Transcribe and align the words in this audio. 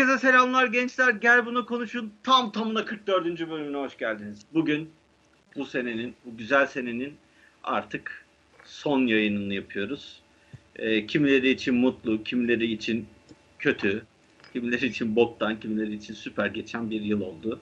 Herkese 0.00 0.18
selamlar 0.18 0.66
gençler. 0.66 1.10
Gel 1.10 1.46
bunu 1.46 1.66
konuşun. 1.66 2.12
Tam 2.22 2.52
tamına 2.52 2.84
44. 2.84 3.24
bölümüne 3.50 3.76
hoş 3.76 3.98
geldiniz. 3.98 4.40
Bugün 4.54 4.90
bu 5.56 5.64
senenin, 5.64 6.14
bu 6.24 6.36
güzel 6.36 6.66
senenin 6.66 7.14
artık 7.64 8.24
son 8.64 9.06
yayınını 9.06 9.54
yapıyoruz. 9.54 10.22
Ee, 10.76 11.06
kimileri 11.06 11.50
için 11.50 11.74
mutlu, 11.74 12.22
kimileri 12.22 12.72
için 12.72 13.06
kötü, 13.58 14.02
kimileri 14.52 14.86
için 14.86 15.16
boktan, 15.16 15.60
kimileri 15.60 15.94
için 15.94 16.14
süper 16.14 16.46
geçen 16.46 16.90
bir 16.90 17.00
yıl 17.00 17.20
oldu. 17.20 17.60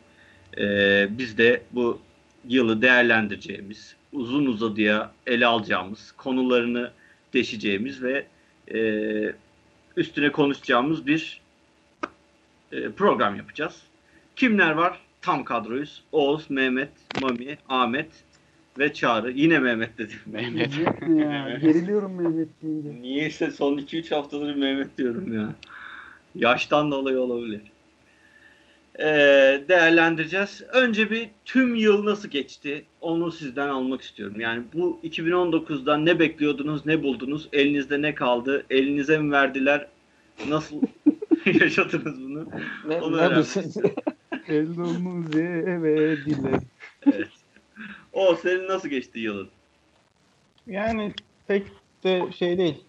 Ee, 0.58 1.08
biz 1.10 1.38
de 1.38 1.62
bu 1.72 2.00
yılı 2.48 2.82
değerlendireceğimiz, 2.82 3.96
uzun 4.12 4.46
uzadıya 4.46 5.12
ele 5.26 5.46
alacağımız, 5.46 6.12
konularını 6.12 6.90
deşeceğimiz 7.34 8.02
ve 8.02 8.26
e, 8.74 8.80
üstüne 9.96 10.32
konuşacağımız 10.32 11.06
bir 11.06 11.47
e, 12.72 12.90
program 12.90 13.36
yapacağız. 13.36 13.82
Kimler 14.36 14.72
var? 14.72 14.98
Tam 15.22 15.44
kadroyuz. 15.44 16.02
Oğuz, 16.12 16.50
Mehmet, 16.50 16.90
Mami, 17.22 17.58
Ahmet 17.68 18.08
ve 18.78 18.92
Çağrı. 18.92 19.30
Yine 19.30 19.58
Mehmet 19.58 19.98
dedim. 19.98 20.18
Mehmet. 20.26 20.78
ya, 21.08 21.58
geriliyorum 21.62 22.14
Mehmet 22.22 22.48
deyince. 22.62 23.02
Niyeyse 23.02 23.50
son 23.50 23.78
2-3 23.78 24.14
haftadır 24.14 24.54
Mehmet 24.54 24.98
diyorum 24.98 25.34
ya. 25.34 25.54
Yaştan 26.34 26.90
dolayı 26.90 27.20
olabilir. 27.20 27.60
Ee, 29.00 29.04
değerlendireceğiz. 29.68 30.62
Önce 30.72 31.10
bir 31.10 31.28
tüm 31.44 31.74
yıl 31.74 32.04
nasıl 32.04 32.28
geçti 32.28 32.84
onu 33.00 33.32
sizden 33.32 33.68
almak 33.68 34.02
istiyorum. 34.02 34.40
Yani 34.40 34.62
bu 34.74 35.00
2019'dan 35.04 36.06
ne 36.06 36.18
bekliyordunuz, 36.18 36.86
ne 36.86 37.02
buldunuz, 37.02 37.48
elinizde 37.52 38.02
ne 38.02 38.14
kaldı, 38.14 38.64
elinize 38.70 39.18
mi 39.18 39.32
verdiler, 39.32 39.86
nasıl 40.48 40.76
yaşadınız 41.60 42.20
bunu? 42.20 42.46
Ne, 42.88 43.00
Onu 43.00 43.16
ne? 43.16 43.44
Eldomuz 44.48 45.36
eve 45.36 46.16
dile. 46.16 46.60
Evet. 47.06 47.28
O 48.12 48.36
senin 48.36 48.68
nasıl 48.68 48.88
geçti 48.88 49.18
yılın? 49.18 49.48
Yani 50.66 51.12
pek 51.46 51.66
de 52.04 52.32
şey 52.32 52.58
değil. 52.58 52.84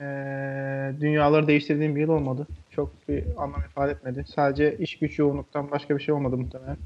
Ee, 0.00 0.92
dünyaları 1.00 1.46
değiştirdiğim 1.46 1.96
bir 1.96 2.00
yıl 2.00 2.08
olmadı. 2.08 2.46
Çok 2.70 3.08
bir 3.08 3.24
anlam 3.36 3.60
ifade 3.60 3.92
etmedi. 3.92 4.24
Sadece 4.34 4.76
iş 4.78 4.98
güç 4.98 5.18
yoğunluktan 5.18 5.70
başka 5.70 5.96
bir 5.98 6.02
şey 6.02 6.14
olmadı 6.14 6.36
muhtemelen. 6.36 6.76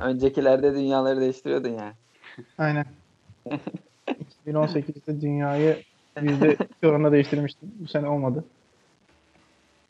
Öncekilerde 0.00 0.74
dünyaları 0.74 1.20
değiştiriyordun 1.20 1.68
ya. 1.68 1.92
Aynen. 2.58 2.86
2018'de 4.46 5.20
dünyayı 5.20 5.82
%2 6.16 6.86
oranında 6.86 7.12
değiştirmiştim. 7.12 7.72
Bu 7.80 7.88
sene 7.88 8.08
olmadı. 8.08 8.44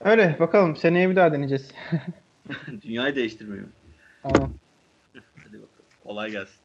Öyle 0.04 0.36
bakalım. 0.40 0.76
Seneye 0.76 1.10
bir 1.10 1.16
daha 1.16 1.32
deneyeceğiz. 1.32 1.70
Dünyayı 2.82 3.16
değiştirmiyor. 3.16 3.64
Tamam. 4.22 4.50
Hadi 5.14 5.52
bakalım. 5.52 5.68
Kolay 6.04 6.30
gelsin. 6.30 6.56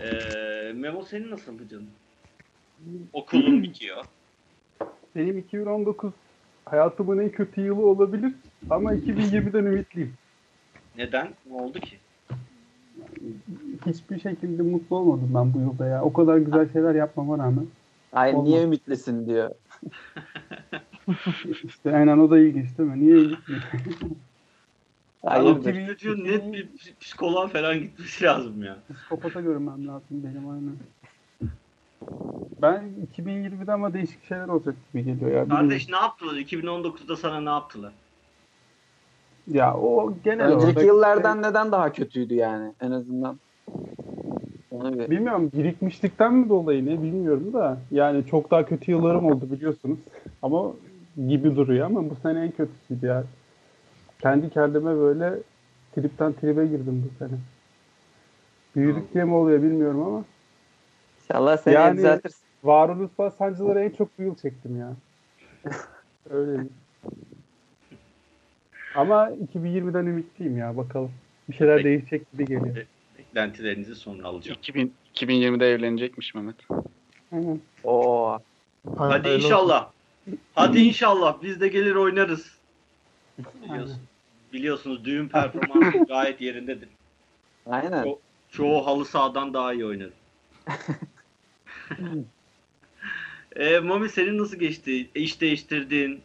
Ee, 0.00 0.72
Memo 0.74 1.02
senin 1.02 1.30
nasıldı 1.30 1.68
canım? 1.68 1.86
Okulun 3.12 3.62
bitiyor. 3.62 4.04
Benim 5.16 5.38
2019 5.38 6.12
hayatımın 6.64 7.18
en 7.18 7.28
kötü 7.30 7.60
yılı 7.60 7.86
olabilir 7.86 8.32
ama 8.70 8.94
2020'den 8.94 9.64
ümitliyim. 9.64 10.14
Neden? 10.96 11.28
Ne 11.50 11.54
oldu 11.56 11.80
ki? 11.80 11.96
Hiçbir 13.86 14.20
şekilde 14.20 14.62
mutlu 14.62 14.96
olmadım 14.96 15.30
ben 15.34 15.54
bu 15.54 15.58
yılda 15.58 15.86
ya. 15.86 16.02
O 16.02 16.12
kadar 16.12 16.36
güzel 16.38 16.72
şeyler 16.72 16.94
yapmama 16.94 17.38
rağmen. 17.38 17.66
Ay 18.12 18.34
Olmaz. 18.34 18.48
niye 18.48 18.62
ümitlisin 18.62 19.26
diyor. 19.26 19.50
İşte 21.64 21.96
aynen 21.96 22.18
o 22.18 22.30
da 22.30 22.38
ilginç 22.38 22.78
değil 22.78 22.88
mi? 22.88 23.00
Niye 23.00 23.14
ümitli? 23.14 23.54
Hayırdır? 25.26 25.86
Çocuğun 25.86 26.24
net 26.24 26.52
bir 26.52 26.68
psikoloğa 27.00 27.48
falan 27.48 27.78
gitmesi 27.80 28.24
lazım 28.24 28.62
ya. 28.62 28.78
Psikopata 28.94 29.40
görünmem 29.40 29.86
lazım 29.88 30.06
benim 30.10 30.48
aynen. 30.50 30.76
Ben 32.62 32.84
2020'de 33.18 33.72
ama 33.72 33.92
değişik 33.94 34.24
şeyler 34.24 34.48
olacak 34.48 34.74
gibi 34.92 35.04
geliyor 35.04 35.30
ya. 35.30 35.48
Kardeş 35.48 35.88
ne 35.88 35.96
yaptılar? 35.96 36.34
2019'da 36.34 37.16
sana 37.16 37.40
ne 37.40 37.48
yaptılar? 37.48 37.92
Ya 39.48 39.74
o 39.76 40.14
genel 40.24 40.46
Önceki 40.52 40.64
olarak- 40.66 40.84
yıllardan 40.84 41.42
neden 41.42 41.72
daha 41.72 41.92
kötüydü 41.92 42.34
yani 42.34 42.72
en 42.80 42.90
azından? 42.90 43.38
Onu 44.70 44.98
bir... 44.98 45.10
Bilmiyorum 45.10 45.50
birikmişlikten 45.54 46.34
mi 46.34 46.48
dolayı 46.48 46.86
ne 46.86 47.02
bilmiyorum 47.02 47.52
da 47.52 47.78
yani 47.90 48.26
çok 48.26 48.50
daha 48.50 48.64
kötü 48.66 48.90
yıllarım 48.90 49.26
oldu 49.26 49.50
biliyorsunuz 49.50 49.98
ama 50.42 50.72
gibi 51.16 51.56
duruyor 51.56 51.86
ama 51.86 52.10
bu 52.10 52.16
sene 52.22 52.40
en 52.44 52.50
kötüsüydü 52.50 53.06
ya. 53.06 53.24
Kendi 54.22 54.50
kendime 54.50 54.96
böyle 54.96 55.34
tripten 55.94 56.32
tribe 56.32 56.66
girdim 56.66 57.10
bu 57.10 57.18
sene. 57.24 57.38
Büyüdük 58.76 59.14
diye 59.14 59.24
mi 59.24 59.34
oluyor 59.34 59.62
bilmiyorum 59.62 60.02
ama 60.02 60.24
İnşallah 61.22 61.56
seneye 61.56 61.74
Yani- 61.80 61.96
düzeltirsin. 61.96 62.40
varoluşsal 62.64 63.30
sancıları 63.30 63.80
en 63.80 63.90
çok 63.90 64.18
bu 64.18 64.22
yıl 64.22 64.34
çektim 64.34 64.78
ya. 64.80 64.92
Öyle. 66.30 66.62
Ama 68.94 69.30
2020'den 69.54 70.06
ümitliyim 70.06 70.56
ya 70.58 70.76
bakalım. 70.76 71.10
Bir 71.48 71.54
şeyler 71.54 71.76
Peki. 71.76 71.84
değişecek 71.88 72.32
gibi 72.32 72.44
geliyor. 72.44 72.86
Beklentilerinizi 73.18 73.94
sonra 73.94 74.28
alacağım. 74.28 74.58
2000, 74.58 74.92
2020'de 75.14 75.72
evlenecekmiş 75.72 76.34
Mehmet. 76.34 76.56
Aynen. 77.32 77.60
Oo. 77.84 78.38
Hadi 78.96 79.28
inşallah. 79.28 79.90
Hadi 80.54 80.78
inşallah. 80.80 81.42
Biz 81.42 81.60
de 81.60 81.68
gelir 81.68 81.94
oynarız. 81.94 82.58
Biliyorsun. 83.64 83.98
Biliyorsunuz 84.52 85.04
düğün 85.04 85.28
performansı 85.28 86.04
gayet 86.08 86.40
yerindedir. 86.40 86.88
Aynen. 87.66 88.04
Çok- 88.04 88.18
Çoğu 88.50 88.86
halı 88.86 89.04
sahadan 89.04 89.54
daha 89.54 89.72
iyi 89.74 89.86
oynar. 89.86 90.08
e, 93.56 93.78
Mami 93.78 94.08
senin 94.08 94.38
nasıl 94.38 94.56
geçti? 94.56 95.10
İş 95.14 95.40
değiştirdin, 95.40 96.20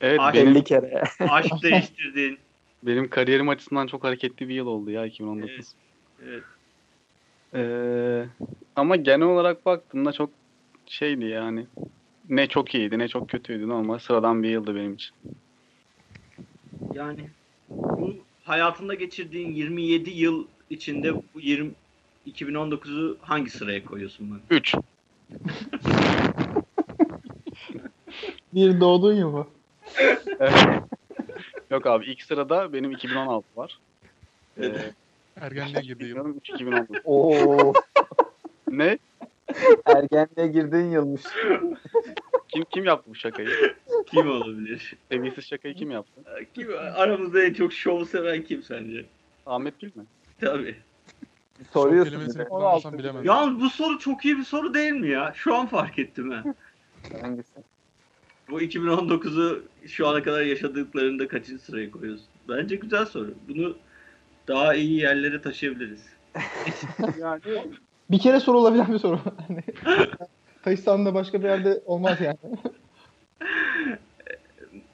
Evet 0.00 0.20
benim, 0.34 0.48
50 0.48 0.64
kere. 0.64 1.02
aşk 1.20 1.52
değiştirdin. 1.62 2.38
benim 2.82 3.10
kariyerim 3.10 3.48
açısından 3.48 3.86
çok 3.86 4.04
hareketli 4.04 4.48
bir 4.48 4.54
yıl 4.54 4.66
oldu 4.66 4.90
ya 4.90 5.06
2019. 5.06 5.50
Evet, 5.50 5.66
evet. 6.24 6.42
Ee, 7.54 8.26
ama 8.76 8.96
genel 8.96 9.26
olarak 9.26 9.66
baktığımda 9.66 10.12
çok 10.12 10.30
şeydi 10.86 11.24
yani. 11.24 11.66
Ne 12.28 12.46
çok 12.46 12.74
iyiydi 12.74 12.98
ne 12.98 13.08
çok 13.08 13.28
kötüydü 13.28 13.68
normal 13.68 13.98
sıradan 13.98 14.42
bir 14.42 14.48
yıldı 14.48 14.74
benim 14.74 14.94
için. 14.94 15.14
Yani 16.94 17.30
bu 17.70 18.14
hayatında 18.44 18.94
geçirdiğin 18.94 19.52
27 19.52 20.10
yıl 20.10 20.46
içinde 20.70 21.14
bu 21.14 21.40
20 21.40 21.70
2019'u 22.26 23.16
hangi 23.20 23.50
sıraya 23.50 23.84
koyuyorsun 23.84 24.30
ben? 24.30 24.56
3. 24.56 24.74
Bir 28.54 28.80
doğduğun 28.80 29.14
yıl 29.14 29.30
mı? 29.30 29.46
Yok 31.70 31.86
abi 31.86 32.04
ilk 32.06 32.22
sırada 32.22 32.72
benim 32.72 32.90
2016 32.90 33.46
var. 33.56 33.78
Ee, 34.60 34.72
Ergenliğe 35.40 35.82
girdi 35.82 36.04
yıl. 36.04 36.16
sanırım 36.16 36.36
3 36.36 36.50
2019. 36.50 36.96
Oo. 37.04 37.72
ne? 38.70 38.98
Ergenliğe 39.86 40.46
girdiğin 40.46 40.90
yılmış. 40.90 41.22
Kim 42.56 42.64
kim 42.64 42.84
yaptı 42.84 43.10
bu 43.10 43.14
şakayı? 43.14 43.74
Kim 44.06 44.30
olabilir? 44.30 44.94
Seviyesiz 45.10 45.44
şakayı 45.44 45.74
kim 45.74 45.90
yaptı? 45.90 46.20
Kim 46.54 46.68
aramızda 46.94 47.42
en 47.42 47.52
çok 47.54 47.72
şov 47.72 48.04
seven 48.04 48.42
kim 48.42 48.62
sence? 48.62 49.04
Ahmet 49.46 49.80
Gül 49.80 49.90
mü? 49.94 50.04
Tabii. 50.40 50.76
Soruyorsun. 51.72 52.20
Bir 52.20 52.34
de. 52.38 52.44
kullanmasam 52.44 52.98
bilemem. 52.98 53.24
Yalnız 53.24 53.60
bu 53.60 53.70
soru 53.70 53.98
çok 53.98 54.24
iyi 54.24 54.38
bir 54.38 54.44
soru 54.44 54.74
değil 54.74 54.92
mi 54.92 55.08
ya? 55.10 55.32
Şu 55.36 55.54
an 55.54 55.66
fark 55.66 55.98
ettim 55.98 56.30
ha. 56.30 56.44
Hangisi? 57.20 57.52
Bu 58.50 58.60
2019'u 58.62 59.62
şu 59.88 60.08
ana 60.08 60.22
kadar 60.22 60.42
yaşadıklarında 60.42 61.28
kaçıncı 61.28 61.62
sıraya 61.64 61.90
koyuyorsun? 61.90 62.26
Bence 62.48 62.76
güzel 62.76 63.06
soru. 63.06 63.34
Bunu 63.48 63.76
daha 64.48 64.74
iyi 64.74 65.00
yerlere 65.00 65.42
taşıyabiliriz. 65.42 66.04
Yani 67.20 67.40
Bir 68.10 68.18
kere 68.18 68.40
sorulabilen 68.40 68.92
bir 68.92 68.98
soru. 68.98 69.20
Kayıstan'da 70.66 71.14
başka 71.14 71.42
bir 71.42 71.48
yerde 71.48 71.82
olmaz 71.86 72.20
yani. 72.20 72.38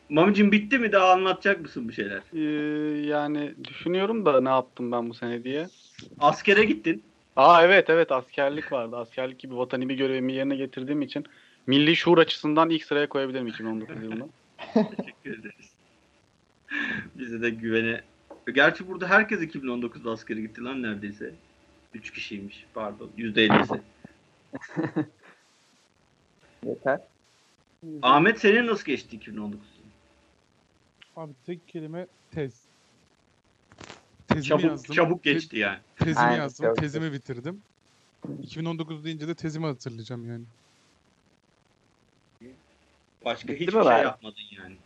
Mamicim 0.08 0.52
bitti 0.52 0.78
mi? 0.78 0.92
Daha 0.92 1.12
anlatacak 1.12 1.60
mısın 1.60 1.88
bir 1.88 1.92
şeyler? 1.92 2.20
Ee, 2.34 2.40
yani 3.06 3.54
düşünüyorum 3.64 4.26
da 4.26 4.40
ne 4.40 4.48
yaptım 4.48 4.92
ben 4.92 5.10
bu 5.10 5.14
sene 5.14 5.44
diye. 5.44 5.68
Askere 6.20 6.64
gittin. 6.64 7.02
Aa 7.36 7.62
evet 7.62 7.90
evet 7.90 8.12
askerlik 8.12 8.72
vardı. 8.72 8.96
Askerlik 8.96 9.38
gibi 9.38 9.56
vatani 9.56 9.88
bir 9.88 9.94
görevimi 9.94 10.32
yerine 10.32 10.56
getirdiğim 10.56 11.02
için 11.02 11.26
milli 11.66 11.96
şuur 11.96 12.18
açısından 12.18 12.70
ilk 12.70 12.84
sıraya 12.84 13.08
koyabilirim 13.08 13.46
2019 13.46 14.02
yılında. 14.02 14.24
Teşekkür 14.74 15.40
ederiz. 15.40 15.72
Bize 17.14 17.42
de 17.42 17.50
güvene... 17.50 18.00
Gerçi 18.54 18.88
burada 18.88 19.10
herkes 19.10 19.40
2019'da 19.40 20.10
askere 20.10 20.40
gitti 20.40 20.64
lan 20.64 20.82
neredeyse. 20.82 21.34
3 21.94 22.10
kişiymiş 22.10 22.66
pardon. 22.74 23.10
%50'si. 23.18 23.80
Yeter. 26.66 27.00
Ahmet 28.02 28.40
senin 28.40 28.66
nasıl 28.66 28.84
geçti 28.84 29.16
2019? 29.16 29.60
Abi 31.16 31.32
tek 31.46 31.68
kelime 31.68 32.06
tez. 32.30 32.60
Tezimi 34.28 34.44
Çabuk 34.44 34.64
yazdım. 34.64 34.94
çabuk 34.94 35.22
Te- 35.24 35.32
geçti 35.32 35.58
yani. 35.58 35.78
tezimi 35.96 36.18
Aynen, 36.18 36.36
yazdım. 36.36 36.64
çabuk. 36.66 36.76
Tezimi 36.78 37.12
bitirdim. 37.12 37.62
2019 38.42 39.04
deyince 39.04 39.28
de 39.28 39.34
tezimi 39.34 39.66
hatırlayacağım 39.66 40.28
yani. 40.30 40.44
Başka 43.24 43.48
Bitti 43.48 43.60
hiçbir 43.60 43.72
şey 43.72 43.80
bari? 43.84 44.04
yapmadın 44.04 44.36
yani. 44.58 44.76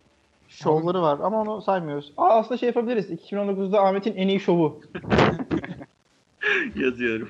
Şovları 0.49 1.01
var 1.01 1.19
ama 1.19 1.41
onu 1.41 1.61
saymıyoruz. 1.61 2.13
Aa, 2.17 2.29
aslında 2.39 2.57
şey 2.57 2.67
yapabiliriz. 2.67 3.11
2019'da 3.11 3.81
Ahmet'in 3.81 4.15
en 4.15 4.27
iyi 4.27 4.39
şovu. 4.39 4.81
Yazıyorum. 6.75 7.29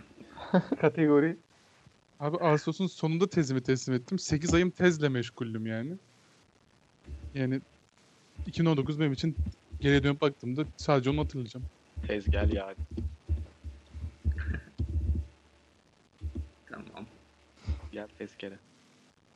Kategori. 0.82 1.38
Abi 2.20 2.38
Ağustos'un 2.38 2.88
sonunda 2.88 3.30
tezimi 3.30 3.62
teslim 3.62 3.96
ettim. 3.96 4.20
8 4.20 4.54
ayım 4.54 4.70
tezle 4.70 5.10
meşguldüm 5.10 5.66
yani. 5.66 5.92
Yani 7.34 7.62
2019 8.48 9.00
benim 9.00 9.14
için 9.14 9.36
geriye 9.82 10.04
dönüp 10.04 10.22
baktığımda 10.22 10.66
sadece 10.78 11.10
onu 11.10 11.22
hatırlayacağım. 11.22 11.66
Tez 12.08 12.30
gel 12.30 12.52
yani. 12.54 12.76
Tamam. 16.70 17.06
Gel 17.92 18.08
tezkere. 18.18 18.58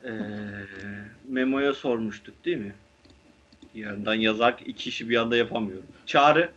Ee, 0.03 0.11
Memo'ya 1.27 1.73
sormuştuk 1.73 2.45
değil 2.45 2.57
mi? 2.57 2.73
Yandan 3.75 4.13
yazar 4.15 4.61
iki 4.65 4.89
işi 4.89 5.09
bir 5.09 5.15
anda 5.17 5.37
yapamıyorum. 5.37 5.85
Çağrı. 6.05 6.51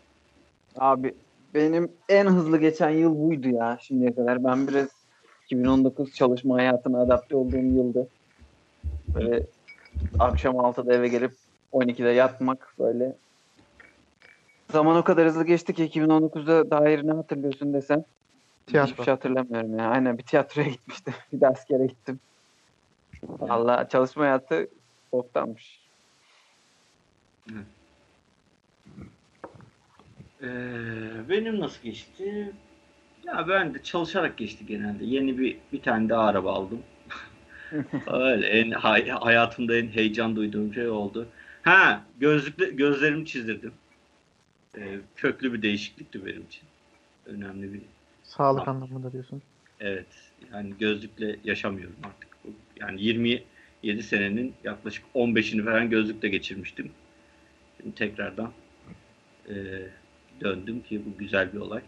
Abi 0.76 1.14
benim 1.54 1.92
en 2.08 2.26
hızlı 2.26 2.60
geçen 2.60 2.90
yıl 2.90 3.18
buydu 3.18 3.48
ya 3.48 3.78
şimdiye 3.82 4.14
kadar. 4.14 4.44
Ben 4.44 4.68
biraz 4.68 5.03
2019 5.44 6.14
çalışma 6.14 6.54
hayatına 6.54 7.00
adapte 7.00 7.36
olduğum 7.36 7.76
yıldı. 7.76 8.08
Böyle 9.14 9.42
akşam 10.18 10.56
6'da 10.56 10.94
eve 10.94 11.08
gelip 11.08 11.32
12'de 11.72 12.08
yatmak 12.08 12.74
böyle. 12.78 13.16
Zaman 14.72 14.96
o 14.96 15.04
kadar 15.04 15.26
hızlı 15.26 15.44
geçti 15.44 15.74
ki 15.74 15.84
2019'da 15.84 16.70
dair 16.70 17.06
ne 17.06 17.12
hatırlıyorsun 17.12 17.72
desem. 17.72 18.04
Tiyatro. 18.66 18.92
Hiçbir 18.92 19.04
şey 19.04 19.14
hatırlamıyorum 19.14 19.78
ya. 19.78 19.88
Aynen 19.88 20.18
bir 20.18 20.22
tiyatroya 20.22 20.68
gitmiştim. 20.68 21.14
Bir 21.32 21.40
de 21.40 21.48
askere 21.48 21.86
gittim. 21.86 22.20
Valla 23.28 23.88
çalışma 23.88 24.22
hayatı 24.22 24.68
boktanmış. 25.12 25.80
Ee, 30.42 30.48
benim 31.28 31.60
nasıl 31.60 31.82
geçti? 31.82 32.52
Ya 33.26 33.48
ben 33.48 33.74
de 33.74 33.82
çalışarak 33.82 34.36
geçti 34.36 34.66
genelde. 34.66 35.04
Yeni 35.04 35.38
bir 35.38 35.56
bir 35.72 35.82
tane 35.82 36.08
daha 36.08 36.22
araba 36.26 36.52
aldım. 36.52 36.82
Öyle 38.06 38.46
en 38.46 38.70
hay- 38.70 39.08
hayatımda 39.08 39.76
en 39.76 39.88
heyecan 39.88 40.36
duyduğum 40.36 40.74
şey 40.74 40.88
oldu. 40.88 41.28
Ha, 41.62 42.04
gözlükle 42.20 42.64
gözlerimi 42.70 43.26
çizdirdim. 43.26 43.72
Ee, 44.78 44.98
köklü 45.16 45.52
bir 45.52 45.62
değişiklikti 45.62 46.26
benim 46.26 46.42
için. 46.42 46.62
Önemli 47.26 47.72
bir 47.72 47.80
Sağlık 48.22 48.68
Aa. 48.68 48.70
anlamında 48.70 49.12
diyorsun. 49.12 49.42
Evet. 49.80 50.06
Yani 50.52 50.74
gözlükle 50.78 51.36
yaşamıyorum 51.44 51.96
artık. 52.04 52.28
Yani 52.80 53.02
27 53.02 54.02
senenin 54.02 54.54
yaklaşık 54.64 55.04
15'ini 55.14 55.64
falan 55.64 55.90
gözlükle 55.90 56.28
geçirmiştim. 56.28 56.90
Şimdi 57.80 57.94
tekrardan 57.94 58.52
e, 59.48 59.54
döndüm 60.40 60.80
ki 60.82 61.02
bu 61.06 61.18
güzel 61.18 61.52
bir 61.52 61.58
olay. 61.58 61.82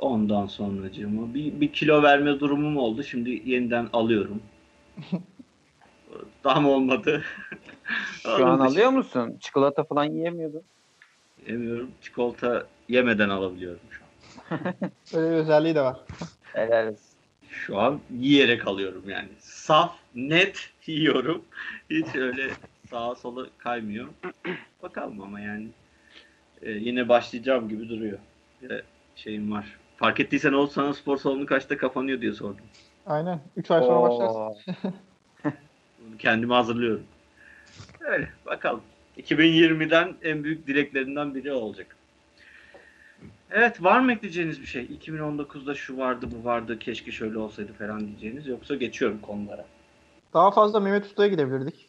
Ondan 0.00 0.46
sonra 0.46 0.86
bir, 1.34 1.60
bir 1.60 1.72
kilo 1.72 2.02
verme 2.02 2.40
durumum 2.40 2.76
oldu. 2.76 3.02
Şimdi 3.02 3.42
yeniden 3.44 3.88
alıyorum. 3.92 4.42
Tam 6.42 6.66
olmadı. 6.66 7.22
Şu 8.22 8.46
an 8.46 8.58
alıyor 8.58 8.90
musun? 8.90 9.36
Çikolata 9.40 9.84
falan 9.84 10.04
yiyemiyordun. 10.04 10.62
Yemiyorum. 11.48 11.90
Çikolata 12.02 12.66
yemeden 12.88 13.28
alabiliyorum 13.28 13.80
şu 13.90 14.02
an. 14.04 14.60
Öyle 15.14 15.30
bir 15.30 15.36
özelliği 15.36 15.74
de 15.74 15.80
var. 15.80 15.96
Helal 16.42 16.86
olsun. 16.86 17.16
Şu 17.50 17.78
an 17.78 18.00
yiyerek 18.18 18.66
alıyorum 18.66 19.04
yani. 19.08 19.28
Saf, 19.38 19.96
net 20.14 20.70
yiyorum. 20.86 21.44
Hiç 21.90 22.14
öyle 22.14 22.50
sağa 22.90 23.14
sola 23.14 23.46
kaymıyor. 23.58 24.08
Bakalım 24.82 25.20
ama 25.20 25.40
yani. 25.40 25.68
Ee, 26.62 26.70
yine 26.70 27.08
başlayacağım 27.08 27.68
gibi 27.68 27.88
duruyor. 27.88 28.18
Bir 28.62 28.68
de 28.68 28.82
şeyim 29.16 29.52
var. 29.52 29.79
Fark 30.00 30.20
ettiysen 30.20 30.52
o 30.52 30.66
sana 30.66 30.94
spor 30.94 31.16
salonu 31.16 31.46
kaçta 31.46 31.76
kapanıyor 31.76 32.20
diye 32.20 32.32
sordum. 32.32 32.64
Aynen. 33.06 33.40
3 33.56 33.70
ay 33.70 33.82
sonra 33.82 34.10
başlarsın. 34.10 34.94
Kendime 36.18 36.54
hazırlıyorum. 36.54 37.04
Öyle 38.00 38.28
bakalım. 38.46 38.80
2020'den 39.18 40.14
en 40.22 40.44
büyük 40.44 40.66
dileklerinden 40.66 41.34
biri 41.34 41.52
olacak. 41.52 41.96
Evet 43.50 43.82
var 43.82 44.00
mı 44.00 44.12
ekleyeceğiniz 44.12 44.60
bir 44.60 44.66
şey? 44.66 44.84
2019'da 44.84 45.74
şu 45.74 45.98
vardı 45.98 46.28
bu 46.36 46.44
vardı 46.44 46.78
keşke 46.78 47.12
şöyle 47.12 47.38
olsaydı 47.38 47.72
falan 47.72 48.06
diyeceğiniz 48.06 48.46
yoksa 48.46 48.74
geçiyorum 48.74 49.18
konulara. 49.20 49.66
Daha 50.34 50.50
fazla 50.50 50.80
Mehmet 50.80 51.06
Usta'ya 51.06 51.28
gidebilirdik. 51.28 51.86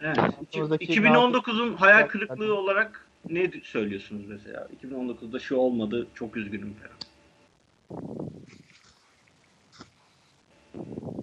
Evet. 0.00 0.18
Aklımızdaki 0.18 0.86
2019'un 0.86 1.74
hayal 1.74 2.08
kırıklığı 2.08 2.54
olarak 2.54 3.09
ne 3.28 3.50
söylüyorsunuz 3.62 4.22
mesela? 4.28 4.68
2019'da 4.82 5.38
şu 5.38 5.56
olmadı 5.56 6.06
çok 6.14 6.36
üzgünüm 6.36 6.74
falan. 6.74 6.96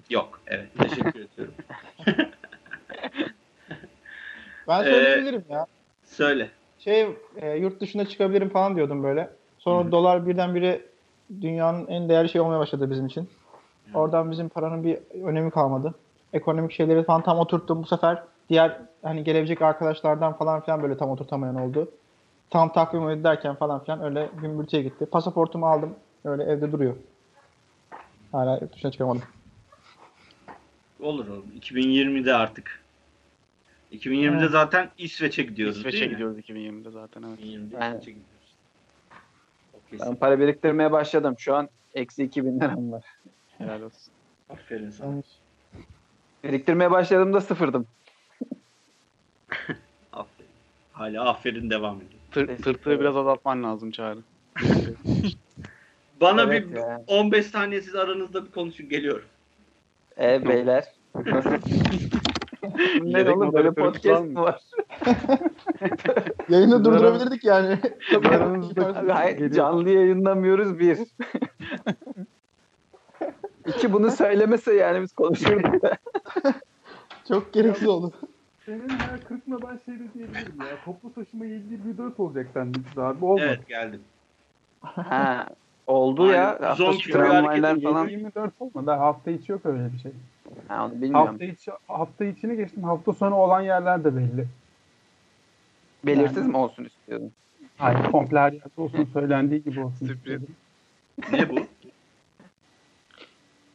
Yok. 0.10 0.42
Evet. 0.48 0.68
Teşekkür 0.80 1.10
ediyorum. 1.20 1.54
Ben 4.68 4.82
Ee, 4.82 4.92
söyleyebilirim 4.92 5.44
ya. 5.50 5.66
Söyle. 6.04 6.50
Şey 6.80 7.08
e, 7.36 7.52
yurt 7.58 7.82
dışına 7.82 8.06
çıkabilirim 8.06 8.50
falan 8.50 8.76
diyordum 8.76 9.04
böyle. 9.04 9.30
Sonra 9.58 9.88
Hı. 9.88 9.92
dolar 9.92 10.28
birdenbire 10.28 10.82
dünyanın 11.42 11.88
en 11.88 12.10
değerli 12.10 12.30
şey 12.30 12.42
olmaya 12.42 12.60
başladı 12.60 12.92
bizim 12.92 13.06
için. 13.06 13.30
Hı. 13.92 13.98
Oradan 13.98 14.32
bizim 14.32 14.50
paranın 14.50 14.84
bir 14.84 14.98
önemi 15.24 15.52
kalmadı. 15.52 15.94
Ekonomik 16.34 16.72
şeyleri 16.72 17.04
falan 17.04 17.24
tam 17.24 17.40
oturttum. 17.40 17.84
Bu 17.84 17.88
sefer 17.88 18.24
diğer 18.50 18.82
hani 19.02 19.24
gelebilecek 19.24 19.62
arkadaşlardan 19.62 20.34
falan 20.38 20.62
filan 20.62 20.84
böyle 20.84 20.98
tam 20.98 21.10
oturtamayan 21.10 21.56
oldu. 21.56 21.92
Tam 22.50 22.74
takvim 22.74 23.10
ederken 23.10 23.56
falan 23.56 23.84
filan 23.84 24.04
öyle 24.04 24.30
gümbürtüye 24.42 24.84
gitti. 24.84 25.06
Pasaportumu 25.06 25.66
aldım. 25.68 25.96
Öyle 26.26 26.44
evde 26.44 26.72
duruyor. 26.72 26.96
Hala 28.32 28.58
yurt 28.62 28.76
dışına 28.76 28.92
çıkamadım. 28.92 29.22
Olur 31.00 31.28
oğlum. 31.28 31.52
2020'de 31.62 32.34
artık. 32.34 32.84
2020'de 33.94 34.38
Evet. 34.42 34.52
zaten 34.52 34.90
İsveç'e 34.98 35.44
gidiyoruz 35.44 35.78
İsveç'e 35.78 35.98
değil 35.98 36.08
mi? 36.10 36.12
gidiyoruz 36.14 36.38
2020'de 36.40 36.92
zaten 36.92 37.24
evet. 37.24 37.40
2020'de 37.40 37.80
Ben- 37.80 37.90
İsveç'e 37.92 38.12
gidiyoruz. 38.12 38.56
Ben 40.00 40.16
para 40.16 40.40
biriktirmeye 40.40 40.92
başladım. 40.92 41.36
Şu 41.38 41.56
an 41.56 41.70
eksi 41.94 42.24
2000 42.24 42.60
liram 42.60 42.92
var. 42.92 43.04
Helal 43.58 43.82
olsun. 43.82 44.14
Aferin 44.50 44.90
sana. 44.90 45.10
Yani 45.12 45.24
Biriktirmeye 46.44 46.92
başladığımda 46.92 47.42
sıfırdım. 47.42 47.86
Aferin. 50.14 50.50
Hala 50.94 51.30
aferin 51.30 51.70
devam 51.70 51.96
ediyor. 51.98 52.12
Tır, 52.32 52.64
tırtığı 52.64 53.00
biraz 53.00 53.18
azaltman 53.18 53.64
lazım 53.64 53.92
Çağrı. 53.92 54.20
Bana 56.22 56.44
Evet 56.44 56.70
bir 56.70 56.76
ya. 56.76 57.04
15 57.08 57.46
saniye 57.46 57.82
siz 57.82 57.96
aranızda 57.96 58.46
bir 58.46 58.52
konuşun 58.52 58.90
geliyorum. 58.90 59.26
E 60.20 60.48
beyler. 60.48 60.84
ne 63.02 63.20
Yedek 63.20 63.38
oğlum 63.38 63.54
böyle 63.54 63.72
podcast 63.72 64.06
var 64.06 64.22
mı 64.22 64.32
mı? 64.32 64.42
var? 64.42 64.62
Yayını 66.50 66.86
durdurabilirdik 66.86 67.44
yani. 67.44 67.80
Aranızda- 68.14 69.00
Abi, 69.00 69.12
hayır, 69.12 69.34
Geliyor. 69.38 69.52
canlı 69.52 69.90
yayınlamıyoruz 69.90 70.80
bir. 70.80 70.98
İki 73.68 73.94
bunu 73.94 74.12
söylemese 74.12 74.74
yani 74.74 75.02
biz 75.02 75.14
konuşurduk. 75.14 75.74
Çok 77.28 77.54
gereksiz 77.54 77.88
oldu. 77.88 78.14
Senin 78.68 78.90
hayal 78.90 79.18
kırıklığına 79.18 79.62
ben 79.62 79.80
şey 79.86 80.00
de 80.00 80.14
diyebilirim 80.14 80.60
ya. 80.60 80.84
Toplu 80.86 81.14
taşıma 81.14 81.46
724 81.46 82.20
olacak 82.20 82.56
dendi 82.56 82.80
bize 82.90 83.02
abi. 83.02 83.26
Olmadı. 83.26 83.46
Evet 83.48 83.68
geldim. 83.68 84.02
Ha, 84.82 85.48
oldu 85.88 86.28
ya. 86.32 86.48
Aynen, 86.50 86.64
Hafta 86.68 86.76
zon 86.76 86.92
sonu 86.92 87.02
gibi 87.02 87.12
tramvaylar 87.14 87.70
hareketin 87.70 87.90
falan. 87.90 88.08
724 88.08 88.54
olmadı. 88.60 88.92
Hafta 88.92 89.32
içi 89.32 89.52
yok 89.52 89.66
öyle 89.66 89.94
bir 89.94 90.00
şey. 90.00 90.12
Ha, 90.68 90.86
onu 90.86 90.94
bilmiyorum. 90.94 91.28
Hafta 91.28 91.46
içi, 91.46 91.72
hafta 91.88 92.26
içini 92.26 92.56
geçtim. 92.58 92.84
Hafta 92.84 93.14
sonu 93.14 93.36
olan 93.36 93.62
yerler 93.62 94.04
de 94.04 94.16
belli. 94.16 94.48
Belirsiz 96.06 96.38
Yani- 96.38 96.48
mi 96.50 96.58
olsun 96.58 96.86
istiyordun? 96.86 97.32
Hayır 97.78 98.12
komple 98.12 98.40
her 98.40 98.52
yerde 98.52 98.82
olsun 98.82 99.10
söylendiği 99.14 99.64
gibi 99.64 99.84
olsun. 99.84 100.08
Sürpriz. 100.08 100.42
Ne 101.32 101.50
bu? 101.50 101.56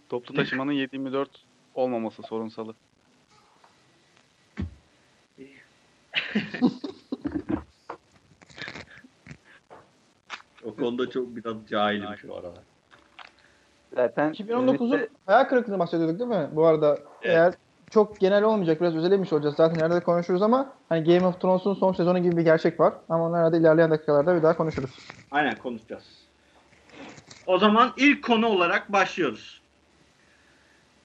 Toplu 0.09 0.35
taşımanın 0.35 0.73
724 0.73 1.31
olmaması 1.75 2.23
sorunsalı. 2.23 2.75
O 10.65 10.75
konuda 10.75 11.11
çok 11.11 11.37
biraz 11.37 11.57
cahilim 11.71 12.17
şu 12.17 12.35
aralar. 12.35 12.59
Zaten 13.95 14.33
2019'un 14.33 14.69
Ümit'te- 14.93 15.09
hayal 15.27 15.45
kırıklığını 15.45 15.79
bahsediyorduk 15.79 16.19
değil 16.19 16.31
mi? 16.31 16.49
Bu 16.53 16.67
arada 16.67 16.99
eğer 17.23 17.55
çok 17.91 18.21
genel 18.21 18.43
olmayacak. 18.43 18.81
Biraz 18.81 18.97
özelemiş 18.97 19.33
olacağız. 19.33 19.55
Zaten 19.57 19.79
nerede 19.79 20.01
konuşuruz 20.01 20.43
ama 20.43 20.73
hani 20.89 21.05
Game 21.05 21.27
of 21.27 21.41
Thrones'un 21.41 21.75
son 21.75 21.93
sezonu 21.93 22.19
gibi 22.19 22.37
bir 22.37 22.43
gerçek 22.43 22.81
var. 22.81 22.95
Ama 23.09 23.25
onu 23.25 23.37
herhalde 23.37 23.57
ilerleyen 23.59 23.91
dakikalarda 23.91 24.37
bir 24.37 24.43
daha 24.43 24.57
konuşuruz. 24.57 24.91
Aynen 25.31 25.55
konuşacağız. 25.59 26.05
O 27.47 27.59
zaman 27.59 27.93
ilk 27.97 28.25
konu 28.25 28.47
olarak 28.47 28.93
başlıyoruz. 28.93 29.62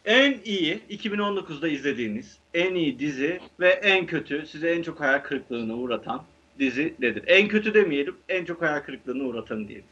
En 0.07 0.37
iyi 0.45 0.79
2019'da 0.89 1.67
izlediğiniz 1.67 2.37
en 2.53 2.75
iyi 2.75 2.99
dizi 2.99 3.39
ve 3.59 3.69
en 3.69 4.05
kötü 4.05 4.47
size 4.47 4.69
en 4.69 4.81
çok 4.81 4.99
hayal 4.99 5.19
kırıklığına 5.19 5.73
uğratan 5.73 6.21
dizi 6.59 6.93
nedir? 6.99 7.23
En 7.27 7.47
kötü 7.47 7.73
demeyelim, 7.73 8.15
en 8.29 8.45
çok 8.45 8.61
hayal 8.61 8.79
kırıklığına 8.79 9.23
uğratan 9.23 9.67
diyelim. 9.67 9.85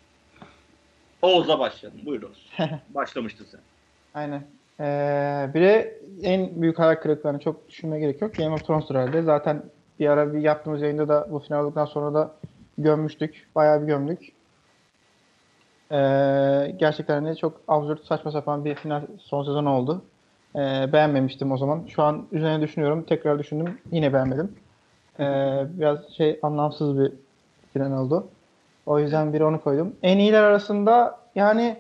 Oğuz'la 1.22 1.60
başlayalım. 1.60 2.06
Buyur 2.06 2.24
Oğuz. 2.24 2.52
Başlamıştın 2.90 3.46
sen. 3.46 3.60
Aynen. 4.14 4.44
Ee, 4.80 5.54
bir 5.54 5.62
de 5.62 6.00
en 6.24 6.62
büyük 6.62 6.80
hayal 6.80 6.96
kırıklarını 6.96 7.40
çok 7.40 7.70
düşünmeye 7.70 8.00
gerek 8.00 8.22
yok. 8.22 8.36
Game 8.38 8.56
of 8.56 8.68
Thrones'tur 8.68 8.96
herhalde. 8.96 9.22
Zaten 9.22 9.64
bir 10.00 10.08
ara 10.08 10.34
bir 10.34 10.40
yaptığımız 10.40 10.82
yayında 10.82 11.08
da 11.08 11.28
bu 11.32 11.40
final 11.40 11.64
olduktan 11.64 11.86
sonra 11.86 12.14
da 12.14 12.36
gömmüştük. 12.78 13.48
Bayağı 13.56 13.82
bir 13.82 13.88
gömdük. 13.88 14.35
Ee, 15.92 16.76
gerçekten 16.78 17.24
hani 17.24 17.38
çok 17.38 17.62
absürt 17.68 18.06
saçma 18.06 18.32
sapan 18.32 18.66
bir 18.66 18.76
final 18.76 19.02
son 19.20 19.44
sezon 19.44 19.66
oldu. 19.66 20.02
Ee, 20.56 20.94
beğenmemiştim 20.94 21.52
o 21.52 21.58
zaman. 21.58 21.84
Şu 21.88 22.04
an 22.04 22.26
üzerine 22.32 22.62
düşünüyorum. 22.62 23.04
Tekrar 23.04 23.40
düşündüm. 23.40 23.78
Yine 23.92 24.14
beğenmedim. 24.14 24.56
Ee, 25.20 25.24
biraz 25.70 26.10
şey 26.18 26.40
anlamsız 26.44 27.00
bir 27.00 27.12
final 27.74 27.92
oldu. 27.92 28.28
O 28.86 29.00
yüzden 29.00 29.34
bir 29.34 29.42
onu 29.42 29.62
koydum. 29.62 29.96
En 30.04 30.18
iyiler 30.18 30.44
arasında 30.44 31.20
yani 31.36 31.78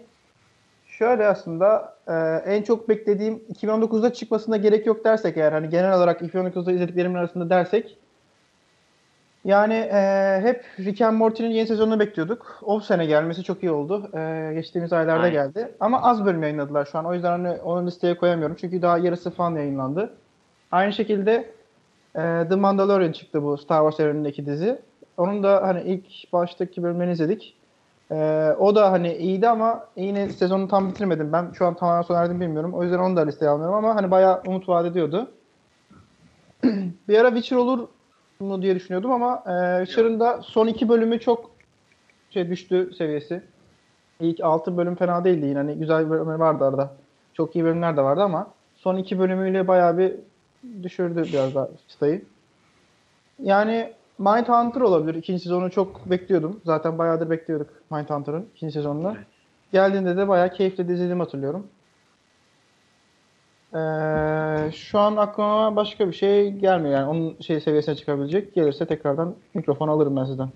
şöyle 0.85 1.27
aslında 1.27 1.95
e, 2.07 2.13
en 2.45 2.61
çok 2.63 2.89
beklediğim 2.89 3.41
2019'da 3.53 4.13
çıkmasına 4.13 4.57
gerek 4.57 4.85
yok 4.85 5.05
dersek 5.05 5.37
eğer 5.37 5.51
hani 5.51 5.69
genel 5.69 5.97
olarak 5.97 6.21
2019'da 6.21 6.71
izlediklerimin 6.71 7.15
arasında 7.15 7.49
dersek 7.49 7.97
yani 9.45 9.73
e, 9.73 10.39
hep 10.43 10.65
Rick 10.79 11.01
and 11.01 11.17
Morty'nin 11.17 11.49
yeni 11.49 11.67
sezonunu 11.67 11.99
bekliyorduk. 11.99 12.59
O 12.63 12.79
sene 12.79 13.05
gelmesi 13.05 13.43
çok 13.43 13.63
iyi 13.63 13.71
oldu. 13.71 14.09
E, 14.17 14.51
geçtiğimiz 14.53 14.93
aylarda 14.93 15.23
Aynen. 15.23 15.33
geldi. 15.33 15.71
Ama 15.79 16.01
az 16.01 16.25
bölüm 16.25 16.43
yayınladılar 16.43 16.85
şu 16.91 16.97
an. 16.97 17.05
O 17.05 17.13
yüzden 17.13 17.31
hani 17.31 17.61
onu 17.61 17.87
listeye 17.87 18.17
koyamıyorum. 18.17 18.55
Çünkü 18.59 18.81
daha 18.81 18.97
yarısı 18.97 19.31
falan 19.31 19.55
yayınlandı. 19.55 20.13
Aynı 20.71 20.93
şekilde 20.93 21.31
e, 22.15 22.45
The 22.49 22.55
Mandalorian 22.55 23.11
çıktı 23.11 23.43
bu 23.43 23.57
Star 23.57 23.79
Wars 23.79 23.99
evrenindeki 23.99 24.45
dizi. 24.45 24.79
Onun 25.17 25.43
da 25.43 25.61
hani 25.63 25.81
ilk 25.81 26.33
baştaki 26.33 26.83
bölümlerini 26.83 27.13
izledik. 27.13 27.55
E, 28.11 28.15
o 28.59 28.75
da 28.75 28.91
hani 28.91 29.13
iyiydi 29.13 29.49
ama 29.49 29.85
yine 29.95 30.29
sezonu 30.29 30.67
tam 30.67 30.89
bitirmedim. 30.89 31.33
Ben 31.33 31.51
şu 31.53 31.65
an 31.65 31.73
tamamen 31.73 32.01
sona 32.01 32.19
erdim 32.19 32.41
bilmiyorum. 32.41 32.73
O 32.73 32.83
yüzden 32.83 32.99
onu 32.99 33.15
da 33.15 33.21
listeye 33.21 33.51
almıyorum 33.51 33.75
ama 33.75 33.95
hani 33.95 34.11
bayağı 34.11 34.41
umut 34.47 34.69
vaat 34.69 34.85
ediyordu. 34.85 35.31
bir 37.07 37.19
ara 37.19 37.27
Witcher 37.27 37.57
olur 37.57 37.87
mu 38.39 38.61
diye 38.61 38.75
düşünüyordum 38.75 39.11
ama 39.11 39.43
e, 39.47 39.85
Witcher'ın 39.85 40.19
da 40.19 40.41
son 40.41 40.67
iki 40.67 40.89
bölümü 40.89 41.19
çok 41.19 41.51
şey 42.29 42.49
düştü 42.49 42.91
seviyesi. 42.97 43.41
İlk 44.19 44.39
altı 44.43 44.77
bölüm 44.77 44.95
fena 44.95 45.23
değildi 45.23 45.45
yine. 45.45 45.57
Hani 45.57 45.75
güzel 45.75 46.09
bölümler 46.09 46.35
vardı 46.35 46.65
arada. 46.65 46.93
Çok 47.33 47.55
iyi 47.55 47.63
bölümler 47.63 47.97
de 47.97 48.01
vardı 48.01 48.21
ama 48.21 48.47
son 48.75 48.97
iki 48.97 49.19
bölümüyle 49.19 49.67
bayağı 49.67 49.97
bir 49.97 50.13
düşürdü 50.83 51.23
biraz 51.23 51.55
daha 51.55 51.69
çıtayı. 51.87 52.21
Yani 53.43 53.93
Mindhunter 54.19 54.81
olabilir. 54.81 55.15
İkinci 55.15 55.43
sezonu 55.43 55.71
çok 55.71 56.09
bekliyordum. 56.09 56.59
Zaten 56.65 56.97
bayağıdır 56.97 57.29
bekliyorduk 57.29 57.69
Mindhunter'ın 57.91 58.45
ikinci 58.55 58.73
sezonunu. 58.73 59.13
Evet. 59.17 59.27
Geldiğinde 59.71 60.17
de 60.17 60.27
bayağı 60.27 60.49
keyifli 60.49 60.87
dizildiğimi 60.87 61.23
hatırlıyorum. 61.23 61.67
Ee, 63.75 64.71
şu 64.71 64.99
an 64.99 65.15
aklıma 65.15 65.75
başka 65.75 66.07
bir 66.07 66.13
şey 66.13 66.51
gelmiyor. 66.51 66.93
Yani 66.95 67.07
onun 67.09 67.37
şey 67.41 67.59
seviyesine 67.59 67.95
çıkabilecek. 67.95 68.55
Gelirse 68.55 68.85
tekrardan 68.85 69.35
mikrofon 69.53 69.87
alırım 69.87 70.15
ben 70.15 70.25
sizden. 70.25 70.49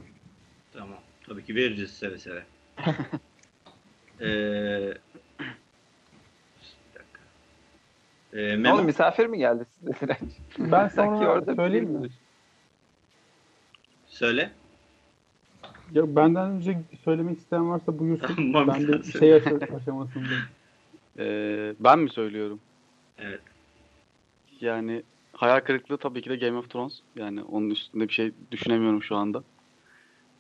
Tamam. 0.74 0.98
Tabii 1.28 1.46
ki 1.46 1.56
veririz 1.56 1.92
seve 1.92 2.18
seve. 2.18 2.44
Ee. 4.22 4.94
Ee, 8.34 8.56
Memo, 8.56 8.76
oldu 8.76 8.84
misafir 8.84 9.26
mi 9.26 9.38
geldi 9.38 9.66
size 9.80 10.00
Direnç? 10.02 10.32
Ben 10.60 10.88
Sanki 10.96 11.18
sonra 11.20 11.32
orada 11.32 11.56
söyleyeyim 11.56 11.90
mi? 11.90 12.10
söyle. 14.08 14.52
Ya 15.92 16.16
benden 16.16 16.50
önce 16.50 16.78
söylemek 17.04 17.38
isteyen 17.38 17.70
varsa 17.70 18.00
buyursun. 18.00 18.54
Ben 18.68 18.88
de 18.88 19.04
şey 19.04 19.34
aşamasındayım. 19.36 20.44
Ee, 21.20 21.74
ben 21.80 22.00
mi 22.00 22.10
söylüyorum? 22.10 22.60
Evet. 23.22 23.42
Yani 24.62 25.04
hayal 25.34 25.60
kırıklığı 25.60 25.98
tabii 25.98 26.22
ki 26.22 26.30
de 26.30 26.36
Game 26.36 26.58
of 26.58 26.70
Thrones. 26.70 27.00
Yani 27.16 27.44
onun 27.44 27.70
üstünde 27.70 28.08
bir 28.08 28.14
şey 28.14 28.32
düşünemiyorum 28.52 29.04
şu 29.04 29.16
anda. 29.16 29.44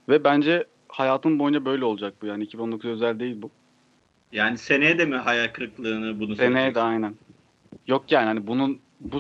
Ve 0.09 0.24
bence 0.24 0.65
hayatım 0.88 1.39
boyunca 1.39 1.65
böyle 1.65 1.86
olacak 1.86 2.13
bu. 2.21 2.25
Yani 2.25 2.43
2019 2.43 2.89
özel 2.89 3.19
değil 3.19 3.41
bu. 3.41 3.50
Yani 4.31 4.57
seneye 4.57 5.00
de 5.00 5.05
mi 5.05 5.15
hayal 5.15 5.48
kırıklığını 5.48 6.19
bunu 6.19 6.36
Seneye 6.36 6.75
de 6.75 6.81
aynen. 6.81 7.15
Yok 7.88 8.12
yani 8.12 8.25
hani 8.25 8.48
bunun 8.48 8.79
bu 9.00 9.19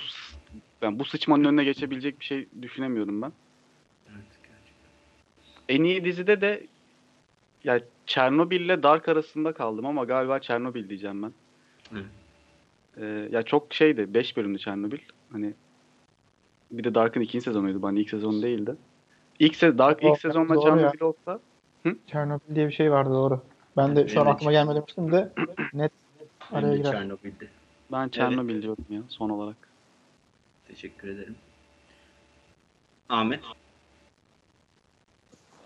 yani 0.81 0.99
bu 0.99 1.05
sıçmanın 1.05 1.43
önüne 1.43 1.63
geçebilecek 1.63 2.19
bir 2.19 2.25
şey 2.25 2.47
düşünemiyorum 2.61 3.21
ben. 3.21 3.31
Evet, 4.07 4.25
gerçekten. 4.43 4.89
En 5.69 5.83
iyi 5.83 6.05
dizide 6.05 6.41
de 6.41 6.67
ya 7.63 7.79
Çernobil 8.05 8.61
ile 8.61 8.83
Dark 8.83 9.09
arasında 9.09 9.53
kaldım 9.53 9.85
ama 9.85 10.03
galiba 10.03 10.39
Çernobil 10.39 10.89
diyeceğim 10.89 11.23
ben. 11.23 11.33
Hı. 11.97 12.03
Ee, 12.99 13.29
ya 13.31 13.43
çok 13.43 13.73
şeydi 13.73 14.13
5 14.13 14.37
bölümdü 14.37 14.59
Çernobil. 14.59 14.99
Hani 15.31 15.53
bir 16.71 16.83
de 16.83 16.95
Dark'ın 16.95 17.21
ikinci 17.21 17.45
sezonuydu. 17.45 17.83
Ben 17.83 17.95
ilk 17.95 18.09
sezonu 18.09 18.41
değildi. 18.41 18.75
İlk 19.39 19.55
se 19.55 19.77
Dark 19.77 20.03
ilk 20.03 20.17
sezonla. 20.17 20.61
Çernobil 20.61 21.01
olsa 21.01 21.39
Çernobil 22.07 22.55
diye 22.55 22.67
bir 22.67 22.73
şey 22.73 22.91
vardı 22.91 23.09
doğru. 23.09 23.41
Ben 23.77 23.95
de 23.95 24.07
şu 24.07 24.21
an 24.21 24.25
Evet. 24.25 24.35
aklıma 24.35 24.51
gelmedi 24.51 24.75
demiştim 24.75 25.11
de 25.11 25.33
net 25.73 25.91
araya 26.51 26.77
girer. 26.77 26.91
Çernobil'di. 26.91 27.49
ben 27.91 28.09
Çernobil 28.09 28.61
diyorum 28.61 28.85
ya 28.89 29.01
son 29.07 29.29
olarak. 29.29 29.57
Teşekkür 30.67 31.07
ederim. 31.07 31.35
Ahmet. 33.09 33.39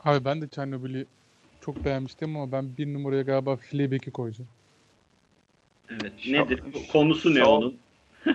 Abi 0.03 0.25
ben 0.25 0.41
de 0.41 0.47
Çernobil'i 0.47 1.05
çok 1.61 1.85
beğenmiştim 1.85 2.37
ama 2.37 2.51
ben 2.51 2.77
bir 2.77 2.93
numaraya 2.93 3.21
galiba 3.21 3.55
Fleabag'i 3.55 4.11
koyacağım. 4.11 4.49
Evet. 5.89 6.11
Şov- 6.19 6.33
Nedir? 6.45 6.63
Konusu 6.91 7.35
ne 7.35 7.39
şov- 7.39 7.45
onun? 7.45 7.77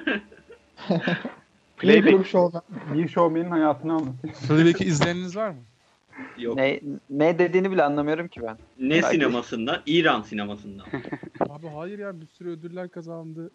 Playback- 1.78 2.10
kurmuş 2.10 2.34
oldu. 2.34 2.62
Bir 2.94 3.08
showman'in 3.08 3.50
hayatını 3.50 3.92
anlatıyor. 3.92 4.34
Fleabag'i 4.48 4.84
izleyeniniz 4.84 5.36
var 5.36 5.48
mı? 5.50 5.56
Yok. 6.38 6.56
Ne, 6.56 6.72
Ne, 6.72 6.80
ne 7.10 7.38
dediğini 7.38 7.70
bile 7.70 7.82
anlamıyorum 7.82 8.28
ki 8.28 8.40
ben. 8.42 9.00
sinemasından? 9.00 9.82
İran 9.86 10.22
sinemasından. 10.22 10.86
Abi 11.40 11.66
hayır 11.68 11.98
ya 11.98 12.20
bir 12.20 12.26
sürü 12.26 12.48
ödüller 12.50 12.88
kazandı. 12.88 13.50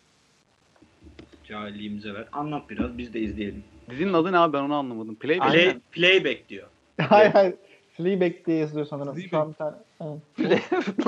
Cahilliğimize 1.50 2.14
ver. 2.14 2.26
Anlat 2.34 2.70
biraz 2.70 2.98
biz 2.98 3.14
de 3.14 3.20
izleyelim. 3.20 3.64
Dizinin 3.90 4.14
adı 4.14 4.32
ne 4.32 4.38
abi 4.38 4.54
ben 4.54 4.62
onu 4.62 4.76
anlamadım. 4.76 5.16
Playback. 5.16 5.52
Aynen. 5.52 5.64
Play, 5.92 6.20
playback 6.20 6.50
diyor. 6.50 6.68
hayır 7.02 7.32
hayır. 7.32 7.54
Fleabag 7.98 8.34
diye 8.46 8.58
yazılıyor 8.58 8.86
sanırım. 8.88 9.16
Şu 9.20 9.30
Fleabag. 9.30 9.48
an 9.48 9.50
bir 9.52 9.58
tane. 9.58 9.76
Evet. 10.02 10.62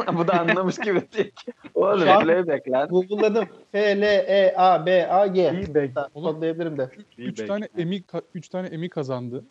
Bu 0.17 0.27
da 0.27 0.39
anlamış 0.41 0.77
gibi 0.77 1.01
değil. 1.17 1.31
Oğlum 1.75 1.99
Şu 1.99 2.11
an- 2.11 2.23
playback 2.23 2.69
lan. 2.71 2.87
Google'ladım. 2.89 3.45
F-L-E-A-B-A-G. 3.71 5.51
Feedback. 5.51 6.13
Kodlayabilirim 6.13 6.77
de. 6.77 6.89
3 7.17 7.35
Fleabag. 7.37 7.47
tane 7.47 7.67
Emmy 7.77 8.01
3 8.35 8.49
tane 8.49 8.67
Emmy 8.67 8.89
kazandı. 8.89 9.43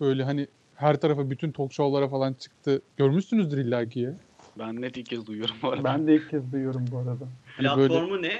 Böyle 0.00 0.24
hani 0.24 0.46
her 0.74 1.00
tarafa 1.00 1.30
bütün 1.30 1.52
talk 1.52 1.72
show'lara 1.72 2.08
falan 2.08 2.32
çıktı. 2.32 2.82
Görmüşsünüzdür 2.96 3.58
illaki 3.58 4.00
ya. 4.00 4.12
Ben 4.58 4.80
net 4.82 4.96
ilk 4.96 5.06
kez 5.06 5.26
duyuyorum 5.26 5.54
bu 5.62 5.68
arada. 5.70 5.84
Ben 5.84 6.06
de 6.06 6.14
ilk 6.14 6.30
kez 6.30 6.52
duyuyorum 6.52 6.84
bu 6.92 6.98
arada. 6.98 7.24
Hani 7.56 7.78
böyle 7.78 7.88
Platformu 7.88 8.22
ne? 8.22 8.32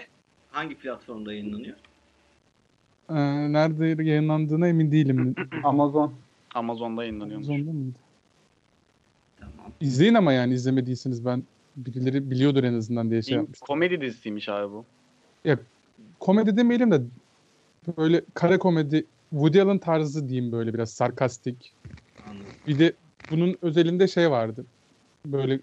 Hangi 0.51 0.75
platformda 0.75 1.33
yayınlanıyor? 1.33 1.77
e, 3.11 3.15
nerede 3.53 4.03
yayınlandığına 4.05 4.69
emin 4.69 4.93
değilim. 4.93 5.35
Amazon. 5.65 6.13
Amazon'da 6.55 7.03
yayınlanıyormuş. 7.05 7.49
Amazon'da 7.49 7.73
mıydı? 7.73 7.95
İzleyin 9.83 10.15
ama 10.15 10.33
yani 10.33 10.55
izlemediyseniz 10.55 11.25
ben 11.25 11.43
birileri 11.77 12.31
biliyordur 12.31 12.65
en 12.65 12.75
azından 12.75 13.11
diye 13.11 13.23
şey 13.23 13.37
yapmıştım. 13.37 13.67
Komedi 13.67 14.01
dizisiymiş 14.01 14.49
abi 14.49 14.73
bu. 14.73 14.85
Komedi 16.21 16.57
demeyelim 16.57 16.91
de 16.91 17.01
böyle 17.99 18.23
kara 18.35 18.59
komedi 18.59 19.05
Woody 19.31 19.61
Allen 19.61 19.79
tarzı 19.79 20.29
diyeyim 20.29 20.53
böyle 20.53 20.75
biraz 20.75 20.91
sarkastik. 20.91 21.73
Anladım. 22.29 22.47
Bir 22.67 22.79
de 22.79 22.93
bunun 23.31 23.57
özelinde 23.63 24.09
şey 24.09 24.31
vardı. 24.31 24.65
Böyle 25.27 25.61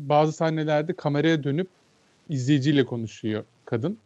bazı 0.00 0.32
sahnelerde 0.32 0.92
kameraya 0.92 1.44
dönüp 1.44 1.68
izleyiciyle 2.28 2.86
konuşuyor 2.86 3.44
kadın. 3.64 3.98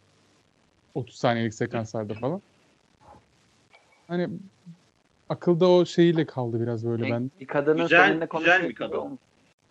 30 0.95 1.17
saniyelik 1.17 1.55
sekanslarda 1.55 2.15
falan. 2.15 2.43
Hani 4.09 4.29
akılda 5.29 5.69
o 5.69 5.85
şeyiyle 5.85 6.27
kaldı 6.27 6.61
biraz 6.61 6.87
böyle 6.87 7.11
ben. 7.13 7.31
Bir 7.41 7.47
kadının 7.47 7.83
Güzel- 7.83 8.07
seninle 8.09 8.29
güzel 8.39 8.69
bir 8.69 8.75
kadın. 8.75 8.97
olmuş. 8.97 9.19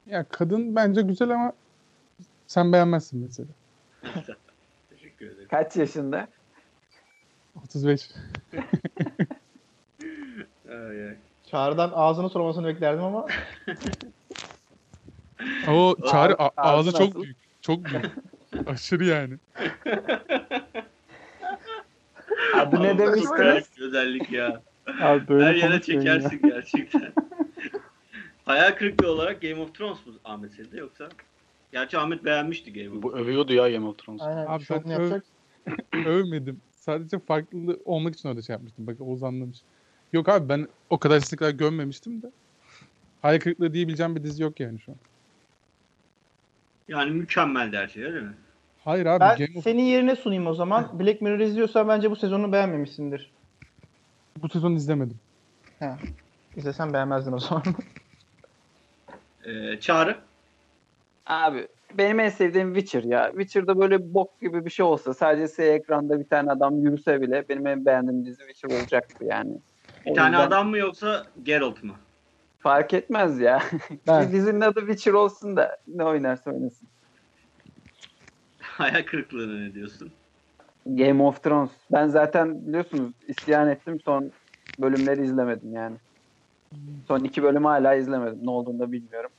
Ya 0.05 0.25
kadın 0.29 0.75
bence 0.75 1.01
güzel 1.01 1.29
ama 1.29 1.53
sen 2.47 2.73
beğenmezsin 2.73 3.19
mesela. 3.19 3.47
Teşekkür 4.89 5.25
ederim. 5.25 5.47
Kaç 5.49 5.75
yaşında? 5.75 6.27
35. 7.63 8.09
Ay, 10.69 11.07
ay. 11.07 11.15
Çağrı'dan 11.51 11.91
ağzını 11.93 12.29
sormasını 12.29 12.67
beklerdim 12.67 13.03
ama 13.03 13.25
O 15.69 15.95
çağrı 16.11 16.35
a- 16.43 16.51
ağzı 16.57 16.91
çok 16.91 16.99
nasıl? 17.01 17.23
büyük. 17.23 17.37
Çok 17.61 17.85
büyük. 17.85 18.05
Aşırı 18.67 19.05
yani. 19.05 19.33
Adı 22.55 22.83
ne 22.83 22.97
demiştiniz? 22.97 23.65
özellik 23.79 24.31
ya. 24.31 24.61
Abi 25.01 25.27
böyle 25.27 25.45
Her 25.45 25.55
yere 25.55 25.69
konuşmayın 25.71 26.01
ya. 26.01 26.13
çekersin 26.19 26.49
gerçekten. 26.49 27.13
Hayal 28.45 28.71
kırıklığı 28.71 29.11
olarak 29.11 29.41
Game 29.41 29.55
of 29.61 29.75
Thrones 29.75 30.05
mu 30.05 30.13
Ahmet 30.25 30.53
senin 30.53 30.71
de 30.71 30.77
yoksa? 30.77 31.09
Gerçi 31.71 31.97
Ahmet 31.97 32.25
beğenmişti 32.25 32.73
Game 32.73 32.97
of 32.97 33.03
Bu 33.03 33.11
Thrones. 33.11 33.25
övüyordu 33.25 33.53
ya 33.53 33.69
Game 33.69 33.87
of 33.87 33.97
Thrones. 33.97 34.21
aynen 34.21 34.45
Abi 34.47 34.63
ben 34.69 34.89
yapacak. 34.89 35.23
Övmedim. 36.05 36.61
Sadece 36.71 37.19
farklı 37.19 37.79
olmak 37.85 38.15
için 38.15 38.29
öyle 38.29 38.41
şey 38.41 38.53
yapmıştım. 38.53 38.87
Bak 38.87 39.01
Oğuz 39.01 39.23
anlamış. 39.23 39.57
Yok 40.13 40.29
abi 40.29 40.49
ben 40.49 40.67
o 40.89 40.97
kadar 40.97 41.17
istikrar 41.17 41.49
gömmemiştim 41.49 42.21
de. 42.21 42.27
Hayal 43.21 43.39
kırıklığı 43.39 43.73
diyebileceğim 43.73 44.15
bir 44.15 44.23
dizi 44.23 44.43
yok 44.43 44.59
yani 44.59 44.79
şu 44.79 44.91
an. 44.91 44.97
Yani 46.87 47.11
mükemmel 47.11 47.73
her 47.73 47.87
şey 47.87 48.03
öyle 48.03 48.21
mi? 48.21 48.33
Hayır 48.85 49.05
abi 49.05 49.19
Ben 49.19 49.37
Game 49.37 49.57
of 49.57 49.63
senin 49.63 49.83
yerine 49.83 50.15
sunayım 50.15 50.47
o 50.47 50.53
zaman. 50.53 50.99
Black 50.99 51.21
Mirror 51.21 51.39
izliyorsan 51.39 51.87
bence 51.87 52.11
bu 52.11 52.15
sezonu 52.15 52.51
beğenmemişsindir. 52.51 53.31
Bu 54.41 54.49
sezon 54.49 54.75
izlemedim. 54.75 55.19
İzlesen 56.55 56.93
beğenmezdin 56.93 57.31
o 57.31 57.39
zaman. 57.39 57.63
Ee, 59.45 59.79
Çağrı. 59.79 60.17
Abi 61.25 61.67
benim 61.93 62.19
en 62.19 62.29
sevdiğim 62.29 62.73
Witcher 62.73 63.03
ya. 63.03 63.31
Witcher'da 63.31 63.79
böyle 63.79 64.13
bok 64.13 64.41
gibi 64.41 64.65
bir 64.65 64.69
şey 64.69 64.85
olsa 64.85 65.13
sadece 65.13 65.47
siyah 65.47 65.75
ekranda 65.75 66.19
bir 66.19 66.29
tane 66.29 66.51
adam 66.51 66.83
yürüse 66.83 67.21
bile 67.21 67.49
benim 67.49 67.67
en 67.67 67.85
beğendiğim 67.85 68.25
dizi 68.25 68.37
Witcher 68.37 68.69
olacaktı 68.69 69.25
yani. 69.25 69.61
Bir 70.05 70.11
O 70.11 70.13
tane 70.13 70.35
yüzden 70.35 70.47
adam 70.47 70.69
mı 70.69 70.77
yoksa 70.77 71.27
Geralt 71.43 71.83
mı? 71.83 71.95
Fark 72.59 72.93
etmez 72.93 73.39
ya. 73.39 73.63
Ben. 74.07 74.21
bir 74.27 74.33
dizinin 74.33 74.61
adı 74.61 74.79
Witcher 74.79 75.13
olsun 75.13 75.57
da 75.57 75.77
ne 75.87 76.03
oynarsa 76.03 76.51
oynasın. 76.51 76.87
Hayal 78.61 79.03
kırıklığına 79.03 79.59
ne 79.59 79.73
diyorsun? 79.73 80.16
Game 80.95 81.23
of 81.23 81.43
Thrones. 81.43 81.69
Ben 81.91 82.07
zaten 82.07 82.67
biliyorsunuz 82.67 83.11
isyan 83.27 83.69
ettim 83.69 83.99
son 84.05 84.31
bölümleri 84.79 85.23
izlemedim 85.23 85.73
yani. 85.73 85.95
Son 87.07 87.19
iki 87.23 87.43
bölümü 87.43 87.67
hala 87.67 87.95
izlemedim. 87.95 88.39
Ne 88.43 88.49
olduğunu 88.49 88.79
da 88.79 88.91
bilmiyorum. 88.91 89.31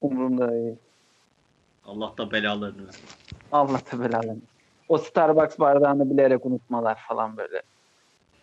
Umurumda 0.00 0.52
değil. 0.52 0.76
Allah 1.84 2.12
da 2.18 2.30
belalarını 2.32 2.86
versin. 2.86 3.04
Allah 3.52 3.80
da 3.92 4.00
belanı. 4.04 4.36
O 4.88 4.98
Starbucks 4.98 5.58
bardağını 5.58 6.10
bilerek 6.10 6.46
unutmalar 6.46 6.98
falan 7.08 7.36
böyle. 7.36 7.62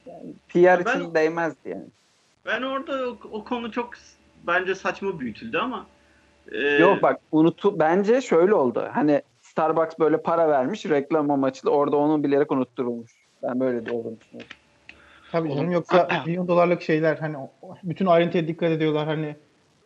Yani 0.05 0.34
PR 0.50 0.86
Ben- 0.86 1.00
için 1.00 1.13
değmezdi 1.13 1.69
yani. 1.69 1.86
Ben 2.45 2.62
orada 2.62 3.10
o, 3.10 3.17
o 3.31 3.43
konu 3.43 3.72
çok 3.72 3.89
bence 4.48 4.75
saçma 4.75 5.19
büyütüldü 5.19 5.57
ama 5.57 5.86
e, 6.51 6.57
Yok 6.60 7.01
bak 7.01 7.19
unutu 7.31 7.79
bence 7.79 8.22
şöyle 8.22 8.53
oldu. 8.53 8.89
Hani 8.93 9.22
Starbucks 9.55 10.00
böyle 10.00 10.21
para 10.21 10.47
vermiş 10.50 10.85
reklam 10.85 11.31
amaçlı 11.31 11.69
orada 11.71 11.97
onu 11.97 12.24
bilerek 12.24 12.51
unutturulmuş. 12.51 13.12
Ben 13.43 13.59
böyle 13.59 13.85
de 13.85 13.91
olduğunu 13.91 14.19
düşünüyorum. 14.19 14.50
Tabii 15.32 15.49
canım 15.49 15.71
yoksa 15.71 16.23
milyon 16.25 16.47
dolarlık 16.47 16.82
şeyler 16.82 17.17
hani 17.17 17.36
bütün 17.84 18.06
ayrıntıya 18.06 18.47
dikkat 18.47 18.71
ediyorlar 18.71 19.08
hani. 19.08 19.36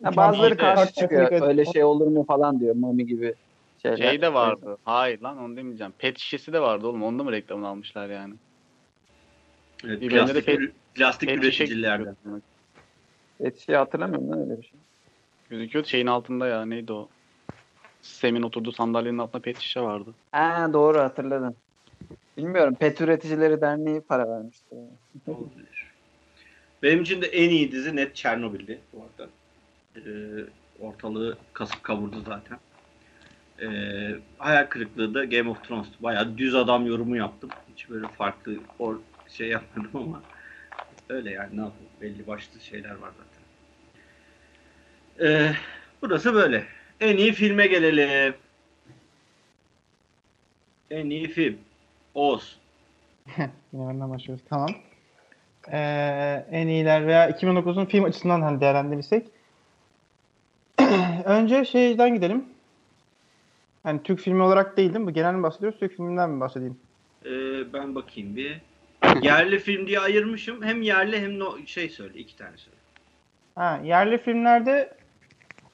Ha, 0.04 0.16
bazıları 0.16 0.58
karşı 0.58 0.94
çıkıyor. 0.94 1.26
dikkat- 1.26 1.42
Öyle 1.42 1.66
şey 1.66 1.84
olur 1.84 2.08
mu 2.08 2.26
falan 2.28 2.60
diyor. 2.60 2.76
Mami 2.76 3.06
gibi 3.06 3.34
şeyler. 3.82 3.98
Şey 3.98 4.22
de 4.22 4.34
vardı. 4.34 4.78
Hayır 4.86 5.22
lan 5.22 5.38
onu 5.38 5.58
demeyeceğim. 5.58 5.94
Pet 5.98 6.18
şişesi 6.18 6.54
de 6.54 6.62
vardı 6.62 6.88
oğlum. 6.88 7.04
Onda 7.04 7.24
mı 7.24 7.32
reklamını 7.32 7.68
almışlar 7.68 8.10
yani? 8.10 8.34
evet, 9.86 10.02
de 10.02 10.08
plastik, 10.08 10.48
pet- 10.48 10.72
plastik 10.96 11.30
Pet 11.30 11.38
üreticilerden. 11.44 12.06
gözüküyordu. 12.06 12.42
Et 13.40 13.60
şey 13.60 13.76
hatırlamıyorum 13.76 14.32
lan 14.32 14.40
öyle 14.42 14.58
bir 14.62 14.64
şey. 14.64 14.80
Gözüküyordu 15.50 15.88
şeyin 15.88 16.08
altında 16.08 16.48
ya 16.48 16.66
neydi 16.66 16.94
o? 16.94 17.10
Sem'in 18.02 18.42
oturduğu 18.42 18.72
sandalyenin 18.72 19.18
altında 19.18 19.42
pet 19.42 19.60
şişe 19.60 19.82
vardı. 19.82 20.14
Ha 20.32 20.70
doğru 20.74 21.00
hatırladım. 21.00 21.56
Bilmiyorum. 22.38 22.76
Pet 22.76 23.02
Üreticileri 23.02 23.62
Derneği 23.62 24.02
para 24.02 24.30
vermişti. 24.30 24.76
Olabilir. 25.28 25.94
Benim 26.84 27.02
için 27.02 27.22
de 27.22 27.28
en 27.28 27.50
iyi 27.50 27.72
dizi 27.72 27.96
net 27.96 28.16
Çernobil'di 28.16 28.80
bu 28.94 29.04
arada. 29.04 29.30
Ee, 29.96 30.02
ortalığı 30.80 31.38
kasıp 31.54 31.84
kavurdu 31.84 32.22
zaten. 32.26 32.60
Ee, 33.62 34.16
hayal 34.38 34.66
kırıklığı 34.66 35.14
da 35.14 35.26
Game 35.26 35.50
of 35.50 35.64
Thrones. 35.64 35.88
Bayağı 36.00 36.38
düz 36.38 36.56
adam 36.56 36.86
yorumu 36.86 37.18
yaptım. 37.18 37.50
Hiç 37.74 37.90
böyle 37.90 38.08
farklı 38.08 38.56
or 38.80 38.96
şey 39.28 39.48
yapmadım 39.48 39.92
ama 39.94 40.22
öyle 41.10 41.32
yani 41.32 41.58
ne 41.58 41.62
yapayım. 41.62 41.90
Belli 42.02 42.28
başlı 42.28 42.60
şeyler 42.60 42.96
var 42.96 43.12
zaten. 43.18 43.44
Ee, 45.28 45.56
burası 46.02 46.34
böyle. 46.34 46.66
En 47.02 47.18
iyi 47.18 47.34
filme 47.34 47.68
gelelim. 47.68 48.36
En 50.92 51.10
iyi 51.10 51.28
film. 51.28 51.58
Oğuz. 52.14 52.58
Yine 53.74 53.90
benden 53.90 54.10
başlıyoruz. 54.10 54.46
Tamam. 54.50 54.70
Ee, 55.72 56.46
en 56.52 56.68
iyiler 56.68 57.08
veya 57.08 57.30
2009'un 57.30 57.86
film 57.86 58.04
açısından 58.04 58.42
hani 58.42 58.62
değerlendirirsek. 58.62 59.28
Önce 61.26 61.66
şeyden 61.66 62.16
gidelim. 62.16 62.46
Hani 63.84 64.04
Türk 64.04 64.20
filmi 64.20 64.42
olarak 64.42 64.78
değil 64.78 64.94
değil 64.94 65.00
mi? 65.00 65.08
Bu 65.08 65.14
genel 65.14 65.34
mi 65.34 65.44
bahsediyoruz? 65.44 65.80
Türk 65.80 65.92
filminden 65.92 66.30
mi 66.30 66.40
bahsedeyim? 66.40 66.78
Ee, 67.26 67.30
ben 67.74 67.96
bakayım 67.96 68.36
bir. 68.36 68.62
Yerli 69.22 69.60
film 69.60 69.88
diye 69.88 70.00
ayırmışım. 70.00 70.64
Hem 70.64 70.82
yerli 70.82 71.22
hem 71.22 71.40
no 71.40 71.58
şey 71.66 71.90
söyle. 71.90 72.20
iki 72.20 72.38
tane 72.38 72.58
söyle. 72.58 72.78
Ha, 73.56 73.82
yerli 73.84 74.18
filmlerde 74.18 74.99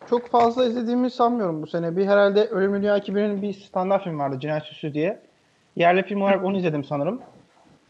çok 0.09 0.29
fazla 0.29 0.65
izlediğimi 0.65 1.11
sanmıyorum 1.11 1.61
bu 1.61 1.67
sene. 1.67 1.97
Bir 1.97 2.05
herhalde 2.05 2.47
Ölümlü 2.47 2.77
Dünya 2.77 2.97
2001'in 2.97 3.41
bir 3.41 3.53
standart 3.53 4.03
film 4.03 4.19
vardı. 4.19 4.39
Cinayet 4.39 4.63
Süsü 4.63 4.93
diye. 4.93 5.21
Yerli 5.75 6.03
film 6.03 6.21
olarak 6.21 6.43
onu 6.43 6.57
izledim 6.57 6.83
sanırım. 6.83 7.21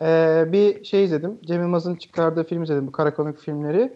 Ee, 0.01 0.45
bir 0.47 0.83
şey 0.83 1.03
izledim. 1.03 1.39
Cem 1.45 1.61
Yılmaz'ın 1.61 1.95
çıkardığı 1.95 2.43
film 2.43 2.63
izledim. 2.63 2.87
Bu 2.87 2.91
karakonik 2.91 3.39
filmleri. 3.39 3.93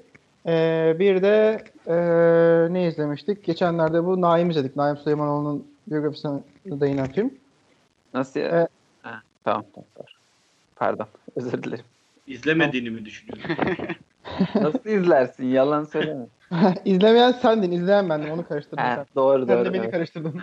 Ee, 0.48 0.96
bir 1.00 1.22
de 1.22 1.64
ee, 1.88 2.74
ne 2.74 2.88
izlemiştik? 2.88 3.44
Geçenlerde 3.44 4.06
bu 4.06 4.22
Naim 4.22 4.50
izledik. 4.50 4.76
Naim 4.76 4.98
Süleymanoğlu'nun 4.98 5.68
biyografisine 5.88 6.40
dayanan 6.66 7.08
film. 7.08 7.34
Nasıl 8.14 8.40
ya? 8.40 8.48
Evet. 8.48 8.70
Ha, 9.02 9.22
tamam, 9.44 9.66
tamam. 9.74 9.88
tamam. 9.96 10.08
Pardon. 10.76 11.08
Özür 11.36 11.64
dilerim. 11.64 11.86
İzlemediğini 12.28 12.90
mi 12.90 13.06
düşünüyorsun? 13.06 13.56
Nasıl 14.56 14.90
izlersin? 14.90 15.46
Yalan 15.46 15.84
söyleme. 15.84 16.26
İzlemeyen 16.86 17.32
sendin. 17.32 17.72
izleyen 17.72 18.10
bendim. 18.10 18.32
Onu 18.32 18.48
karıştırdım 18.48 18.84
sen. 18.84 18.96
ha, 18.96 19.06
doğru 19.16 19.46
Sen 19.46 19.58
doğru. 19.58 19.66
de 19.66 19.74
beni 19.74 19.82
evet. 19.82 19.92
karıştırdın. 19.92 20.34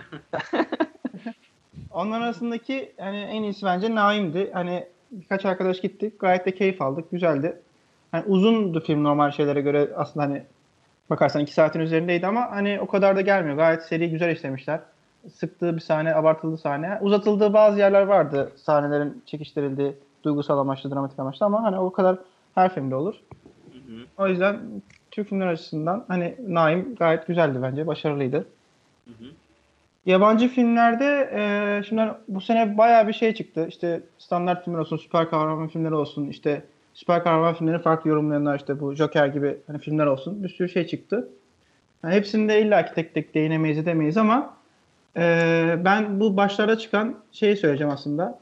Onların 1.91 2.21
arasındaki 2.21 2.93
hani 2.99 3.17
en 3.17 3.43
iyisi 3.43 3.65
bence 3.65 3.95
Naim'di. 3.95 4.51
Hani 4.53 4.85
birkaç 5.11 5.45
arkadaş 5.45 5.81
gittik. 5.81 6.19
Gayet 6.19 6.45
de 6.45 6.55
keyif 6.55 6.81
aldık. 6.81 7.11
Güzeldi. 7.11 7.57
Hani 8.11 8.23
uzundu 8.27 8.79
film 8.79 9.03
normal 9.03 9.31
şeylere 9.31 9.61
göre 9.61 9.89
aslında 9.95 10.25
hani 10.25 10.43
bakarsan 11.09 11.41
iki 11.41 11.53
saatin 11.53 11.79
üzerindeydi 11.79 12.27
ama 12.27 12.51
hani 12.51 12.79
o 12.81 12.87
kadar 12.87 13.15
da 13.15 13.21
gelmiyor. 13.21 13.57
Gayet 13.57 13.83
seri 13.83 14.09
güzel 14.09 14.31
işlemişler. 14.31 14.79
Sıktığı 15.33 15.75
bir 15.75 15.81
sahne, 15.81 16.15
abartıldığı 16.15 16.57
sahne. 16.57 16.97
Uzatıldığı 17.01 17.53
bazı 17.53 17.79
yerler 17.79 18.01
vardı. 18.01 18.51
Sahnelerin 18.55 19.23
çekiştirildiği 19.25 19.95
duygusal 20.23 20.57
amaçlı, 20.59 20.91
dramatik 20.91 21.19
amaçlı 21.19 21.45
ama 21.45 21.63
hani 21.63 21.79
o 21.79 21.91
kadar 21.91 22.17
her 22.55 22.73
filmde 22.73 22.95
olur. 22.95 23.15
Hı 23.71 23.77
hı. 23.77 24.05
O 24.17 24.27
yüzden 24.27 24.59
Türk 25.17 25.29
filmler 25.29 25.47
açısından 25.47 26.05
hani 26.07 26.35
Naim 26.47 26.95
gayet 26.95 27.27
güzeldi 27.27 27.59
bence. 27.61 27.87
Başarılıydı. 27.87 28.37
Hı 29.05 29.11
hı. 29.11 29.25
Yabancı 30.05 30.47
filmlerde 30.47 31.29
e, 31.33 31.83
şimdi 31.83 32.01
hani 32.01 32.13
bu 32.27 32.41
sene 32.41 32.77
bayağı 32.77 33.07
bir 33.07 33.13
şey 33.13 33.33
çıktı. 33.33 33.65
İşte 33.69 34.01
standart 34.17 34.65
filmler 34.65 34.79
olsun, 34.79 34.97
süper 34.97 35.29
kahraman 35.29 35.67
filmleri 35.67 35.93
olsun, 35.93 36.27
işte 36.27 36.61
süper 36.93 37.23
kahraman 37.23 37.53
filmlerini 37.53 37.81
farklı 37.81 38.09
yorumlayanlar 38.09 38.59
işte 38.59 38.79
bu 38.79 38.95
Joker 38.95 39.27
gibi 39.27 39.57
hani 39.67 39.79
filmler 39.79 40.05
olsun. 40.05 40.43
Bir 40.43 40.49
sürü 40.49 40.69
şey 40.69 40.87
çıktı. 40.87 41.29
Yani 42.03 42.15
hepsini 42.15 42.49
de 42.49 42.61
illaki 42.61 42.93
tek 42.93 43.13
tek 43.13 43.35
değinemeyiz 43.35 43.77
edemeyiz 43.77 44.17
ama 44.17 44.53
e, 45.17 45.75
ben 45.85 46.19
bu 46.19 46.37
başlarda 46.37 46.77
çıkan 46.77 47.15
şeyi 47.31 47.57
söyleyeceğim 47.57 47.93
aslında. 47.93 48.39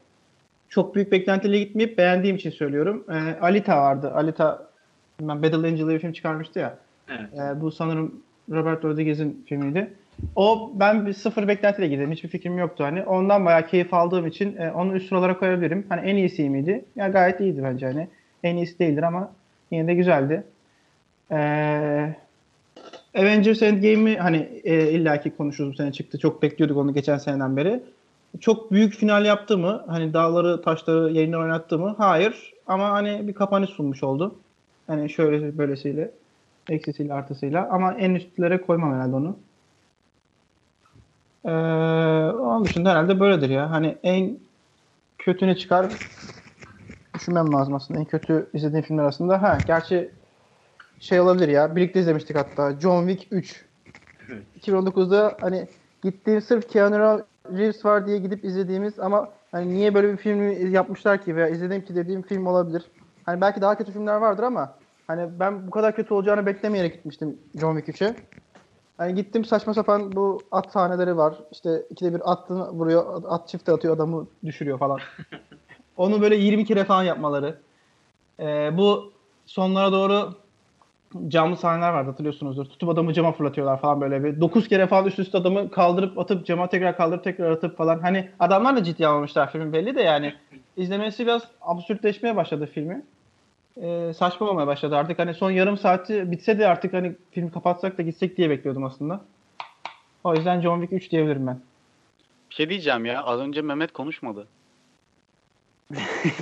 Çok 0.68 0.94
büyük 0.94 1.12
beklentiyle 1.12 1.58
gitmeyip 1.58 1.98
beğendiğim 1.98 2.36
için 2.36 2.50
söylüyorum. 2.50 3.04
E, 3.10 3.40
Alita 3.40 3.76
vardı. 3.76 4.12
Alita 4.14 4.75
bilmem, 5.20 5.42
Battle 5.42 5.56
Angel 5.56 5.76
diye 5.76 5.88
bir 5.88 5.98
film 5.98 6.12
çıkarmıştı 6.12 6.58
ya. 6.58 6.78
Evet. 7.08 7.28
E, 7.34 7.60
bu 7.60 7.70
sanırım 7.70 8.14
Robert 8.50 8.84
Rodriguez'in 8.84 9.44
filmiydi. 9.46 9.90
O 10.36 10.72
ben 10.74 11.06
bir 11.06 11.12
sıfır 11.12 11.48
beklentiyle 11.48 11.88
girdim. 11.88 12.12
Hiçbir 12.12 12.28
fikrim 12.28 12.58
yoktu 12.58 12.84
hani. 12.84 13.02
Ondan 13.02 13.46
bayağı 13.46 13.66
keyif 13.66 13.94
aldığım 13.94 14.26
için 14.26 14.56
e, 14.56 14.70
onu 14.70 14.94
üst 14.96 15.08
sıralara 15.08 15.38
koyabilirim. 15.38 15.86
Hani 15.88 16.10
en 16.10 16.16
iyisi 16.16 16.50
miydi? 16.50 16.84
Ya 16.96 17.08
gayet 17.08 17.40
iyiydi 17.40 17.60
bence 17.64 17.86
hani. 17.86 18.08
En 18.42 18.56
iyisi 18.56 18.78
değildir 18.78 19.02
ama 19.02 19.32
yine 19.70 19.86
de 19.86 19.94
güzeldi. 19.94 20.42
Ee, 21.30 22.14
Avengers 23.18 23.62
Endgame'i 23.62 24.16
hani 24.16 24.48
e, 24.64 24.90
illaki 24.90 25.30
konuşuruz 25.36 25.72
bu 25.72 25.76
sene 25.76 25.92
çıktı. 25.92 26.18
Çok 26.18 26.42
bekliyorduk 26.42 26.76
onu 26.76 26.94
geçen 26.94 27.18
seneden 27.18 27.56
beri. 27.56 27.82
çok 28.40 28.72
büyük 28.72 28.94
final 28.94 29.24
yaptı 29.24 29.58
mı? 29.58 29.84
Hani 29.86 30.12
dağları 30.14 30.62
taşları 30.62 31.12
yerinden 31.12 31.38
oynattı 31.38 31.78
mı? 31.78 31.94
Hayır. 31.98 32.52
Ama 32.66 32.90
hani 32.90 33.28
bir 33.28 33.32
kapanış 33.32 33.70
sunmuş 33.70 34.02
oldu. 34.02 34.34
Hani 34.86 35.10
şöyle 35.10 35.58
böylesiyle 35.58 36.10
eksisiyle 36.68 37.14
artısıyla 37.14 37.68
ama 37.70 37.94
en 37.94 38.14
üstlere 38.14 38.60
koymam 38.60 38.94
herhalde 38.94 39.16
onu. 39.16 39.36
Ee, 41.44 41.50
onun 42.36 42.64
dışında 42.64 42.90
herhalde 42.90 43.20
böyledir 43.20 43.50
ya. 43.50 43.70
Hani 43.70 43.96
en 44.02 44.38
kötü 45.18 45.46
ne 45.46 45.56
çıkar 45.56 45.86
düşünmem 47.14 47.52
lazım 47.52 47.74
aslında. 47.74 48.00
En 48.00 48.06
kötü 48.06 48.46
izlediğim 48.54 48.84
filmler 48.84 49.02
arasında. 49.02 49.42
Ha, 49.42 49.58
gerçi 49.66 50.10
şey 51.00 51.20
olabilir 51.20 51.48
ya. 51.48 51.76
Birlikte 51.76 52.00
izlemiştik 52.00 52.36
hatta. 52.36 52.80
John 52.80 53.08
Wick 53.08 53.32
3. 53.32 53.64
2019'da 54.60 55.36
hani 55.40 55.66
gittiğim 56.02 56.40
sırf 56.40 56.68
Keanu 56.68 57.24
Reeves 57.52 57.84
var 57.84 58.06
diye 58.06 58.18
gidip 58.18 58.44
izlediğimiz 58.44 58.98
ama 58.98 59.28
hani 59.52 59.74
niye 59.74 59.94
böyle 59.94 60.12
bir 60.12 60.16
film 60.16 60.72
yapmışlar 60.72 61.24
ki 61.24 61.36
veya 61.36 61.48
izlediğim 61.48 61.84
ki 61.84 61.94
dediğim 61.94 62.22
film 62.22 62.46
olabilir. 62.46 62.84
Hani 63.26 63.40
belki 63.40 63.60
daha 63.60 63.78
kötü 63.78 63.92
filmler 63.92 64.16
vardır 64.16 64.42
ama 64.42 64.74
hani 65.06 65.40
ben 65.40 65.66
bu 65.66 65.70
kadar 65.70 65.96
kötü 65.96 66.14
olacağını 66.14 66.46
beklemeyerek 66.46 66.94
gitmiştim 66.94 67.38
John 67.60 67.76
Wick 67.78 68.02
3'e. 68.02 68.16
Hani 68.98 69.14
gittim 69.14 69.44
saçma 69.44 69.74
sapan 69.74 70.12
bu 70.12 70.40
at 70.50 70.72
sahneleri 70.72 71.16
var. 71.16 71.34
İşte 71.52 71.82
ikide 71.90 72.14
bir 72.14 72.32
attığını 72.32 72.70
vuruyor, 72.70 73.22
at 73.28 73.48
çifte 73.48 73.72
atıyor 73.72 73.96
adamı 73.96 74.26
düşürüyor 74.44 74.78
falan. 74.78 74.98
Onu 75.96 76.20
böyle 76.22 76.36
20 76.36 76.64
kere 76.64 76.84
falan 76.84 77.02
yapmaları. 77.02 77.58
Ee, 78.40 78.70
bu 78.76 79.12
sonlara 79.46 79.92
doğru 79.92 80.34
camlı 81.28 81.56
sahneler 81.56 81.92
vardı 81.92 82.10
hatırlıyorsunuzdur. 82.10 82.64
Tutup 82.64 82.88
adamı 82.88 83.12
cama 83.12 83.32
fırlatıyorlar 83.32 83.80
falan 83.80 84.00
böyle 84.00 84.24
bir. 84.24 84.40
9 84.40 84.68
kere 84.68 84.86
falan 84.86 85.06
üst 85.06 85.18
üste 85.18 85.38
adamı 85.38 85.70
kaldırıp 85.70 86.18
atıp 86.18 86.46
cama 86.46 86.68
tekrar 86.68 86.96
kaldırıp 86.96 87.24
tekrar 87.24 87.50
atıp 87.50 87.76
falan. 87.76 87.98
Hani 87.98 88.30
adamlar 88.40 88.76
da 88.76 88.84
ciddi 88.84 89.06
almamışlar 89.06 89.52
filmin 89.52 89.72
belli 89.72 89.96
de 89.96 90.02
yani. 90.02 90.34
izlemesi 90.76 91.26
biraz 91.26 91.42
absürtleşmeye 91.60 92.36
başladı 92.36 92.70
filmi. 92.74 93.02
Ee, 93.82 94.12
saçma 94.16 94.50
olmaya 94.50 94.66
başladı 94.66 94.96
artık 94.96 95.18
hani 95.18 95.34
son 95.34 95.50
yarım 95.50 95.78
saati 95.78 96.30
bitse 96.30 96.58
de 96.58 96.68
artık 96.68 96.92
hani 96.92 97.16
film 97.30 97.50
kapatsak 97.50 97.98
da 97.98 98.02
gitsek 98.02 98.36
diye 98.36 98.50
bekliyordum 98.50 98.84
aslında. 98.84 99.24
O 100.24 100.34
yüzden 100.34 100.60
John 100.60 100.80
Wick 100.80 101.04
3 101.04 101.10
diyebilirim 101.10 101.46
ben. 101.46 101.60
Bir 102.50 102.54
şey 102.54 102.68
diyeceğim 102.68 103.04
ya. 103.04 103.24
Az 103.24 103.40
önce 103.40 103.62
Mehmet 103.62 103.92
konuşmadı. 103.92 104.46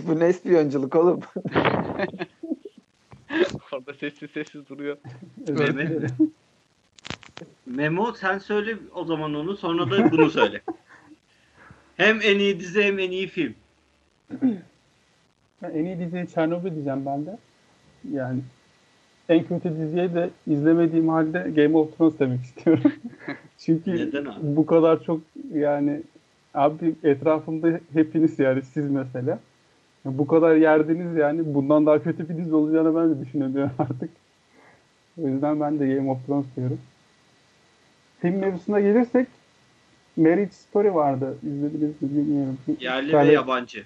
Bu 0.06 0.20
ne 0.20 0.28
ispiyonculuk 0.28 0.96
oğlum? 0.96 1.20
Orada 3.72 3.94
sessiz 3.94 4.30
sessiz 4.30 4.68
duruyor. 4.68 4.96
Mehmet. 5.48 6.10
Memo 7.66 8.12
sen 8.12 8.38
söyle 8.38 8.76
o 8.94 9.04
zaman 9.04 9.34
onu 9.34 9.56
sonra 9.56 9.90
da 9.90 10.12
bunu 10.12 10.30
söyle. 10.30 10.60
hem 11.96 12.20
en 12.22 12.38
iyi 12.38 12.60
dizi 12.60 12.82
hem 12.82 12.98
en 12.98 13.10
iyi 13.10 13.26
film. 13.26 13.54
En 15.70 15.84
iyi 15.84 15.98
diziye 15.98 16.26
Çernobil 16.26 16.74
diyeceğim 16.74 17.06
ben 17.06 17.26
de. 17.26 17.36
Yani 18.12 18.40
en 19.28 19.44
kötü 19.44 19.76
diziye 19.78 20.14
de 20.14 20.30
izlemediğim 20.46 21.08
halde 21.08 21.50
Game 21.56 21.76
of 21.78 21.98
Thrones 21.98 22.18
demek 22.18 22.40
istiyorum. 22.40 22.92
Çünkü 23.58 24.12
bu 24.42 24.66
kadar 24.66 25.02
çok 25.04 25.20
yani 25.54 26.00
abi 26.54 26.94
etrafımda 27.04 27.80
hepiniz 27.92 28.38
yani 28.38 28.62
siz 28.62 28.90
mesela. 28.90 29.38
Bu 30.04 30.26
kadar 30.26 30.56
yerdiniz 30.56 31.16
yani 31.16 31.54
bundan 31.54 31.86
daha 31.86 32.02
kötü 32.02 32.28
bir 32.28 32.36
dizi 32.36 32.54
olacağını 32.54 32.96
ben 32.96 33.10
de 33.10 33.24
düşünüyorum 33.26 33.70
artık. 33.78 34.10
O 35.22 35.28
yüzden 35.28 35.60
ben 35.60 35.78
de 35.80 35.86
Game 35.94 36.10
of 36.10 36.26
Thrones 36.26 36.46
diyorum. 36.56 36.78
Film 38.20 38.36
mevzusuna 38.36 38.80
gelirsek 38.80 39.28
Marriage 40.16 40.50
Story 40.52 40.94
vardı. 40.94 41.38
İzlediniz 41.42 42.02
mi 42.02 42.10
bilmiyorum. 42.10 42.58
Yerli 42.80 43.08
ve 43.08 43.12
Scarlett- 43.16 43.32
yabancı. 43.32 43.84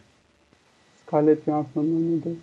Scarlett 1.08 1.44
Johansson'un 1.44 1.96
oynadığı. 1.96 2.36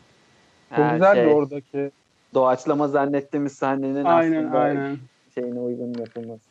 Çok 0.70 0.86
Ha, 0.86 0.94
güzeldi 0.94 1.16
şey, 1.20 1.34
oradaki. 1.34 1.92
Doğaçlama 2.34 2.88
zannettiğimiz 2.88 3.54
sahnenin 3.54 4.06
Aynen 4.06 4.44
aslında 4.44 4.60
aynen. 4.60 4.98
şeyine 5.36 5.60
uygun 5.60 5.94
yapılması. 6.00 6.44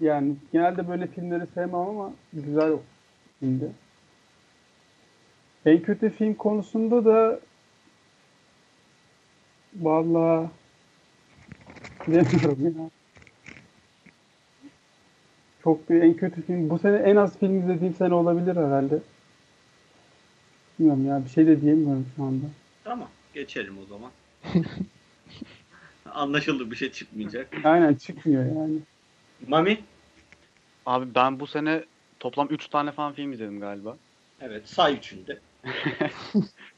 Yani 0.00 0.34
genelde 0.52 0.88
böyle 0.88 1.06
filmleri 1.06 1.46
sevmem 1.54 1.74
ama 1.74 2.12
güzel 2.32 2.72
filmdi. 3.40 3.68
En 5.66 5.82
kötü 5.82 6.10
film 6.10 6.34
konusunda 6.34 7.04
da 7.04 7.40
vallahi 9.80 10.48
bilemiyorum 12.08 12.58
ya. 12.78 12.90
Çok 15.62 15.90
bir 15.90 16.02
en 16.02 16.14
kötü 16.14 16.42
film. 16.42 16.70
Bu 16.70 16.78
sene 16.78 16.96
en 16.96 17.16
az 17.16 17.38
film 17.38 17.58
izlediğim 17.58 17.94
sene 17.94 18.14
olabilir 18.14 18.56
herhalde. 18.56 18.98
Bilmiyorum 20.78 21.06
ya 21.06 21.24
bir 21.24 21.30
şey 21.30 21.46
de 21.46 21.60
diyemiyorum 21.60 22.06
şu 22.16 22.24
anda. 22.24 22.46
Tamam 22.84 23.08
geçelim 23.34 23.78
o 23.78 23.86
zaman. 23.86 24.10
Anlaşıldı 26.14 26.70
bir 26.70 26.76
şey 26.76 26.92
çıkmayacak. 26.92 27.48
Aynen 27.64 27.94
çıkmıyor 27.94 28.44
yani. 28.46 28.78
Mami? 29.48 29.78
Abi 30.86 31.14
ben 31.14 31.40
bu 31.40 31.46
sene 31.46 31.84
toplam 32.20 32.48
3 32.50 32.68
tane 32.68 32.92
falan 32.92 33.12
film 33.12 33.32
izledim 33.32 33.60
galiba. 33.60 33.96
Evet 34.40 34.68
say 34.68 34.94
üçünde. 34.94 35.38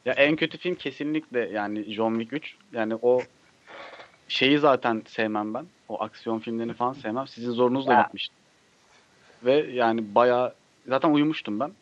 Ya 0.04 0.12
en 0.12 0.36
kötü 0.36 0.58
film 0.58 0.74
kesinlikle 0.74 1.40
yani 1.48 1.92
John 1.94 2.18
Wick 2.18 2.32
3. 2.32 2.56
Yani 2.72 2.94
o 3.02 3.22
şeyi 4.28 4.58
zaten 4.58 5.02
sevmem 5.06 5.54
ben. 5.54 5.66
O 5.88 6.02
aksiyon 6.02 6.38
filmlerini 6.38 6.72
falan 6.72 6.92
sevmem. 6.92 7.26
Sizin 7.26 7.50
zorunuzla 7.50 8.02
gitmiştim. 8.02 8.36
Ve 9.44 9.52
yani 9.72 10.14
bayağı 10.14 10.54
zaten 10.88 11.10
uyumuştum 11.10 11.60
ben. 11.60 11.72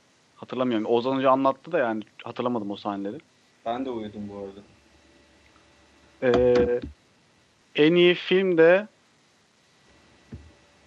Hatırlamıyorum. 0.45 0.87
Ozan 0.87 1.17
Hoca 1.17 1.31
anlattı 1.31 1.73
da 1.73 1.79
yani 1.79 2.03
hatırlamadım 2.25 2.71
o 2.71 2.77
sahneleri. 2.77 3.19
Ben 3.67 3.85
de 3.85 3.91
uyudum 3.91 4.29
bu 4.29 4.39
arada. 4.39 4.61
Ee, 6.23 6.81
en 7.77 7.95
iyi 7.95 8.15
film 8.15 8.59
de 8.59 8.87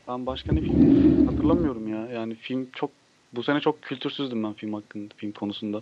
ben 0.07 0.25
başka 0.25 0.53
ne 0.53 0.61
film 0.61 0.81
hatırlamıyorum 1.25 1.87
ya. 1.87 2.07
Yani 2.07 2.35
film 2.35 2.69
çok 2.71 2.91
bu 3.33 3.43
sene 3.43 3.59
çok 3.59 3.81
kültürsüzdüm 3.81 4.43
ben 4.43 4.53
film 4.53 4.73
hakkında, 4.73 5.13
film 5.17 5.31
konusunda. 5.31 5.81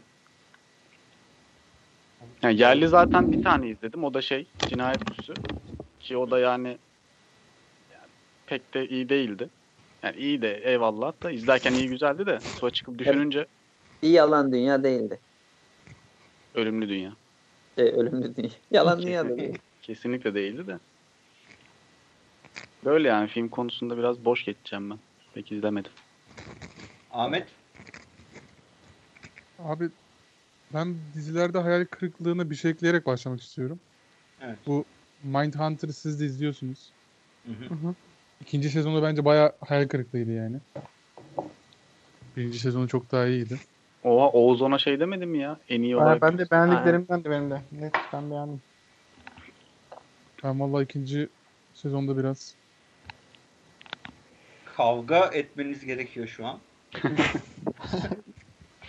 Yani 2.43 2.59
yerli 2.61 2.87
zaten 2.87 3.31
bir 3.31 3.41
tane 3.41 3.67
izledim. 3.67 4.03
O 4.03 4.13
da 4.13 4.21
şey, 4.21 4.45
Cinayet 4.65 5.01
Süsü. 5.01 5.37
Ki 5.99 6.17
o 6.17 6.31
da 6.31 6.39
yani, 6.39 6.67
yani 7.91 8.09
pek 8.47 8.73
de 8.73 8.87
iyi 8.87 9.09
değildi. 9.09 9.49
Yani 10.03 10.17
iyi 10.17 10.41
de 10.41 10.61
eyvallah 10.63 11.13
da 11.23 11.31
izlerken 11.31 11.73
iyi 11.73 11.89
güzeldi 11.89 12.25
de 12.25 12.39
sonra 12.55 12.71
çıkıp 12.71 12.99
düşününce 12.99 13.45
Bir 14.05 14.09
yalan 14.09 14.51
dünya 14.51 14.83
değildi. 14.83 15.19
ölümlü 16.55 16.89
dünya. 16.89 17.13
E, 17.77 17.81
ölümlü 17.83 18.35
dünya. 18.35 18.49
Yalan 18.71 19.01
dünya 19.01 19.25
da 19.25 19.37
değil. 19.37 19.57
Kesinlikle 19.81 20.33
değildi 20.35 20.67
de. 20.67 20.79
Böyle 22.85 23.07
yani 23.07 23.27
film 23.27 23.49
konusunda 23.49 23.97
biraz 23.97 24.25
boş 24.25 24.45
geçeceğim 24.45 24.89
ben. 24.89 24.97
Pek 25.33 25.51
izlemedim. 25.51 25.91
Ahmet? 27.11 27.47
Abi 29.59 29.89
ben 30.73 30.95
dizilerde 31.13 31.59
hayal 31.59 31.85
kırıklığına 31.85 32.49
bir 32.49 32.55
şey 32.55 32.71
ekleyerek 32.71 33.05
başlamak 33.05 33.41
istiyorum. 33.41 33.79
Evet. 34.41 34.57
Bu 34.67 34.85
Mindhunter'ı 35.23 35.93
siz 35.93 36.19
de 36.19 36.25
izliyorsunuz. 36.25 36.93
Hı 37.45 37.51
hı. 37.51 37.95
İkinci 38.41 38.69
sezonu 38.69 39.03
bence 39.03 39.25
bayağı 39.25 39.51
hayal 39.59 39.87
kırıklığıydı 39.87 40.31
yani. 40.31 40.57
Birinci 42.37 42.59
sezonu 42.59 42.87
çok 42.87 43.11
daha 43.11 43.27
iyiydi. 43.27 43.59
Oha 44.05 44.29
Oğuz 44.29 44.61
ona 44.61 44.77
şey 44.77 44.99
demedi 44.99 45.25
mi 45.25 45.37
ya? 45.37 45.57
En 45.69 45.81
iyi 45.81 45.95
olarak. 45.97 46.21
ben 46.21 46.37
de 46.37 46.51
beğendiklerimden 46.51 47.23
de 47.23 47.29
benim 47.29 47.51
de. 47.51 47.61
Net 47.71 47.93
ben 48.13 48.31
beğendim. 48.31 48.61
Ben 50.43 50.59
vallahi 50.59 50.83
ikinci 50.83 51.29
sezonda 51.73 52.17
biraz 52.17 52.55
Kavga 54.77 55.29
etmeniz 55.33 55.85
gerekiyor 55.85 56.27
şu 56.27 56.45
an. 56.45 56.57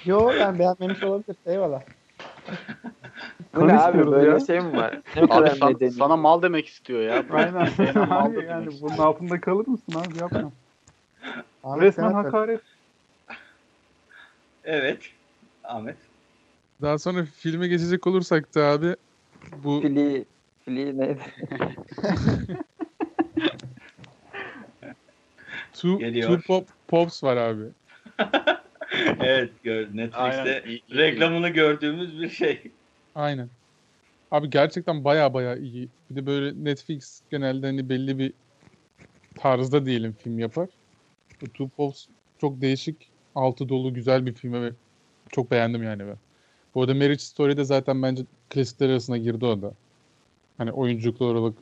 Yo 0.05 0.31
yani 0.31 0.59
beğenmemiş 0.59 1.03
olabilir. 1.03 1.37
Eyvallah. 1.47 1.83
Bu 3.55 3.69
ne 3.69 3.79
abi 3.79 4.07
böyle 4.11 4.31
ya. 4.31 4.41
şey 4.41 4.61
mi 4.61 4.77
var? 4.77 5.01
Ne 5.17 5.23
Abi 5.23 5.29
kadar 5.29 5.51
san- 5.51 5.73
medeni. 5.73 5.91
sana 5.91 6.17
mal 6.17 6.43
demek 6.43 6.67
istiyor 6.67 7.01
ya. 7.01 7.25
Aynen. 7.33 7.67
Sana 7.93 8.19
Abi 8.25 8.45
yani 8.45 8.69
bunun 8.81 8.99
altında 8.99 9.41
kalır 9.41 9.67
mısın 9.67 9.95
abi 9.95 10.19
yapma. 10.19 10.53
Resmen 11.81 12.13
hakaret. 12.13 12.61
Evet. 14.67 14.99
Ahmet. 15.65 15.97
Daha 16.83 16.99
sonra 16.99 17.25
filme 17.25 17.69
geçecek 17.69 18.07
olursak 18.07 18.55
da 18.55 18.65
abi 18.67 18.97
bu 19.65 19.81
Fili, 19.81 20.25
fili 20.65 20.99
neydi? 20.99 21.21
Two, 25.73 25.99
Geliyor. 25.99 26.29
Two 26.29 26.47
Pop, 26.47 26.69
Pops 26.89 27.25
var 27.25 27.37
abi. 27.37 27.65
evet 29.21 29.51
gör, 29.63 29.83
Netflix'te 29.83 30.63
Aynen, 30.65 30.81
reklamını 30.91 31.49
gördüğümüz 31.49 32.21
bir 32.21 32.29
şey. 32.29 32.63
Aynen. 33.15 33.49
Abi 34.31 34.51
gerçekten 34.51 35.05
baya 35.05 35.35
baya 35.35 35.57
iyi. 35.57 35.89
Bir 36.11 36.17
de 36.17 36.27
böyle 36.27 36.65
Netflix 36.65 37.21
genelde 37.31 37.67
hani 37.67 37.89
belli 37.89 38.19
bir 38.19 38.33
tarzda 39.35 39.87
diyelim 39.87 40.13
film 40.13 40.39
yapar. 40.39 40.69
Bu 41.41 41.47
Two 41.47 41.69
Pops 41.69 42.07
çok 42.41 42.61
değişik 42.61 43.16
altı 43.37 43.69
dolu 43.69 43.95
güzel 43.95 44.27
bir 44.27 44.33
film 44.33 44.53
ve 44.53 44.73
çok 45.29 45.51
beğendim 45.51 45.83
yani 45.83 46.07
ben. 46.07 46.17
Bu 46.75 46.81
arada 46.83 46.95
Marriage 46.95 47.19
Story 47.19 47.57
de 47.57 47.65
zaten 47.65 48.03
bence 48.03 48.23
klasikler 48.51 48.91
arasına 48.91 49.17
girdi 49.17 49.47
o 49.47 49.63
da. 49.63 49.73
Hani 50.59 50.73
oyunculuklar 50.73 51.35
olarak 51.35 51.59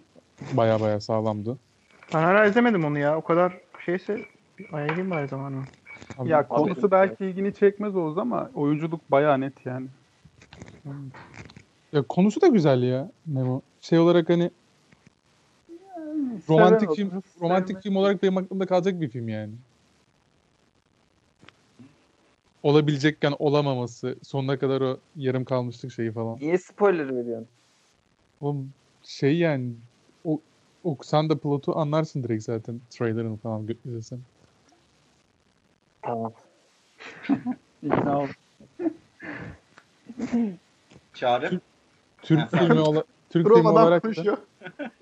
baya 0.52 0.80
baya 0.80 1.00
sağlamdı. 1.00 1.58
Ben 2.14 2.22
hala 2.22 2.46
izlemedim 2.46 2.84
onu 2.84 2.98
ya. 2.98 3.18
O 3.18 3.24
kadar 3.24 3.60
şeyse 3.86 4.18
bir 4.58 4.72
ayarlayayım 4.72 5.10
bari 5.10 5.28
zamanı. 5.28 5.62
Abi, 6.18 6.28
Ya 6.28 6.48
konusu 6.48 6.90
belki 6.90 7.24
ilgini 7.24 7.54
çekmez 7.54 7.96
Oğuz 7.96 8.18
ama 8.18 8.50
oyunculuk 8.54 9.10
bayağı 9.10 9.40
net 9.40 9.66
yani. 9.66 9.86
ya 11.92 12.02
konusu 12.02 12.40
da 12.40 12.46
güzel 12.46 12.82
ya 12.82 13.10
Memo. 13.26 13.62
Şey 13.80 13.98
olarak 13.98 14.28
hani 14.28 14.50
romantik 16.48 16.80
Seven 16.80 16.94
film 16.94 17.22
romantik 17.40 17.82
film 17.82 17.96
olarak 17.96 18.22
benim 18.22 18.36
aklımda 18.36 18.66
kalacak 18.66 19.00
bir 19.00 19.08
film 19.08 19.28
yani. 19.28 19.52
Olabilecekken 22.64 23.34
olamaması, 23.38 24.16
sonuna 24.22 24.58
kadar 24.58 24.80
o 24.80 24.96
yarım 25.16 25.44
kalmışlık 25.44 25.92
şeyi 25.92 26.12
falan. 26.12 26.38
Niye 26.40 26.58
spoiler 26.58 27.16
veriyorsun? 27.16 27.48
Oğlum 28.40 28.70
şey 29.02 29.38
yani 29.38 29.72
o 30.24 30.40
okusan 30.84 31.30
da 31.30 31.38
plotu 31.38 31.78
anlarsın 31.78 32.22
direkt 32.22 32.44
zaten 32.44 32.80
trailerını 32.90 33.36
falan 33.36 33.68
izlesen. 33.84 34.18
Tamam. 36.02 36.32
İkna 37.82 38.22
ol. 38.22 38.28
Çağrı. 41.14 41.60
Türk 42.22 42.50
filmi 42.50 42.80
ola- 42.80 43.04
Türk 43.30 43.48
filmi 43.48 43.68
olarak 43.68 44.04
da. 44.04 44.38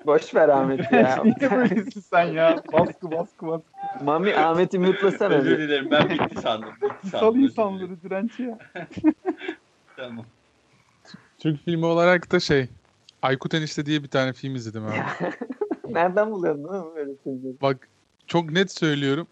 Boş 0.07 0.35
ver 0.35 0.48
Ahmet'i 0.48 0.94
ya. 0.94 1.22
Niye 1.25 1.51
böylesin 1.51 2.01
sen 2.01 2.25
ya? 2.25 2.62
Baskı 2.72 3.11
baskı 3.11 3.46
baskı. 3.46 3.68
Mami 4.05 4.37
Ahmet'i 4.37 4.79
mute'lasana. 4.79 5.35
Özür 5.35 5.59
dilerim 5.59 5.90
ben 5.90 6.11
bitti 6.11 6.40
sandım. 6.40 6.68
Bitti 6.83 7.09
sandım. 7.09 7.11
Sal 7.11 7.35
dilerim. 7.35 7.44
insanları 7.44 8.03
direnci 8.03 8.42
ya. 8.42 8.59
Tamam. 9.96 10.25
Türk 11.38 11.64
filmi 11.64 11.87
olarak 11.87 12.33
da 12.33 12.40
şey 12.40 12.68
Aykut 13.22 13.55
Enişte 13.55 13.87
diye 13.87 14.03
bir 14.03 14.09
tane 14.09 14.33
film 14.33 14.55
izledim 14.55 14.85
abi. 14.85 14.94
Nereden 15.88 16.31
buluyorsun 16.31 16.64
değil 16.64 16.85
mi 16.85 16.94
böyle 16.96 17.11
filmleri? 17.25 17.61
Bak 17.62 17.88
çok 18.27 18.51
net 18.53 18.72
söylüyorum. 18.72 19.27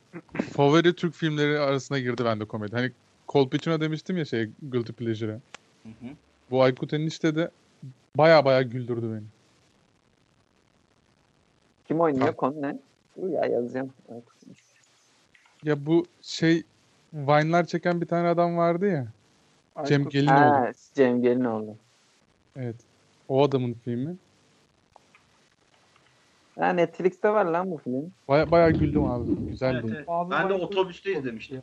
Favori 0.52 0.94
Türk 0.94 1.14
filmleri 1.14 1.58
arasına 1.58 1.98
girdi 1.98 2.24
bende 2.24 2.44
komedi. 2.44 2.76
Hani 2.76 2.92
Kolpaçino 3.26 3.80
demiştim 3.80 4.16
ya 4.16 4.24
şey 4.24 4.50
Guilty 4.62 4.92
Pleasure'a. 4.92 5.40
Hı 5.82 5.88
hı. 5.88 6.10
Bu 6.50 6.62
Aykut 6.62 6.92
Enişte 6.92 7.36
de 7.36 7.50
baya 8.16 8.44
baya 8.44 8.62
güldürdü 8.62 9.10
beni. 9.14 9.24
Kim 11.90 12.00
oynuyor? 12.00 12.32
Konu 12.36 12.62
ne? 12.62 12.78
Dur 13.22 13.28
ya 13.28 13.44
yazacağım. 13.46 13.92
Ya 15.64 15.86
bu 15.86 16.06
şey 16.22 16.62
Vine'lar 17.12 17.64
çeken 17.66 18.00
bir 18.00 18.06
tane 18.06 18.28
adam 18.28 18.56
vardı 18.56 18.86
ya. 18.88 19.06
Cem 19.86 20.02
Aykut- 20.02 20.10
Gelinoğlu. 20.10 20.34
Ha, 20.34 20.72
Cem 20.94 21.22
Gelinoğlu. 21.22 21.76
Evet. 22.56 22.76
O 23.28 23.42
adamın 23.44 23.72
filmi. 23.72 24.16
Ha 26.58 26.68
Netflix'te 26.72 27.30
var 27.30 27.44
lan 27.44 27.70
bu 27.70 27.76
film. 27.78 28.12
Baya 28.28 28.50
baya 28.50 28.70
güldüm 28.70 29.04
abi. 29.04 29.34
Güzeldi. 29.50 29.80
Evet, 29.84 29.96
evet. 29.96 30.08
Bazı 30.08 30.30
Ben 30.30 30.48
de 30.48 30.52
otobüste 30.54 31.12
izlemiştim. 31.18 31.62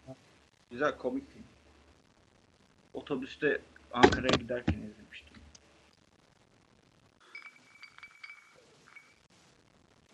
Güzel 0.72 0.98
komik 0.98 1.32
film. 1.34 1.44
Otobüste 2.94 3.58
Ankara'ya 3.94 4.38
giderken 4.40 4.74
izlemiştim. 4.74 5.07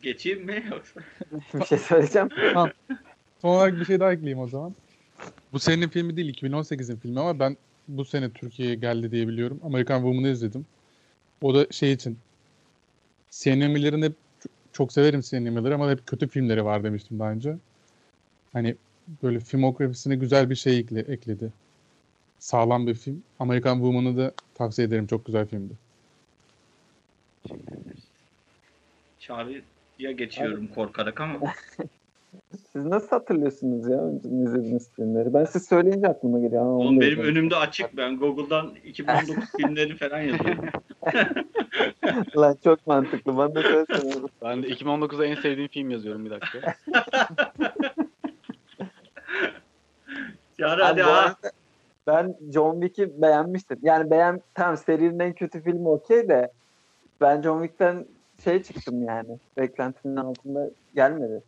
Geçeyim 0.04 0.46
mi 0.46 0.64
yoksa? 0.72 1.02
bir 1.60 1.66
şey 1.66 1.78
söyleyeceğim. 1.78 2.30
Son 3.42 3.50
olarak 3.50 3.80
bir 3.80 3.86
şey 3.86 4.00
daha 4.00 4.14
ekleyeyim 4.14 4.40
o 4.40 4.48
zaman. 4.48 4.76
Bu 5.54 5.60
senenin 5.60 5.90
filmi 5.90 6.18
değil 6.18 6.36
2018'in 6.36 6.96
filmi 6.96 7.20
ama 7.20 7.40
ben 7.40 7.58
bu 7.88 8.06
sene 8.06 8.30
Türkiye'ye 8.30 8.76
geldi 8.76 9.12
diye 9.12 9.28
biliyorum. 9.28 9.60
American 9.64 9.98
Woman'ı 9.98 10.28
izledim. 10.28 10.66
O 11.42 11.56
da 11.56 11.68
şey 11.72 11.92
için 11.92 12.18
Miller'ın 13.72 14.02
hep 14.02 14.14
çok 14.74 14.94
severim 14.94 15.24
Miller'ı 15.52 15.76
ama 15.76 15.92
hep 15.92 16.08
kötü 16.08 16.28
filmleri 16.28 16.66
var 16.66 16.84
demiştim 16.84 17.20
daha 17.20 17.32
önce. 17.32 17.56
Hani 18.54 18.76
böyle 19.24 19.40
filmografisine 19.40 20.16
güzel 20.16 20.50
bir 20.50 20.56
şey 20.56 20.80
ekle, 20.80 21.00
ekledi. 21.00 21.52
Sağlam 22.40 22.88
bir 22.88 22.96
film. 22.96 23.24
American 23.40 23.76
Woman'ı 23.76 24.18
da 24.18 24.34
tavsiye 24.56 24.88
ederim. 24.88 25.08
Çok 25.08 25.26
güzel 25.26 25.48
filmdi. 25.48 25.74
Çağrı'ya 29.98 30.12
geçiyorum 30.12 30.68
korkarak 30.68 31.22
ama. 31.22 31.40
Siz 32.72 32.86
nasıl 32.86 33.10
hatırlıyorsunuz 33.10 33.90
ya 33.90 34.02
izlediğiniz 34.44 34.92
filmleri? 34.96 35.34
Ben 35.34 35.46
siz 35.46 35.68
söyleyince 35.68 36.08
aklıma 36.08 36.40
geliyor. 36.40 36.62
Ama 36.62 36.72
Oğlum 36.72 37.02
benim 37.02 37.20
önümde 37.20 37.56
açık. 37.56 37.98
Ben 37.98 38.18
Google'dan 38.18 38.76
2019 38.86 39.44
filmlerini 39.58 39.96
falan 39.96 40.20
yazıyorum. 40.20 40.66
Lan 42.38 42.58
çok 42.64 42.88
mantıklı. 42.88 43.38
Bana 43.38 43.56
da 43.56 43.62
söylesene. 43.62 44.28
Ben 44.42 44.64
de 44.64 44.68
2019'da 44.68 45.26
en 45.26 45.36
sevdiğim 45.36 45.70
film 45.70 45.90
yazıyorum 45.90 46.26
bir 46.26 46.30
dakika. 46.30 46.76
Abi 50.60 50.82
hadi 50.82 51.02
ha. 51.02 51.12
arada 51.12 51.36
ben 52.08 52.36
John 52.54 52.82
Wick'i 52.82 53.22
beğenmiştim. 53.22 53.80
Yani 53.82 54.12
beğen 54.12 54.42
tamam 54.54 54.78
serinin 54.78 55.20
en 55.20 55.34
kötü 55.34 55.64
filmi 55.64 55.88
okey 55.90 56.30
de 56.30 56.52
ben 57.22 57.42
John 57.42 57.64
Wick'ten 57.64 58.06
şey 58.44 58.64
çıktım 58.64 59.04
yani. 59.04 59.40
Beklentinin 59.58 60.16
altında 60.16 60.70
gelmedi. 60.96 61.42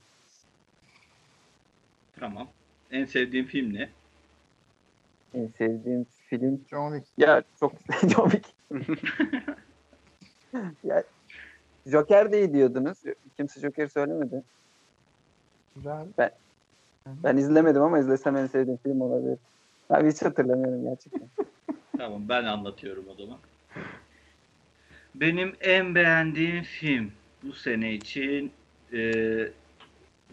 Tamam. 2.20 2.48
En 2.92 3.06
sevdiğim 3.06 3.46
film 3.46 3.74
ne? 3.74 3.90
En 5.34 5.48
sevdiğim 5.58 6.06
film 6.30 6.62
John 6.70 6.96
Wick. 7.00 7.12
ya 7.18 7.44
çok 7.60 7.74
John 8.16 8.30
Wick. 8.30 8.54
ya, 10.84 11.04
Joker 11.86 12.32
de 12.32 12.40
iyi 12.40 12.54
diyordunuz. 12.54 12.98
Kimse 13.38 13.60
Joker 13.60 13.88
söylemedi. 13.88 14.44
Güzel. 15.76 16.06
Ben 17.08 17.38
izlemedim 17.38 17.82
ama 17.82 18.00
izlesem 18.00 18.38
en 18.38 18.48
sevdiğim 18.48 18.78
film 18.84 19.02
olabilir. 19.02 19.38
Abi 19.90 20.12
hiç 20.12 20.22
hatırlamıyorum 20.22 20.84
gerçekten. 20.84 21.28
Tamam 21.98 22.30
ben 22.30 22.44
anlatıyorum 22.44 23.06
o 23.10 23.14
zaman. 23.14 23.38
Benim 25.20 25.54
en 25.62 25.96
beğendiğim 25.96 26.64
film 26.64 27.12
bu 27.44 27.54
sene 27.54 27.94
için 27.94 28.52
e, 28.94 29.14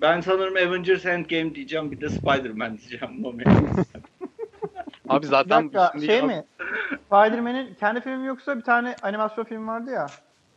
ben 0.02 0.20
sanırım 0.20 0.56
Avengers 0.56 1.06
Endgame 1.06 1.54
diyeceğim 1.54 1.90
bir 1.92 2.00
de 2.00 2.08
Spider-Man 2.08 2.78
diyeceğim. 2.78 3.24
Abi 5.08 5.22
Bir 5.22 5.28
zaten 5.28 5.64
dakika 5.64 5.90
şimdi- 5.92 6.06
şey 6.06 6.22
mi? 6.22 6.44
Spider-Man'in 7.06 7.74
kendi 7.80 8.00
filmi 8.00 8.26
yoksa 8.26 8.56
bir 8.58 8.62
tane 8.62 8.96
animasyon 9.02 9.44
film 9.44 9.68
vardı 9.68 9.90
ya. 9.90 10.06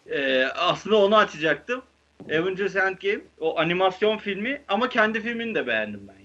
E, 0.10 0.46
aslında 0.46 0.96
onu 1.06 1.18
açacaktım. 1.18 1.82
Avengers 2.30 2.76
Endgame 2.76 3.22
o 3.40 3.60
animasyon 3.60 4.18
filmi 4.18 4.62
ama 4.68 4.90
kendi 4.90 5.22
filmini 5.22 5.56
de 5.56 5.68
beğendim 5.68 6.02
ben. 6.08 6.25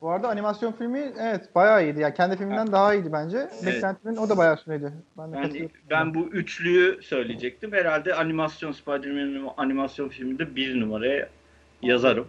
Bu 0.00 0.10
arada 0.10 0.28
animasyon 0.28 0.72
filmi 0.72 1.12
evet 1.18 1.54
bayağı 1.54 1.84
iyiydi. 1.84 2.00
Yani 2.00 2.14
kendi 2.14 2.36
filminden 2.36 2.72
daha 2.72 2.94
iyiydi 2.94 3.12
bence. 3.12 3.48
Beklentimin 3.66 4.16
o 4.16 4.28
da 4.28 4.36
bayağı 4.36 4.56
süreydi. 4.56 4.92
Ben, 5.18 5.32
de 5.32 5.36
Ben, 5.36 5.70
ben 5.90 6.14
bu 6.14 6.26
üçlüyü 6.26 7.02
söyleyecektim. 7.02 7.72
Herhalde 7.72 8.14
animasyon 8.14 8.72
Spider-Man'in 8.72 9.48
animasyon 9.56 10.08
filminde 10.08 10.56
bir 10.56 10.80
numaraya 10.80 11.28
yazarım. 11.82 12.28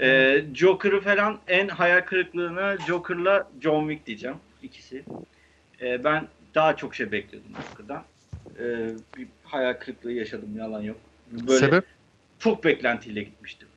Ee, 0.00 0.44
Joker'ı 0.54 1.00
falan 1.00 1.38
en 1.48 1.68
hayal 1.68 2.00
kırıklığına 2.00 2.76
Joker'la 2.76 3.48
John 3.60 3.88
Wick 3.88 4.06
diyeceğim. 4.06 4.36
ikisi. 4.62 5.04
Ee, 5.80 6.04
ben 6.04 6.26
daha 6.54 6.76
çok 6.76 6.94
şey 6.94 7.12
bekliyordum 7.12 7.50
Joker'dan. 7.70 8.02
Ee, 8.58 8.90
bir 9.16 9.28
hayal 9.44 9.72
kırıklığı 9.74 10.12
yaşadım 10.12 10.58
yalan 10.58 10.82
yok. 10.82 10.96
Böyle 11.30 11.66
Sebep? 11.66 11.84
çok 12.38 12.64
beklentiyle 12.64 13.22
gitmiştim. 13.22 13.68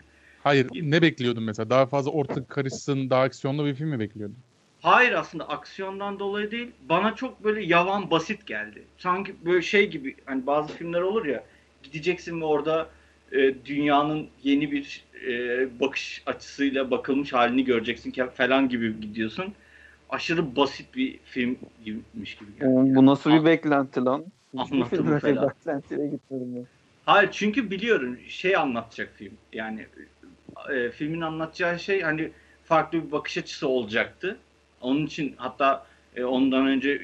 Hayır. 0.47 0.67
Ne 0.73 1.01
bekliyordun 1.01 1.43
mesela? 1.43 1.69
Daha 1.69 1.85
fazla 1.85 2.11
ortak 2.11 2.49
karışsın, 2.49 3.09
daha 3.09 3.21
aksiyonlu 3.21 3.65
bir 3.65 3.75
film 3.75 3.87
mi 3.87 3.99
bekliyordun? 3.99 4.37
Hayır 4.81 5.11
aslında 5.11 5.49
aksiyondan 5.49 6.19
dolayı 6.19 6.51
değil. 6.51 6.71
Bana 6.89 7.15
çok 7.15 7.43
böyle 7.43 7.63
yavan 7.63 8.11
basit 8.11 8.45
geldi. 8.45 8.83
Sanki 8.97 9.35
böyle 9.45 9.61
şey 9.61 9.89
gibi 9.89 10.15
hani 10.25 10.47
bazı 10.47 10.73
filmler 10.73 11.01
olur 11.01 11.25
ya 11.25 11.43
gideceksin 11.83 12.41
ve 12.41 12.45
orada 12.45 12.89
e, 13.31 13.65
dünyanın 13.65 14.27
yeni 14.43 14.71
bir 14.71 15.03
e, 15.27 15.67
bakış 15.79 16.23
açısıyla 16.25 16.91
bakılmış 16.91 17.33
halini 17.33 17.65
göreceksin 17.65 18.11
ki 18.11 18.25
falan 18.33 18.69
gibi 18.69 19.01
gidiyorsun. 19.01 19.53
Aşırı 20.09 20.55
basit 20.55 20.95
bir 20.95 21.19
film 21.25 21.57
gibiymiş 21.85 22.35
gibi 22.35 22.51
geldi. 22.59 22.69
Oğlum, 22.69 22.95
bu 22.95 23.05
nasıl 23.05 23.31
bir 23.31 23.45
beklenti 23.45 24.05
lan? 24.05 24.25
Bir 24.53 25.19
falan. 25.19 25.49
beklentiyle 25.49 26.07
gitmedim 26.07 26.55
ben. 26.55 26.65
Hayır 27.05 27.29
çünkü 27.31 27.71
biliyorum 27.71 28.17
şey 28.27 28.55
anlatacak 28.55 29.13
film. 29.17 29.33
Yani 29.53 29.85
e, 30.73 30.91
filmin 30.91 31.21
anlatacağı 31.21 31.79
şey 31.79 32.01
hani 32.01 32.31
farklı 32.63 33.05
bir 33.07 33.11
bakış 33.11 33.37
açısı 33.37 33.67
olacaktı. 33.67 34.37
Onun 34.81 35.05
için 35.05 35.33
hatta 35.37 35.85
e, 36.15 36.23
ondan 36.23 36.67
önce 36.67 37.01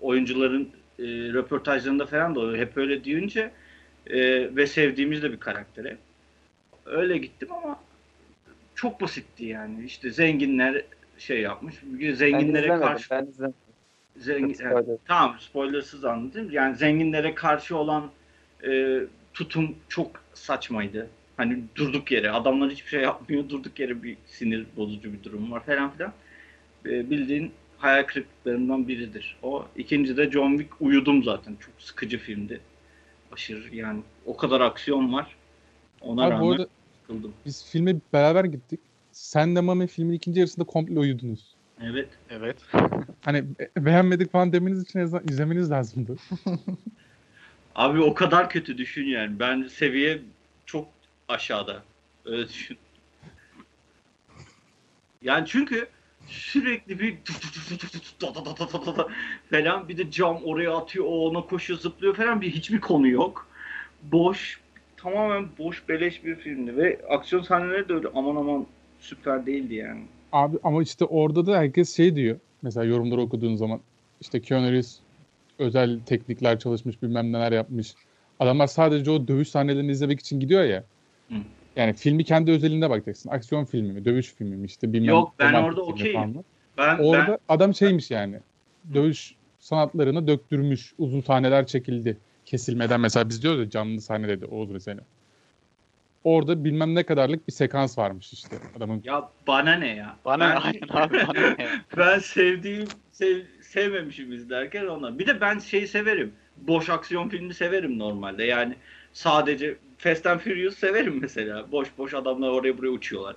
oyuncuların 0.00 0.68
e, 0.98 1.02
röportajlarında 1.06 2.06
falan 2.06 2.34
da 2.34 2.40
oluyor. 2.40 2.58
hep 2.58 2.76
öyle 2.76 3.04
deyince 3.04 3.50
e, 4.06 4.20
ve 4.56 4.66
sevdiğimiz 4.66 5.22
de 5.22 5.32
bir 5.32 5.40
karaktere. 5.40 5.96
Öyle 6.86 7.18
gittim 7.18 7.48
ama 7.52 7.80
çok 8.74 9.00
basitti 9.00 9.44
yani. 9.44 9.84
İşte 9.84 10.10
zenginler 10.10 10.82
şey 11.18 11.40
yapmış. 11.40 11.74
Ben 11.82 12.14
Zenginlere 12.14 12.64
izlemedim. 12.64 12.86
karşı 12.86 13.10
Ben 13.10 13.26
izlemedim. 13.26 13.54
zengin, 14.16 14.54
Spoiler. 14.54 14.96
Tamam 15.06 15.36
spoilersız 15.40 16.04
anlatayım. 16.04 16.50
Yani 16.50 16.76
zenginlere 16.76 17.34
karşı 17.34 17.76
olan 17.76 18.10
e, 18.64 19.00
tutum 19.34 19.76
çok 19.88 20.10
saçmaydı. 20.34 21.08
Hani 21.36 21.62
durduk 21.76 22.10
yere 22.12 22.30
adamlar 22.30 22.70
hiçbir 22.70 22.88
şey 22.88 23.02
yapmıyor. 23.02 23.48
Durduk 23.48 23.80
yere 23.80 24.02
bir 24.02 24.16
sinir 24.26 24.66
bozucu 24.76 25.12
bir 25.12 25.22
durum 25.24 25.52
var 25.52 25.64
falan 25.66 25.90
filan. 25.90 26.12
E, 26.86 27.10
bildiğin 27.10 27.52
hayal 27.78 28.02
kırıklıklarından 28.02 28.88
biridir. 28.88 29.36
O 29.42 29.66
ikinci 29.76 30.16
de 30.16 30.30
John 30.30 30.50
Wick 30.58 30.80
uyudum 30.80 31.22
zaten. 31.24 31.56
Çok 31.60 31.74
sıkıcı 31.78 32.18
filmdi. 32.18 32.60
Aşırı 33.32 33.76
yani 33.76 34.00
o 34.26 34.36
kadar 34.36 34.60
aksiyon 34.60 35.12
var. 35.12 35.36
Ona 36.00 36.22
Abi 36.22 36.30
bu 36.30 36.34
rağmen 36.34 36.50
arada 36.52 36.68
sıkıldım. 37.02 37.32
biz 37.46 37.64
filme 37.64 37.94
beraber 38.12 38.44
gittik. 38.44 38.80
Sen 39.12 39.56
de 39.56 39.60
Mami 39.60 39.86
filmin 39.86 40.14
ikinci 40.14 40.40
yarısında 40.40 40.64
komple 40.66 40.98
uyudunuz. 40.98 41.56
Evet. 41.82 42.08
Evet. 42.30 42.56
Hani 43.24 43.58
be- 43.58 43.70
beğenmedik 43.76 44.32
falan 44.32 44.52
demeniz 44.52 44.82
için 44.82 44.98
izlemeniz 45.30 45.70
lazımdı. 45.70 46.16
Abi 47.74 48.00
o 48.00 48.14
kadar 48.14 48.50
kötü 48.50 48.78
düşün 48.78 49.04
yani. 49.04 49.38
Ben 49.40 49.62
seviye 49.62 50.18
çok 50.66 50.88
aşağıda. 51.28 51.82
Öyle 52.24 52.48
düşün. 52.48 52.78
Yani 55.22 55.46
çünkü 55.46 55.88
sürekli 56.26 56.98
bir 56.98 57.16
falan 59.50 59.88
bir 59.88 59.98
de 59.98 60.10
cam 60.10 60.44
oraya 60.44 60.76
atıyor 60.76 61.04
o 61.04 61.28
ona 61.28 61.40
koşuyor 61.40 61.80
zıplıyor 61.80 62.16
falan 62.16 62.40
bir 62.40 62.50
hiçbir 62.50 62.80
konu 62.80 63.08
yok. 63.08 63.46
Boş 64.02 64.60
tamamen 64.96 65.48
boş 65.58 65.88
beleş 65.88 66.24
bir 66.24 66.36
filmdi 66.36 66.76
ve 66.76 67.00
aksiyon 67.10 67.42
sahneleri 67.42 67.88
de 67.88 67.94
öyle 67.94 68.08
aman 68.14 68.36
aman 68.36 68.66
süper 69.00 69.46
değildi 69.46 69.74
yani. 69.74 70.02
Abi 70.32 70.56
ama 70.62 70.82
işte 70.82 71.04
orada 71.04 71.46
da 71.46 71.58
herkes 71.58 71.96
şey 71.96 72.16
diyor. 72.16 72.38
Mesela 72.62 72.86
yorumları 72.86 73.20
okuduğun 73.20 73.56
zaman 73.56 73.80
işte 74.20 74.40
Keanu 74.40 74.72
Reeves 74.72 74.98
özel 75.58 76.00
teknikler 76.06 76.58
çalışmış 76.58 77.02
bilmem 77.02 77.32
neler 77.32 77.52
yapmış. 77.52 77.94
Adamlar 78.40 78.66
sadece 78.66 79.10
o 79.10 79.28
dövüş 79.28 79.48
sahnelerini 79.48 79.90
izlemek 79.90 80.20
için 80.20 80.40
gidiyor 80.40 80.64
ya. 80.64 80.84
Hı. 81.28 81.34
Yani 81.76 81.92
filmi 81.92 82.24
kendi 82.24 82.50
özelinde 82.50 82.90
bakacaksın. 82.90 83.30
Aksiyon 83.30 83.64
filmi 83.64 83.92
mi, 83.92 84.04
dövüş 84.04 84.34
filmi 84.34 84.56
mi 84.56 84.66
işte 84.66 84.92
bilmem. 84.92 85.08
Yok, 85.08 85.34
ben 85.38 85.52
orada 85.54 85.82
okeyim. 85.82 86.44
Ben, 86.78 86.98
Orada 86.98 87.26
ben 87.28 87.38
adam 87.48 87.74
şeymiş 87.74 88.10
yani. 88.10 88.40
Dövüş 88.94 89.34
sanatlarını 89.58 90.26
döktürmüş. 90.28 90.94
Uzun 90.98 91.20
sahneler 91.20 91.66
çekildi. 91.66 92.18
Kesilmeden 92.44 93.00
mesela 93.00 93.28
biz 93.28 93.42
diyoruz 93.42 93.60
ya 93.60 93.70
canlı 93.70 94.00
sahne 94.00 94.28
dedi 94.28 94.46
Oğuz 94.46 94.70
mesela. 94.70 95.00
Orada 96.24 96.64
bilmem 96.64 96.94
ne 96.94 97.02
kadarlık 97.02 97.48
bir 97.48 97.52
sekans 97.52 97.98
varmış 97.98 98.32
işte 98.32 98.56
adamın. 98.76 99.02
ya 99.04 99.30
bana 99.46 99.72
ne 99.72 99.94
ya? 99.94 100.16
Bana 100.24 100.50
Ben- 100.50 100.60
aynen 100.60 100.88
abi 100.90 101.14
bana 101.28 101.54
ne? 101.58 101.68
ben 101.96 102.18
sevdiğim 102.18 102.88
sev, 103.12 103.42
sevmemişim 103.62 104.32
izlerken 104.32 104.86
ona. 104.86 105.18
Bir 105.18 105.26
de 105.26 105.40
ben 105.40 105.58
şeyi 105.58 105.88
severim. 105.88 106.32
Boş 106.56 106.90
aksiyon 106.90 107.28
filmi 107.28 107.54
severim 107.54 107.98
normalde. 107.98 108.44
Yani 108.44 108.74
sadece 109.12 109.76
Fast 109.98 110.26
and 110.26 110.40
Furious 110.40 110.78
severim 110.78 111.20
mesela. 111.20 111.72
Boş 111.72 111.98
boş 111.98 112.14
adamlar 112.14 112.48
oraya 112.48 112.78
buraya 112.78 112.90
uçuyorlar. 112.90 113.36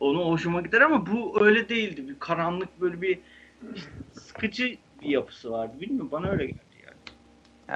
Onu 0.00 0.24
hoşuma 0.24 0.60
gider 0.60 0.80
ama 0.80 1.06
bu 1.06 1.44
öyle 1.44 1.68
değildi. 1.68 2.08
Bir 2.08 2.18
karanlık 2.18 2.80
böyle 2.80 3.02
bir 3.02 3.22
sıkıcı 4.12 4.78
bir 5.02 5.08
yapısı 5.08 5.50
vardı. 5.50 5.80
Bilmiyorum 5.80 6.10
bana 6.10 6.28
öyle 6.28 6.46
geldi 6.46 6.82
yani. 6.86 7.00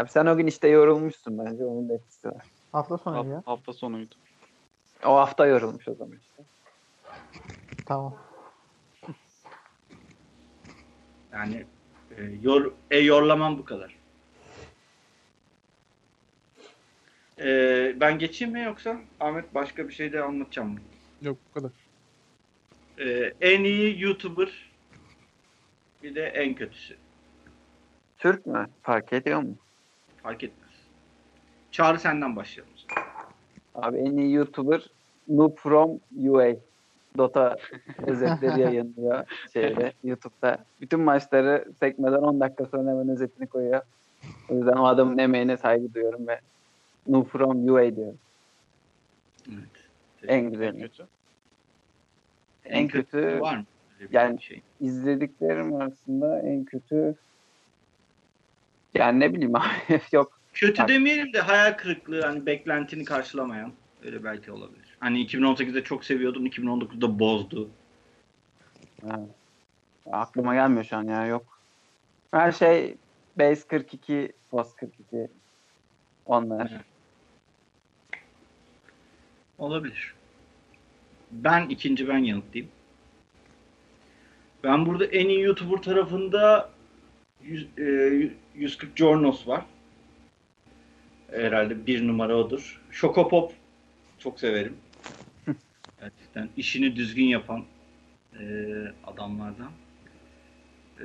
Abi 0.02 0.10
sen 0.10 0.26
o 0.26 0.36
gün 0.36 0.46
işte 0.46 0.68
yorulmuşsun 0.68 1.38
bence. 1.38 1.64
Onun 1.64 1.88
da 1.88 1.94
etkisi 1.94 2.28
var. 2.28 2.46
Hafta 2.72 2.98
sonu 2.98 3.16
ya. 3.16 3.36
Hafta, 3.36 3.50
hafta 3.50 3.72
sonuydu. 3.72 4.14
O 5.04 5.16
hafta 5.16 5.46
yorulmuş 5.46 5.88
o 5.88 5.94
zaman 5.94 6.18
işte. 6.18 6.42
Tamam. 7.86 8.18
Yani 11.32 11.66
e, 12.16 12.22
yor, 12.22 12.72
e, 12.90 12.98
yorlamam 12.98 13.58
bu 13.58 13.64
kadar. 13.64 13.93
E, 17.40 18.00
ben 18.00 18.18
geçeyim 18.18 18.52
mi 18.52 18.62
yoksa 18.62 18.96
Ahmet 19.20 19.54
başka 19.54 19.88
bir 19.88 19.92
şey 19.92 20.12
de 20.12 20.22
anlatacağım 20.22 20.68
mı? 20.68 20.78
Yok 21.22 21.36
bu 21.48 21.54
kadar. 21.54 21.70
Ee, 22.98 23.32
en 23.40 23.64
iyi 23.64 24.02
YouTuber 24.02 24.70
bir 26.02 26.14
de 26.14 26.26
en 26.26 26.54
kötüsü. 26.54 26.96
Türk 28.18 28.46
mü? 28.46 28.66
Fark 28.82 29.12
ediyor 29.12 29.42
mu? 29.42 29.54
Fark 30.22 30.44
etmez. 30.44 30.70
Çağrı 31.70 31.98
senden 31.98 32.36
başlayalım. 32.36 32.74
Abi 33.74 33.98
en 33.98 34.16
iyi 34.16 34.32
YouTuber 34.32 34.90
Noob 35.28 35.56
from 35.56 36.00
UA. 36.26 36.56
Dota 37.18 37.56
özetleri 38.06 38.60
yayınlıyor 38.60 39.24
şeyde 39.52 39.92
YouTube'da. 40.04 40.64
Bütün 40.80 41.00
maçları 41.00 41.64
sekmeden 41.80 42.22
10 42.22 42.40
dakika 42.40 42.66
sonra 42.66 42.90
hemen 42.90 43.08
özetini 43.08 43.46
koyuyor. 43.46 43.82
O 44.48 44.54
yüzden 44.54 44.76
o 44.76 44.86
adamın 44.86 45.18
emeğine 45.18 45.56
saygı 45.56 45.94
duyuyorum 45.94 46.26
ve 46.26 46.40
Noob 47.08 47.26
from 47.28 47.68
UA 47.68 47.96
diyorum. 47.96 48.18
Evet. 49.48 49.58
En 50.28 50.38
En 50.44 50.50
güzeli. 50.50 50.80
kötü. 50.80 51.06
En 52.64 52.88
kötü 52.88 53.40
var 53.40 53.56
mı? 53.56 53.64
Yani- 54.12 54.42
şey. 54.42 54.62
izlediklerim 54.80 55.74
arasında 55.74 56.40
en 56.40 56.64
kötü 56.64 57.14
yani 58.94 59.20
ne 59.20 59.34
bileyim 59.34 59.56
abi 59.56 59.64
yok. 60.12 60.40
Kötü 60.52 60.82
Bak. 60.82 60.88
demeyelim 60.88 61.32
de 61.32 61.40
hayal 61.40 61.72
kırıklığı 61.76 62.20
hani 62.22 62.46
beklentini 62.46 63.04
karşılamayan 63.04 63.72
öyle 64.04 64.24
belki 64.24 64.52
olabilir. 64.52 64.96
Hani 65.00 65.26
2018'de 65.26 65.84
çok 65.84 66.04
seviyordun 66.04 66.46
2019'da 66.46 67.18
bozdu. 67.18 67.70
Ha. 69.08 69.20
Aklıma 70.12 70.54
gelmiyor 70.54 70.84
şu 70.84 70.96
an 70.96 71.04
ya 71.08 71.26
yok. 71.26 71.58
Her 72.30 72.52
şey 72.52 72.96
Base 73.38 73.68
42, 73.68 74.32
Post 74.50 74.76
42 74.76 75.28
onlar. 76.26 76.70
Evet. 76.72 76.84
Olabilir. 79.58 80.14
Ben 81.30 81.68
ikinci 81.68 82.08
ben 82.08 82.18
yanıtlayayım. 82.18 82.72
Ben 84.64 84.86
burada 84.86 85.04
en 85.04 85.28
iyi 85.28 85.40
YouTuber 85.40 85.82
tarafında 85.82 86.70
yüz- 87.42 87.78
e, 87.78 88.30
140 88.54 88.96
Jornos 88.96 89.48
var. 89.48 89.64
Herhalde 91.30 91.86
bir 91.86 92.06
numara 92.08 92.36
odur. 92.36 92.82
Şokopop 92.90 93.52
çok 94.18 94.40
severim. 94.40 94.76
Gerçekten 96.00 96.48
işini 96.56 96.96
düzgün 96.96 97.24
yapan 97.24 97.64
e, 98.40 98.44
adamlardan. 99.06 99.70
E, 101.00 101.04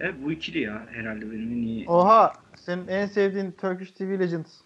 evet 0.00 0.14
bu 0.24 0.32
ikili 0.32 0.60
ya 0.60 0.86
herhalde 0.90 1.30
benim 1.30 1.52
en 1.52 1.56
iyi. 1.62 1.88
Oha 1.88 2.32
senin 2.56 2.88
en 2.88 3.06
sevdiğin 3.06 3.52
Turkish 3.52 3.90
TV 3.90 4.18
Legends. 4.20 4.60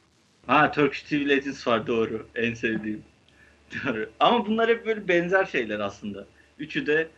Ha 0.46 0.70
Turkish 0.70 1.02
TV 1.02 1.14
Legends 1.28 1.66
var 1.66 1.86
doğru. 1.86 2.28
En 2.34 2.54
sevdiğim. 2.54 3.02
Ama 4.20 4.46
bunlar 4.46 4.68
hep 4.70 4.86
böyle 4.86 5.08
benzer 5.08 5.44
şeyler 5.44 5.80
aslında. 5.80 6.26
Üçü 6.58 6.86
de 6.86 7.08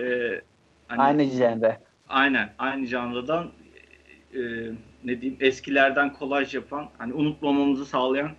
e, 0.00 0.40
hani- 0.88 1.02
Aynı 1.02 1.24
jende. 1.24 1.80
Aynen. 2.08 2.52
Aynı 2.58 2.86
janradan 2.86 3.50
e, 4.34 4.40
ne 5.04 5.20
diyeyim 5.20 5.36
eskilerden 5.40 6.12
kolaj 6.12 6.54
yapan 6.54 6.88
hani 6.98 7.12
unutmamamızı 7.12 7.86
sağlayan 7.86 8.30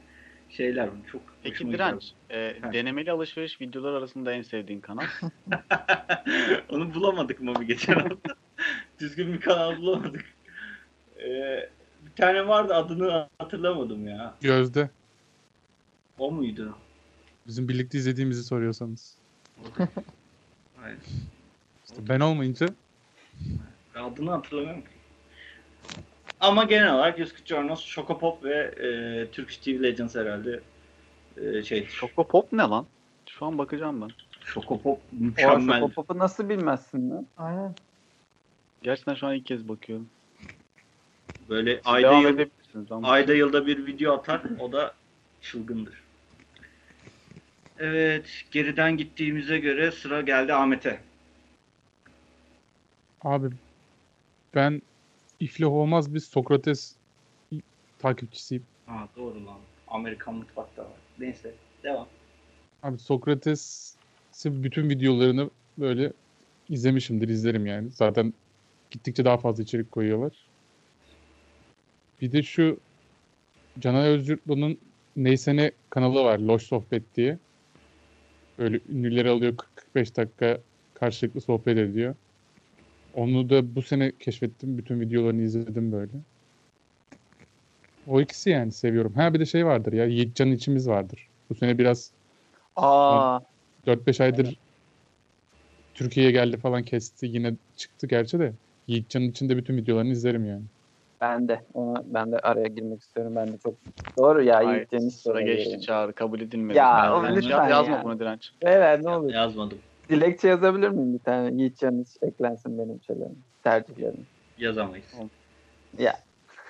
şeyler. 0.49 0.89
Çok 1.12 1.21
Peki 1.43 1.71
Direnç, 1.71 2.12
e, 2.30 2.56
Ha. 2.62 2.73
denemeli 2.73 3.11
alışveriş 3.11 3.61
videolar 3.61 3.93
arasında 3.93 4.32
en 4.34 4.41
sevdiğin 4.41 4.82
kanal? 4.82 5.05
Onu 6.70 6.93
bulamadık 6.93 7.41
mı 7.41 7.53
bir 7.61 7.68
geçen 7.68 7.93
hafta? 7.93 8.36
Düzgün 8.99 9.34
bir 9.34 9.41
kanal 9.41 9.78
bulamadık. 9.78 10.26
E, 11.20 11.30
bir 12.05 12.11
tane 12.16 12.47
vardı 12.47 12.76
adını 12.76 13.28
hatırlamadım 13.39 14.07
ya. 14.07 14.36
Gözde. 14.41 14.89
O 16.18 16.32
muydu? 16.32 16.78
Bizim 17.48 17.70
birlikte 17.70 17.98
izlediğimizi 17.98 18.43
soruyorsanız. 18.43 19.16
Hayır. 20.78 20.98
İşte 21.86 21.98
ben 22.10 22.20
olmayınca 22.20 22.68
Adını 23.96 24.32
hatırlamıyorum 24.32 24.82
ki. 24.82 24.88
Ama 26.39 26.64
genel 26.64 26.93
olarak 26.93 27.20
140 27.20 27.48
Jornos, 27.48 27.86
Şokopop 27.86 28.43
ve 28.43 28.56
e, 28.56 29.32
Turkish 29.32 29.58
TV 29.58 29.84
Legends 29.84 30.16
herhalde 30.16 30.62
e, 31.38 31.64
şey 31.64 31.86
Şoko 31.86 32.28
Pop 32.28 32.54
ne 32.54 32.62
lan? 32.62 32.86
Şu 33.26 33.46
an 33.46 33.58
bakacağım 33.58 34.02
ben. 34.02 34.10
Şokopop 34.46 35.00
mükemmel. 35.12 35.80
Şokopop'u 35.80 36.18
nasıl 36.20 36.50
bilmezsin 36.50 37.10
lan? 37.10 37.28
Aynen. 37.38 37.76
Gerçekten 38.84 39.16
şu 39.16 39.28
an 39.28 39.36
ilk 39.36 39.46
kez 39.46 39.68
bakıyorum. 39.68 40.08
Böyle 41.50 41.76
Siz 41.76 41.82
ayda 41.86 42.14
yıl, 42.14 42.48
ayda 43.04 43.34
yılda 43.34 43.68
bir 43.68 43.86
video 43.86 44.14
atar. 44.14 44.41
O 44.60 44.72
da 44.72 44.93
çılgındır. 45.41 46.05
Evet, 47.80 48.26
geriden 48.51 48.97
gittiğimize 48.97 49.59
göre 49.59 49.91
sıra 49.91 50.21
geldi 50.21 50.53
Ahmet'e. 50.53 50.99
abi 53.21 53.49
ben 54.55 54.82
iflah 55.39 55.67
olmaz 55.67 56.13
bir 56.13 56.19
Sokrates 56.19 56.95
takipçisiyim. 57.99 58.63
Ha 58.86 59.07
doğru 59.17 59.45
lan. 59.45 59.57
Amerikan 59.88 60.36
mutfakta 60.36 60.84
var. 60.84 60.91
Neyse, 61.19 61.53
devam. 61.84 62.07
Abi 62.84 62.97
Sokrates'in 62.99 64.63
bütün 64.63 64.89
videolarını 64.89 65.49
böyle 65.78 66.13
izlemişimdir, 66.69 67.30
izlerim 67.30 67.65
yani. 67.65 67.89
Zaten 67.89 68.34
gittikçe 68.91 69.26
daha 69.26 69.38
fazla 69.38 69.63
içerik 69.63 69.91
koyuyorlar. 69.91 70.34
Bir 72.21 72.32
de 72.32 72.43
şu 72.43 72.80
Canay 73.80 74.09
Özgürlü'nün 74.09 74.80
Neyse 75.15 75.55
Ne 75.55 75.71
kanalı 75.89 76.23
var. 76.23 76.39
Loş 76.39 76.63
Sohbet 76.63 77.15
diye. 77.15 77.38
Böyle 78.60 78.80
ünlüleri 78.89 79.30
alıyor 79.30 79.53
40-45 79.95 80.16
dakika 80.16 80.60
karşılıklı 80.93 81.41
sohbet 81.41 81.78
ediyor. 81.78 82.16
Onu 83.14 83.49
da 83.49 83.76
bu 83.76 83.82
sene 83.82 84.12
keşfettim. 84.20 84.78
Bütün 84.78 84.99
videolarını 84.99 85.41
izledim 85.41 85.91
böyle. 85.91 86.12
O 88.08 88.22
ikisi 88.22 88.49
yani 88.49 88.72
seviyorum. 88.72 89.14
Ha 89.14 89.34
bir 89.34 89.39
de 89.39 89.45
şey 89.45 89.66
vardır 89.66 89.93
ya. 89.93 90.06
Yiğitcan 90.06 90.51
içimiz 90.51 90.88
vardır. 90.88 91.28
Bu 91.49 91.56
sene 91.56 91.78
biraz 91.78 92.12
Aa, 92.76 93.39
4-5 93.88 94.24
aydır 94.24 94.58
Türkiye'ye 95.93 96.32
geldi 96.32 96.58
falan 96.58 96.84
kesti. 96.84 97.26
Yine 97.26 97.53
çıktı 97.78 98.08
gerçi 98.08 98.39
de. 98.39 98.53
Yiğitcan'ın 98.88 99.30
içinde 99.30 99.58
bütün 99.58 99.78
videolarını 99.78 100.12
izlerim 100.12 100.45
yani. 100.45 100.64
Ben 101.22 101.47
de. 101.47 101.61
Ona, 101.74 102.03
ben 102.05 102.32
de 102.32 102.39
araya 102.39 102.68
girmek 102.68 103.01
istiyorum. 103.01 103.36
Ben 103.36 103.47
de 103.53 103.57
çok 103.57 103.74
doğru 104.18 104.43
ya. 104.43 104.57
Ay, 104.57 104.76
Yiğit 104.76 104.89
Cengiz 104.91 105.16
sıra 105.22 105.41
geçti 105.41 105.72
yani. 105.72 105.82
çağrı 105.82 106.13
kabul 106.13 106.39
edilmedi. 106.41 106.78
Ya, 106.78 107.01
Ben- 107.03 107.11
o 107.11 107.24
ben- 107.24 107.36
lütfen 107.36 107.70
yazma 107.70 107.95
ya. 107.95 108.03
buna 108.03 108.20
direnç. 108.20 108.51
Beyler 108.66 109.03
ne 109.03 109.09
olur. 109.09 109.34
Yazmadım. 109.34 109.78
Dilekçe 110.09 110.47
yazabilir 110.47 110.89
miyim 110.89 111.13
bir 111.13 111.20
tane? 111.24 111.61
Yiğit 111.61 111.78
Can 111.78 111.99
hiç 112.05 112.18
eklensin 112.22 112.78
benim 112.78 113.01
şeylerim. 113.03 113.43
Tercihlerim. 113.63 114.26
Yazamayız. 114.57 115.05
Ya. 115.97 116.13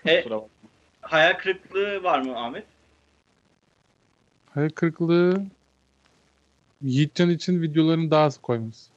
E, 0.07 0.25
hayal 1.01 1.33
kırıklığı 1.37 2.03
var 2.03 2.19
mı 2.21 2.37
Ahmet? 2.39 2.63
Hayal 4.53 4.69
kırıklığı 4.69 5.43
Yiğitcan 6.81 7.29
için 7.29 7.61
videolarını 7.61 8.11
daha 8.11 8.23
az 8.25 8.37
koyması. 8.37 8.91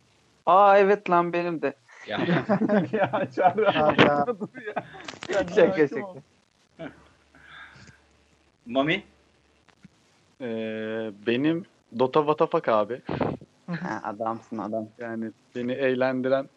Aa 0.47 0.79
evet 0.79 1.11
lan 1.11 1.33
benim 1.33 1.63
de. 1.63 1.73
Ya 2.93 2.93
ya 2.93 3.31
Çağrı 3.37 3.65
Hayda. 3.67 4.27
dur 4.41 4.49
ya. 4.67 4.85
Şaka 5.55 5.89
şaka. 5.89 6.23
Mami? 8.67 9.03
Ee, 10.41 11.11
benim 11.27 11.65
Dota 11.99 12.27
Vatafak 12.27 12.69
abi. 12.69 13.03
Ha, 13.67 14.01
adamsın 14.05 14.59
adam. 14.59 14.89
Yani 14.99 15.31
beni 15.57 15.73
eğlendiren 15.73 16.49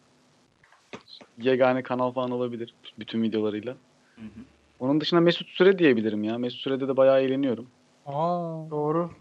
yegane 1.38 1.84
kanal 1.84 2.12
falan 2.12 2.32
olabilir. 2.32 2.76
Bütün 3.00 3.24
videolarıyla. 3.24 3.74
Hı 4.16 4.22
hı. 4.22 4.42
Onun 4.80 5.02
dışında 5.02 5.22
Mesut 5.22 5.48
Süre 5.50 5.80
diyebilirim 5.80 6.24
ya. 6.24 6.38
Mesut 6.38 6.60
Süre'de 6.60 6.88
de 6.88 6.98
bayağı 6.98 7.22
eğleniyorum. 7.22 7.68
Aa, 8.06 8.70
Doğru. 8.70 9.12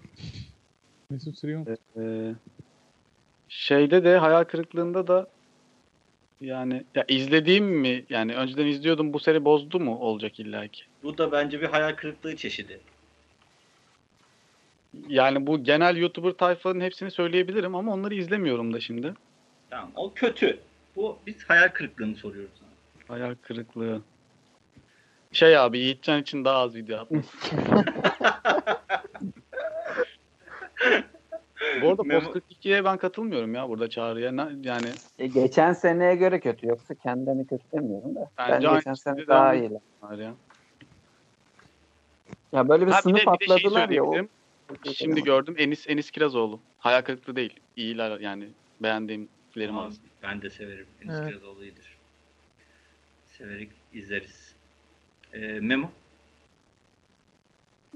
Mesut 1.10 1.38
Süreyi 1.38 1.64
Ee, 1.98 2.34
şeyde 3.48 4.04
de 4.04 4.18
hayal 4.18 4.44
kırıklığında 4.44 5.06
da 5.06 5.26
yani 6.41 6.84
ya 6.95 7.05
izlediğim 7.09 7.64
mi 7.64 8.05
yani 8.11 8.34
önceden 8.34 8.66
izliyordum 8.66 9.12
bu 9.12 9.20
seri 9.20 9.45
bozdu 9.45 9.80
mu 9.80 9.99
olacak 9.99 10.41
illaki. 10.41 10.82
Bu 11.03 11.18
da 11.18 11.32
bence 11.32 11.61
bir 11.61 11.66
hayal 11.66 11.93
kırıklığı 11.93 12.36
çeşidi. 12.36 12.80
Yani 15.09 15.47
bu 15.47 15.64
genel 15.64 15.97
YouTuber 15.97 16.32
tayfanın 16.32 16.80
hepsini 16.80 17.11
söyleyebilirim 17.11 17.74
ama 17.74 17.93
onları 17.93 18.14
izlemiyorum 18.14 18.72
da 18.72 18.80
şimdi. 18.80 19.14
Tamam. 19.70 19.91
O 19.95 20.12
kötü. 20.14 20.59
Bu 20.97 21.18
biz 21.26 21.45
hayal 21.45 21.68
kırıklığını 21.68 22.16
soruyoruz. 22.16 22.51
sana. 22.61 23.18
Hayal 23.18 23.34
kırıklığı. 23.43 24.03
Şey 25.32 25.59
abi 25.59 25.78
Yiğitcan 25.78 26.22
için 26.22 26.45
daha 26.45 26.57
az 26.57 26.74
video 26.74 26.99
atmış. 26.99 27.26
Bu 31.82 31.88
arada 31.88 32.02
Memo- 32.02 32.24
Post 32.32 32.36
42'ye 32.36 32.84
ben 32.84 32.96
katılmıyorum 32.98 33.54
ya 33.54 33.68
burada 33.68 33.90
çağrıya. 33.90 34.50
Yani 34.62 34.86
E, 35.18 35.26
geçen 35.26 35.72
seneye 35.72 36.14
göre 36.14 36.40
kötü. 36.40 36.66
Yoksa 36.66 36.94
kendimi 36.94 37.46
kötü 37.46 37.64
demiyorum 37.72 38.14
da. 38.14 38.30
Bence 38.38 38.68
aynı 38.68 38.78
geçen 38.78 38.94
sene 38.94 39.26
daha 39.26 39.44
var 40.02 40.18
ya. 40.18 40.34
Ya 42.52 42.68
böyle 42.68 42.86
bir 42.86 42.90
Ha, 42.92 42.98
bir 42.98 43.02
sınıf 43.02 43.16
de, 43.16 43.20
bir 43.40 43.48
de 43.48 43.54
atladılar 43.54 43.88
ya. 43.88 44.04
O... 44.04 44.14
Şimdi 44.94 45.22
gördüm 45.22 45.54
Enis 45.58 45.88
Enis 45.88 46.10
Kirazoğlu. 46.10 46.60
Hayal 46.78 47.02
kırıklığı 47.02 47.36
değil. 47.36 47.60
İyiler 47.76 48.20
yani 48.20 48.48
beğendiğimlerim 48.82 49.78
arasında. 49.78 50.06
ben 50.22 50.42
de 50.42 50.50
severim. 50.50 50.86
Enis 51.02 51.14
Evet. 51.18 51.28
Kirazoğlu 51.28 51.64
iyidir. 51.64 51.96
Severek 53.38 53.68
izleriz. 53.94 54.54
Ee, 55.32 55.38
Memo? 55.60 55.90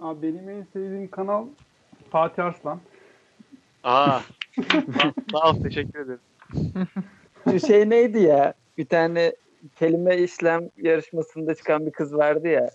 Abi 0.03 0.22
benim 0.22 0.49
en 0.49 0.62
sevdiğim 0.72 1.09
kanal 1.11 1.47
Fatih 2.11 2.45
Arslan. 2.45 2.80
Aa. 3.85 4.20
Sağ 5.32 5.51
ol 5.51 5.62
teşekkür 5.62 5.99
ederim. 5.99 6.20
Şu 7.51 7.66
şey 7.66 7.91
neydi 7.91 8.18
ya? 8.18 8.55
Bir 8.78 8.87
tane 8.87 9.32
kelime 9.76 10.18
işlem 10.18 10.70
yarışmasında 10.76 11.55
çıkan 11.55 11.87
bir 11.87 11.93
kız 11.93 12.14
vardı 12.14 12.49
ya. 12.49 12.70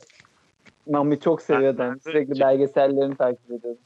Mami 0.88 1.20
çok 1.20 1.42
seviyordu. 1.42 1.84
Hani 1.84 2.00
Sürekli 2.00 2.40
belgesellerini 2.40 3.18
takip 3.18 3.52
ediyordu. 3.52 3.80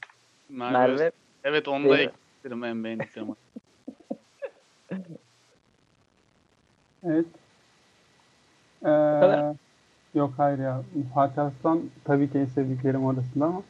Merve. 0.48 0.72
Merve. 0.72 1.12
Evet 1.44 1.68
onu 1.68 1.84
da 1.84 1.96
mi? 1.96 2.10
eklerim 2.40 2.64
en 2.64 2.84
beğendiklerim. 2.84 3.28
Evet. 7.06 7.26
Ee, 8.84 9.54
yok 10.14 10.32
hayır 10.36 10.58
ya. 10.58 10.82
Fatih 11.14 11.42
Arslan 11.42 11.82
tabii 12.04 12.30
ki 12.30 12.38
en 12.38 12.44
sevdiklerim 12.44 13.06
arasında 13.06 13.44
ama 13.44 13.62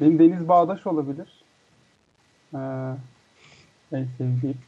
benim 0.00 0.18
Deniz 0.18 0.48
Bağdaş 0.48 0.86
olabilir. 0.86 1.35
Ee, 2.56 3.96
en 3.96 4.06
sevdiğim. 4.18 4.58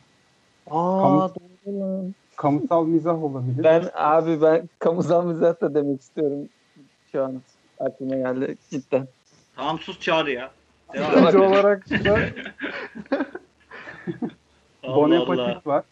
Aa 0.71 0.77
Kamu- 1.03 1.35
doğru 1.67 1.81
lan. 1.81 2.15
Kamusal 2.37 2.87
mizah 2.87 3.23
olabilir. 3.25 3.65
Ben 3.65 3.91
abi 3.95 4.43
ben 4.43 4.69
kamusal 4.79 5.27
mizah 5.27 5.61
da 5.61 5.75
demek 5.75 6.01
istiyorum. 6.01 6.49
Şu 7.13 7.25
an 7.25 7.43
aklıma 7.81 8.15
geldi 8.17 8.57
cidden. 8.71 9.09
Tamam 9.57 9.79
sus 9.79 10.01
çağrı 10.01 10.31
ya. 10.31 10.51
Devam 10.95 11.27
et. 11.29 11.35
Olarak 11.35 11.91
da 11.91 11.95
Allah 14.83 14.97
Bon 14.97 15.11
Allah. 15.11 15.43
Appetit 15.45 15.67
var. 15.67 15.85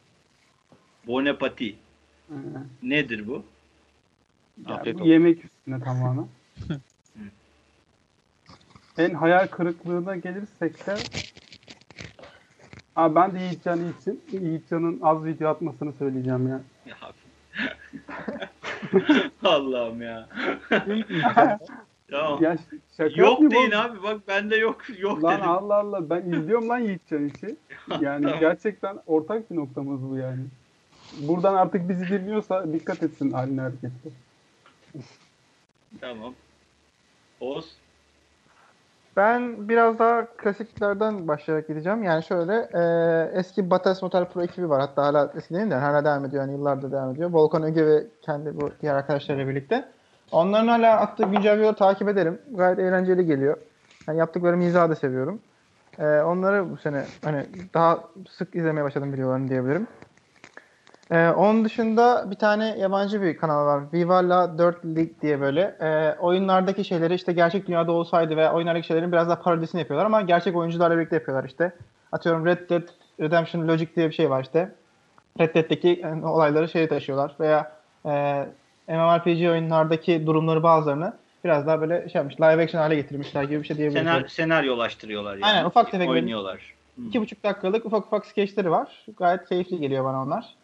Bonapati. 1.06 1.76
Ee, 2.30 2.34
Nedir 2.82 3.26
bu? 3.28 3.42
Ya 4.68 4.74
Afiyet 4.74 4.96
bu 4.98 5.00
olsun. 5.02 5.10
yemek 5.12 5.44
üstüne 5.44 5.80
tamamen. 5.84 6.26
en 8.98 9.14
hayal 9.14 9.46
kırıklığına 9.46 10.16
gelirsek 10.16 10.86
de 10.86 10.94
Aa, 12.96 13.14
ben 13.14 13.34
de 13.34 13.38
Yiğitcan 13.38 13.80
için 14.00 14.22
Yiğitcan'ın 14.32 15.00
az 15.02 15.24
video 15.24 15.48
atmasını 15.48 15.92
söyleyeceğim 15.92 16.48
ya. 16.48 16.60
Ya. 16.86 16.96
Allah'ım 19.44 20.02
ya. 20.02 20.28
tamam. 22.10 22.42
ya 22.42 22.56
şaka 22.96 23.20
Yok 23.20 23.40
deyin 23.50 23.70
oğlum. 23.70 23.80
abi 23.80 24.02
bak 24.02 24.28
bende 24.28 24.56
yok 24.56 24.82
yok 24.98 25.24
Lan 25.24 25.38
dedim. 25.38 25.48
Allah 25.50 25.74
Allah 25.74 26.10
ben 26.10 26.20
izliyorum 26.32 26.68
lan 26.68 26.78
Yiğitcan 26.78 27.24
işi. 27.24 27.56
Yani 28.00 28.24
Tamam. 28.24 28.40
gerçekten 28.40 28.98
ortak 29.06 29.50
bir 29.50 29.56
noktamız 29.56 30.10
bu 30.10 30.16
yani. 30.16 30.44
Buradan 31.20 31.54
artık 31.54 31.88
bizi 31.88 32.08
dinliyorsa 32.08 32.72
dikkat 32.72 33.02
etsin 33.02 33.30
haline 33.30 33.60
hareketine. 33.60 34.12
Tamam. 36.00 36.34
Oğuz. 37.40 37.76
Ben 39.16 39.68
biraz 39.68 39.98
daha 39.98 40.26
klasiklerden 40.26 41.28
başlayarak 41.28 41.68
gideceğim. 41.68 42.02
Yani 42.02 42.22
şöyle 42.22 42.68
e, 42.74 42.82
eski 43.38 43.70
Bates 43.70 44.02
Motel 44.02 44.24
Pro 44.24 44.42
ekibi 44.42 44.70
var. 44.70 44.80
Hatta 44.80 45.02
hala 45.02 45.32
eski 45.36 45.54
değil 45.54 45.70
de 45.70 45.74
hala 45.74 46.04
devam 46.04 46.24
ediyor. 46.24 46.42
Yani 46.42 46.52
yıllardır 46.52 46.92
devam 46.92 47.10
ediyor. 47.10 47.30
Volkan 47.30 47.62
Öge 47.62 47.86
ve 47.86 48.06
kendi 48.22 48.60
bu 48.60 48.70
diğer 48.82 48.94
arkadaşlarıyla 48.94 49.48
birlikte. 49.48 49.88
Onların 50.32 50.68
hala 50.68 51.00
attığı 51.00 51.24
güncel 51.24 51.56
videoları 51.56 51.76
takip 51.76 52.08
ederim. 52.08 52.38
Gayet 52.50 52.78
eğlenceli 52.78 53.26
geliyor. 53.26 53.56
Yani 54.08 54.18
yaptıkları 54.18 54.56
mizahı 54.56 54.90
da 54.90 54.94
seviyorum. 54.94 55.40
E, 55.98 56.04
onları 56.04 56.70
bu 56.70 56.76
sene 56.76 57.04
hani 57.24 57.46
daha 57.74 57.98
sık 58.30 58.54
izlemeye 58.54 58.84
başladım 58.84 59.12
videolarını 59.12 59.48
diyebilirim. 59.48 59.86
Ee, 61.10 61.28
onun 61.28 61.64
dışında 61.64 62.30
bir 62.30 62.36
tane 62.36 62.78
yabancı 62.78 63.22
bir 63.22 63.36
kanal 63.36 63.66
var. 63.66 63.82
Viva 63.92 64.28
La 64.28 64.58
4 64.58 64.84
League 64.84 65.10
diye 65.22 65.40
böyle. 65.40 65.76
Ee, 65.80 66.16
oyunlardaki 66.20 66.84
şeyleri 66.84 67.14
işte 67.14 67.32
gerçek 67.32 67.66
dünyada 67.66 67.92
olsaydı 67.92 68.36
ve 68.36 68.50
oyunlardaki 68.50 68.86
şeylerin 68.86 69.12
biraz 69.12 69.28
daha 69.28 69.42
parodisini 69.42 69.78
yapıyorlar 69.80 70.06
ama 70.06 70.20
gerçek 70.20 70.56
oyuncularla 70.56 70.96
birlikte 70.96 71.16
yapıyorlar 71.16 71.44
işte. 71.44 71.72
Atıyorum 72.12 72.46
Red 72.46 72.70
Dead 72.70 72.82
Redemption 73.20 73.68
Logic 73.68 73.88
diye 73.96 74.08
bir 74.08 74.14
şey 74.14 74.30
var 74.30 74.42
işte. 74.42 74.72
Red 75.40 75.54
Dead'deki 75.54 76.00
yani, 76.02 76.26
olayları 76.26 76.68
şeye 76.68 76.88
taşıyorlar 76.88 77.34
veya 77.40 77.72
e, 78.06 78.46
MMORPG 78.88 79.50
oyunlardaki 79.50 80.26
durumları 80.26 80.62
bazılarını 80.62 81.12
biraz 81.44 81.66
daha 81.66 81.80
böyle 81.80 82.08
şey 82.08 82.18
yapmış, 82.18 82.40
live 82.40 82.62
action 82.62 82.80
hale 82.80 82.94
getirmişler 82.94 83.42
gibi 83.42 83.62
bir 83.62 83.66
şey 83.66 83.76
diyebiliriz. 83.76 84.06
Senar 84.06 84.28
senaryolaştırıyorlar 84.28 85.32
yani. 85.32 85.44
Aynen, 85.44 85.64
ufak 85.64 85.90
tefek 85.90 86.08
oynuyorlar. 86.08 86.74
İki 87.08 87.20
buçuk 87.20 87.44
dakikalık 87.44 87.86
ufak 87.86 88.06
ufak 88.06 88.26
skeçleri 88.26 88.70
var. 88.70 89.06
Gayet 89.18 89.48
keyifli 89.48 89.80
geliyor 89.80 90.04
bana 90.04 90.22
onlar. 90.22 90.54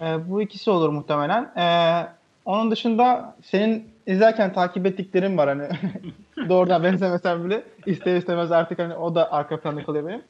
Ee, 0.00 0.30
bu 0.30 0.42
ikisi 0.42 0.70
olur 0.70 0.88
muhtemelen. 0.88 1.50
Ee, 1.56 2.06
onun 2.44 2.70
dışında 2.70 3.34
senin 3.42 3.88
izlerken 4.06 4.52
takip 4.52 4.86
ettiklerin 4.86 5.38
var 5.38 5.48
hani 5.48 5.68
doğrudan 6.48 6.84
benzemesen 6.84 7.44
bile 7.44 7.62
ister 7.86 8.16
istemez 8.16 8.52
artık 8.52 8.78
hani 8.78 8.94
o 8.94 9.14
da 9.14 9.32
arka 9.32 9.60
planda 9.60 9.84
kalıyor 9.84 10.06
benim. 10.06 10.22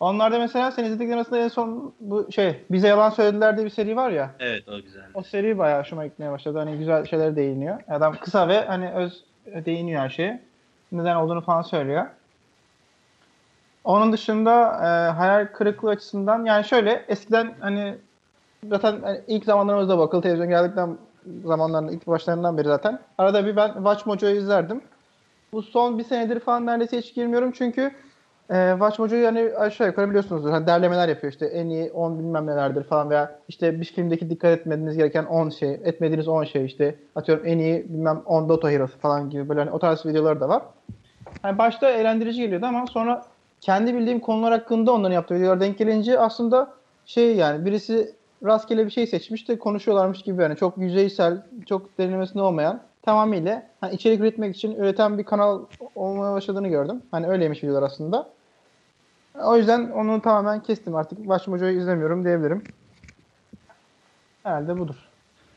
Onlarda 0.00 0.38
mesela 0.38 0.70
sen 0.70 0.84
izlediklerin 0.84 1.16
arasında 1.16 1.38
en 1.38 1.48
son 1.48 1.92
bu 2.00 2.32
şey 2.32 2.64
bize 2.70 2.88
yalan 2.88 3.10
söylediler 3.10 3.56
diye 3.56 3.66
bir 3.66 3.70
seri 3.70 3.96
var 3.96 4.10
ya. 4.10 4.30
Evet 4.40 4.68
o 4.68 4.82
güzel. 4.82 5.02
O 5.14 5.22
seri 5.22 5.58
bayağı 5.58 5.80
hoşuma 5.80 6.06
gitmeye 6.06 6.30
başladı. 6.30 6.58
Hani 6.58 6.78
güzel 6.78 7.06
şeyler 7.06 7.36
değiniyor. 7.36 7.80
Adam 7.88 8.16
kısa 8.16 8.48
ve 8.48 8.64
hani 8.64 8.90
öz 8.90 9.24
değiniyor 9.46 10.00
her 10.00 10.08
şeye. 10.08 10.42
Neden 10.92 11.16
olduğunu 11.16 11.40
falan 11.40 11.62
söylüyor. 11.62 12.06
Onun 13.84 14.12
dışında 14.12 14.52
e, 14.72 15.12
hayal 15.12 15.46
kırıklığı 15.46 15.90
açısından 15.90 16.44
yani 16.44 16.64
şöyle 16.64 17.04
eskiden 17.08 17.54
hani 17.60 17.94
zaten 18.68 19.00
hani 19.02 19.20
ilk 19.26 19.44
zamanlarımızda 19.44 19.98
bakıl 19.98 20.22
televizyon 20.22 20.48
geldikten 20.48 20.98
zamanların 21.44 21.88
ilk 21.88 22.06
başlarından 22.06 22.58
beri 22.58 22.68
zaten 22.68 22.98
arada 23.18 23.46
bir 23.46 23.56
ben 23.56 23.72
Watch 23.74 24.06
Mojo'yu 24.06 24.36
izlerdim. 24.36 24.80
Bu 25.52 25.62
son 25.62 25.98
bir 25.98 26.04
senedir 26.04 26.40
falan 26.40 26.66
neredeyse 26.66 26.98
hiç 26.98 27.14
girmiyorum 27.14 27.52
çünkü 27.52 27.90
e, 28.50 28.70
Watch 28.70 29.00
Mojo'yu 29.00 29.22
yani 29.22 29.50
aşağı 29.58 29.86
yukarı 29.86 30.08
biliyorsunuzdur. 30.08 30.50
Hani 30.50 30.66
derlemeler 30.66 31.08
yapıyor 31.08 31.32
işte 31.32 31.46
en 31.46 31.68
iyi 31.68 31.92
10 31.92 32.18
bilmem 32.18 32.46
nelerdir 32.46 32.84
falan 32.84 33.10
veya 33.10 33.38
işte 33.48 33.80
bir 33.80 33.84
filmdeki 33.84 34.30
dikkat 34.30 34.58
etmediğiniz 34.58 34.96
gereken 34.96 35.24
10 35.24 35.48
şey, 35.48 35.72
etmediğiniz 35.72 36.28
10 36.28 36.44
şey 36.44 36.64
işte 36.64 36.94
atıyorum 37.16 37.46
en 37.46 37.58
iyi 37.58 37.84
bilmem 37.88 38.22
10 38.26 38.48
Dota 38.48 38.70
Heroes 38.70 38.90
falan 38.90 39.30
gibi 39.30 39.48
böyle 39.48 39.60
hani 39.60 39.70
o 39.70 39.78
tarz 39.78 40.06
videoları 40.06 40.40
da 40.40 40.48
var. 40.48 40.62
Hani 41.42 41.58
başta 41.58 41.90
eğlendirici 41.90 42.42
geliyordu 42.42 42.66
ama 42.66 42.86
sonra 42.86 43.22
kendi 43.60 43.94
bildiğim 43.94 44.20
konular 44.20 44.52
hakkında 44.52 44.92
onların 44.92 45.14
yaptığı 45.14 45.34
videolar 45.34 45.60
denk 45.60 45.78
gelince 45.78 46.18
aslında 46.18 46.72
şey 47.06 47.36
yani 47.36 47.64
birisi 47.64 48.14
rastgele 48.44 48.86
bir 48.86 48.90
şey 48.90 49.06
seçmiş 49.06 49.48
de 49.48 49.58
konuşuyorlarmış 49.58 50.22
gibi 50.22 50.42
yani 50.42 50.56
çok 50.56 50.78
yüzeysel, 50.78 51.42
çok 51.66 51.98
derinlemesine 51.98 52.42
olmayan 52.42 52.82
tamamıyla 53.02 53.70
hani 53.80 53.94
içerik 53.94 54.20
üretmek 54.20 54.56
için 54.56 54.76
üreten 54.76 55.18
bir 55.18 55.24
kanal 55.24 55.64
olmaya 55.94 56.34
başladığını 56.34 56.68
gördüm. 56.68 57.02
Hani 57.10 57.26
öyleymiş 57.26 57.64
videolar 57.64 57.82
aslında. 57.82 58.30
O 59.44 59.56
yüzden 59.56 59.90
onu 59.90 60.22
tamamen 60.22 60.62
kestim 60.62 60.94
artık. 60.94 61.18
Mojo'yu 61.48 61.78
izlemiyorum 61.78 62.24
diyebilirim. 62.24 62.62
Herhalde 64.42 64.78
budur. 64.78 64.96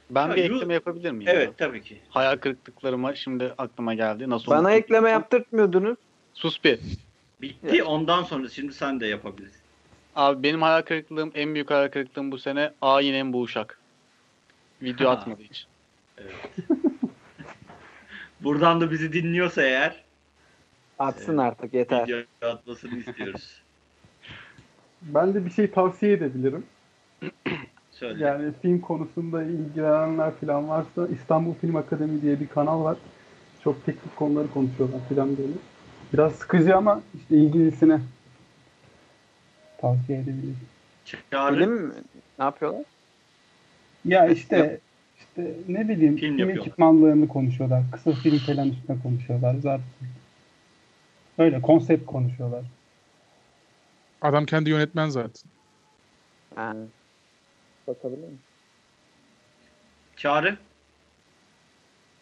Ben 0.10 0.28
Ya, 0.28 0.36
bir 0.36 0.44
ekleme 0.44 0.74
yapabilir 0.74 1.12
miyim? 1.12 1.32
Evet 1.34 1.58
tabii 1.58 1.82
ki. 1.82 2.02
Hayal 2.10 2.38
kırıklıklarıma 2.38 3.16
şimdi 3.16 3.54
aklıma 3.58 3.94
geldi. 3.94 4.30
Nasıl 4.30 4.52
Bana 4.52 4.72
ekleme 4.72 5.10
yaptırtmıyordunuz. 5.10 5.98
Sus 6.34 6.64
bir. 6.64 6.80
Bitti 7.42 7.84
ondan 7.84 8.24
sonra 8.24 8.50
şimdi 8.50 8.74
sen 8.74 9.00
de 9.00 9.08
yapabilirsin. 9.08 9.57
Abi 10.18 10.44
benim 10.44 10.62
hayal 10.62 10.82
kırıklığım, 10.82 11.32
en 11.36 11.54
büyük 11.54 11.72
hayal 11.72 11.88
kırıklığım 11.88 12.32
bu 12.32 12.38
sene 12.38 12.72
Aynen 12.82 13.34
bu 13.34 13.42
uşak. 13.42 13.80
Video 14.82 15.10
Ha. 15.10 15.14
atmadı 15.14 15.42
hiç. 15.44 15.68
Buradan 18.44 18.82
da 18.82 18.92
bizi 18.92 19.14
dinliyorsa 19.14 19.62
eğer 19.62 20.04
Atsın 21.00 21.38
artık 21.38 21.74
yeter. 21.74 22.04
video 22.08 22.20
atmasını 22.42 22.98
istiyoruz. 22.98 23.62
Ben 25.02 25.34
de 25.34 25.46
bir 25.46 25.50
şey 25.50 25.72
tavsiye 25.72 26.14
edebilirim. 26.14 26.66
Söyle. 27.92 28.24
Yani 28.26 28.52
film 28.62 28.82
konusunda 28.82 29.44
ilgilenenler 29.44 30.32
falan 30.36 30.70
varsa 30.70 31.08
İstanbul 31.08 31.54
Film 31.54 31.76
Akademi 31.76 32.22
diye 32.22 32.40
bir 32.40 32.48
kanal 32.48 32.84
var. 32.84 32.98
Çok 33.64 33.86
teknik 33.86 34.16
konuları 34.16 34.52
konuşuyorlar 34.54 35.00
falan 35.10 35.38
böyle. 35.38 35.54
Biraz 36.14 36.34
sıkıcı 36.36 36.76
ama 36.76 37.02
işte 37.20 37.36
ilgilisine 37.36 38.00
tavsiye 39.78 40.18
edebilirim. 40.20 40.58
Çağrı. 41.32 41.56
Film 41.56 41.72
mi? 41.72 41.94
Ne 42.40 42.46
yapıyorlar? 42.46 42.84
Ya 44.06 44.28
işte 44.28 44.80
işte 45.18 45.54
ne 45.68 45.90
bileyim 45.90 46.18
Film 46.18 46.38
film, 46.38 46.50
ekipmanlarını 46.50 47.28
konuşuyorlar. 47.28 47.84
Kısa 47.92 48.12
film 48.12 48.38
falan 48.38 48.70
üstüne 48.70 48.98
konuşuyorlar. 49.04 49.56
Zaten 49.56 49.86
öyle 51.38 51.62
konsept 51.62 52.06
konuşuyorlar. 52.06 52.64
Adam 54.22 54.46
kendi 54.46 54.70
yönetmen 54.70 55.10
zaten. 55.10 55.52
Ha. 56.56 56.74
Bakabilir 57.88 58.18
miyim? 58.18 58.40
Çağrı. 60.16 60.58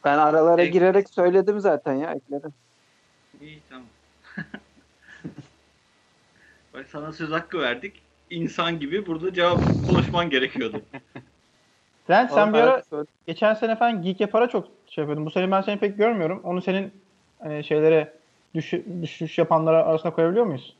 Ben 0.05 0.17
aralara 0.17 0.61
Ek- 0.61 0.71
girerek 0.71 1.09
söyledim 1.09 1.59
zaten 1.59 1.93
ya 1.93 2.11
ekledim. 2.11 2.53
İyi 3.41 3.61
tamam. 3.69 3.87
Bak 6.75 6.85
sana 6.91 7.13
söz 7.13 7.31
hakkı 7.31 7.59
verdik. 7.59 7.93
İnsan 8.29 8.79
gibi 8.79 9.05
burada 9.05 9.33
cevap 9.33 9.59
konuşman 9.87 10.29
gerekiyordu. 10.29 10.81
Sen 12.07 12.27
Oğlum 12.27 12.53
bir 12.53 12.59
ara 12.59 12.83
geçen 13.27 13.53
sene 13.53 13.75
falan 13.75 14.01
Geek 14.01 14.19
Yapar'a 14.19 14.49
çok 14.49 14.67
şey 14.89 15.01
yapıyordun. 15.01 15.25
Bu 15.25 15.31
sene 15.31 15.51
ben 15.51 15.61
seni 15.61 15.79
pek 15.79 15.97
görmüyorum. 15.97 16.41
Onu 16.43 16.61
senin 16.61 16.91
hani 17.39 17.63
şeylere 17.63 18.13
düşü- 18.55 19.01
düşüş 19.01 19.37
yapanlara 19.37 19.85
arasına 19.85 20.13
koyabiliyor 20.13 20.45
muyuz? 20.45 20.75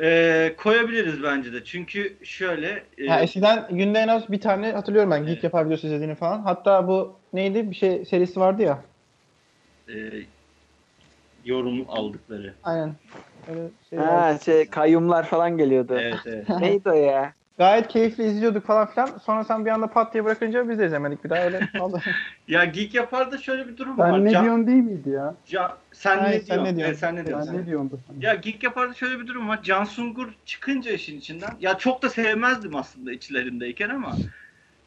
Ee, 0.00 0.54
koyabiliriz 0.56 1.22
bence 1.22 1.52
de. 1.52 1.64
Çünkü 1.64 2.16
şöyle 2.24 2.84
e, 2.98 3.04
Ya 3.04 3.20
eskiden 3.20 3.66
günde 3.70 3.98
en 3.98 4.08
az 4.08 4.32
bir 4.32 4.40
tane 4.40 4.72
hatırlıyorum 4.72 5.10
ben 5.10 5.20
Geek 5.20 5.32
Evet. 5.32 5.44
Yapar 5.44 5.66
videosu 5.66 5.86
izlediğini 5.86 6.14
falan. 6.14 6.40
Hatta 6.40 6.88
bu 6.88 7.16
neydi 7.32 7.70
bir 7.70 7.76
şey 7.76 8.04
serisi 8.04 8.40
vardı 8.40 8.62
ya. 8.62 8.82
e, 9.88 9.94
yorum 11.44 11.84
aldıkları. 11.88 12.54
Aynen. 12.64 12.94
Öyle 13.48 13.68
şey. 13.90 13.98
Ha 13.98 14.38
şey 14.44 14.66
kayyumlar 14.66 15.26
falan 15.26 15.58
geliyordu. 15.58 15.98
Evet 16.00 16.20
evet. 16.26 16.48
Neydi 16.60 16.90
o 16.90 16.92
ya? 16.92 17.32
Gayet 17.58 17.88
keyifli 17.88 18.24
izliyorduk 18.24 18.66
falan 18.66 18.86
filan. 18.86 19.18
Sonra 19.24 19.44
sen 19.44 19.66
bir 19.66 19.70
anda 19.70 19.86
pat 19.86 20.14
diye 20.14 20.24
bırakınca 20.24 20.68
biz 20.68 20.78
de 20.78 20.86
izlemedik 20.86 21.24
bir 21.24 21.30
daha 21.30 21.44
öyle 21.44 21.60
ya 22.48 22.64
Geek 22.64 22.94
Yapar'da 22.94 23.38
şöyle 23.38 23.68
bir 23.68 23.76
durum 23.76 23.98
var. 23.98 24.12
Ben 24.12 24.24
ne 24.24 24.30
Can- 24.30 24.44
diyorsun 24.44 24.66
değil 24.66 24.82
miydi 24.82 25.10
ya? 25.10 25.34
Can- 25.46 25.76
sen, 25.92 26.18
Hayır, 26.18 26.40
ne 26.40 26.44
sen 26.44 26.56
diyorsun? 26.56 26.64
ne 26.72 26.76
diyorsun? 26.76 26.90
Evet, 26.90 26.98
sen 26.98 27.16
ne 27.16 27.26
diyorsun? 27.26 27.54
Ben 27.54 27.62
ne 27.62 27.66
diyorsun? 27.66 27.90
Ya 28.20 28.34
Geek 28.34 28.62
Yapar'da 28.62 28.94
şöyle 28.94 29.20
bir 29.20 29.26
durum 29.26 29.48
var. 29.48 29.62
Can 29.62 29.84
Sungur 29.84 30.28
çıkınca 30.44 30.92
işin 30.92 31.18
içinden 31.18 31.50
ya 31.60 31.78
çok 31.78 32.02
da 32.02 32.08
sevmezdim 32.10 32.76
aslında 32.76 33.12
içlerindeyken 33.12 33.88
ama 33.88 34.12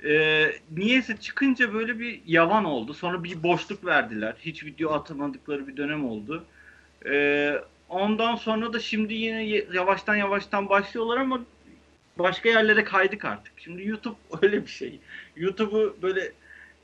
e, 0.06 0.46
niyeyse 0.78 1.18
çıkınca 1.18 1.74
böyle 1.74 2.00
bir 2.00 2.22
yavan 2.26 2.66
oldu. 2.66 2.94
Sonra 2.94 3.24
bir 3.24 3.44
boşluk 3.44 3.86
verdiler. 3.86 4.36
Hiç 4.40 4.64
video 4.64 4.94
atamadıkları 4.94 5.68
bir 5.68 5.78
dönem 5.78 6.06
oldu. 6.06 6.44
E, 7.06 7.54
ondan 7.90 8.36
sonra 8.36 8.74
da 8.74 8.80
şimdi 8.80 9.14
yine 9.14 9.44
yavaştan 9.74 10.16
yavaştan 10.16 10.70
başlıyorlar 10.70 11.18
ama 11.18 11.42
başka 12.20 12.50
yerlere 12.50 12.84
kaydık 12.84 13.26
artık. 13.26 13.54
Şimdi 13.58 13.88
YouTube 13.88 14.18
öyle 14.42 14.66
bir 14.66 14.72
şey. 14.72 15.00
YouTube'u 15.36 15.96
böyle 16.02 16.32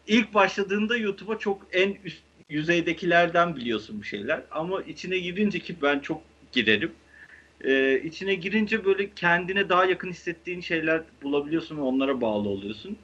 ilk 0.07 0.33
başladığında 0.33 0.97
YouTube'a 0.97 1.39
çok 1.39 1.67
en 1.71 1.95
üst 2.03 2.23
yüzeydekilerden 2.49 3.55
biliyorsun 3.55 4.01
bir 4.01 4.07
şeyler. 4.07 4.41
Ama 4.51 4.81
içine 4.81 5.17
girince 5.17 5.59
ki 5.59 5.75
ben 5.81 5.99
çok 5.99 6.21
girerim. 6.51 6.91
Ee, 7.61 8.01
içine 8.03 8.35
girince 8.35 8.85
böyle 8.85 9.09
kendine 9.15 9.69
daha 9.69 9.85
yakın 9.85 10.09
hissettiğin 10.09 10.61
şeyler 10.61 11.01
bulabiliyorsun 11.23 11.77
ve 11.77 11.81
onlara 11.81 12.21
bağlı 12.21 12.49
oluyorsun. 12.49 12.97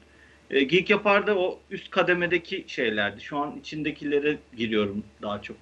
Ee, 0.50 0.62
Geek 0.62 0.90
Yapar 0.90 1.26
da 1.26 1.38
o 1.38 1.60
üst 1.70 1.90
kademedeki 1.90 2.64
şeylerdi. 2.66 3.20
Şu 3.20 3.38
an 3.38 3.58
içindekilere 3.60 4.38
giriyorum 4.56 5.04
daha 5.22 5.42
çok. 5.42 5.56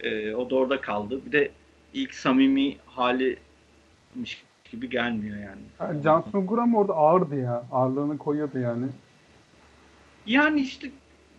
Ee, 0.00 0.34
o 0.34 0.50
da 0.50 0.54
orada 0.54 0.80
kaldı. 0.80 1.20
Bir 1.26 1.32
de 1.32 1.50
ilk 1.94 2.14
samimi 2.14 2.76
halimiş 2.86 4.44
gibi 4.70 4.90
gelmiyor 4.90 5.36
yani. 5.36 5.62
Ha, 5.78 5.92
Can 6.04 6.24
Sungur 6.32 6.58
ama 6.58 6.78
orada 6.78 6.92
ağırdı 6.94 7.40
ya. 7.40 7.64
Ağırlığını 7.72 8.18
koyuyordu 8.18 8.58
yani. 8.58 8.86
Yani 10.26 10.60
işte 10.60 10.90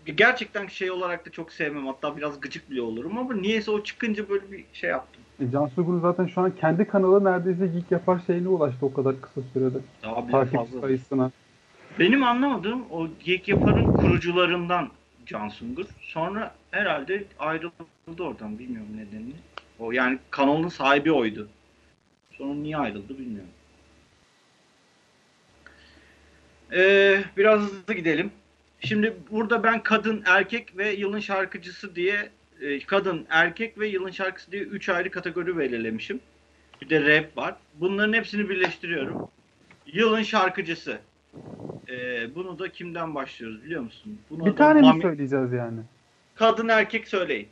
gerçekten 0.06 0.68
şey 0.68 0.92
olarak 0.92 1.26
da 1.26 1.30
çok 1.30 1.52
sevmem. 1.52 1.88
Hatta 1.88 2.18
biraz 2.18 2.40
gıcık 2.40 2.72
bile 2.72 2.82
olurum 2.82 3.18
ama 3.18 3.34
niyeyse 3.34 3.72
o 3.72 3.84
çıkınca 3.84 4.30
böyle 4.30 4.52
bir 4.52 4.66
şey 4.74 4.90
yaptım. 4.90 5.22
E, 5.40 5.52
Can 5.52 5.68
Sungur 5.68 6.02
zaten 6.02 6.26
şu 6.28 6.42
an 6.42 6.52
kendi 6.62 6.86
kanalı 6.86 7.24
neredeyse 7.24 7.68
geek 7.68 7.92
yapar 7.92 8.20
şeyine 8.28 8.48
ulaştı 8.48 8.86
o 8.86 8.94
kadar 8.94 9.22
kısa 9.22 9.42
sürede. 9.54 9.78
Daha 10.04 10.28
bile 10.28 10.46
fazla. 10.46 10.82
sayısına. 10.82 11.32
Benim 12.00 12.24
anlamadığım 12.24 12.82
o 12.92 13.08
Geek 13.24 13.48
Yapar'ın 13.48 13.94
kurucularından 13.94 14.90
Can 15.26 15.50
Sungur. 15.50 15.86
Sonra 16.00 16.56
herhalde 16.72 17.24
ayrıldı 17.40 18.24
oradan. 18.24 18.60
Bilmiyorum 18.60 18.90
nedenini. 18.96 19.34
O 19.80 19.92
yani 19.92 20.20
kanalın 20.32 20.70
sahibi 20.70 21.12
oydu. 21.12 21.48
Sonra 22.32 22.54
niye 22.54 22.78
ayrıldı 22.78 23.18
bilmiyorum. 23.18 23.50
Ee, 26.74 27.24
biraz 27.38 27.62
hızlı 27.62 27.94
gidelim. 27.94 28.32
Şimdi 28.80 29.16
burada 29.32 29.64
ben 29.64 29.84
kadın, 29.84 30.24
erkek 30.26 30.78
ve 30.78 30.92
yılın 30.92 31.20
şarkıcısı 31.20 31.96
diye 31.96 32.30
e, 32.62 32.80
kadın, 32.80 33.26
erkek 33.30 33.80
ve 33.80 33.88
yılın 33.88 34.12
şarkısı 34.12 34.52
diye 34.52 34.64
üç 34.64 34.90
ayrı 34.90 35.12
kategori 35.12 35.58
belirlemişim. 35.58 36.20
Bir 36.82 36.90
de 36.90 37.18
rap 37.18 37.38
var. 37.38 37.56
Bunların 37.80 38.14
hepsini 38.14 38.50
birleştiriyorum. 38.50 39.28
Yılın 39.86 40.24
şarkıcısı. 40.24 40.98
Ee, 41.90 42.36
bunu 42.36 42.60
da 42.60 42.70
kimden 42.72 43.16
başlıyoruz 43.16 43.64
biliyor 43.64 43.82
musun? 43.82 44.20
Bunu 44.30 44.46
Bir 44.46 44.56
tane 44.56 44.94
mi 44.94 45.02
söyleyeceğiz 45.02 45.54
yani? 45.54 45.80
Kadın 46.36 46.68
erkek 46.68 47.08
söyleyin. 47.08 47.48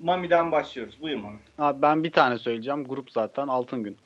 Mami'den 0.00 0.52
başlıyoruz. 0.52 1.00
Buyur 1.00 1.16
Mami. 1.16 1.38
Abi 1.58 1.82
ben 1.82 2.04
bir 2.04 2.12
tane 2.12 2.38
söyleyeceğim. 2.38 2.84
Grup 2.84 3.10
zaten 3.10 3.48
Altın 3.48 3.82
Gün. 3.82 3.96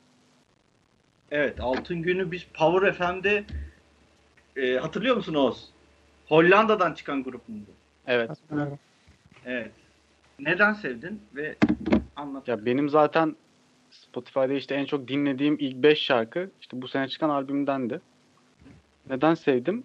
Evet 1.31 1.59
Altın 1.59 2.01
Günü 2.01 2.31
biz 2.31 2.47
Power 2.53 2.93
FM'de 2.93 3.43
e, 4.55 4.77
hatırlıyor 4.77 5.15
musun 5.15 5.33
Oğuz? 5.33 5.69
Hollanda'dan 6.27 6.93
çıkan 6.93 7.23
grup 7.23 7.49
muydu? 7.49 7.71
Evet. 8.07 8.31
Evet. 9.45 9.71
Neden 10.39 10.73
sevdin 10.73 11.21
ve 11.35 11.55
anlat. 12.15 12.47
Ya 12.47 12.65
benim 12.65 12.89
zaten 12.89 13.35
Spotify'da 13.91 14.53
işte 14.53 14.75
en 14.75 14.85
çok 14.85 15.07
dinlediğim 15.07 15.57
ilk 15.59 15.75
5 15.75 15.99
şarkı 15.99 16.49
işte 16.61 16.81
bu 16.81 16.87
sene 16.87 17.07
çıkan 17.07 17.29
albümdendi. 17.29 18.01
Neden 19.09 19.33
sevdim? 19.33 19.83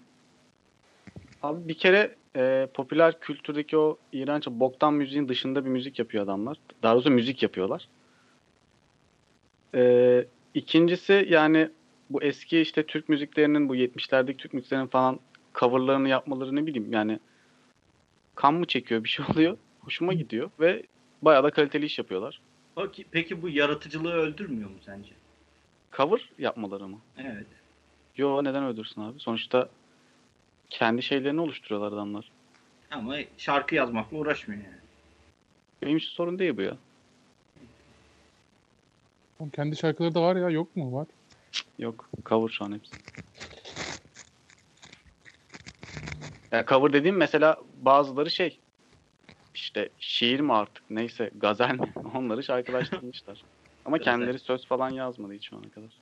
Abi 1.43 1.69
bir 1.69 1.75
kere 1.75 2.15
e, 2.37 2.69
popüler 2.75 3.21
kültürdeki 3.21 3.77
o 3.77 3.99
iğrenç 4.13 4.47
boktan 4.47 4.95
müziğin 4.95 5.29
dışında 5.29 5.65
bir 5.65 5.71
müzik 5.71 5.99
yapıyor 5.99 6.25
adamlar. 6.25 6.59
Daha 6.83 6.95
doğrusu 6.95 7.11
müzik 7.11 7.43
yapıyorlar. 7.43 7.89
E, 9.75 10.25
ikincisi 10.55 11.27
yani 11.31 11.71
bu 12.11 12.23
eski 12.23 12.61
işte 12.61 12.87
Türk 12.87 13.09
müziklerinin 13.09 13.69
bu 13.69 13.77
70'lerdeki 13.77 14.37
Türk 14.37 14.55
müziklerinin 14.55 14.87
falan 14.87 15.21
coverlarını 15.55 16.09
yapmaları 16.09 16.57
ne 16.57 16.67
bileyim 16.67 16.93
yani 16.93 17.19
kan 18.35 18.55
mı 18.55 18.67
çekiyor 18.67 19.05
bir 19.05 19.09
şey 19.09 19.27
oluyor. 19.31 19.57
Hoşuma 19.81 20.13
gidiyor 20.13 20.51
ve 20.61 20.83
bayağı 21.23 21.45
da 21.45 21.51
kaliteli 21.51 21.87
iş 21.87 21.99
yapıyorlar. 21.99 22.41
Peki, 22.77 23.05
peki 23.11 23.43
bu 23.43 23.49
yaratıcılığı 23.49 24.13
öldürmüyor 24.13 24.71
mu 24.71 24.77
sence? 24.87 25.11
Cover 25.97 26.31
yapmaları 26.39 26.89
mı? 26.89 26.99
Evet. 27.19 27.47
Yo 28.17 28.45
neden 28.45 28.65
öldürsün 28.65 29.01
abi? 29.01 29.21
Sonuçta 29.21 29.69
kendi 30.73 31.03
şeylerini 31.03 31.41
oluşturuyorlar 31.41 31.93
adamlar. 31.93 32.31
Ama 32.91 33.17
şarkı 33.39 33.75
yazmakla 33.75 34.17
uğraşmıyor 34.17 34.65
yani. 34.65 34.77
Benim 35.83 35.97
için 35.97 36.09
sorun 36.09 36.39
değil 36.39 36.57
bu 36.57 36.63
ya. 36.63 36.77
Oğlum 39.39 39.51
kendi 39.51 39.77
şarkıları 39.77 40.15
da 40.15 40.23
var 40.23 40.37
ya 40.37 40.51
yok 40.51 40.77
mu? 40.77 40.93
Var. 40.93 41.07
Yok 41.79 42.11
cover 42.27 42.49
şu 42.49 42.65
an 42.65 42.73
hepsi. 42.73 42.97
Ya 46.53 46.65
cover 46.67 46.93
dediğim 46.93 47.17
mesela 47.17 47.57
bazıları 47.83 48.31
şey 48.31 48.61
işte 49.55 49.89
şiir 49.99 50.41
mi 50.41 50.53
artık 50.53 50.91
neyse 50.91 51.31
gazel 51.35 51.75
mi 51.75 51.93
onları 52.15 52.43
şarkılaştırmışlar. 52.43 53.45
Ama 53.85 53.99
kendileri 53.99 54.39
söz 54.39 54.67
falan 54.67 54.91
yazmadı 54.91 55.33
hiç 55.33 55.49
şu 55.49 55.57
ana 55.57 55.71
kadar. 55.71 56.02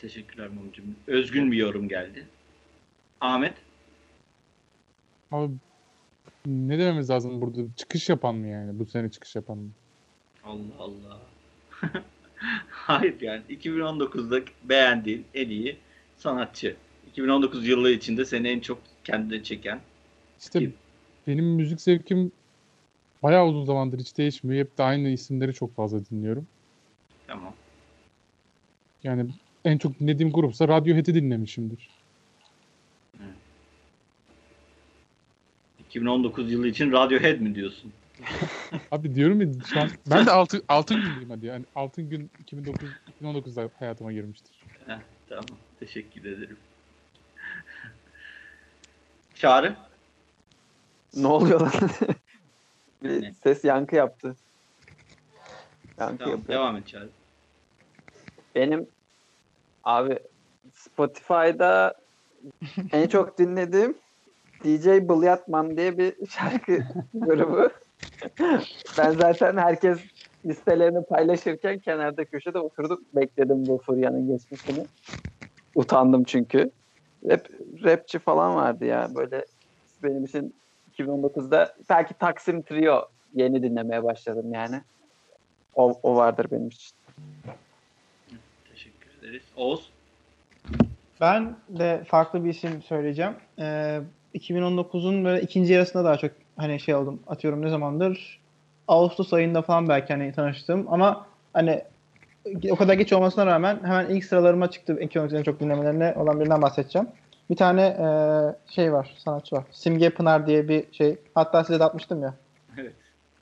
Teşekkürler 0.00 0.48
Mumcuğum. 0.48 0.82
Özgün 1.06 1.52
bir 1.52 1.56
yorum 1.56 1.88
geldi. 1.88 2.26
Ahmet? 3.20 3.54
Abi 5.32 5.52
ne 6.46 6.78
dememiz 6.78 7.10
lazım 7.10 7.40
burada? 7.40 7.60
Çıkış 7.76 8.08
yapan 8.08 8.34
mı 8.34 8.46
yani? 8.46 8.78
Bu 8.78 8.86
sene 8.86 9.10
çıkış 9.10 9.36
yapan 9.36 9.58
mı? 9.58 9.70
Allah 10.44 10.78
Allah. 10.78 11.20
Hayır 12.70 13.20
yani 13.20 13.42
2019'da 13.50 14.40
beğendiğin 14.64 15.24
en 15.34 15.48
iyi 15.48 15.76
sanatçı. 16.16 16.76
2019 17.10 17.68
yılı 17.68 17.90
içinde 17.90 18.24
seni 18.24 18.48
en 18.48 18.60
çok 18.60 18.78
kendine 19.04 19.42
çeken. 19.42 19.80
İşte 20.40 20.58
Kim? 20.58 20.74
benim 21.26 21.44
müzik 21.44 21.80
zevkim 21.80 22.32
bayağı 23.22 23.46
uzun 23.46 23.64
zamandır 23.64 23.98
hiç 23.98 24.18
değişmiyor. 24.18 24.64
Hep 24.64 24.78
de 24.78 24.82
aynı 24.82 25.08
isimleri 25.08 25.54
çok 25.54 25.76
fazla 25.76 26.04
dinliyorum. 26.06 26.46
Tamam. 27.26 27.54
Yani 29.02 29.30
en 29.64 29.78
çok 29.78 30.00
dinlediğim 30.00 30.32
grupsa 30.32 30.68
Radiohead'i 30.68 31.14
dinlemişimdir. 31.14 31.90
2019 35.78 36.52
yılı 36.52 36.68
için 36.68 36.92
Radiohead 36.92 37.40
mi 37.40 37.54
diyorsun? 37.54 37.92
Abi 38.90 39.14
diyorum 39.14 39.40
ya 39.40 39.48
şu 39.72 39.80
an 39.80 39.88
ben 40.06 40.26
de 40.26 40.30
altı, 40.32 40.62
altın 40.68 41.00
günlüyüm 41.02 41.30
hadi. 41.30 41.46
Yani 41.46 41.64
altın 41.74 42.10
gün 42.10 42.30
2009 42.40 42.88
2019'da 43.22 43.70
hayatıma 43.78 44.12
girmiştir. 44.12 44.52
Tamam. 45.28 45.44
Teşekkür 45.80 46.24
ederim. 46.24 46.56
Çağrı? 49.34 49.76
Ne 51.16 51.26
oluyor 51.26 51.60
lan? 51.60 51.72
bir 53.02 53.22
Ne? 53.22 53.34
ses 53.34 53.64
yankı 53.64 53.96
yaptı. 53.96 54.36
Yankı 55.98 56.18
Tamam. 56.18 56.38
yapıyor. 56.38 56.58
Devam 56.58 56.76
et 56.76 56.86
Çağrı. 56.88 57.08
Benim 58.54 58.86
abi 59.84 60.18
Spotify'da 60.72 61.94
en 62.92 63.08
çok 63.08 63.38
dinlediğim 63.38 63.94
DJ 64.64 64.86
Blyatman 64.86 65.76
diye 65.76 65.98
bir 65.98 66.14
şarkı 66.26 66.78
grubu. 67.14 67.70
ben 68.98 69.10
zaten 69.10 69.56
herkes 69.56 69.98
listelerini 70.46 71.04
paylaşırken 71.04 71.78
kenarda 71.78 72.24
köşede 72.24 72.58
oturduk 72.58 73.02
bekledim 73.14 73.66
bu 73.66 73.78
furyanın 73.78 74.28
geçmesini. 74.28 74.86
Utandım 75.74 76.24
çünkü. 76.24 76.70
Rap, 77.28 77.48
rapçi 77.84 78.18
falan 78.18 78.56
vardı 78.56 78.84
ya 78.84 79.10
böyle 79.14 79.44
benim 80.02 80.24
için 80.24 80.54
2019'da 80.98 81.74
belki 81.90 82.14
Taksim 82.14 82.62
Trio 82.62 83.08
yeni 83.34 83.62
dinlemeye 83.62 84.04
başladım 84.04 84.54
yani. 84.54 84.82
O, 85.74 86.00
o 86.02 86.16
vardır 86.16 86.46
benim 86.50 86.68
için. 86.68 86.96
Ederiz. 89.30 89.42
Oğuz? 89.56 89.90
Ben 91.20 91.56
de 91.68 92.04
farklı 92.06 92.44
bir 92.44 92.50
isim 92.50 92.82
söyleyeceğim. 92.82 93.32
Ee, 93.58 94.00
2019'un 94.34 95.24
böyle 95.24 95.42
ikinci 95.42 95.72
yarısında 95.72 96.04
daha 96.04 96.16
çok 96.16 96.30
hani 96.56 96.80
şey 96.80 96.94
oldum. 96.94 97.20
Atıyorum 97.26 97.62
ne 97.62 97.70
zamandır? 97.70 98.40
Ağustos 98.88 99.32
ayında 99.32 99.62
falan 99.62 99.88
belki 99.88 100.12
hani 100.12 100.32
tanıştım 100.32 100.86
ama 100.88 101.26
hani 101.52 101.82
o 102.70 102.76
kadar 102.76 102.94
geç 102.94 103.12
olmasına 103.12 103.46
rağmen 103.46 103.80
hemen 103.82 104.06
ilk 104.08 104.24
sıralarıma 104.24 104.70
çıktı 104.70 104.92
2019'un 104.92 105.38
en 105.38 105.42
çok 105.42 105.60
dinlemelerine 105.60 106.14
olan 106.16 106.40
birinden 106.40 106.62
bahsedeceğim. 106.62 107.08
Bir 107.50 107.56
tane 107.56 107.82
e, 107.82 108.06
şey 108.74 108.92
var, 108.92 109.14
sanatçı 109.18 109.56
var. 109.56 109.64
Simge 109.70 110.10
Pınar 110.10 110.46
diye 110.46 110.68
bir 110.68 110.84
şey. 110.92 111.18
Hatta 111.34 111.64
size 111.64 111.80
de 111.80 111.84
atmıştım 111.84 112.22
ya. 112.22 112.34
Evet. 112.78 112.92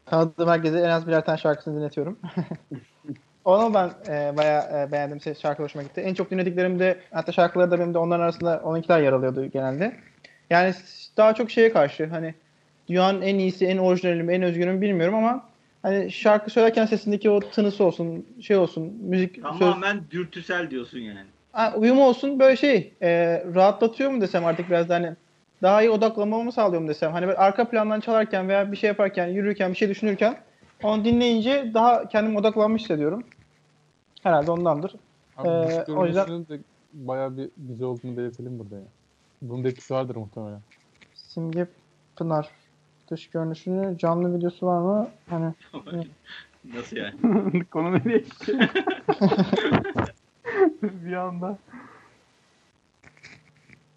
Tanıdığım 0.06 0.48
herkese 0.48 0.80
en 0.80 0.90
az 0.90 1.06
birer 1.06 1.24
tane 1.24 1.38
şarkısını 1.38 1.76
dinletiyorum. 1.76 2.18
Onu 3.44 3.74
ben 3.74 3.90
e, 4.12 4.36
bayağı 4.36 4.86
e, 4.86 4.92
beğendim. 4.92 5.20
Ses 5.20 5.42
şarkı 5.42 5.62
hoşuma 5.62 5.82
gitti. 5.82 6.00
En 6.00 6.14
çok 6.14 6.30
dinlediklerim 6.30 6.78
de 6.78 6.98
hatta 7.10 7.32
şarkıları 7.32 7.70
da 7.70 7.78
benim 7.78 7.94
de 7.94 7.98
onların 7.98 8.24
arasında 8.24 8.60
onunkiler 8.64 9.00
yer 9.00 9.12
alıyordu 9.12 9.46
genelde. 9.46 9.96
Yani 10.50 10.74
daha 11.16 11.34
çok 11.34 11.50
şeye 11.50 11.72
karşı 11.72 12.06
hani 12.06 12.34
dünyanın 12.88 13.22
en 13.22 13.38
iyisi, 13.38 13.66
en 13.66 13.78
orijinali 13.78 14.22
mi, 14.22 14.34
en 14.34 14.42
özgürü 14.42 14.72
mü 14.72 14.80
bilmiyorum 14.80 15.14
ama 15.14 15.44
hani 15.82 16.10
şarkı 16.10 16.50
söylerken 16.50 16.86
sesindeki 16.86 17.30
o 17.30 17.40
tınısı 17.40 17.84
olsun, 17.84 18.26
şey 18.40 18.56
olsun, 18.56 18.94
müzik 19.00 19.34
söz 19.34 19.58
Tamamen 19.58 20.00
dürtüsel 20.10 20.70
diyorsun 20.70 20.98
yani. 20.98 21.20
Ha, 21.52 21.72
uyumu 21.76 22.04
olsun 22.04 22.38
böyle 22.38 22.56
şey 22.56 22.92
e, 23.02 23.42
rahatlatıyor 23.54 24.10
mu 24.10 24.20
desem 24.20 24.46
artık 24.46 24.70
biraz 24.70 24.88
da 24.88 24.94
hani 24.94 25.12
daha 25.62 25.82
iyi 25.82 25.90
odaklanmamı 25.90 26.52
sağlıyor 26.52 26.82
mu 26.82 26.88
desem. 26.88 27.12
Hani 27.12 27.26
böyle 27.26 27.38
arka 27.38 27.64
plandan 27.64 28.00
çalarken 28.00 28.48
veya 28.48 28.72
bir 28.72 28.76
şey 28.76 28.88
yaparken, 28.88 29.26
yürürken, 29.26 29.72
bir 29.72 29.76
şey 29.76 29.88
düşünürken 29.88 30.36
onu 30.82 31.04
dinleyince 31.04 31.70
daha 31.74 32.08
kendim 32.08 32.36
odaklanmış 32.36 32.82
hissediyorum. 32.82 33.22
Herhalde 34.22 34.50
ondandır. 34.50 34.94
Abi 35.36 35.48
Ee, 35.48 35.84
dış 35.86 35.96
o 35.96 36.06
yüzden- 36.06 36.48
de 36.48 36.58
bayağı 36.92 37.36
bir 37.36 37.50
güzel 37.56 37.86
olduğunu 37.86 38.16
belirtelim 38.16 38.58
burada 38.58 38.74
ya. 38.74 38.82
Bunun 39.42 39.64
da 39.64 39.68
etkisi 39.68 39.94
vardır 39.94 40.16
muhtemelen. 40.16 40.60
Simge 41.14 41.66
Pınar 42.16 42.48
dış 43.10 43.30
görünüşünü 43.30 43.98
canlı 43.98 44.36
videosu 44.38 44.66
var 44.66 44.80
mı? 44.80 45.08
Hani 45.30 45.52
Nasıl 46.74 46.96
yani? 46.96 47.14
Konu 47.70 47.92
nereye 47.94 48.18
gitti? 48.18 48.58
bir 50.82 51.12
anda. 51.12 51.58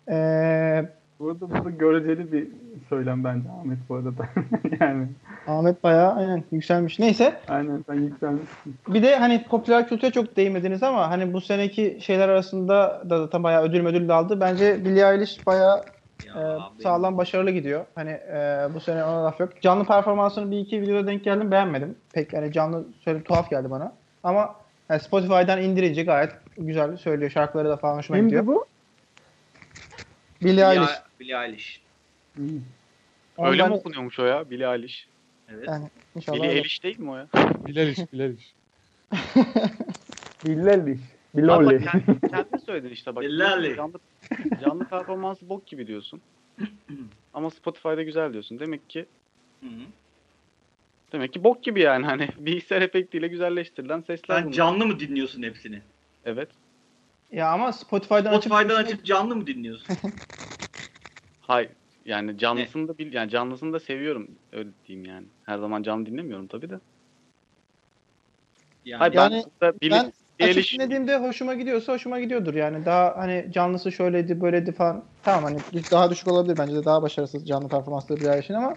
e, 0.10 0.90
Bu 1.22 1.30
arada 1.30 1.50
bu 1.50 1.66
da 1.66 1.70
göreceli 1.70 2.32
bir 2.32 2.48
söylem 2.90 3.24
bence 3.24 3.50
Ahmet 3.50 3.78
bu 3.90 3.96
arada. 3.96 4.10
yani 4.80 5.08
Ahmet 5.48 5.84
bayağı 5.84 6.14
aynen 6.14 6.44
yükselmiş. 6.52 7.00
Neyse 7.00 7.36
aynen 7.48 7.84
sen 7.88 7.94
yükselmişsin. 7.94 8.76
Bir 8.88 9.04
de 9.04 9.16
hani 9.16 9.44
popüler 9.44 9.88
kültüre 9.88 10.12
çok 10.12 10.38
değinmediniz 10.38 10.84
ama 10.84 11.10
hani 11.10 11.34
bu 11.34 11.42
seneki 11.42 11.98
şeyler 12.02 12.30
arasında 12.30 13.04
da 13.10 13.18
zaten 13.18 13.44
bayağı 13.44 13.64
ödül 13.64 13.86
ödül 13.86 14.08
de 14.08 14.14
aldı. 14.14 14.40
Bence 14.40 14.86
Billie 14.86 15.12
Eilish 15.12 15.48
bayağı 15.48 15.86
Ya, 16.28 16.58
e, 16.80 16.84
sağlam 16.84 17.18
başarılı 17.18 17.52
gidiyor. 17.52 17.86
Hani 17.96 18.10
e, 18.10 18.68
bu 18.74 18.80
sene 18.80 19.04
ona 19.04 19.24
laf 19.24 19.40
yok. 19.40 19.62
Canlı 19.62 19.86
performansını 19.86 20.52
bir 20.52 20.60
iki 20.60 20.82
videoda 20.82 21.08
denk 21.08 21.24
geldim 21.24 21.52
beğenmedim. 21.52 21.96
Pek 22.14 22.34
hani 22.34 22.52
canlı 22.52 22.86
söyle 23.00 23.24
tuhaf 23.24 23.50
geldi 23.50 23.72
bana. 23.72 23.94
Ama 24.24 24.56
yani 24.90 25.00
Spotify'dan 25.00 25.62
indirince 25.62 26.04
gayet 26.04 26.32
güzel 26.58 26.98
söylüyor. 26.98 27.32
Şarkıları 27.32 27.70
da 27.70 27.78
falan 27.78 27.98
hoşuma 27.98 28.20
gidiyor. 28.20 28.42
Kimdi 28.42 28.56
bu? 28.56 28.71
Billie 30.42 30.54
Billie, 30.54 30.64
Eilish. 30.66 30.90
Billie 31.20 31.36
Eilish. 31.46 31.82
Hmm. 32.36 32.46
Öyle 33.38 33.64
Ondan- 33.64 33.70
mi 33.70 33.76
okunuyormuş 33.76 34.20
o 34.20 34.26
ya? 34.26 34.50
Billie 34.50 34.66
Eilish. 34.74 35.08
Evet. 35.50 35.68
Yani 35.68 35.90
inşallah. 36.16 36.38
Billie. 36.38 36.52
Eilish 36.52 36.84
değil 36.84 37.00
mi 37.00 37.12
o 37.12 37.16
ya? 37.18 37.28
İş, 37.34 37.66
biler 37.68 37.88
iş. 37.88 38.00
Billelliş. 40.46 41.00
Abi 41.36 41.42
Billolli. 41.42 41.86
bak 41.86 41.92
kendin, 41.92 42.20
kendin 42.30 42.58
söyledin 42.66 42.90
işte 42.90 43.16
bak. 43.16 43.24
Billahi. 43.24 43.76
Canlı, 43.76 44.00
canlı 44.62 44.86
performansı 44.86 45.50
bok 45.50 45.68
gibi 45.68 45.88
diyorsun. 45.88 46.22
Ama 47.34 47.50
Spotify'da 47.50 48.04
güzel 48.04 48.34
diyorsun. 48.34 48.60
Demek 48.60 48.90
ki 48.90 49.06
Hı 49.62 49.68
hı. 49.68 49.82
demek 51.12 51.34
ki 51.34 51.44
bok 51.44 51.64
gibi 51.64 51.80
yani 51.82 52.06
hani 52.06 52.30
bilgisayar 52.38 52.82
efektiyle 52.82 53.28
güzelleştirilen 53.28 54.02
sesler 54.02 54.36
Sen 54.36 54.44
bunlar. 54.44 54.54
canlı 54.56 54.86
mı 54.88 55.00
dinliyorsun 55.00 55.44
hepsini? 55.44 55.82
Evet. 56.26 56.50
Ya 57.32 57.52
ama 57.52 57.74
Spotify'dan 57.74 58.34
açıp 58.34 58.54
Spotify'dan 58.54 58.84
açıp 58.84 59.06
canlı 59.06 59.36
mı 59.36 59.48
dinliyorsun? 59.48 59.98
Hayır. 61.42 61.70
Yani 62.06 62.38
canlısını 62.38 62.88
da 62.88 62.98
bil 62.98 63.14
yani 63.14 63.30
canlısını 63.30 63.74
da 63.74 63.80
seviyorum 63.80 64.28
öyle 64.52 64.70
diyeyim 64.88 65.10
yani. 65.10 65.26
Her 65.46 65.58
zaman 65.58 65.84
canlı 65.84 66.06
dinlemiyorum 66.06 66.48
tabii 66.48 66.70
de. 66.70 66.80
Yani, 68.86 69.00
Hayır, 69.00 69.14
Yani 69.14 69.44
ben 69.62 69.74
Billie, 69.82 69.90
Ben 69.92 70.04
açıp 70.46 70.58
Eilish- 70.58 70.74
dinlediğimde 70.74 71.18
hoşuma 71.18 71.54
gidiyorsa 71.54 71.94
hoşuma 71.94 72.20
gidiyordur 72.20 72.54
yani. 72.54 72.86
Daha 72.86 73.18
hani 73.18 73.48
canlısı 73.52 73.92
şöyleydi 73.92 74.42
böyleydi 74.42 74.72
falan. 74.72 75.04
Tamam 75.26 75.44
hani 75.44 75.84
daha 75.92 76.12
düşük 76.12 76.28
olabilir 76.28 76.58
bence 76.58 76.76
de 76.76 76.86
daha 76.86 77.02
başarısız 77.02 77.48
canlı 77.48 77.70
performansları 77.70 78.20
bir 78.22 78.26
Eilish'in 78.26 78.54
ama 78.54 78.76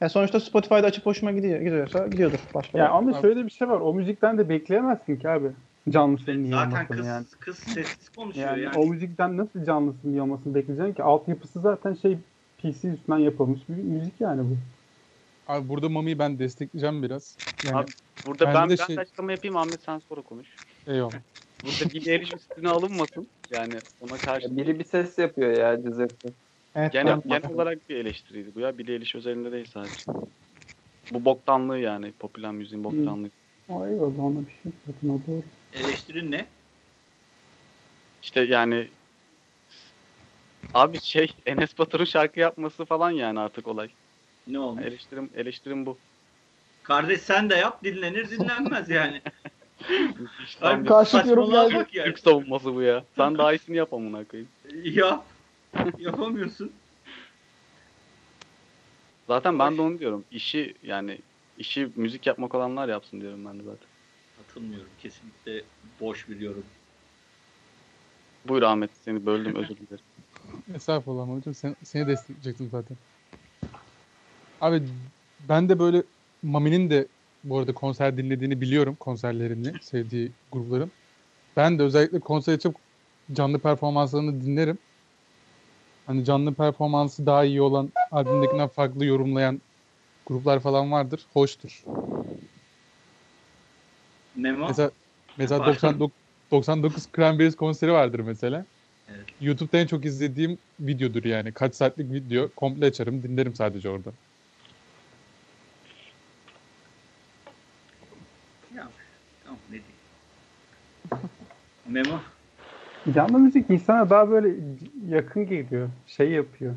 yani 0.00 0.10
sonuçta 0.10 0.40
Spotify'da 0.40 0.86
açıp 0.86 1.06
hoşuma 1.06 1.32
gidiyor, 1.32 1.60
gidiyorsa 1.60 2.06
gidiyordur 2.06 2.38
başka. 2.54 2.78
Ya 2.78 2.90
ama 2.90 3.20
şöyle 3.20 3.44
bir 3.46 3.50
şey 3.50 3.68
var. 3.68 3.80
O 3.80 3.94
müzikten 3.94 4.38
de 4.38 4.48
bekleyemezsin 4.48 5.16
ki 5.16 5.28
abi. 5.28 5.50
Canlı 5.90 6.18
senin 6.18 6.44
iyi 6.44 6.50
zaten 6.50 6.86
kız, 6.86 7.06
yani. 7.06 7.26
kız 7.40 7.58
sessiz 7.58 8.08
konuşuyor 8.08 8.48
Yani, 8.50 8.62
yani. 8.62 8.78
o 8.78 8.86
müzikten 8.86 9.36
nasıl 9.36 9.64
canlısın 9.64 10.12
iyi 10.12 10.22
olmasını 10.22 10.54
bekleyeceksin 10.54 10.92
ki? 10.94 11.02
Altyapısı 11.02 11.60
zaten 11.60 11.94
şey 11.94 12.18
PC 12.58 12.88
üstünden 12.88 13.18
yapılmış 13.18 13.60
bir 13.68 13.74
müzik 13.74 14.20
yani 14.20 14.42
bu. 14.42 14.56
Abi 15.52 15.68
burada 15.68 15.88
Mami'yi 15.88 16.18
ben 16.18 16.38
destekleyeceğim 16.38 17.02
biraz. 17.02 17.36
Yani 17.62 17.76
Abi, 17.76 17.90
Burada 18.26 18.54
ben, 18.54 18.70
de 18.70 18.76
ben 18.78 18.84
şey- 18.86 18.98
açıklama 18.98 19.32
yapayım 19.32 19.56
Ahmet 19.56 19.82
sen 19.82 19.98
sonra 19.98 20.20
konuş. 20.22 20.46
eyvallah. 20.86 21.12
Burada 21.62 21.90
Billie 21.94 22.12
Eilish 22.12 22.32
üstüne 22.34 22.68
alınmasın. 22.68 23.26
Yani 23.50 23.80
ona 24.00 24.16
karşı 24.16 24.48
Ya 24.48 24.56
biri 24.56 24.78
bir 24.78 24.84
ses 24.84 25.18
yapıyor 25.18 25.50
ya 25.52 25.74
Giuseppe. 25.74 26.28
evet, 26.74 26.92
genel, 26.92 27.20
ben- 27.24 27.40
genel 27.40 27.54
olarak 27.54 27.88
bir 27.88 27.96
eleştiriydi 27.96 28.54
bu 28.54 28.60
ya. 28.60 28.78
Billie 28.78 28.92
Eilish 28.94 29.14
özelinde 29.14 29.52
değil 29.52 29.68
sadece. 29.72 30.02
Bu 31.10 31.24
boktanlığı 31.24 31.78
yani. 31.78 32.12
Popüler 32.12 32.52
müziğin 32.52 32.84
boktanlığı. 32.84 33.30
O 33.68 33.86
eyvallah 33.86 34.18
ona 34.18 34.38
bir 34.40 34.52
şey 34.62 34.72
o 35.10 35.20
doğru. 35.26 35.42
Eleştirin 35.74 36.30
ne? 36.30 36.46
İşte 38.22 38.40
yani 38.40 38.88
Abi 40.74 41.00
şey 41.00 41.32
Enes 41.46 41.78
Batur'un 41.78 42.04
şarkı 42.04 42.40
yapması 42.40 42.84
falan 42.84 43.10
yani 43.10 43.40
artık 43.40 43.68
olay. 43.68 43.88
Ne 44.46 44.58
olmuş? 44.58 44.84
Eleştirim 44.84 45.30
eleştirim 45.36 45.86
bu. 45.86 45.98
Kardeş 46.82 47.20
sen 47.20 47.50
de 47.50 47.54
yap 47.54 47.84
dinlenir 47.84 48.30
dinlenmez 48.30 48.88
yani. 48.90 49.22
Tam 50.60 50.82
bir 50.84 50.88
Karşılık 50.88 51.26
yorum 51.26 51.50
geldi. 51.50 51.86
yani. 51.92 52.06
Türk 52.06 52.18
savunması 52.18 52.74
bu 52.74 52.82
ya. 52.82 53.04
Sen 53.16 53.38
daha 53.38 53.52
iyisini 53.52 53.76
yap 53.76 53.94
amına 53.94 54.24
koyayım. 54.24 54.48
Yap. 54.84 55.24
Yapamıyorsun. 55.98 56.72
Zaten 59.26 59.58
ben 59.58 59.76
de 59.76 59.82
onu 59.82 59.98
diyorum. 59.98 60.24
İşi 60.30 60.74
yani 60.82 61.18
işi 61.58 61.88
müzik 61.96 62.26
yapmak 62.26 62.54
olanlar 62.54 62.88
yapsın 62.88 63.20
diyorum 63.20 63.44
ben 63.44 63.58
de 63.58 63.62
zaten. 63.62 63.88
Katılmıyorum. 64.38 64.88
Kesinlikle 65.02 65.62
boş 66.00 66.28
bir 66.28 66.40
yorum. 66.40 66.64
Buyur 68.48 68.62
Ahmet 68.62 68.90
seni 69.04 69.26
böldüm 69.26 69.54
özür 69.56 69.76
dilerim. 69.76 70.04
Estağfurullah 70.74 71.28
hocam. 71.28 71.54
Sen, 71.54 71.76
seni 71.84 72.06
destekleyecektim 72.06 72.68
zaten. 72.70 72.96
Abi 74.60 74.82
ben 75.48 75.68
de 75.68 75.78
böyle 75.78 76.02
Mami'nin 76.42 76.90
de 76.90 77.06
bu 77.44 77.58
arada 77.58 77.74
konser 77.74 78.16
dinlediğini 78.16 78.60
biliyorum. 78.60 78.96
Konserlerini, 79.00 79.72
sevdiği 79.82 80.32
grupların. 80.52 80.90
Ben 81.56 81.78
de 81.78 81.82
özellikle 81.82 82.20
konser 82.20 82.54
açıp 82.54 82.76
canlı 83.32 83.58
performanslarını 83.58 84.44
dinlerim. 84.44 84.78
Hani 86.06 86.24
canlı 86.24 86.54
performansı 86.54 87.26
daha 87.26 87.44
iyi 87.44 87.62
olan 87.62 87.90
albümdekinden 88.10 88.68
farklı 88.68 89.04
yorumlayan 89.04 89.60
gruplar 90.26 90.60
falan 90.60 90.92
vardır. 90.92 91.26
Hoştur. 91.32 91.84
Memo. 94.36 94.66
Mesela 94.68 94.90
mesela 95.36 95.58
Pardon. 95.58 95.74
99 95.74 96.10
99 96.50 97.06
Cranberries 97.16 97.56
konseri 97.56 97.92
vardır 97.92 98.20
mesela. 98.20 98.66
Evet. 99.08 99.24
YouTube'da 99.40 99.78
en 99.78 99.86
çok 99.86 100.04
izlediğim 100.04 100.58
videodur 100.80 101.24
yani. 101.24 101.52
Kaç 101.52 101.74
saatlik 101.74 102.12
video. 102.12 102.48
Komple 102.56 102.86
açarım, 102.86 103.22
dinlerim 103.22 103.54
sadece 103.54 103.88
orada. 103.88 104.10
Ya, 108.76 108.88
tamam 109.44 109.58
ne 109.70 109.72
diyeyim. 109.72 111.30
Memo. 112.08 112.20
Canlı 113.14 113.38
müzik 113.38 113.70
insana 113.70 114.10
daha 114.10 114.30
böyle 114.30 114.54
yakın 115.08 115.48
geliyor. 115.48 115.88
Şey 116.06 116.30
yapıyor. 116.30 116.74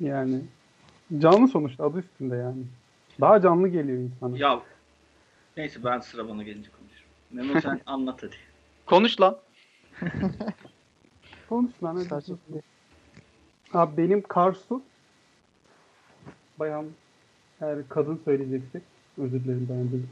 Yani 0.00 0.40
canlı 1.18 1.48
sonuçta 1.48 1.84
adı 1.84 1.98
üstünde 1.98 2.36
yani. 2.36 2.62
Daha 3.20 3.40
canlı 3.40 3.68
geliyor 3.68 3.98
insana. 3.98 4.38
Ya 4.38 4.60
neyse 5.56 5.84
ben 5.84 6.00
sıra 6.00 6.28
bana 6.28 6.42
gelince 6.42 6.70
konuşurum. 6.70 7.10
Memo 7.30 7.60
sen 7.62 7.80
anlat 7.86 8.22
hadi. 8.22 8.36
Konuş 8.86 9.20
lan. 9.20 9.36
Konuş 11.48 11.72
lan 11.82 11.96
hadi. 11.96 12.04
Saçma. 12.04 12.36
Abi 13.74 13.96
benim 13.96 14.22
Karsu 14.22 14.82
bayan 16.58 16.86
eğer 17.60 17.88
kadın 17.88 18.20
söyleyeceksek 18.24 18.82
özür 19.18 19.44
dilerim 19.44 19.66
ben 19.70 19.84
de. 19.84 20.04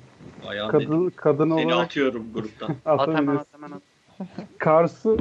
Bayağı 0.47 0.73
dedim. 0.73 0.89
Kadın, 0.89 1.13
kadın 1.17 1.57
Seni 1.57 1.67
olarak 1.75 1.87
atıyorum 1.87 2.33
gruptan. 2.35 2.77
At 2.85 3.09
hemen 3.09 3.37
at 3.37 3.47
hemen 3.53 3.71
at. 3.71 3.83
Karsu 4.59 5.19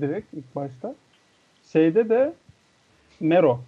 direkt 0.00 0.34
ilk 0.34 0.56
başta. 0.56 0.94
Şeyde 1.72 2.08
de 2.08 2.34
Mero. 3.20 3.60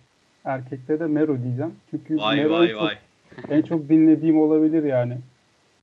Erkekte 0.46 1.00
de 1.00 1.06
Mero 1.06 1.42
diyeceğim. 1.42 1.74
Çünkü 1.90 2.16
Vay 2.16 2.36
Mero'yu 2.36 2.52
vay 2.58 2.68
çok- 2.68 2.82
vay. 2.82 2.96
en 3.58 3.62
çok 3.62 3.88
dinlediğim 3.88 4.40
olabilir 4.40 4.82
yani. 4.84 5.18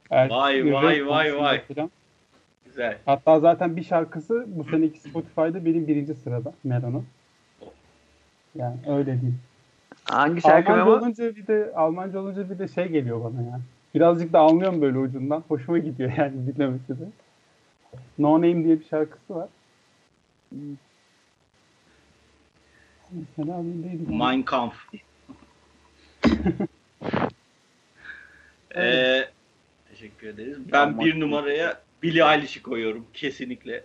Er- 0.09 0.30
Vay, 0.30 0.74
vay, 0.74 1.07
vay, 1.07 1.38
vay. 1.38 1.61
Güzel. 2.66 2.97
Hatta 3.05 3.39
zaten 3.39 3.76
bir 3.76 3.84
şarkısı 3.84 4.45
bu 4.47 4.64
seneki 4.64 4.99
Spotify'da 4.99 5.66
benim 5.66 5.88
birinci 5.88 6.14
sırada 6.14 6.53
Mero'nun. 6.64 7.05
Yani 8.55 8.76
öyle 8.88 9.05
diyeyim. 9.22 9.39
Hangi 10.03 10.41
şarkı 10.41 10.72
Almanca 10.72 10.86
Memo? 10.91 10.97
olunca 11.05 11.36
bir 11.36 11.47
de 11.47 11.72
Almanca 11.76 12.20
olunca 12.20 12.49
bir 12.49 12.59
de 12.59 12.68
şey 12.68 12.88
geliyor 12.88 13.24
bana 13.24 13.41
ya. 13.41 13.59
Birazcık 13.95 14.34
da 14.34 14.39
anlıyorum 14.39 14.82
böyle 14.82 14.97
ucundan. 14.97 15.43
Hoşuma 15.47 15.78
gidiyor 15.78 16.11
yani 16.18 16.34
dinlemesi 16.55 16.89
de. 16.99 17.03
No 18.20 18.34
Name 18.34 18.64
diye 18.64 18.80
bir 18.80 18.86
şarkısı 18.86 19.36
var. 19.36 19.49
Mesela 23.14 23.64
neydi? 23.64 24.03
Mein 24.09 24.43
Kampf. 24.43 24.76
Ee, 28.76 29.30
teşekkür 29.89 30.28
ederiz. 30.28 30.57
Ben 30.72 30.99
bir 30.99 31.20
numaraya 31.20 31.82
Billie 32.03 32.24
Eilish'i 32.24 32.61
koyuyorum 32.61 33.05
kesinlikle. 33.14 33.84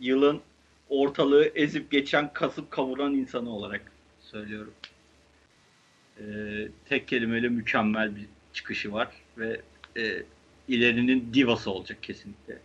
Yılın 0.00 0.40
ortalığı 0.88 1.44
ezip 1.54 1.90
geçen, 1.90 2.32
kasıp 2.32 2.70
kavuran 2.70 3.14
insanı 3.14 3.50
olarak 3.50 3.92
söylüyorum. 4.20 4.72
Ee, 6.18 6.22
tek 6.88 7.08
kelimeyle 7.08 7.48
mükemmel 7.48 8.16
bir 8.16 8.26
çıkışı 8.52 8.92
var 8.92 9.08
ve 9.38 9.60
e, 9.96 10.22
ilerinin 10.68 11.34
divası 11.34 11.70
olacak 11.70 12.02
kesinlikle. 12.02 12.58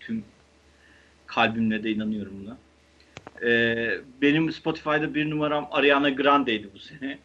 Tüm 0.00 0.24
kalbimle 1.26 1.82
de 1.82 1.90
inanıyorum 1.90 2.32
buna. 2.44 2.58
Ee, 3.42 4.00
benim 4.22 4.52
Spotify'da 4.52 5.14
bir 5.14 5.30
numaram 5.30 5.68
Ariana 5.70 6.10
Grande'ydi 6.10 6.70
bu 6.74 6.78
sene. 6.78 7.18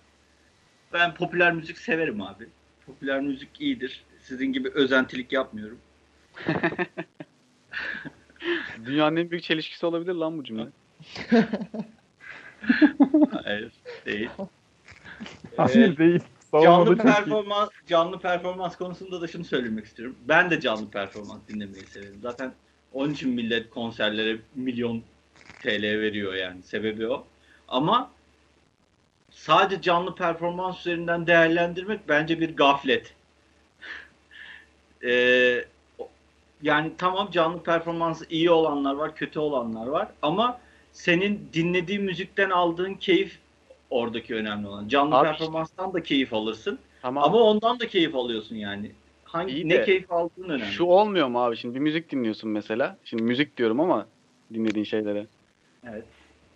Ben 0.94 1.14
popüler 1.14 1.54
müzik 1.54 1.78
severim 1.78 2.22
abi. 2.22 2.48
Popüler 2.86 3.22
müzik 3.22 3.62
iyidir. 3.62 4.04
Sizin 4.22 4.54
gibi 4.54 4.70
özentilik 4.70 5.32
yapmıyorum. 5.32 5.78
Dünyanın 8.86 9.16
en 9.16 9.32
büyük 9.32 9.44
çelişkisi 9.44 9.86
olabilir 9.86 10.14
lan 10.14 10.38
bu 10.38 10.44
cümle. 10.44 10.68
Hayır, 13.44 13.72
değil. 14.06 14.30
Hayır 15.58 15.98
değil. 15.98 16.22
Canlı 16.64 16.98
performans 16.98 17.70
canlı 17.88 18.20
performans 18.20 18.76
konusunda 18.76 19.22
da 19.22 19.28
şunu 19.28 19.44
söylemek 19.44 19.86
istiyorum. 19.86 20.16
Ben 20.28 20.50
de 20.50 20.60
canlı 20.60 20.90
performans 20.90 21.40
dinlemeyi 21.48 21.86
severim. 21.86 22.20
Zaten 22.22 22.54
onun 22.94 23.14
için 23.14 23.30
millet 23.30 23.70
konserlere 23.70 24.38
milyon 24.56 25.04
TL 25.60 25.84
veriyor 25.84 26.34
yani. 26.34 26.64
Sebebi 26.64 27.08
o. 27.08 27.26
Ama 27.68 28.12
sadece 29.32 29.82
canlı 29.82 30.16
performans 30.16 30.80
üzerinden 30.80 31.28
değerlendirmek 31.28 32.10
bence 32.10 32.40
bir 32.40 32.56
gaflet. 32.56 33.14
Ee, 35.04 35.66
yani 36.62 36.92
tamam 36.98 37.32
canlı 37.32 37.64
performansı 37.64 38.26
iyi 38.30 38.52
olanlar 38.52 38.96
var, 38.96 39.16
kötü 39.16 39.40
olanlar 39.40 39.88
var 39.88 40.08
ama 40.22 40.60
senin 40.92 41.50
dinlediğin 41.54 42.04
müzikten 42.04 42.50
aldığın 42.50 42.94
keyif 42.94 43.40
oradaki 43.90 44.36
önemli 44.36 44.68
olan. 44.68 44.88
Canlı 44.88 45.16
Abi 45.16 45.28
performanstan 45.28 45.94
da 45.94 46.04
keyif 46.04 46.34
alırsın 46.34 46.80
Tamam. 47.02 47.24
ama 47.24 47.38
ondan 47.38 47.80
da 47.80 47.88
keyif 47.88 48.16
alıyorsun 48.16 48.56
yani. 48.56 48.92
Hangi 49.24 49.54
İyi 49.54 49.70
ne 49.70 49.74
de 49.74 49.84
keyif 49.84 50.12
aldığın 50.12 50.50
önemli. 50.50 50.72
Şu 50.72 50.84
olmuyor 50.84 51.28
mu 51.28 51.44
abi? 51.44 51.58
Şimdi 51.58 51.76
bir 51.76 51.80
müzik 51.80 52.12
dinliyorsun 52.12 52.50
mesela. 52.50 52.98
Şimdi 53.04 53.24
müzik 53.24 53.58
diyorum 53.58 53.80
ama 53.80 54.08
dinlediğin 54.54 54.86
şeylere. 54.86 55.28
Evet. 55.92 56.04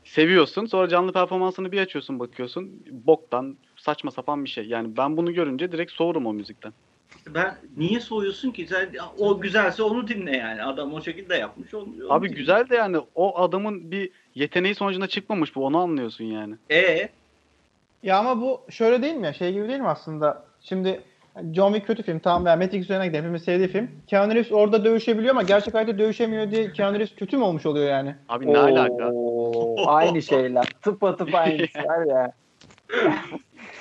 Seviyorsun. 0.03 0.65
Sonra 0.65 0.87
canlı 0.87 1.13
performansını 1.13 1.71
bir 1.71 1.81
açıyorsun 1.81 2.19
bakıyorsun. 2.19 2.83
Boktan 2.91 3.57
saçma 3.77 4.11
sapan 4.11 4.45
bir 4.45 4.49
şey. 4.49 4.65
Yani 4.65 4.97
ben 4.97 5.17
bunu 5.17 5.33
görünce 5.33 5.71
direkt 5.71 5.91
soğurum 5.91 6.25
o 6.25 6.33
müzikten. 6.33 6.73
Ben 7.27 7.57
niye 7.77 7.99
soğuyorsun 7.99 8.51
ki? 8.51 8.67
Sen, 8.67 8.89
o 9.17 9.41
güzelse 9.41 9.83
onu 9.83 10.07
dinle 10.07 10.37
yani. 10.37 10.63
Adam 10.63 10.93
o 10.93 11.01
şekilde 11.01 11.35
yapmış. 11.35 11.73
Onu, 11.73 11.83
onu 11.83 12.13
Abi 12.13 12.27
dinle. 12.29 12.37
güzel 12.37 12.69
de 12.69 12.75
yani 12.75 12.97
o 13.15 13.37
adamın 13.39 13.91
bir 13.91 14.09
yeteneği 14.35 14.75
sonucunda 14.75 15.07
çıkmamış 15.07 15.55
bu. 15.55 15.65
Onu 15.65 15.77
anlıyorsun 15.77 16.23
yani. 16.25 16.55
E 16.71 17.09
Ya 18.03 18.17
ama 18.19 18.41
bu 18.41 18.61
şöyle 18.69 19.01
değil 19.01 19.15
mi 19.15 19.25
ya? 19.25 19.33
Şey 19.33 19.53
gibi 19.53 19.67
değil 19.67 19.79
mi 19.79 19.87
aslında? 19.87 20.45
Şimdi 20.61 21.01
John 21.53 21.67
Wick 21.73 21.87
kötü 21.87 22.03
film. 22.03 22.19
Tamam 22.19 22.45
ben 22.45 22.59
Matrix 22.59 22.81
üzerine 22.83 23.07
gidelim. 23.07 23.23
Hepimiz 23.23 23.43
sevdiği 23.43 23.67
film. 23.67 23.91
Keanu 24.07 24.33
Reeves 24.35 24.51
orada 24.51 24.85
dövüşebiliyor 24.85 25.31
ama 25.31 25.43
gerçek 25.43 25.73
hayatta 25.73 25.97
dövüşemiyor 25.97 26.51
diye 26.51 26.71
Keanu 26.73 26.95
Reeves 26.95 27.15
kötü 27.15 27.37
mü 27.37 27.43
olmuş 27.43 27.65
oluyor 27.65 27.89
yani? 27.89 28.15
Abi 28.29 28.53
ne 28.53 28.57
alaka? 28.57 29.09
Oo, 29.13 29.75
aynı 29.87 30.21
şeyler. 30.21 30.65
Tıpatıp 30.81 31.35
aynısı 31.35 31.79
var 31.87 32.05
ya. 32.05 32.31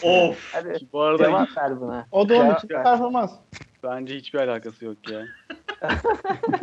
Of. 0.02 0.52
Hadi 0.52 0.78
Bu 0.92 1.00
arada 1.02 1.24
cevap 1.24 1.48
ver 1.56 1.80
buna. 1.80 2.06
O 2.12 2.28
da 2.28 2.34
onun 2.34 2.54
için 2.54 2.68
performans. 2.68 3.32
bence 3.84 4.14
hiçbir 4.16 4.38
alakası 4.38 4.84
yok 4.84 4.96
ya. 5.10 5.22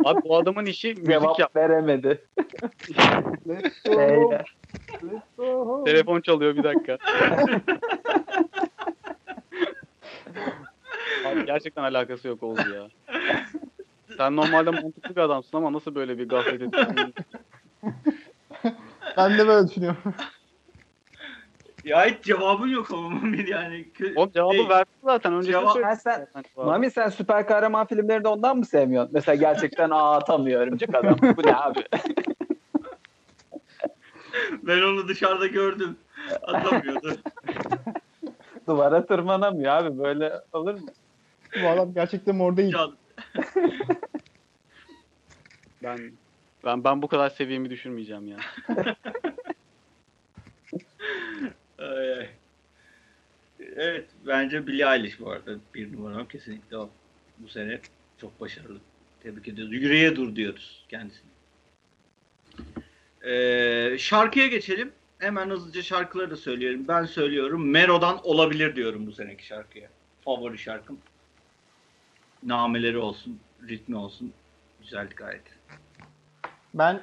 Abi 0.04 0.20
bu 0.28 0.36
adamın 0.36 0.66
işi 0.66 0.88
müzik 0.88 1.06
Cevap 1.10 1.38
yap. 1.38 1.56
veremedi. 1.56 2.24
Let's 3.48 3.82
go. 3.86 3.98
Beyler. 3.98 4.56
Let's 5.02 5.22
go. 5.36 5.84
Telefon 5.84 6.20
çalıyor 6.20 6.56
bir 6.56 6.64
dakika. 6.64 6.98
Abi 11.26 11.46
gerçekten 11.46 11.82
alakası 11.82 12.28
yok 12.28 12.42
oldu 12.42 12.60
ya. 12.74 12.88
Sen 14.16 14.36
normalde 14.36 14.70
mantıklı 14.70 15.16
bir 15.16 15.20
adamsın 15.20 15.56
ama 15.56 15.72
nasıl 15.72 15.94
böyle 15.94 16.18
bir 16.18 16.28
gaflet 16.28 16.62
ettin? 16.62 17.14
Ben 19.16 19.38
de 19.38 19.48
böyle 19.48 19.68
düşünüyorum. 19.68 19.98
Ya 21.84 22.06
hiç 22.06 22.24
cevabın 22.24 22.68
yok 22.68 22.90
ama 22.92 23.08
Mami 23.08 23.50
yani. 23.50 23.86
Kö- 23.98 24.14
O 24.16 24.30
cevabı 24.30 24.54
Şey, 24.54 24.68
verdi 24.68 24.88
zaten. 25.04 25.32
Önce 25.32 25.52
Cevap- 25.52 25.78
de 25.78 25.82
Ha, 25.84 25.96
sen. 25.96 26.26
Mami 26.56 26.90
sen 26.90 27.08
süper 27.08 27.46
kahraman 27.46 27.86
filmlerinde 27.86 28.28
ondan 28.28 28.56
mı 28.56 28.64
sevmiyorsun? 28.64 29.10
Mesela 29.14 29.34
gerçekten 29.34 29.90
aa 29.90 30.16
atamıyor 30.16 30.60
örümcek 30.60 30.94
adam. 30.94 31.16
Bu 31.36 31.46
ne 31.46 31.56
abi? 31.56 31.84
Ben 34.62 34.82
onu 34.82 35.08
dışarıda 35.08 35.46
gördüm. 35.46 35.96
Atamıyordu. 36.42 37.16
Duvara 38.68 39.06
tırmanamıyor 39.06 39.72
abi. 39.72 39.98
Böyle 39.98 40.32
olur 40.52 40.74
mu? 40.74 40.88
Bu 41.62 41.68
adam 41.68 41.94
gerçekten 41.94 42.56
değil. 42.56 42.72
Can. 42.72 42.96
Ben 45.82 46.12
ben 46.64 46.84
ben 46.84 47.02
bu 47.02 47.08
kadar 47.08 47.30
seviyemi 47.30 47.70
düşürmeyeceğim 47.70 48.28
ya. 48.28 48.36
Ay, 51.78 52.12
ay. 52.12 52.28
Evet 53.76 54.06
bence 54.26 54.66
Billie 54.66 54.94
Eilish 54.94 55.20
bu 55.20 55.30
arada 55.30 55.56
bir 55.74 55.92
numaram 55.92 56.28
kesinlikle 56.28 56.76
o. 56.76 56.90
Bu 57.38 57.48
sene 57.48 57.80
çok 58.20 58.40
başarılı. 58.40 58.78
Tebrik 59.22 59.48
ediyoruz. 59.48 59.74
Yüreğe 59.74 60.16
dur 60.16 60.36
diyoruz 60.36 60.84
kendisine. 60.88 61.28
Ee, 63.26 63.96
şarkıya 63.98 64.46
geçelim. 64.46 64.92
Hemen 65.18 65.50
hızlıca 65.50 65.82
şarkıları 65.82 66.30
da 66.30 66.36
söyleyelim. 66.36 66.88
Ben 66.88 67.04
söylüyorum. 67.04 67.70
Mero'dan 67.70 68.20
olabilir 68.22 68.76
diyorum 68.76 69.06
bu 69.06 69.12
seneki 69.12 69.46
şarkıya. 69.46 69.88
Favori 70.24 70.58
şarkım. 70.58 70.98
Nameleri 72.42 72.98
olsun, 72.98 73.38
ritmi 73.68 73.96
olsun. 73.96 74.32
Güzeldi 74.80 75.14
gayet. 75.14 75.42
Ben 76.74 77.02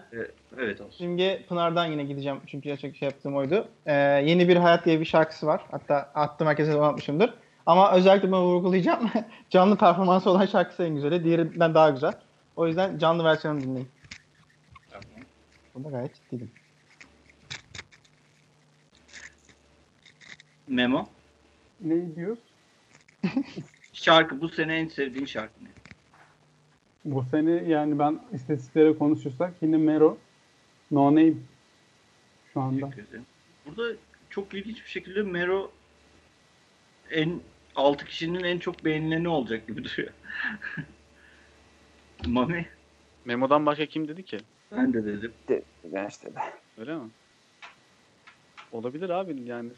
Evet 0.58 0.82
olsun. 0.82 0.98
Simge 0.98 1.46
Pınar'dan 1.50 1.86
yine 1.86 2.04
gideceğim 2.04 2.40
çünkü 2.48 2.64
gerçek 2.64 2.96
şey 2.96 3.06
yaptığım 3.06 3.36
oydu. 3.36 3.68
Ee, 3.86 3.94
Yeni 4.26 4.48
Bir 4.48 4.56
Hayat 4.56 4.86
diye 4.86 5.00
bir 5.00 5.06
şarkısı 5.06 5.48
var. 5.48 5.62
Hatta 5.72 6.12
attım 6.16 6.48
herkese 6.48 6.72
de 6.72 6.76
unutmuşumdur. 6.76 7.30
Ama 7.66 7.92
özellikle 7.92 8.32
ben 8.32 8.40
vurgulayacağım. 8.42 9.12
canlı 9.50 9.78
performansı 9.78 10.30
olan 10.30 10.46
şarkısı 10.46 10.84
en 10.84 10.96
güzeli. 10.96 11.24
Diğerinden 11.24 11.74
daha 11.74 11.90
güzel. 11.90 12.14
O 12.56 12.68
yüzden 12.68 12.98
canlı 12.98 13.24
versiyonu 13.24 13.62
dinleyin. 13.62 13.90
Tamam. 14.90 15.06
Bunda 15.76 15.90
gayet 15.90 16.16
ciddiydim. 16.16 16.52
Memo. 20.68 21.10
Ne 21.82 22.16
diyoruz? 22.16 22.40
Şarkı 23.94 24.42
bu 24.42 24.50
sene 24.50 24.76
en 24.76 24.88
sevdiğin 24.88 25.26
şarkı 25.26 25.64
ne? 25.64 25.70
Bu 27.06 27.26
sene 27.32 27.52
yani 27.52 28.00
ben 28.00 28.20
istatistiklere 28.34 28.98
konuşursak 28.98 29.54
yine 29.62 29.78
Mero 29.78 30.18
No 30.92 31.06
Name 31.06 31.34
şu 32.54 32.62
anda. 32.62 32.90
Burada 33.66 33.96
çok 34.30 34.54
ilginç 34.54 34.84
bir 34.84 34.90
şekilde 34.90 35.22
Mero 35.22 35.72
en 37.12 37.42
6 37.76 38.06
kişinin 38.06 38.44
en 38.44 38.60
çok 38.60 38.86
beğenileni 38.86 39.28
olacak 39.28 39.68
gibi 39.68 39.84
duruyor. 39.84 40.10
Mami 42.26 42.68
Memo'dan 43.26 43.66
başka 43.66 43.86
kim 43.86 44.08
dedi 44.08 44.24
ki? 44.26 44.38
ben 44.72 44.94
de 44.94 45.06
dedim. 45.06 45.34
Ben 45.84 46.08
işte 46.08 46.36
de. 46.36 46.40
Öyle 46.78 46.96
mi? 46.96 47.10
Olabilir 48.72 49.10
abi 49.10 49.42
yani 49.46 49.70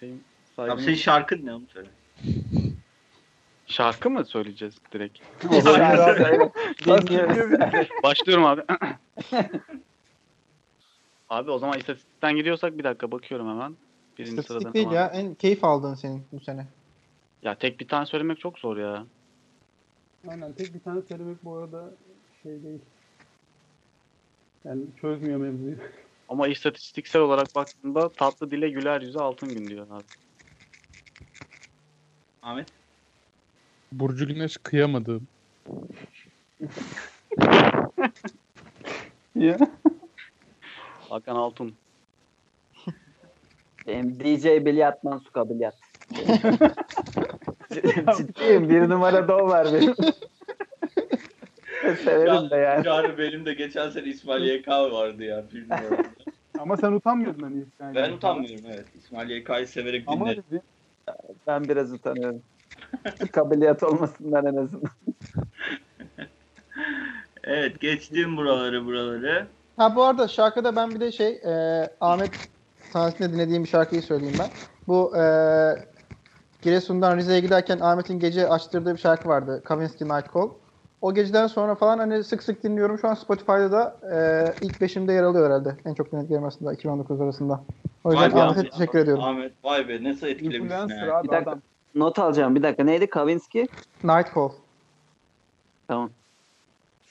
şeyin 0.00 0.22
Tamam, 0.56 0.70
saygın... 0.70 0.84
senin 0.84 0.96
şarkın 0.96 1.46
ne 1.46 1.54
onu 1.54 1.66
söyle. 1.66 1.88
Şarkı 3.66 4.10
mı 4.10 4.24
söyleyeceğiz 4.24 4.74
direkt? 4.92 5.18
Başlıyorum 8.02 8.44
abi. 8.44 8.62
abi 11.30 11.50
o 11.50 11.58
zaman 11.58 11.78
istatistikten 11.78 12.36
gidiyorsak 12.36 12.78
bir 12.78 12.84
dakika 12.84 13.12
bakıyorum 13.12 13.48
hemen. 13.48 13.76
Birinci 14.18 14.40
İstatistik 14.40 14.74
değil 14.74 14.90
ya. 14.90 15.06
En 15.06 15.34
keyif 15.34 15.64
aldığın 15.64 15.94
senin 15.94 16.24
bu 16.32 16.40
sene. 16.40 16.66
Ya 17.42 17.54
tek 17.54 17.80
bir 17.80 17.88
tane 17.88 18.06
söylemek 18.06 18.40
çok 18.40 18.58
zor 18.58 18.76
ya. 18.76 19.06
Aynen 20.28 20.52
tek 20.52 20.74
bir 20.74 20.80
tane 20.80 21.02
söylemek 21.02 21.44
bu 21.44 21.56
arada 21.56 21.90
şey 22.42 22.62
değil. 22.62 22.80
Yani 24.64 24.82
çözmüyor 25.00 25.38
mevzuyu. 25.38 25.76
Ama 26.28 26.48
istatistiksel 26.48 27.22
olarak 27.22 27.54
baktığında 27.54 28.08
tatlı 28.08 28.50
dile 28.50 28.70
güler 28.70 29.00
yüze 29.00 29.20
altın 29.20 29.48
gün 29.48 29.68
diyor 29.68 29.86
abi. 29.90 30.04
Ahmet. 32.42 32.66
Burcu 33.92 34.26
Güneş 34.26 34.56
kıyamadığım. 34.56 35.28
Ya. 39.34 39.58
Hakan 41.08 41.36
Altun. 41.36 41.74
Benim 43.86 44.20
DJ 44.20 44.44
Bilyat 44.44 45.04
Mansuka 45.04 45.50
Bilyat. 45.50 45.74
Ciddiyim. 48.16 48.70
Bir 48.70 48.88
numarada 48.88 49.36
o 49.36 49.48
var 49.48 49.68
benim. 49.72 49.94
Severim 52.04 52.50
de 52.50 52.56
yani. 52.56 52.86
Yani 52.86 53.18
benim 53.18 53.46
de 53.46 53.54
geçen 53.54 53.90
sene 53.90 54.04
İsmail 54.06 54.44
YK 54.44 54.68
vardı 54.68 55.24
ya. 55.24 55.44
numarada. 55.54 56.02
Ama 56.58 56.76
sen 56.76 56.92
utanmıyordun 56.92 57.42
hani 57.42 57.64
yani. 57.80 57.94
ben 57.94 58.12
utanmıyorum 58.12 58.64
evet. 58.68 58.84
İsmail 58.98 59.30
YK'yı 59.30 59.68
severek 59.68 60.04
Ama 60.06 60.24
dinlerim. 60.24 60.42
dedi, 60.50 60.62
Ben 61.46 61.64
biraz 61.64 61.92
utanıyorum. 61.92 62.42
Kabiliyat 63.32 63.82
olmasından 63.82 64.46
en 64.46 64.56
azından. 64.56 64.90
Evet 67.44 67.80
geçtim 67.80 68.36
buraları 68.36 68.86
buraları. 68.86 69.46
Ha 69.76 69.96
bu 69.96 70.04
arada 70.04 70.28
şarkıda 70.28 70.76
ben 70.76 70.90
bir 70.90 71.00
de 71.00 71.12
şey 71.12 71.28
e, 71.28 71.84
Ahmet 72.00 72.30
sahnesinde 72.92 73.32
dinlediğim 73.32 73.64
bir 73.64 73.68
şarkıyı 73.68 74.02
söyleyeyim 74.02 74.36
ben. 74.38 74.48
Bu 74.88 75.16
e, 75.16 75.22
Giresun'dan 76.62 77.16
Rize'ye 77.16 77.40
giderken 77.40 77.78
Ahmet'in 77.78 78.18
gece 78.18 78.48
açtırdığı 78.48 78.94
bir 78.94 79.00
şarkı 79.00 79.28
vardı. 79.28 79.62
Kavinsky 79.64 80.10
Night 80.10 80.34
Call. 80.34 80.48
O 81.00 81.14
geceden 81.14 81.46
sonra 81.46 81.74
falan 81.74 81.98
hani 81.98 82.24
sık 82.24 82.42
sık 82.42 82.64
dinliyorum. 82.64 82.98
Şu 82.98 83.08
an 83.08 83.14
Spotify'da 83.14 83.72
da 83.72 84.00
e, 84.12 84.66
ilk 84.66 84.80
beşimde 84.80 85.12
yer 85.12 85.22
alıyor 85.22 85.46
herhalde. 85.46 85.76
En 85.84 85.94
çok 85.94 86.12
dinlediklerim 86.12 86.44
arasında 86.44 86.72
2019 86.72 87.20
arasında. 87.20 87.64
O 88.04 88.12
yüzden 88.12 88.30
Ahmet'e 88.30 88.42
Ahmet. 88.42 88.72
teşekkür 88.72 88.98
ediyorum. 88.98 89.24
Ahmet 89.24 89.52
vay 89.64 89.88
be 89.88 90.04
nasıl 90.04 90.26
etkilemişsin 90.26 90.64
influencer 90.64 91.06
ya. 91.06 91.18
abi 91.18 91.28
Bir 91.28 91.32
dakika. 91.32 91.50
adam. 91.50 91.62
Not 91.94 92.18
alacağım. 92.18 92.54
Bir 92.54 92.62
dakika. 92.62 92.84
Neydi? 92.84 93.10
Kavinsky? 93.10 93.66
Night 94.04 94.34
Call. 94.34 94.50
Tamam. 95.88 96.10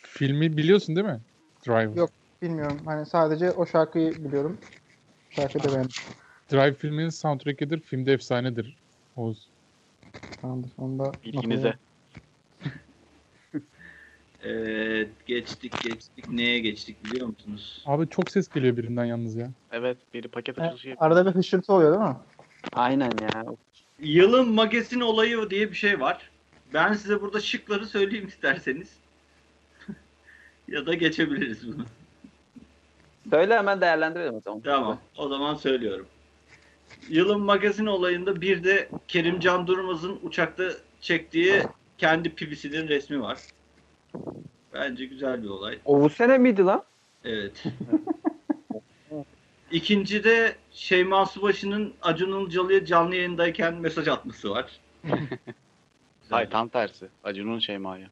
Filmi 0.01 0.57
biliyorsun 0.57 0.95
değil 0.95 1.07
mi? 1.07 1.19
Drive. 1.67 1.99
Yok. 1.99 2.09
Bilmiyorum. 2.41 2.81
Hani 2.85 3.05
sadece 3.05 3.51
o 3.51 3.65
şarkıyı 3.65 4.23
biliyorum. 4.23 4.57
Şarkıyı 5.35 5.63
da 5.63 5.71
beğendim. 5.73 5.93
Drive 6.51 6.73
filminin 6.73 7.09
soundtrack'idir. 7.09 7.79
Filmde 7.79 8.13
efsanedir. 8.13 8.77
Oğuz. 9.15 9.49
Tamamdır. 10.41 10.71
Onu 10.77 10.99
da 10.99 11.15
Bilginize. 11.25 11.59
alıyorum. 11.59 11.79
Evet 14.43 15.09
geçtik 15.25 15.73
geçtik. 15.83 16.29
Neye 16.29 16.59
geçtik 16.59 17.05
biliyor 17.05 17.27
musunuz? 17.27 17.83
Abi 17.85 18.09
çok 18.09 18.29
ses 18.31 18.47
geliyor 18.49 18.77
birinden 18.77 19.05
yalnız 19.05 19.35
ya. 19.35 19.51
Evet 19.71 19.97
biri 20.13 20.27
paket 20.27 20.59
açılışı 20.59 20.89
yapıyor. 20.89 21.11
arada 21.11 21.25
bir 21.25 21.31
hışırtı 21.31 21.73
oluyor 21.73 21.91
değil 21.99 22.09
mi? 22.09 22.17
Aynen 22.73 23.11
ya. 23.21 23.45
Yılın 23.99 24.49
magazin 24.49 25.01
olayı 25.01 25.49
diye 25.49 25.71
bir 25.71 25.75
şey 25.75 25.99
var. 25.99 26.29
Ben 26.73 26.93
size 26.93 27.21
burada 27.21 27.39
şıkları 27.39 27.85
söyleyeyim 27.85 28.27
isterseniz. 28.27 28.89
ya 30.67 30.85
da 30.85 30.93
geçebiliriz 30.93 31.67
bunu. 31.67 31.85
Söyle 33.29 33.57
hemen 33.57 33.81
değerlendirelim 33.81 34.35
o 34.35 34.41
zaman. 34.41 34.59
Tamam. 34.59 34.99
O 35.17 35.27
zaman 35.27 35.55
söylüyorum. 35.55 36.05
Yılın 37.09 37.41
magazin 37.41 37.85
olayında 37.85 38.41
bir 38.41 38.63
de 38.63 38.89
Kerimcan 39.07 39.67
Durmaz'ın 39.67 40.19
uçakta 40.23 40.63
çektiği 41.01 41.63
kendi 41.97 42.29
pibisinin 42.35 42.87
resmi 42.87 43.21
var. 43.21 43.37
Bence 44.73 45.05
güzel 45.05 45.43
bir 45.43 45.49
olay. 45.49 45.79
O 45.85 46.01
bu 46.01 46.09
sene 46.09 46.37
miydi 46.37 46.63
lan? 46.63 46.83
Evet. 47.23 47.63
İkinci 49.71 50.23
de 50.23 50.55
Şeyma 50.71 51.25
Subaşı'nın 51.25 51.93
Acun 52.01 52.41
Ilıcalı'ya 52.41 52.85
canlı 52.85 53.15
yayındayken 53.15 53.73
mesaj 53.73 54.07
atması 54.07 54.51
var. 54.51 54.79
Hayır 56.29 56.49
tam 56.49 56.69
tersi. 56.69 57.07
Acun'un 57.23 57.59
Şeyma'yı. 57.59 58.07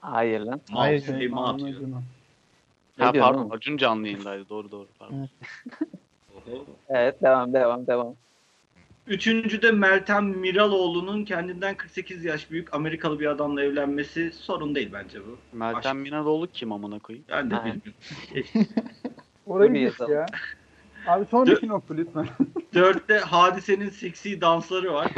Hayır 0.00 0.40
lan. 0.40 0.60
Hayır. 0.72 1.06
Şeyma 1.06 1.48
atıyor. 1.48 1.80
Ha 2.98 3.12
pardon 3.12 3.38
oğlum? 3.38 3.52
Acun 3.52 3.76
canlı 3.76 4.08
yayındaydı. 4.08 4.48
Doğru 4.48 4.70
doğru. 4.70 4.86
Pardon. 4.98 5.28
Oho. 6.34 6.64
Evet 6.88 7.22
devam 7.22 7.52
devam 7.52 7.86
devam. 7.86 8.14
Üçüncüde 9.10 9.70
Meltem 9.70 10.24
Miraloğlu'nun 10.24 11.24
kendinden 11.24 11.74
48 11.74 12.24
yaş 12.24 12.50
büyük 12.50 12.74
Amerikalı 12.74 13.20
bir 13.20 13.26
adamla 13.26 13.62
evlenmesi 13.62 14.32
sorun 14.32 14.74
değil 14.74 14.90
bence 14.92 15.18
bu. 15.20 15.38
Meltem 15.52 15.98
Minaloğlu 15.98 16.46
kim 16.52 16.72
amına 16.72 16.98
koyayım? 16.98 17.24
Ben 17.30 17.50
de 17.50 17.54
Ha. 17.54 17.64
bilmiyorum. 17.64 17.92
Orayı 19.46 19.72
geç 19.72 19.82
yazalım. 19.82 20.12
ya. 20.12 20.26
Abi 21.06 21.24
sonraki 21.30 21.68
nokta 21.68 21.94
lütfen. 21.94 22.26
Dörtte 22.74 23.18
Hadise'nin 23.18 23.88
seksi 23.88 24.40
dansları 24.40 24.92
var. 24.92 25.10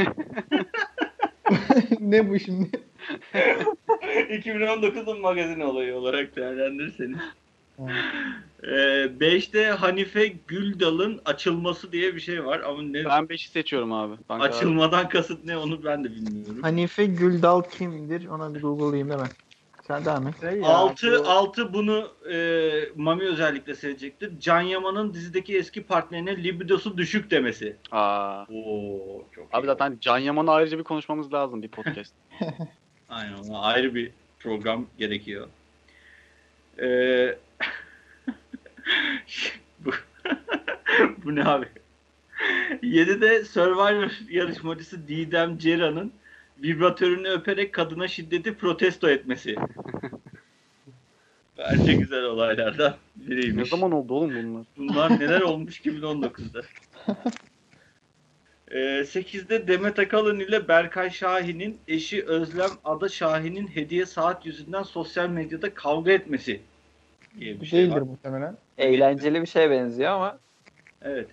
ne 2.00 2.28
bu 2.30 2.38
şimdi? 2.38 2.70
2019'un 4.30 5.20
magazin 5.20 5.60
olayı 5.60 5.94
olarak 5.96 6.36
değerlendirirseniz. 6.36 7.18
Ee, 8.68 9.20
beşte 9.20 9.66
Hanife 9.66 10.26
Güldal'ın 10.46 11.20
açılması 11.24 11.92
diye 11.92 12.14
bir 12.14 12.20
şey 12.20 12.44
var 12.44 12.60
ama 12.60 12.82
ne 12.82 13.04
Ben 13.04 13.24
5'i 13.24 13.48
seçiyorum 13.50 13.92
abi. 13.92 14.14
Ben 14.30 14.38
karar- 14.38 14.50
açılmadan 14.50 15.08
kasıt 15.08 15.44
ne 15.44 15.56
onu 15.56 15.84
ben 15.84 16.04
de 16.04 16.10
bilmiyorum. 16.10 16.62
Hanife 16.62 17.06
Güldal 17.06 17.62
kimdir? 17.62 18.26
Ona 18.26 18.54
bir 18.54 18.60
google'layayım 18.62 19.10
hemen. 19.10 19.28
Sen 19.86 20.04
devam 20.04 20.28
et. 20.28 20.34
Şey 20.40 20.58
ya, 20.60 20.66
Altı, 20.68 21.18
bu- 21.24 21.28
altı 21.28 21.72
bunu 21.74 22.08
e, 22.32 22.70
Mami 22.96 23.24
özellikle 23.24 23.74
sevecektir. 23.74 24.32
Can 24.40 24.60
Yaman'ın 24.60 25.14
dizideki 25.14 25.58
eski 25.58 25.82
partnerine 25.82 26.44
libidosu 26.44 26.98
düşük 26.98 27.30
demesi. 27.30 27.76
Aa. 27.92 28.42
Oo 28.44 29.24
çok 29.34 29.48
Abi 29.52 29.64
iyi. 29.64 29.66
zaten 29.66 29.98
Can 30.00 30.18
Yaman'ı 30.18 30.50
ayrıca 30.50 30.78
bir 30.78 30.84
konuşmamız 30.84 31.32
lazım 31.32 31.62
bir 31.62 31.68
podcast. 31.68 32.14
Aynen 33.08 33.34
ona 33.48 33.58
ayrı 33.60 33.94
bir 33.94 34.10
program 34.40 34.86
gerekiyor. 34.98 35.48
Ee, 36.82 37.38
bu, 39.78 39.90
bu 41.24 41.34
ne 41.34 41.44
abi? 41.44 41.66
7'de 42.82 43.44
Survivor 43.44 44.10
yarışmacısı 44.30 45.08
Didem 45.08 45.58
Cera'nın 45.58 46.12
vibratörünü 46.62 47.28
öperek 47.28 47.72
kadına 47.72 48.08
şiddeti 48.08 48.54
protesto 48.54 49.08
etmesi. 49.08 49.56
Bence 51.58 51.92
güzel 51.92 52.24
olaylardan 52.24 52.94
ne 53.16 53.36
biriymiş. 53.36 53.68
zaman 53.68 53.92
oldu 53.92 54.14
oğlum 54.14 54.34
bunlar? 54.34 54.66
Bunlar 54.76 55.20
neler 55.20 55.40
olmuş 55.40 55.80
2019'da. 55.80 56.62
Ee, 58.72 58.78
8'de 58.78 59.68
Demet 59.68 59.98
Akalın 59.98 60.40
ile 60.40 60.68
Berkay 60.68 61.10
Şahin'in 61.10 61.78
eşi 61.88 62.24
Özlem 62.24 62.70
Ada 62.84 63.08
Şahin'in 63.08 63.66
hediye 63.66 64.06
saat 64.06 64.46
yüzünden 64.46 64.82
sosyal 64.82 65.28
medyada 65.28 65.74
kavga 65.74 66.12
etmesi 66.12 66.60
diye 67.40 67.60
bir 67.60 67.66
şey 67.66 67.78
değildir 67.80 67.94
var. 67.96 68.00
muhtemelen. 68.00 68.56
Eğlenceli 68.78 69.40
bir 69.42 69.46
şey 69.46 69.70
benziyor 69.70 70.10
ama 70.10 70.38
Evet. 71.02 71.26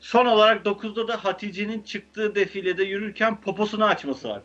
Son 0.00 0.26
olarak 0.26 0.66
9'da 0.66 1.08
da 1.08 1.24
Hatice'nin 1.24 1.82
çıktığı 1.82 2.34
defilede 2.34 2.84
yürürken 2.84 3.40
poposunu 3.40 3.84
açması 3.84 4.28
var. 4.28 4.42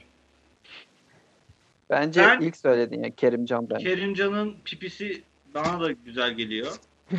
bence 1.90 2.22
Ben- 2.22 2.42
ilk 2.42 2.58
söylediğin 2.58 3.04
ya 3.04 3.16
Kerimcan 3.16 3.70
bence. 3.70 3.84
Kerimcan'ın 3.84 4.56
pipisi 4.66 5.22
bana 5.54 5.82
da 5.82 5.92
güzel 5.92 6.34
geliyor. 6.34 6.72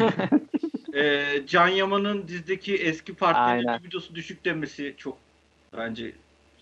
ee, 0.94 1.42
Can 1.46 1.68
Yaman'ın 1.68 2.28
dizdeki 2.28 2.74
eski 2.76 3.14
partnerinin 3.14 3.84
videosu 3.84 4.14
düşük 4.14 4.44
demesi 4.44 4.94
çok 4.98 5.18
bence 5.76 6.12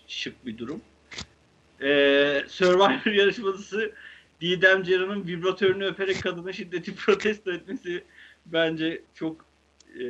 şık 0.07 0.45
bir 0.45 0.57
durum. 0.57 0.81
Ee, 1.81 2.43
Survivor 2.47 3.05
yarışmacısı 3.11 3.91
Didem 4.45 4.83
Ceren'in 4.83 5.27
vibratörünü 5.27 5.85
öperek 5.85 6.23
kadına 6.23 6.53
şiddeti 6.53 6.95
protesto 7.05 7.51
etmesi 7.51 8.03
bence 8.45 9.01
çok 9.13 9.45
e, 9.99 10.05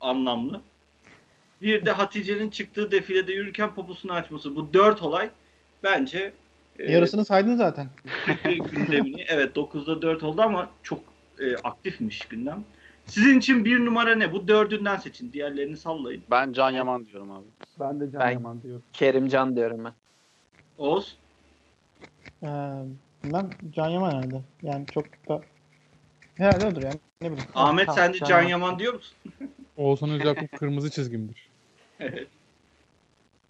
anlamlı. 0.00 0.60
Bir 1.62 1.86
de 1.86 1.90
Hatice'nin 1.90 2.50
çıktığı 2.50 2.90
defilede 2.90 3.32
yürürken 3.32 3.74
poposunu 3.74 4.12
açması. 4.12 4.56
Bu 4.56 4.74
dört 4.74 5.02
olay 5.02 5.30
bence 5.82 6.32
e, 6.78 6.92
Yarısını 6.92 7.24
saydın 7.24 7.56
zaten. 7.56 7.88
gündemini. 8.44 9.24
Evet 9.28 9.56
9'da 9.56 10.02
4 10.02 10.22
oldu 10.22 10.42
ama 10.42 10.70
çok 10.82 11.00
e, 11.38 11.56
aktifmiş 11.56 12.20
gündem. 12.20 12.64
Sizin 13.06 13.38
için 13.38 13.64
bir 13.64 13.84
numara 13.84 14.14
ne? 14.14 14.32
Bu 14.32 14.48
dördünden 14.48 14.96
seçin. 14.96 15.32
Diğerlerini 15.32 15.76
sallayın. 15.76 16.22
Ben 16.30 16.52
Can 16.52 16.70
Yaman 16.70 17.06
diyorum 17.06 17.30
abi. 17.30 17.46
Ben 17.80 18.00
de 18.00 18.10
Can 18.10 18.20
Ben- 18.20 18.30
Yaman 18.30 18.62
diyorum. 18.62 18.82
Kerimcan 18.92 19.56
diyorum 19.56 19.84
ben. 19.84 19.92
Oğuz. 20.78 21.16
Ee, 22.42 22.48
ben 23.24 23.50
Can 23.72 23.88
Yaman 23.88 24.10
herhalde. 24.10 24.42
Yani 24.62 24.86
çok 24.86 25.04
da 25.28 25.40
herhalde 26.34 26.66
odur 26.66 26.82
yani. 26.82 27.00
Ne 27.20 27.32
bileyim. 27.32 27.48
Ahmet 27.54 27.92
sen 27.92 28.12
de 28.12 28.18
Can 28.18 28.42
Yaman 28.42 28.78
diyor 28.78 28.94
musun? 28.94 29.16
Oğuzhan 29.76 30.10
Özakup 30.10 30.58
kırmızı 30.58 30.90
çizgimdir. 30.90 31.48
Evet. 32.00 32.28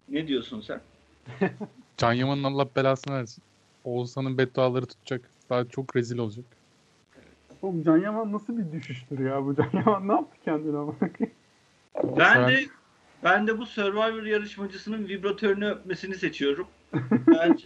Ne 0.08 0.28
diyorsun 0.28 0.60
sen? 0.60 0.80
Can 1.96 2.12
Yaman'ın 2.12 2.44
Allah 2.44 2.68
belasını 2.76 3.14
versin. 3.14 3.42
Oğuzhan'ın 3.84 4.38
bedduaları 4.38 4.86
tutacak. 4.86 5.30
Daha 5.50 5.68
çok 5.68 5.96
rezil 5.96 6.18
olacak. 6.18 6.44
Oğlum 7.62 7.82
Can 7.82 7.98
Yaman 7.98 8.32
nasıl 8.32 8.58
bir 8.58 8.72
düşüştür 8.72 9.18
ya 9.18 9.44
bu 9.46 9.56
Can 9.56 9.70
Yaman 9.72 10.08
ne 10.08 10.12
yaptı 10.12 10.36
kendine 10.44 10.76
ama? 10.76 10.94
Ben 12.18 12.48
de 12.48 12.66
ben 13.24 13.46
de 13.46 13.58
bu 13.58 13.66
Survivor 13.66 14.22
yarışmacısının 14.22 15.08
vibratörünü 15.08 15.66
öpmesini 15.66 16.14
seçiyorum. 16.14 16.66
Bence, 17.26 17.64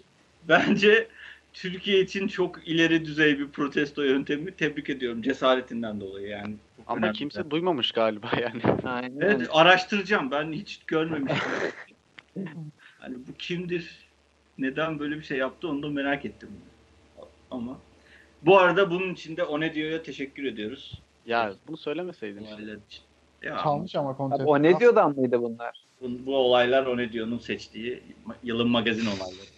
bence 0.49 1.09
Türkiye 1.57 2.01
için 2.01 2.29
çok 2.29 2.69
ileri 2.69 3.05
düzey 3.05 3.39
bir 3.39 3.49
protesto 3.49 4.03
yöntemi. 4.03 4.57
Tebrik 4.57 4.91
ediyorum 4.91 5.23
cesaretinden 5.23 6.01
dolayı 6.01 6.29
yani. 6.29 6.55
Ama 6.87 6.99
önemli. 6.99 7.19
kimse 7.19 7.51
duymamış 7.51 7.93
galiba 7.93 8.31
yani. 8.41 8.63
Aynen. 8.85 9.21
Evet 9.21 9.49
araştıracağım. 9.53 10.31
Ben 10.31 10.53
hiç 10.53 10.81
görmemiştim. 10.87 11.51
hani 12.99 13.15
bu 13.29 13.33
kimdir? 13.39 14.07
Neden 14.59 14.99
böyle 14.99 15.17
bir 15.17 15.23
şey 15.23 15.39
yaptı 15.39 15.69
onu 15.69 15.83
da 15.83 15.89
merak 15.89 16.25
ettim. 16.25 16.49
Ama 17.51 17.79
bu 18.43 18.59
arada 18.59 18.91
bunun 18.91 19.13
için 19.13 19.37
de 19.37 19.45
Onedio'ya 19.45 20.03
teşekkür 20.03 20.45
ediyoruz. 20.45 21.03
Ya 21.27 21.53
bunu 21.69 21.77
söylemeseydin. 21.77 22.45
Olaylar 22.45 22.77
için. 22.87 23.03
Ya, 23.43 23.59
Çalmış 23.63 23.95
ama 23.95 24.11
Abi, 24.11 24.17
kontept. 24.17 24.43
o 24.47 24.63
ne 24.63 24.81
diyordan 24.81 25.17
mıydı 25.17 25.43
bunlar? 25.43 25.85
bu, 26.01 26.27
bu 26.27 26.37
olaylar 26.37 26.87
Onedio'nun 26.87 27.39
seçtiği 27.39 28.03
yılın 28.43 28.69
magazin 28.69 29.07
olayları. 29.07 29.56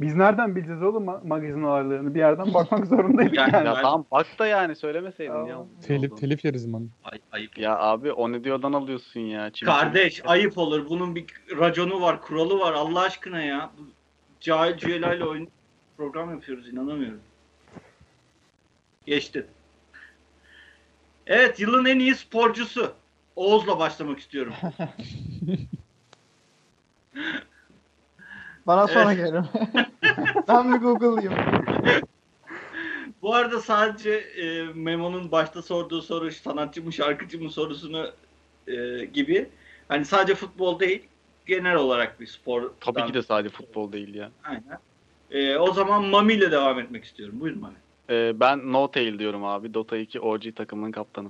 Biz 0.00 0.14
nereden 0.16 0.56
bileceğiz 0.56 0.82
oğlum 0.82 1.04
ma- 1.04 1.26
magazin 1.28 1.62
olaylarını? 1.62 2.14
Bir 2.14 2.18
yerden 2.18 2.54
bakmak 2.54 2.86
zorundaydık 2.86 3.34
Yani 3.36 3.52
yani. 3.54 3.66
Ya 3.66 3.74
tamam 3.74 4.04
bak 4.10 4.26
da 4.38 4.46
yani 4.46 4.76
söylemeseydin 4.76 5.44
ya. 5.44 5.58
Telif, 5.86 6.16
telif 6.16 6.44
yeriz 6.44 6.66
man. 6.66 6.88
Ay, 7.04 7.18
ayıp. 7.32 7.58
Ya 7.58 7.78
abi 7.78 8.12
o 8.12 8.32
ne 8.32 8.44
diyordan 8.44 8.72
alıyorsun 8.72 9.20
ya. 9.20 9.50
Çim 9.50 9.66
Kardeş 9.66 10.22
ayıp 10.26 10.58
olur. 10.58 10.88
Bunun 10.88 11.14
bir 11.14 11.24
raconu 11.58 12.00
var, 12.00 12.22
kuralı 12.22 12.58
var. 12.58 12.72
Allah 12.72 13.00
aşkına 13.00 13.42
ya. 13.42 13.70
Cahil 14.40 14.76
Cüela'yla 14.76 15.26
oyun 15.26 15.48
program 15.96 16.30
yapıyoruz. 16.30 16.68
inanamıyorum. 16.68 17.20
Geçti. 19.06 19.46
Evet 21.26 21.60
yılın 21.60 21.84
en 21.84 21.98
iyi 21.98 22.14
sporcusu. 22.14 22.92
Oğuz'la 23.36 23.78
başlamak 23.78 24.18
istiyorum. 24.18 24.52
Bana 28.70 28.88
sonra 28.88 29.12
Evet. 29.12 29.16
gelirim. 29.16 29.44
ben 30.48 30.72
bir 30.74 30.78
Google'layım. 30.78 31.32
Bu 33.22 33.34
arada 33.34 33.60
sadece 33.60 34.10
e, 34.10 34.62
Memo'nun 34.74 35.32
başta 35.32 35.62
sorduğu 35.62 36.02
soru 36.02 36.30
sanatçı 36.30 36.82
mı 36.84 36.92
şarkıcı 36.92 37.42
mı 37.42 37.50
sorusunu 37.50 38.10
e, 38.68 39.04
gibi 39.04 39.48
hani 39.88 40.04
sadece 40.04 40.34
futbol 40.34 40.80
değil 40.80 41.02
genel 41.46 41.76
olarak 41.76 42.20
bir 42.20 42.26
spor. 42.26 42.70
Tabii 42.80 43.06
ki 43.06 43.14
de 43.14 43.22
sadece 43.22 43.54
futbol 43.54 43.92
değil 43.92 44.14
ya. 44.14 44.30
Aynen. 44.44 44.78
E, 45.30 45.56
o 45.56 45.72
zaman 45.72 46.04
Mami 46.04 46.32
ile 46.32 46.50
devam 46.50 46.78
etmek 46.80 47.04
istiyorum. 47.04 47.40
Buyurun 47.40 47.60
Mami. 47.60 47.74
Ee, 48.10 48.40
ben 48.40 48.72
No 48.72 48.90
Tail 48.90 49.18
diyorum 49.18 49.44
abi. 49.44 49.74
Dota 49.74 49.96
2 49.96 50.20
OG 50.20 50.56
takımının 50.56 50.92
kaptanı. 50.92 51.28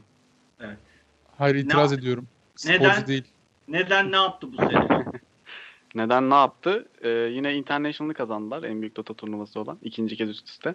Hayır 1.38 1.54
itiraz 1.54 1.92
Ne- 1.92 1.98
ediyorum. 1.98 2.26
Neden? 2.66 2.90
Sporcu 2.90 3.06
değil. 3.06 3.24
Neden 3.68 4.12
ne 4.12 4.16
yaptı 4.16 4.52
bu 4.52 4.56
sene? 4.56 4.99
Neden 5.94 6.30
ne 6.30 6.34
yaptı? 6.34 6.88
Ee, 7.02 7.08
yine 7.08 7.54
International'ı 7.54 8.14
kazandılar. 8.14 8.62
En 8.62 8.80
büyük 8.80 8.96
Dota 8.96 9.14
turnuvası 9.14 9.60
olan. 9.60 9.78
ikinci 9.82 10.16
kez 10.16 10.28
üst 10.30 10.48
üste. 10.48 10.74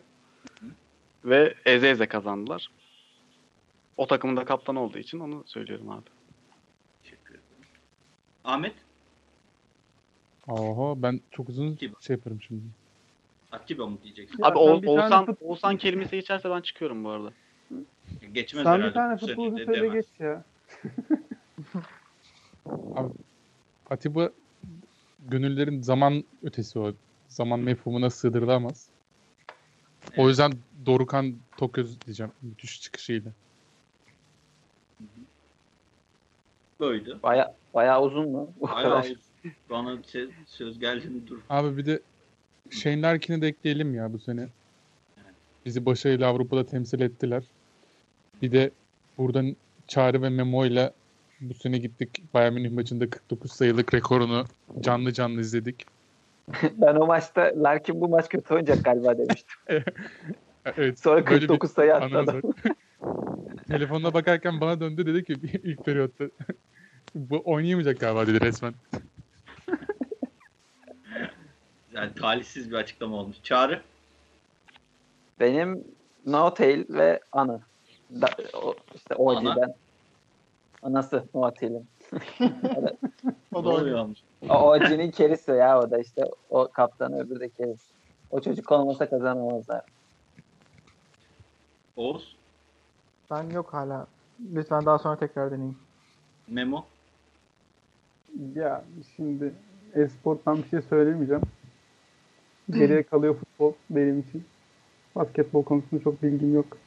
Ve 1.26 1.55
eze 1.66 1.89
eze 1.89 2.07
kazandılar. 2.07 2.68
O 3.97 4.07
takımın 4.07 4.38
da 4.38 4.45
kaptanı 4.45 4.80
olduğu 4.82 4.97
için 4.97 5.20
onu 5.20 5.43
söylüyorum 5.45 5.89
abi. 5.89 6.03
Teşekkür 7.03 7.30
ederim. 7.34 7.45
Ahmet? 8.43 8.74
Oho 10.47 10.95
ben 10.97 11.20
çok 11.32 11.49
uzun 11.49 11.76
Kim? 11.76 11.93
şey 12.01 12.16
yaparım 12.16 12.41
şimdi. 12.41 12.61
Akiba 13.51 13.88
mı 13.88 13.97
diyeceksin? 14.03 14.43
Abi 14.43 14.57
Oğuz- 14.57 14.82
bir 14.84 14.88
tane 15.09 15.36
Oğuzhan, 15.41 15.78
kelimesi 15.78 16.11
geçerse 16.11 16.49
ben 16.49 16.61
çıkıyorum 16.61 17.03
bu 17.03 17.09
arada. 17.09 17.32
Geçmez 18.34 18.63
Sen 18.63 18.72
herhalde. 18.72 18.89
bir 18.89 18.93
tane 18.93 19.16
bu 19.16 19.20
sene 19.20 19.30
futbolcu 19.30 19.57
de 19.57 19.66
söyle 19.66 19.82
demez. 19.82 19.93
geç 19.93 20.20
ya. 20.20 20.43
Atiba 23.89 24.30
gönüllerin 25.30 25.82
zaman 25.82 26.23
ötesi 26.43 26.80
o. 26.80 26.93
zaman 27.28 27.59
mefhumuna 27.59 28.09
sığdırılamaz. 28.09 28.88
O 30.17 30.30
yüzden 30.30 30.53
Dorukan 30.86 31.36
Toköz 31.57 32.01
diyeceğim 32.01 32.32
müthiş 32.41 32.82
çıkışıyla. 32.82 33.32
Buydu. 36.80 37.19
Baya, 37.23 37.55
bayağı 37.73 38.01
uzun 38.03 38.30
mu? 38.32 38.49
Bu 38.61 38.67
Bayağı 38.67 38.84
kadar. 38.84 39.03
uzun. 39.03 39.17
bana 39.69 40.03
şey- 40.03 40.30
söz 40.45 40.80
geldiğini 40.80 41.28
dur. 41.28 41.39
Abi 41.49 41.78
bir 41.78 41.86
de 41.86 41.99
Shane 42.69 43.01
Larkin'i 43.01 43.41
de 43.41 43.47
ekleyelim 43.47 43.93
ya 43.95 44.13
bu 44.13 44.19
sene. 44.19 44.47
Bizi 45.65 45.86
başarıyla 45.86 46.28
Avrupa'da 46.28 46.65
temsil 46.65 47.01
ettiler. 47.01 47.43
Bir 48.41 48.51
de 48.51 48.71
buradan 49.17 49.55
Çağrı 49.88 50.21
ve 50.21 50.30
Memo 50.30 50.65
ile 50.65 50.93
bu 51.42 51.54
sene 51.54 51.78
gittik 51.78 52.24
Bayern 52.34 52.54
Münih 52.54 52.72
maçında 52.72 53.10
49 53.10 53.52
sayılık 53.52 53.94
rekorunu 53.94 54.46
canlı 54.80 55.14
canlı 55.14 55.42
izledik. 55.42 55.86
Ben 56.78 56.96
o 56.96 57.06
maçta 57.06 57.52
Larkin 57.56 58.02
bu 58.02 58.08
maç 58.10 58.30
kötü 58.30 58.54
oynayacak 58.54 58.86
galiba 58.86 59.18
demiştim. 59.18 59.56
Evet. 60.78 61.00
Sonra 61.00 61.26
böyle 61.26 61.42
bir 61.42 61.48
49 61.48 61.72
sayı 61.72 61.96
attı. 61.96 62.42
Telefonuna 63.68 64.14
bakarken 64.14 64.62
bana 64.62 64.80
döndü 64.80 65.06
dedi 65.06 65.24
ki 65.24 65.60
ilk 65.64 65.86
periyotta 65.86 66.26
bu 67.16 67.42
oynayamayacak 67.46 68.00
galiba 68.00 68.28
dedi 68.28 68.42
resmen. 68.42 68.74
Yani 71.94 72.14
talihsiz 72.14 72.72
bir 72.72 72.76
açıklama 72.76 73.16
olmuş. 73.18 73.38
Çağrı. 73.44 73.82
Benim 75.40 75.84
No 76.26 76.54
Tail 76.54 76.86
ve 76.90 77.20
Anı. 77.32 77.62
Da, 78.22 78.28
o, 78.54 78.76
işte 78.96 79.16
OG'den. 79.16 79.76
Anası 80.86 81.24
No 81.34 81.52
Tail'in. 81.52 81.88
O 83.54 83.66
da 83.66 83.70
oluyor 83.70 84.00
olmuş? 84.00 84.20
O 84.50 84.54
OG'nin 84.54 85.12
kerisi 85.12 85.52
ya 85.52 85.80
o 85.80 85.92
da 85.92 85.98
işte. 85.98 86.24
O 86.50 86.68
kaptan 86.74 87.14
öbürü 87.14 87.40
de 87.40 87.50
keris. 87.50 87.82
O 88.32 88.42
çocuk 88.42 88.72
olmasa 88.72 89.10
kazanamazlar. 89.10 89.82
Oğuz. 91.96 92.36
Ben 93.32 93.50
yok 93.50 93.74
hala. 93.74 94.08
Lütfen 94.54 94.86
daha 94.86 94.98
sonra 94.98 95.16
tekrar 95.16 95.52
deneyeyim. 95.52 95.78
Memo. 96.48 96.86
Ya 98.56 98.84
şimdi 99.16 99.54
e-sporttan 99.96 100.58
bir 100.58 100.70
şey 100.70 100.82
söylemeyeceğim. 100.82 101.44
Geriye 102.72 103.04
kalıyor 103.04 103.36
futbol 103.36 103.74
benim 103.90 104.20
için. 104.20 104.46
Basketbol 105.16 105.64
konusunda 105.64 106.04
çok 106.04 106.24
bilgim 106.24 106.56
yok. 106.56 106.78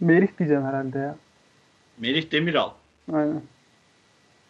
Merih 0.00 0.38
diyeceğim 0.38 0.64
herhalde 0.64 0.98
ya. 0.98 1.16
Melih 1.98 2.32
Demiral. 2.32 2.70
Aynen. 3.12 3.42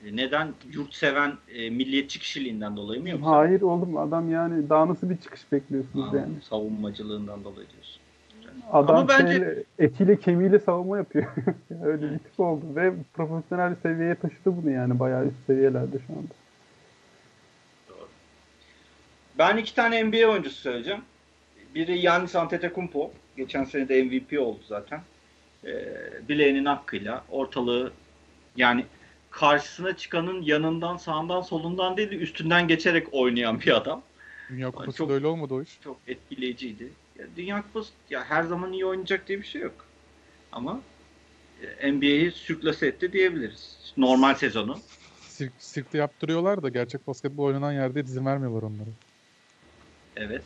E, 0.06 0.16
Neden? 0.16 0.48
Yurtseven 0.72 1.32
e, 1.54 1.70
milliyetçi 1.70 2.18
kişiliğinden 2.18 2.76
dolayı 2.76 3.02
mı 3.02 3.08
yoksa? 3.08 3.30
Hayır 3.30 3.60
oğlum 3.62 3.96
adam 3.96 4.30
yani 4.30 4.68
daha 4.68 4.88
nasıl 4.88 5.10
bir 5.10 5.16
çıkış 5.16 5.52
bekliyorsunuz 5.52 6.14
Aa, 6.14 6.16
yani. 6.16 6.32
Savunmacılığından 6.48 7.44
dolayı 7.44 7.66
diyorsun. 7.68 8.02
Adam 8.72 8.96
Ama 8.96 9.08
bence- 9.08 9.32
şeyle, 9.32 9.62
etiyle 9.78 10.20
kemiğiyle 10.20 10.58
savunma 10.58 10.98
yapıyor. 10.98 11.26
Öyle 11.84 12.02
bir 12.12 12.18
tip 12.18 12.40
oldu 12.40 12.64
ve 12.76 12.92
profesyonel 13.14 13.74
seviyeye 13.82 14.14
taşıdı 14.14 14.44
bunu 14.62 14.70
yani 14.70 14.98
bayağı 14.98 15.26
üst 15.26 15.46
seviyelerde 15.46 15.96
şu 16.06 16.12
anda. 16.12 16.34
Ben 19.38 19.56
iki 19.56 19.74
tane 19.74 20.04
NBA 20.04 20.26
oyuncusu 20.30 20.56
söyleyeceğim. 20.56 21.00
Biri 21.74 22.00
Giannis 22.00 22.36
Antetokounmpo. 22.36 23.10
Geçen 23.36 23.64
sene 23.64 23.88
de 23.88 24.02
MVP 24.02 24.40
oldu 24.40 24.60
zaten. 24.68 25.00
Bileğinin 26.28 26.64
hakkıyla 26.64 27.24
ortalığı 27.30 27.92
yani 28.56 28.84
karşısına 29.30 29.96
çıkanın 29.96 30.42
yanından, 30.42 30.96
sağından, 30.96 31.40
solundan 31.40 31.96
değil 31.96 32.10
de 32.10 32.16
üstünden 32.16 32.68
geçerek 32.68 33.08
oynayan 33.12 33.60
bir 33.60 33.76
adam. 33.76 34.02
Dünya 34.50 34.70
Kupası'nda 34.70 34.92
çok- 34.96 35.10
öyle 35.10 35.26
olmadı 35.26 35.54
o 35.54 35.62
iş. 35.62 35.78
Çok 35.84 35.96
etkileyiciydi. 36.06 36.88
Ya, 37.18 37.26
Dünya 37.36 37.62
Kupası 37.62 37.90
ya 38.10 38.24
her 38.24 38.42
zaman 38.42 38.72
iyi 38.72 38.86
oynayacak 38.86 39.28
diye 39.28 39.38
bir 39.40 39.46
şey 39.46 39.62
yok. 39.62 39.86
Ama 40.52 40.80
e, 41.80 41.92
NBA'yi 41.92 42.30
sürklase 42.30 42.86
etti 42.86 43.12
diyebiliriz. 43.12 43.92
Normal 43.96 44.34
sezonu. 44.34 44.78
Sirk, 45.28 45.52
sirkte 45.58 45.98
yaptırıyorlar 45.98 46.62
da 46.62 46.68
gerçek 46.68 47.06
basketbol 47.06 47.44
oynanan 47.44 47.72
yerde 47.72 48.00
izin 48.00 48.26
vermiyorlar 48.26 48.62
onlara. 48.62 48.90
Evet. 50.16 50.42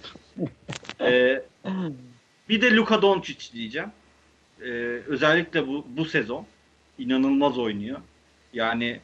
Ee, 1.01 1.43
bir 2.49 2.63
de 2.63 2.75
Luka 2.77 3.03
Doncic 3.03 3.53
diyeceğim. 3.53 3.89
Ee, 4.63 4.67
özellikle 5.07 5.67
bu 5.69 5.87
bu 5.89 6.05
sezon 6.05 6.47
inanılmaz 6.99 7.59
oynuyor. 7.59 7.99
Yani 8.53 9.01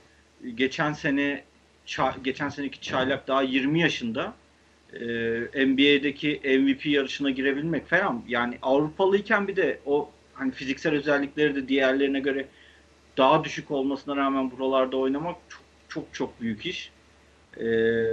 geçen 0.55 0.93
sene 0.93 1.45
ça- 1.87 2.23
geçen 2.25 2.49
seneki 2.49 2.81
çaylak 2.81 3.29
daha 3.29 3.43
20 3.43 3.81
yaşında 3.81 4.35
e, 4.93 5.01
NBA'deki 5.67 6.41
MVP 6.45 6.87
yarışına 6.87 7.31
girebilmek 7.31 7.87
falan. 7.87 8.23
Yani 8.29 8.59
Avrupalıyken 8.63 9.49
bir 9.49 9.57
de 9.57 9.81
o 9.87 10.11
hani 10.35 10.53
fiziksel 10.53 10.95
özellikleri 10.95 11.55
de 11.55 11.69
diğerlerine 11.69 12.21
göre 12.21 12.49
daha 13.17 13.45
düşük 13.45 13.71
olmasına 13.71 14.17
rağmen 14.17 14.51
buralarda 14.51 14.97
oynamak 14.97 15.37
çok 15.49 15.63
çok 15.89 16.15
çok 16.15 16.41
büyük 16.41 16.67
iş. 16.67 16.91
Ee, 17.61 18.05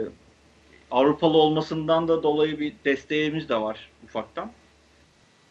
Avrupalı 0.91 1.37
olmasından 1.37 2.07
da 2.07 2.23
dolayı 2.23 2.59
bir 2.59 2.73
desteğimiz 2.85 3.49
de 3.49 3.61
var 3.61 3.89
ufaktan. 4.03 4.51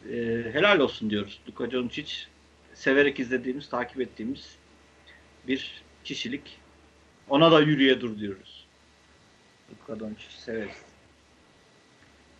Ee, 0.06 0.44
helal 0.52 0.80
olsun 0.80 1.10
diyoruz. 1.10 1.40
Luka 1.48 1.72
Doncic 1.72 2.14
severek 2.74 3.20
izlediğimiz, 3.20 3.68
takip 3.68 4.00
ettiğimiz 4.00 4.56
bir 5.48 5.82
kişilik. 6.04 6.58
Ona 7.28 7.52
da 7.52 7.60
yürüye 7.60 8.00
dur 8.00 8.18
diyoruz. 8.18 8.66
Luka 9.70 10.00
Doncic 10.00 10.30
severiz. 10.30 10.82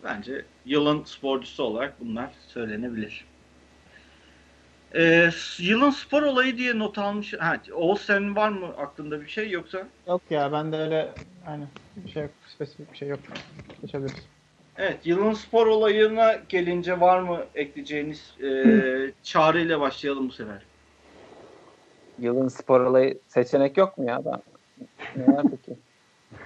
Bence 0.03 0.45
yılın 0.65 1.03
sporcusu 1.03 1.63
olarak 1.63 1.99
bunlar 1.99 2.31
söylenebilir. 2.47 3.25
Ee, 4.95 5.29
yılın 5.59 5.89
spor 5.89 6.21
olayı 6.23 6.57
diye 6.57 6.79
not 6.79 6.97
almış. 6.97 7.33
Ha, 7.33 7.61
Oğuz 7.73 8.01
senin 8.01 8.35
var 8.35 8.49
mı 8.49 8.67
aklında 8.77 9.21
bir 9.21 9.27
şey 9.27 9.49
yoksa? 9.49 9.87
Yok 10.07 10.21
ya 10.29 10.51
bende 10.51 10.77
öyle 10.77 11.13
hani 11.45 11.63
bir 11.95 12.11
şey 12.11 12.23
yok. 12.23 12.31
Spesifik 12.47 12.93
bir 12.93 12.97
şey 12.97 13.07
yok. 13.07 13.19
Geçebiliriz. 13.81 14.38
Evet, 14.79 15.05
yılın 15.05 15.33
spor 15.33 15.67
olayına 15.67 16.33
gelince 16.49 16.99
var 16.99 17.19
mı 17.19 17.45
ekleyeceğiniz 17.55 18.35
e, 18.43 19.13
çağrı 19.23 19.59
ile 19.59 19.79
başlayalım 19.79 20.27
bu 20.27 20.31
sefer. 20.31 20.61
Yılın 22.19 22.47
spor 22.47 22.81
olayı 22.81 23.19
seçenek 23.27 23.77
yok 23.77 23.97
mu 23.97 24.05
ya? 24.05 24.21
Ben, 24.25 24.41
ne 25.15 25.35
var 25.35 25.45
peki? 25.51 25.79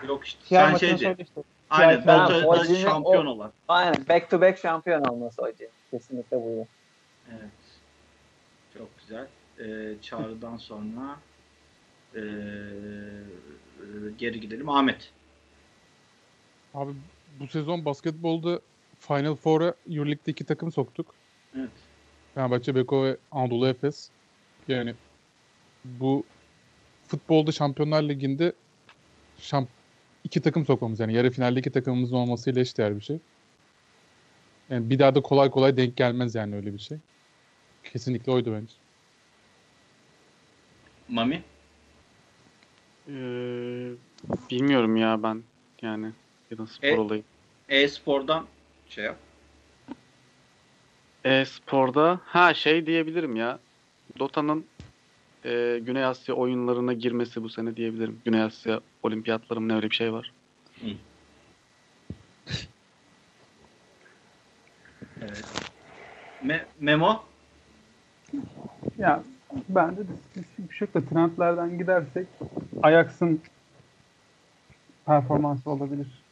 Yok 0.07 0.25
işte. 0.25 0.39
Sen 0.45 0.75
şeydi. 0.75 1.15
işte. 1.19 1.43
Aynen, 1.69 2.45
Oji'nin 2.45 2.77
şampiyon 2.77 3.25
o- 3.25 3.29
olan. 3.29 3.51
Aynen. 3.67 4.07
Back 4.09 4.29
to 4.29 4.41
back 4.41 4.57
şampiyon 4.59 5.03
olması 5.03 5.41
hoca. 5.41 5.67
Kesinlikle 5.91 6.37
buydu. 6.43 6.67
Evet. 7.31 7.51
Çok 8.77 8.87
güzel. 8.99 9.27
E, 9.59 9.95
çağrıdan 10.01 10.57
sonra 10.57 11.15
e, 12.15 12.21
geri 14.17 14.39
gidelim. 14.39 14.69
Ahmet. 14.69 15.11
Abi 16.73 16.91
bu 17.39 17.47
sezon 17.47 17.85
basketbolda 17.85 18.59
Final 18.99 19.35
Four'a 19.35 19.73
Euroleague'de 19.89 20.31
iki 20.31 20.43
takım 20.43 20.71
soktuk. 20.71 21.15
Evet. 21.55 21.69
Fenerbahçe, 22.35 22.75
Beko 22.75 23.03
ve 23.03 23.17
Anadolu 23.31 23.67
Efes. 23.67 24.09
Yani 24.67 24.93
bu 25.85 26.23
futbolda 27.07 27.51
Şampiyonlar 27.51 28.03
Ligi'nde 28.03 28.53
şamp 29.37 29.69
iki 30.23 30.41
takım 30.41 30.65
sokmamız 30.65 30.99
yani 30.99 31.13
yarı 31.13 31.31
finalde 31.31 31.59
iki 31.59 31.71
takımımızın 31.71 32.15
olmasıyla 32.15 32.61
eşdeğer 32.61 32.95
bir 32.95 33.01
şey. 33.01 33.19
Yani 34.69 34.89
bir 34.89 34.99
daha 34.99 35.15
da 35.15 35.21
kolay 35.21 35.49
kolay 35.49 35.77
denk 35.77 35.97
gelmez 35.97 36.35
yani 36.35 36.55
öyle 36.55 36.73
bir 36.73 36.79
şey. 36.79 36.97
Kesinlikle 37.83 38.31
oydu 38.31 38.53
bence. 38.53 38.73
Mami. 41.09 41.43
Ee, 43.07 43.91
bilmiyorum 44.51 44.95
ya 44.95 45.23
ben 45.23 45.43
yani 45.81 46.11
yılın 46.51 46.65
spor 46.65 46.87
E- 46.87 46.99
olayı. 46.99 47.23
E-spordan 47.69 48.45
şey 48.89 49.03
yap. 49.03 49.17
E-sporda 51.25 52.19
ha 52.25 52.53
şey 52.53 52.85
diyebilirim 52.85 53.35
ya. 53.35 53.59
Dota'nın 54.19 54.65
e, 55.45 55.79
Güney 55.83 56.05
Asya 56.05 56.35
oyunlarına 56.35 56.93
girmesi 56.93 57.43
bu 57.43 57.49
sene 57.49 57.75
diyebilirim. 57.75 58.21
Güney 58.25 58.41
Asya 58.41 58.81
olimpiyatları 59.03 59.61
mı 59.61 59.67
ne 59.67 59.75
öyle 59.75 59.89
bir 59.89 59.95
şey 59.95 60.13
var. 60.13 60.31
Evet. 65.21 65.45
Me- 66.45 66.65
Memo. 66.79 67.23
Ya 68.97 69.23
bende 69.69 70.01
de 70.01 70.11
bir 70.57 70.75
şey 70.75 70.87
da 70.93 71.01
trendlerden 71.01 71.77
gidersek 71.77 72.27
Ajax'ın 72.83 73.41
performansı 75.05 75.69
olabilir. 75.69 76.22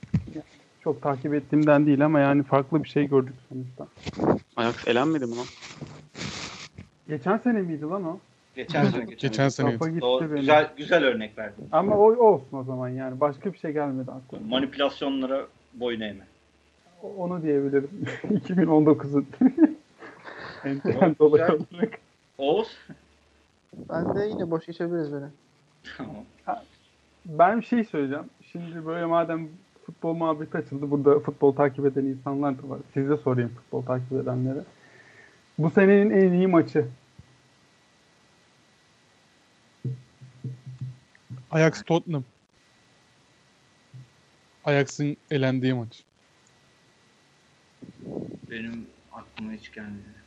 Çok 0.84 1.02
takip 1.02 1.34
ettiğimden 1.34 1.86
değil 1.86 2.06
ama 2.06 2.20
yani 2.20 2.44
farklı 2.44 2.84
bir 2.84 2.90
şey 2.90 3.08
gördük 3.08 3.34
sonuçta. 3.50 3.88
Ajax 4.56 4.88
elenmedi 4.88 5.26
mi 5.26 5.36
lan? 5.36 5.46
Geçen 7.08 7.38
sene 7.38 7.62
miydi 7.62 7.82
lan 7.86 8.06
o? 8.06 8.20
Geçen 8.56 8.84
sene 8.86 9.06
geçen. 9.06 9.30
Geçen 9.30 9.50
sene. 9.50 9.72
Gitti 9.72 10.02
Doğru, 10.02 10.26
benim. 10.26 10.36
güzel 10.36 10.70
güzel 10.78 11.04
örnek 11.04 11.38
verdin. 11.38 11.68
Ama 11.72 11.96
o 11.98 12.16
olsun 12.26 12.58
o 12.58 12.64
zaman 12.64 12.90
yani. 12.90 13.20
Başka 13.20 13.54
bir 13.54 13.58
şey 13.58 13.72
gelmedi 13.72 14.12
aklıma. 14.12 14.48
Manipülasyonlara 14.48 15.48
boyun 15.74 16.02
eğme. 16.02 16.24
O- 17.04 17.14
Onu 17.18 17.42
diyebilirim. 17.44 17.90
2019'un 18.24 19.26
en 20.66 20.80
Çok 20.80 20.84
trend 21.00 21.16
olayı 21.20 21.44
güzel. 21.48 21.60
olarak. 21.74 21.94
Oğuz. 22.38 22.78
Ben 23.90 24.16
de 24.16 24.26
yine 24.28 24.52
boş 24.52 24.66
geçebiliriz 24.66 25.12
böyle. 25.12 25.26
Tamam. 25.98 26.16
Ben 27.26 27.60
bir 27.62 27.66
şey 27.66 27.84
söyleyeceğim. 27.84 28.26
Şimdi 28.52 28.86
böyle 28.86 29.06
madem 29.06 29.48
futbol 29.92 30.14
muhabbeti 30.14 30.58
açıldı. 30.58 30.92
Burada 30.92 31.20
futbol 31.20 31.56
takip 31.56 31.86
eden 31.86 32.06
insanlar 32.06 32.64
da 32.64 32.70
var. 32.70 32.80
Size 32.94 33.18
sorayım 33.18 33.52
futbol 33.56 33.82
takip 33.82 34.12
edenlere. 34.12 34.64
Bu 35.58 35.70
senenin 35.70 36.10
en 36.10 36.32
iyi 36.32 36.48
maçı. 36.48 36.88
Ajax 41.52 41.84
Tottenham. 41.84 42.24
Ajax'ın 44.66 45.18
elendiği 45.32 45.74
maç. 45.74 46.04
Benim 48.52 48.88
aklıma 49.14 49.52
hiç 49.52 49.72
gelmedi. 49.72 50.22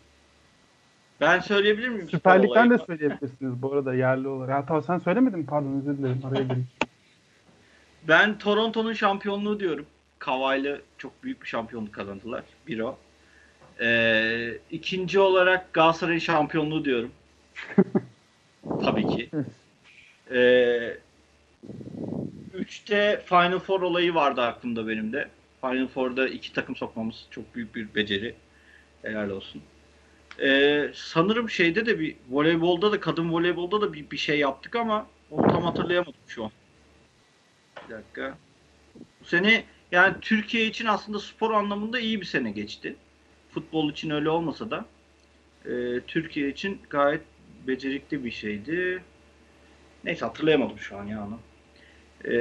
Ben 1.21 1.41
söyleyebilir 1.41 1.89
miyim? 1.89 2.09
Süper 2.11 2.43
Lig'den 2.43 2.71
de 2.71 2.79
söyleyebilirsiniz 2.79 3.63
bu 3.63 3.73
arada 3.73 3.95
yerli 3.95 4.29
olarak. 4.29 4.55
Ha, 4.55 4.65
tamam 4.67 4.83
sen 4.83 4.99
söylemedin 4.99 5.39
mi? 5.39 5.47
Pardon 5.47 5.81
özür 5.81 5.99
dilerim. 5.99 6.21
Araya 6.25 6.43
girdim. 6.43 6.67
Ben 8.09 8.39
Toronto'nun 8.39 8.93
şampiyonluğu 8.93 9.61
diyorum. 9.61 9.87
Kavaylı 10.19 10.83
çok 10.99 11.23
büyük 11.23 11.43
bir 11.43 11.47
şampiyonluk 11.47 11.95
kazandılar. 11.95 12.43
Bir 12.67 12.81
o. 12.81 12.99
Ee, 13.81 14.59
ikinci 14.71 15.21
olarak 15.21 15.73
Galatasaray'ın 15.73 16.19
şampiyonluğu 16.19 16.85
diyorum. 16.85 17.11
Tabii 18.85 19.07
ki. 19.07 19.31
Ee, 20.31 20.99
üçte 22.55 23.23
Final 23.27 23.59
Four 23.59 23.83
olayı 23.83 24.15
vardı 24.15 24.43
aklımda 24.43 24.89
benim 24.89 25.13
de. 25.13 25.29
Final 25.61 25.89
Four'da 25.89 26.29
iki 26.29 26.53
takım 26.53 26.77
sokmamız 26.77 27.27
çok 27.31 27.55
büyük 27.55 27.75
bir 27.75 27.95
beceri. 27.95 28.35
Helal 29.03 29.31
olsun. 29.31 29.63
Ee, 30.43 30.91
sanırım 30.95 31.51
şeyde 31.51 31.87
de 31.87 32.01
bir 32.01 32.17
voleybolda 32.31 32.93
da 32.93 33.01
kadın 33.01 33.33
voleybolda 33.33 33.81
da 33.81 33.93
bir, 33.93 34.11
bir 34.11 34.17
şey 34.17 34.39
yaptık 34.39 34.77
ama 34.77 35.07
onu 35.31 35.49
tam 35.49 35.63
hatırlayamadım 35.63 36.15
şu 36.27 36.45
an. 36.45 36.51
Bir 37.89 37.95
dakika. 37.95 38.39
Bu 39.21 39.25
sene 39.25 39.65
yani 39.93 40.15
Türkiye 40.21 40.67
için 40.67 40.87
aslında 40.87 41.19
spor 41.19 41.51
anlamında 41.51 42.01
iyi 42.01 42.21
bir 42.21 42.27
sene 42.27 42.51
geçti. 42.51 42.97
Futbol 43.51 43.91
için 43.91 44.11
öyle 44.11 44.31
olmasa 44.31 44.71
da 44.71 44.85
e, 45.65 46.01
Türkiye 46.07 46.49
için 46.49 46.81
gayet 46.91 47.23
becerikli 47.67 48.25
bir 48.25 48.31
şeydi. 48.31 49.03
Neyse 50.05 50.25
hatırlayamadım 50.25 50.79
şu 50.79 50.99
an 50.99 51.05
ya 51.05 51.27
onu. 51.27 51.39
E, 52.25 52.35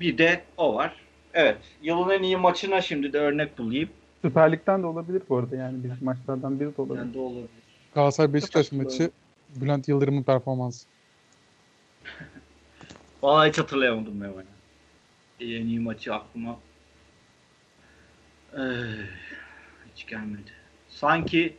bir 0.00 0.18
de 0.18 0.42
o 0.56 0.74
var. 0.74 0.96
Evet. 1.34 1.58
Yılın 1.82 2.10
en 2.10 2.22
iyi 2.22 2.36
maçına 2.36 2.80
şimdi 2.80 3.12
de 3.12 3.18
örnek 3.18 3.58
bulayım. 3.58 3.88
Süper 4.22 4.52
Lig'den 4.52 4.82
de 4.82 4.86
olabilir 4.86 5.22
bu 5.28 5.36
arada 5.36 5.56
yani 5.56 5.84
bizim 5.84 6.04
maçlardan 6.04 6.60
biri 6.60 6.76
de 6.76 6.82
olabilir. 6.82 6.98
Yani 6.98 7.14
de 7.14 7.18
olabilir. 7.18 7.48
Galatasaray 7.94 8.34
Beşiktaş 8.34 8.72
maçı 8.72 9.10
Bülent 9.56 9.88
Yıldırım'ın 9.88 10.22
performansı. 10.22 10.88
Vallahi 13.22 13.48
hiç 13.48 13.58
hatırlayamadım 13.58 14.20
ben. 14.20 14.32
En 15.40 15.66
iyi 15.66 15.80
maçı 15.80 16.14
aklıma 16.14 16.56
Eh, 18.56 18.60
hiç 19.94 20.06
gelmedi. 20.06 20.50
Sanki 20.88 21.56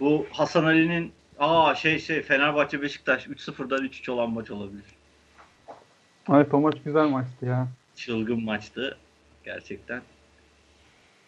bu 0.00 0.26
Hasan 0.32 0.64
Ali'nin 0.64 1.12
aa 1.38 1.74
şey 1.74 1.98
şey 1.98 2.22
Fenerbahçe 2.22 2.82
Beşiktaş 2.82 3.26
3-0'dan 3.26 3.84
3-3 3.84 4.08
olan 4.10 4.30
maç 4.30 4.50
olabilir. 4.50 4.84
Evet 6.30 6.54
o 6.54 6.60
maç 6.60 6.74
güzel 6.84 7.06
maçtı 7.08 7.46
ya. 7.46 7.68
Çılgın 7.94 8.44
maçtı 8.44 8.98
gerçekten. 9.44 9.98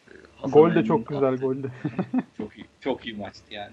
Ee, 0.09 0.13
Hasan 0.37 0.51
Gol 0.51 0.75
de 0.75 0.85
çok 0.85 1.07
güzel 1.09 1.37
gol 1.37 1.63
de. 1.63 1.67
Çok 2.37 2.57
iyi, 2.57 2.67
çok 2.81 3.07
iyi 3.07 3.17
maçtı 3.17 3.55
yani. 3.55 3.73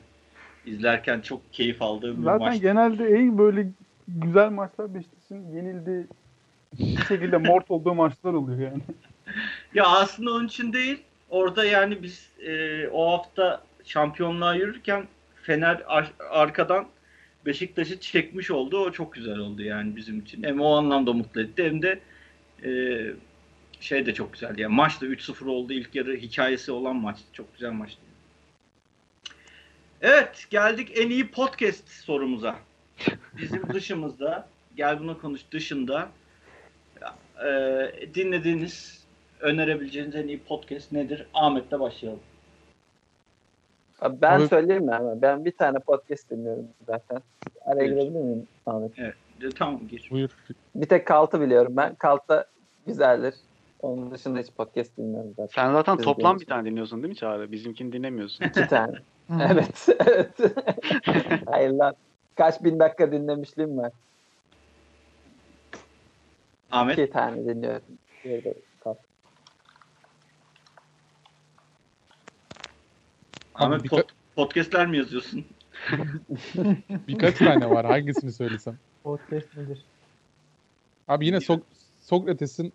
İzlerken 0.65 1.21
çok 1.21 1.53
keyif 1.53 1.81
aldığım 1.81 2.17
bir 2.17 2.23
Zaten 2.23 2.39
maçtı. 2.47 2.61
genelde 2.61 3.07
en 3.07 3.38
böyle 3.38 3.67
güzel 4.07 4.49
maçlar 4.49 4.93
Beşiktaş'ın 5.31 5.55
yenildiği 5.55 6.07
bir 6.79 7.05
şekilde 7.05 7.37
mort 7.37 7.71
olduğu 7.71 7.93
maçlar 7.93 8.33
oluyor 8.33 8.59
yani. 8.59 8.81
Ya 9.73 9.85
aslında 9.85 10.31
onun 10.31 10.47
için 10.47 10.73
değil. 10.73 11.01
Orada 11.29 11.65
yani 11.65 12.03
biz 12.03 12.29
e, 12.45 12.87
o 12.87 13.11
hafta 13.11 13.63
şampiyonluğa 13.83 14.55
yürürken 14.55 15.07
Fener 15.43 15.83
ar- 15.87 16.13
arkadan 16.29 16.87
Beşiktaş'ı 17.45 17.99
çekmiş 17.99 18.51
oldu. 18.51 18.79
O 18.79 18.91
çok 18.91 19.13
güzel 19.13 19.37
oldu 19.37 19.61
yani 19.61 19.95
bizim 19.95 20.19
için. 20.19 20.43
Hem 20.43 20.61
o 20.61 20.75
anlamda 20.75 21.13
mutlu 21.13 21.41
etti 21.41 21.63
hem 21.63 21.81
de 21.81 21.99
e, 22.63 22.71
şey 23.79 24.05
de 24.05 24.13
çok 24.13 24.33
güzeldi. 24.33 24.61
Yani 24.61 24.75
maç 24.75 25.01
da 25.01 25.05
3-0 25.05 25.49
oldu. 25.49 25.73
İlk 25.73 25.95
yarı 25.95 26.15
hikayesi 26.15 26.71
olan 26.71 26.95
maçtı. 26.95 27.33
Çok 27.33 27.53
güzel 27.53 27.71
maçtı. 27.71 28.01
Evet 30.01 30.47
geldik 30.49 30.91
en 30.95 31.09
iyi 31.09 31.31
podcast 31.31 31.89
sorumuza. 31.89 32.55
Bizim 33.37 33.67
dışımızda 33.73 34.49
gel 34.77 34.99
buna 34.99 35.17
konuş 35.17 35.41
dışında 35.51 36.09
e, 37.45 37.49
dinlediğiniz 38.15 39.05
önerebileceğiniz 39.39 40.15
en 40.15 40.27
iyi 40.27 40.39
podcast 40.39 40.91
nedir? 40.91 41.27
Ahmet'le 41.33 41.79
başlayalım. 41.79 42.19
Abi 44.01 44.21
ben 44.21 44.39
Abi- 44.39 44.47
söyleyeyim 44.47 44.85
mi 44.85 44.91
hemen? 44.91 45.21
Ben 45.21 45.45
bir 45.45 45.51
tane 45.51 45.79
podcast 45.79 46.29
dinliyorum 46.29 46.67
zaten. 46.87 47.21
Araya 47.65 47.79
Buyur. 47.79 47.89
girebilir 47.91 48.19
miyim 48.19 48.47
Ahmet? 48.65 48.97
De, 48.97 49.49
tamam 49.57 49.87
gir. 49.87 50.07
Buyur. 50.11 50.29
Bir 50.75 50.85
tek 50.85 51.07
Kalt'ı 51.07 51.41
biliyorum 51.41 51.73
ben. 51.77 51.95
Kalt 51.95 52.29
da 52.29 52.45
güzeldir. 52.87 53.35
Onun 53.81 54.11
dışında 54.11 54.39
hiç 54.39 54.51
podcast 54.51 54.97
bilmiyorum 54.97 55.33
zaten. 55.37 55.63
Sen 55.63 55.73
zaten 55.73 55.95
Siz 55.95 56.05
toplam 56.05 56.39
bir 56.39 56.45
tane 56.45 56.69
dinliyorsun 56.69 57.03
değil 57.03 57.09
mi 57.09 57.15
Çağrı? 57.15 57.51
Bizimkini 57.51 57.91
dinlemiyorsun. 57.91 58.45
İki 58.45 58.67
tane. 58.67 58.93
evet. 59.51 59.87
evet. 60.07 60.29
Hayır 61.45 61.69
lan. 61.69 61.95
Kaç 62.35 62.63
bin 62.63 62.79
dakika 62.79 63.11
dinlemişliğim 63.11 63.77
var. 63.77 63.91
Ahmet 66.72 66.98
İki 66.99 67.10
tane 67.11 67.45
dinliyorum. 67.45 67.81
Bir 68.26 68.44
de 68.44 68.53
Kalt. 68.84 68.98
Ahmet 73.56 73.81
Abi, 73.81 73.88
pod- 73.88 74.10
podcastler 74.35 74.88
mi 74.88 74.98
yazıyorsun? 74.98 75.45
Birkaç 77.07 77.38
tane 77.38 77.69
var. 77.69 77.85
Hangisini 77.85 78.31
söylesem? 78.31 78.77
Podcast 79.03 79.57
nedir? 79.57 79.84
Abi 81.07 81.26
yine 81.26 81.38
Sok- 81.38 81.64
Sokrates'in 82.02 82.73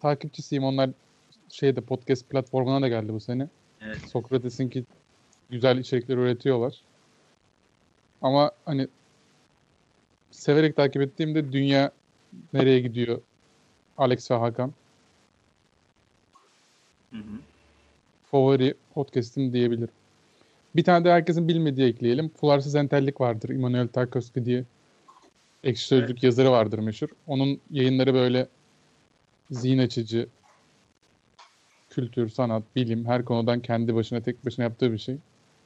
takipçisiyim. 0.00 0.64
Onlar 0.64 0.90
şeyde 1.48 1.80
podcast 1.80 2.30
platformuna 2.30 2.82
da 2.82 2.88
geldi 2.88 3.12
bu 3.12 3.20
sene. 3.20 3.48
Evet. 3.80 3.98
Sokrates'inki 4.10 4.84
güzel 5.50 5.78
içerikler 5.78 6.16
üretiyorlar. 6.16 6.80
Ama 8.22 8.50
hani 8.64 8.88
severek 10.30 10.76
takip 10.76 11.02
ettiğimde 11.02 11.52
dünya 11.52 11.90
nereye 12.52 12.80
gidiyor? 12.80 13.20
Alex 13.98 14.30
ve 14.30 14.34
Hakan. 14.34 14.72
Hı 17.10 17.16
hı. 17.16 17.38
Favori 18.30 18.74
podcast'im 18.94 19.52
diyebilirim. 19.52 19.94
Bir 20.76 20.84
tane 20.84 21.04
de 21.04 21.12
herkesin 21.12 21.48
bilmediği 21.48 21.88
ekleyelim. 21.88 22.28
Fularsız 22.28 22.74
entellik 22.74 23.20
vardır. 23.20 23.48
Immanuel 23.48 23.88
Tarkovski 23.88 24.44
diye 24.44 24.64
ekşi 25.64 25.86
sözlük 25.86 26.22
yazarı 26.22 26.50
vardır 26.50 26.78
meşhur. 26.78 27.08
Onun 27.26 27.60
yayınları 27.70 28.14
böyle 28.14 28.48
zihin 29.50 29.78
açıcı, 29.78 30.28
kültür, 31.90 32.28
sanat, 32.28 32.62
bilim 32.76 33.06
her 33.06 33.24
konudan 33.24 33.60
kendi 33.60 33.94
başına 33.94 34.20
tek 34.20 34.46
başına 34.46 34.64
yaptığı 34.64 34.92
bir 34.92 34.98
şey. 34.98 35.16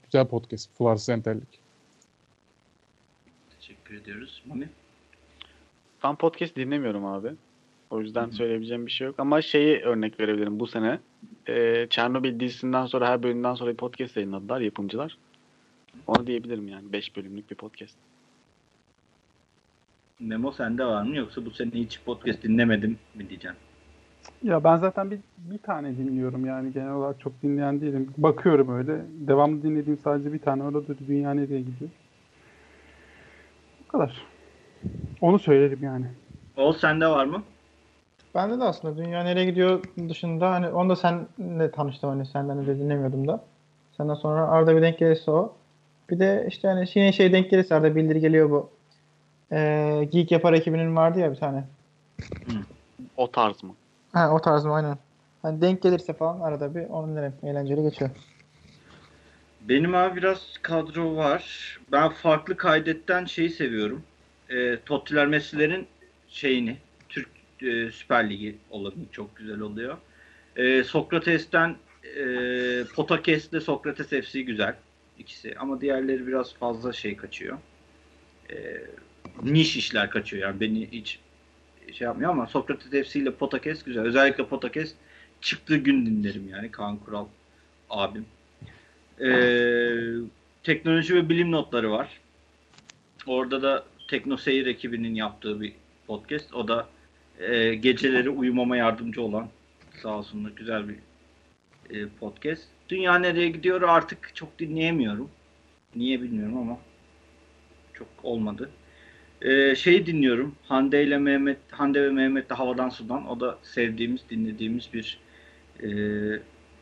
Güzel 0.05 0.27
podcast. 0.27 0.71
Fularsız 0.75 1.09
entellik. 1.09 1.61
Teşekkür 3.61 3.95
ediyoruz. 3.95 4.43
Mami? 4.47 4.69
Ben 6.05 6.17
podcast 6.17 6.57
dinlemiyorum 6.57 7.05
abi. 7.07 7.33
O 7.91 8.01
yüzden 8.01 8.31
söyleyebileceğim 8.31 8.87
bir 8.87 8.91
şey 8.91 9.07
yok. 9.07 9.15
Ama 9.19 9.43
şeyi 9.43 9.81
örnek 9.81 10.21
verebilirim 10.21 10.61
bu 10.61 10.67
sene. 10.67 10.99
Ee, 11.49 11.87
Çernobil 11.91 12.41
dizisinden 12.41 12.87
sonra 12.87 13.09
her 13.09 13.23
bölümden 13.23 13.55
sonra 13.55 13.71
bir 13.71 13.77
podcast 13.77 14.17
yayınladılar 14.17 14.61
yapımcılar. 14.61 15.17
Onu 16.07 16.27
diyebilirim 16.27 16.69
yani. 16.69 16.93
5 16.93 17.17
bölümlük 17.17 17.51
bir 17.51 17.57
podcast. 17.57 17.97
Memo 20.21 20.53
sende 20.53 20.85
var 20.85 21.03
mı 21.03 21.17
yoksa 21.17 21.45
bu 21.45 21.51
sene 21.51 21.71
hiç 21.71 22.01
podcast 22.05 22.43
dinlemedim 22.43 22.99
mi 23.15 23.29
diyeceksin? 23.29 23.59
Ya 24.43 24.65
ben 24.65 24.77
zaten 24.77 25.11
bir, 25.11 25.19
bir 25.39 25.59
tane 25.59 25.97
dinliyorum 25.97 26.47
yani 26.47 26.73
genel 26.73 26.93
olarak 26.93 27.21
çok 27.21 27.43
dinleyen 27.43 27.81
değilim. 27.81 28.15
Bakıyorum 28.19 28.77
öyle. 28.79 29.05
Devamlı 29.11 29.63
dinlediğim 29.63 29.99
sadece 29.99 30.33
bir 30.33 30.39
tane. 30.39 30.63
Orada 30.63 30.89
da 30.89 30.99
dünya 31.09 31.35
nereye 31.35 31.61
gidiyor. 31.61 31.91
Bu 33.85 33.89
kadar. 33.89 34.23
Onu 35.21 35.39
söylerim 35.39 35.79
yani. 35.83 36.07
Oğuz 36.57 36.81
sende 36.81 37.07
var 37.07 37.25
mı? 37.25 37.43
Bende 38.39 38.61
de 38.61 38.65
aslında 38.65 38.97
dünya 38.97 39.23
nereye 39.23 39.45
gidiyor 39.45 39.83
dışında 40.09 40.51
hani 40.51 40.69
onu 40.69 40.89
da 40.89 40.97
senle 40.97 41.71
tanıştım 41.71 42.11
hani 42.11 42.27
senden 42.27 42.59
önce 42.59 42.79
dinlemiyordum 42.79 43.29
da. 43.29 43.45
Senden 43.97 44.15
sonra 44.15 44.49
arada 44.49 44.77
bir 44.77 44.83
denk 44.83 44.99
gelirse 44.99 45.31
o. 45.31 45.57
Bir 46.11 46.19
de 46.19 46.47
işte 46.49 46.69
hani 46.69 46.89
yine 46.95 47.13
şey 47.13 47.33
denk 47.33 47.51
gelirse 47.51 47.75
arada 47.75 47.97
bildiri 47.97 48.21
geliyor 48.21 48.51
bu 48.51 48.71
Ee, 49.53 50.09
Geek 50.13 50.33
Yapar 50.33 50.53
ekibinin 50.53 50.97
vardı 50.97 51.19
ya 51.19 51.33
bir 51.33 51.37
tane. 51.37 51.65
O 53.17 53.31
tarz 53.31 53.63
mı? 53.63 53.75
Ha 54.13 54.31
o 54.35 54.41
tarz 54.41 54.65
mı 54.65 54.75
aynen. 54.75 54.99
Hani 55.43 55.61
denk 55.61 55.83
gelirse 55.83 56.13
falan 56.13 56.41
arada 56.41 56.75
bir 56.75 56.89
onu 56.89 57.17
derim. 57.17 57.35
Eğlenceli 57.43 57.83
geçiyor. 57.83 58.11
Benim 59.61 59.95
abi 59.95 60.17
biraz 60.17 60.59
kadro 60.63 61.17
var. 61.17 61.79
Ben 61.93 62.09
farklı 62.09 62.57
kaydetten 62.57 63.25
şeyi 63.25 63.51
seviyorum. 63.51 64.03
E, 64.51 64.81
Tottiler 64.81 65.27
Messi'lerin 65.27 65.87
şeyini 66.29 66.77
e, 67.63 67.91
Süper 67.91 68.31
Ligi 68.31 68.57
olabilir. 68.71 69.07
Çok 69.13 69.37
güzel 69.37 69.61
oluyor. 69.61 69.97
E, 70.57 70.85
Sokrates'ten 70.85 71.77
e, 72.17 72.25
Potakes'le 72.95 73.63
Sokrates 73.63 74.09
FC 74.09 74.43
güzel. 74.43 74.77
ikisi. 75.19 75.55
Ama 75.59 75.81
diğerleri 75.81 76.27
biraz 76.27 76.55
fazla 76.55 76.93
şey 76.93 77.17
kaçıyor. 77.17 77.59
E, 78.51 78.57
niş 79.43 79.77
işler 79.77 80.11
kaçıyor 80.11 80.43
yani. 80.43 80.61
Beni 80.61 80.89
hiç 80.93 81.19
şey 81.93 82.05
yapmıyor 82.05 82.31
ama 82.31 82.47
Sokrates 82.47 83.09
FC 83.09 83.21
ile 83.21 83.31
Potakes 83.31 83.83
güzel. 83.83 84.05
Özellikle 84.05 84.47
Potakes 84.47 84.95
çıktığı 85.41 85.77
gün 85.77 86.07
dinlerim 86.07 86.49
yani. 86.49 86.71
Kaan 86.71 86.97
Kural 86.97 87.27
abim. 87.91 88.27
Ee, 89.21 89.95
teknoloji 90.63 91.15
ve 91.15 91.29
bilim 91.29 91.53
notları 91.53 91.91
var. 91.91 92.21
Orada 93.27 93.63
da 93.63 93.85
Teknoseyir 94.09 94.67
ekibinin 94.67 95.15
yaptığı 95.15 95.61
bir 95.61 95.73
podcast. 96.07 96.55
O 96.55 96.69
da 96.69 96.89
e, 97.39 97.75
geceleri 97.75 98.31
uyumama 98.31 98.77
yardımcı 98.77 99.23
olan 99.23 99.49
sağ 100.03 100.19
olsunlar 100.19 100.51
güzel 100.51 100.85
bir 100.89 100.97
e, 101.91 102.09
podcast. 102.21 102.63
Dünya 102.89 103.19
nereye 103.19 103.49
gidiyor 103.49 103.83
artık 103.83 104.31
çok 104.35 104.59
dinleyemiyorum. 104.59 105.31
Niye 105.97 106.23
bilmiyorum 106.23 106.59
ama 106.59 106.79
çok 107.95 108.09
olmadı. 108.23 108.71
Ee, 109.43 109.75
şeyi 109.75 110.07
dinliyorum. 110.07 110.55
Hande 110.69 111.05
ile 111.05 111.19
Mehmet, 111.19 111.59
Hande 111.71 112.03
ve 112.03 112.11
Mehmet 112.11 112.51
de 112.51 112.55
Havadan 112.55 112.89
Sudan. 112.89 113.29
O 113.29 113.41
da 113.41 113.59
sevdiğimiz, 113.63 114.21
dinlediğimiz 114.31 114.89
bir 114.93 115.19
e, 115.83 115.89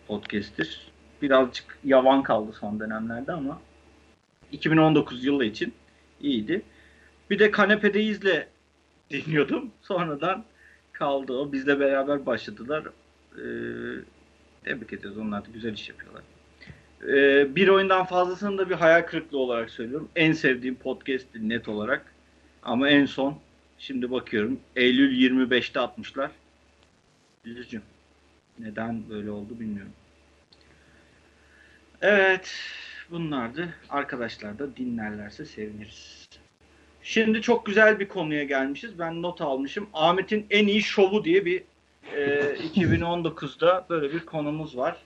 podcast'tir 0.07 0.81
birazcık 1.23 1.79
yavan 1.85 2.23
kaldı 2.23 2.53
son 2.61 2.81
dönemlerde 2.81 3.33
ama 3.33 3.61
2019 4.53 5.25
yılı 5.25 5.45
için 5.45 5.75
iyiydi. 6.21 6.63
Bir 7.31 7.39
de 7.39 7.51
Kanepede 7.51 8.03
izle 8.03 8.49
dinliyordum. 9.11 9.71
Sonradan 9.83 10.45
kaldı 10.93 11.33
o. 11.33 11.53
Bizle 11.53 11.81
beraber 11.81 12.27
başladılar. 12.27 12.85
Ee, 13.33 13.41
tebrik 14.65 14.93
ediyoruz. 14.93 15.19
Onlar 15.19 15.45
da 15.45 15.49
güzel 15.55 15.73
iş 15.73 15.89
yapıyorlar. 15.89 16.23
Ee, 17.03 17.57
bir 17.57 17.69
oyundan 17.69 18.05
fazlasını 18.05 18.59
da 18.59 18.71
bir 18.71 18.75
hayal 18.75 19.03
kırıklığı 19.03 19.39
olarak 19.39 19.71
söylüyorum. 19.71 20.09
En 20.17 20.33
sevdiğim 20.33 20.75
podcast 20.75 21.27
net 21.35 21.69
olarak. 21.69 22.15
Ama 22.63 22.89
en 22.89 23.07
son 23.07 23.39
şimdi 23.79 24.11
bakıyorum 24.11 24.61
Eylül 24.77 25.31
25'te 25.31 25.81
atmışlar. 25.81 26.31
Üzücü. 27.45 27.83
Neden 28.59 29.11
böyle 29.11 29.31
oldu 29.31 29.61
bilmiyorum. 29.61 29.93
Evet. 32.01 32.55
Bunlardı. 33.11 33.75
Arkadaşlar 33.91 34.59
da 34.59 34.77
dinlerlerse 34.77 35.45
seviniriz. 35.45 36.26
Şimdi 37.09 37.43
çok 37.43 37.67
güzel 37.67 38.01
bir 38.01 38.09
konuya 38.09 38.45
gelmişiz. 38.45 38.99
Ben 38.99 39.23
not 39.23 39.41
almışım. 39.41 39.87
Ahmet'in 39.95 40.47
en 40.51 40.67
iyi 40.67 40.83
şovu 40.83 41.25
diye 41.25 41.45
bir 41.45 41.63
e, 42.17 42.41
2019'da 42.75 43.87
böyle 43.91 44.13
bir 44.15 44.27
konumuz 44.27 44.77
var. 44.77 44.97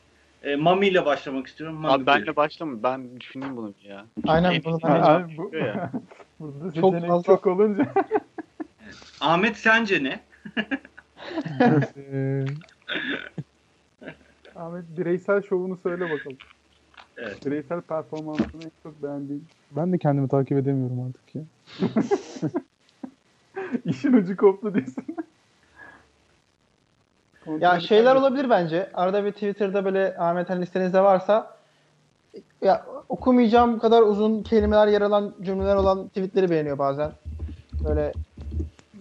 E, 0.43 0.57
Mami 0.57 0.89
ile 0.89 1.05
başlamak 1.05 1.47
istiyorum. 1.47 1.77
Mami, 1.77 1.95
Abi 1.95 2.07
benle 2.07 2.37
başlama. 2.37 2.83
Ben 2.83 3.21
düşüneyim 3.21 3.57
bunu 3.57 3.75
ya. 3.83 4.07
Aynen 4.27 4.53
En- 4.53 4.65
bunu 4.65 4.79
abi 4.83 5.37
bu, 5.37 5.45
çıkıyor 5.45 5.67
ya. 5.67 5.91
burada 6.41 6.81
Çok 6.81 7.01
fazla- 7.07 7.27
çok 7.27 7.47
olunca 7.47 7.95
Ahmet 9.21 9.57
sence 9.57 10.05
ne? 10.05 10.21
Ee, 11.97 12.45
Ahmet 14.57 14.85
bireysel 14.99 15.43
şovunu 15.43 15.77
söyle 15.77 16.11
bakalım. 16.11 16.39
Evet. 17.21 17.47
Bireysel 17.47 17.81
performansını 17.81 18.65
en 18.65 18.71
çok 18.83 19.03
beğendiğin. 19.03 19.45
ben 19.71 19.93
de 19.93 19.99
kendimi 19.99 20.29
takip 20.29 20.59
edemiyorum 20.59 21.01
artık 21.09 21.35
ya. 21.35 21.43
İşin 23.85 24.13
ucu 24.13 24.37
koptu 24.37 24.75
diyorsun. 24.75 25.05
Ya 27.61 27.81
şeyler 27.81 28.17
olabilir 28.17 28.51
bence. 28.51 28.91
Arada 28.95 29.25
bir 29.25 29.33
Twitter'da 29.33 29.85
böyle 29.85 30.19
Ahmet 30.19 30.51
Han 30.51 30.63
listenizde 30.63 31.01
varsa 31.01 31.57
ya 32.63 32.87
okumayacağım 33.09 33.79
kadar 33.79 34.03
uzun 34.03 34.43
kelimeler 34.43 34.89
yer 34.89 35.03
alan 35.03 35.35
cümleler 35.43 35.77
olan 35.77 36.09
tweetleri 36.09 36.51
beğeniyor 36.51 36.79
bazen. 36.79 37.13
Böyle 37.89 38.13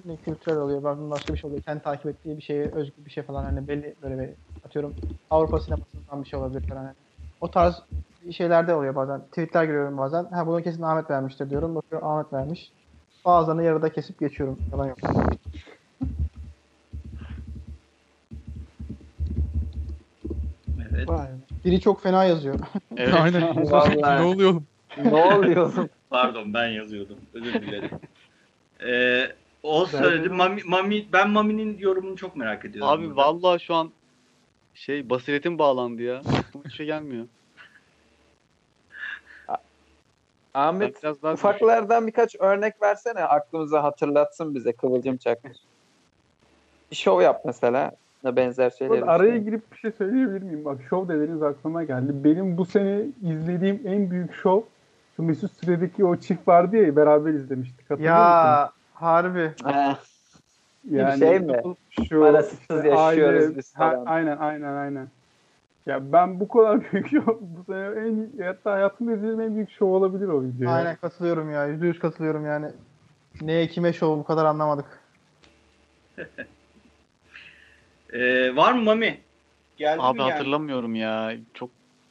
ne 0.06 0.16
kültürel 0.16 0.58
oluyor, 0.58 0.84
bazen 0.84 1.12
başka 1.12 1.34
bir 1.34 1.38
şey 1.38 1.48
oluyor. 1.48 1.64
Kendi 1.64 1.84
takip 1.84 2.06
ettiği 2.06 2.38
bir 2.38 2.42
şeye 2.42 2.72
özgü 2.72 3.06
bir 3.06 3.12
şey 3.12 3.24
falan 3.24 3.44
hani 3.44 3.68
belli 3.68 3.96
böyle 4.04 4.20
bir 4.20 4.30
atıyorum 4.66 4.94
Avrupa 5.30 5.60
sinemasından 5.60 6.24
bir 6.24 6.30
şey 6.30 6.40
olabilir 6.40 6.68
falan. 6.68 6.84
Hani. 6.84 6.94
O 7.42 7.52
tarz 7.52 7.84
şeylerde 8.32 8.74
oluyor 8.74 8.96
bazen. 8.96 9.22
Tweetler 9.22 9.64
görüyorum 9.64 9.98
bazen. 9.98 10.26
Ha 10.26 10.48
bunu 10.48 10.64
kesin 10.64 10.82
Ahmet 10.82 11.10
vermiştir 11.10 11.50
diyorum. 11.50 11.76
Bakıyorum 11.76 12.08
Ahmet 12.08 12.34
vermiş. 12.34 12.72
Bazılarını 13.26 13.64
yarıda 13.64 13.94
kesip 13.94 14.20
geçiyorum. 14.20 14.60
Yalan 14.72 14.88
yok. 14.88 14.98
Evet. 20.94 21.10
Biri 21.66 21.82
çok 21.82 22.04
fena 22.04 22.24
yazıyor. 22.24 22.60
Evet. 22.98 23.14
Aynen. 23.22 23.72
Vallahi. 23.72 24.22
ne 24.22 24.26
oluyor 24.26 24.50
oğlum? 24.52 24.66
ne 25.04 25.24
oluyor 25.24 25.74
oğlum? 25.74 25.90
Pardon 26.10 26.54
ben 26.54 26.68
yazıyordum. 26.68 27.18
Özür 27.34 27.54
dilerim. 27.54 27.90
Ee, 28.86 29.32
o 29.64 29.86
söyledi. 29.86 30.30
Mami, 30.30 30.62
Mami, 30.66 31.06
ben 31.14 31.30
Mami'nin 31.30 31.78
yorumunu 31.78 32.16
çok 32.16 32.36
merak 32.36 32.66
ediyorum. 32.66 32.90
Abi 32.90 33.16
vallahi 33.16 33.64
şu 33.64 33.76
an 33.76 33.92
şey 34.74 35.10
basiretim 35.10 35.60
bağlandı 35.60 36.02
ya. 36.02 36.22
Hiçbir 36.56 36.70
şey 36.70 36.86
gelmiyor. 36.86 37.26
Ben 39.50 39.58
Ahmet 40.60 41.04
biraz 41.04 41.24
daha 41.24 41.34
ufaklardan 41.34 42.08
birkaç 42.08 42.36
örnek 42.40 42.82
versene 42.82 43.24
aklımıza 43.24 43.84
hatırlatsın 43.84 44.56
bize 44.56 44.74
Kıvılcım 44.74 45.18
Çakır. 45.18 45.58
Bir 46.92 46.96
şov 46.96 47.22
yap 47.22 47.42
mesela. 47.46 47.92
Ne 48.24 48.36
benzer 48.36 48.70
şeyler. 48.70 49.02
Araya 49.02 49.38
girip 49.38 49.72
bir 49.72 49.78
şey 49.78 49.92
söyleyebilir 49.92 50.42
miyim? 50.42 50.66
Bak 50.66 50.78
şov 50.90 51.08
dediniz 51.10 51.44
aklıma 51.44 51.84
geldi. 51.84 52.24
Benim 52.24 52.58
bu 52.58 52.66
sene 52.66 53.02
izlediğim 53.22 53.82
en 53.86 54.12
büyük 54.12 54.34
şov 54.34 54.62
şu 55.16 55.24
Mesut 55.24 55.52
Süre'deki 55.52 56.06
o 56.06 56.16
çift 56.16 56.48
vardı 56.48 56.78
ya 56.78 56.96
beraber 56.96 57.32
izlemiştik. 57.34 57.90
Hatırlıyor 57.92 58.16
musun? 58.16 58.28
ya 58.28 58.72
harbi. 58.94 59.52
Ha, 59.64 60.00
Yani 60.92 61.20
şey 61.20 61.40
mi? 61.40 61.62
Şu, 62.10 62.20
Parasız 62.20 62.60
işte 62.60 62.74
yaşıyoruz 62.74 63.46
aile- 63.46 63.58
biz 63.58 63.76
Ha, 63.76 64.04
aynen 64.06 64.38
aynen 64.38 64.74
aynen. 64.74 65.08
Ya 65.86 66.12
ben 66.14 66.40
bu 66.40 66.48
kadar 66.48 66.92
büyük 66.94 67.10
şov 67.10 67.38
bu 67.42 67.64
sene 67.68 67.86
en 68.08 68.44
hatta 68.44 68.72
hayatımda 68.72 69.14
izlediğim 69.14 69.42
en 69.42 69.56
büyük 69.56 69.72
şov 69.72 69.88
olabilir 69.88 70.28
o 70.28 70.44
video. 70.44 70.70
ya. 70.70 70.76
Aynen 70.76 70.96
katılıyorum 70.96 71.52
ya. 71.52 71.66
Yüzde 71.68 71.88
yüz 71.88 72.00
katılıyorum 72.00 72.46
yani. 72.46 72.68
Neye 73.42 73.68
kime 73.68 73.94
şov 73.94 74.20
bu 74.20 74.24
kadar 74.24 74.46
anlamadık. 74.46 74.86
Ee, 78.14 78.56
var 78.56 78.74
mı 78.74 78.82
Mami? 78.82 79.18
Geldi 79.78 80.02
Abi 80.02 80.18
mi 80.18 80.24
geldi? 80.24 80.32
hatırlamıyorum 80.34 80.96
ya. 80.96 81.32
Çok 81.54 81.70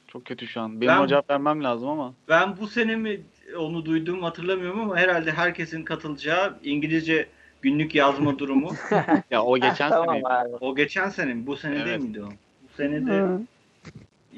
çok 0.08 0.24
kötü 0.24 0.46
şu 0.46 0.60
an. 0.60 0.80
Benim 0.80 0.92
Ben- 0.92 1.06
cevap 1.06 1.30
vermem 1.30 1.64
lazım 1.64 1.88
ama. 1.88 2.14
Ben 2.28 2.56
bu 2.60 2.66
sene 2.66 2.96
mi 2.96 3.20
onu 3.58 3.84
duydum 3.84 4.22
hatırlamıyorum 4.22 4.80
ama 4.80 4.96
herhalde 4.96 5.32
herkesin 5.32 5.84
katılacağı 5.84 6.58
İngilizce 6.64 7.26
günlük 7.62 7.94
yazma 7.94 8.38
durumu. 8.38 8.70
Ya 9.30 9.42
o 9.42 9.58
geçen 9.58 9.90
tamam 9.90 10.14
sene. 10.14 10.56
o 10.60 10.76
geçen 10.76 11.08
sene 11.08 11.34
mi? 11.34 11.46
Bu 11.46 11.56
sene 11.56 11.74
değil 11.74 11.86
Evet. 11.86 12.00
miydi 12.00 12.22
o? 12.22 12.28
Bu 12.62 12.72
sene 12.76 13.06
de 13.06 13.10
Hı. 13.20 13.40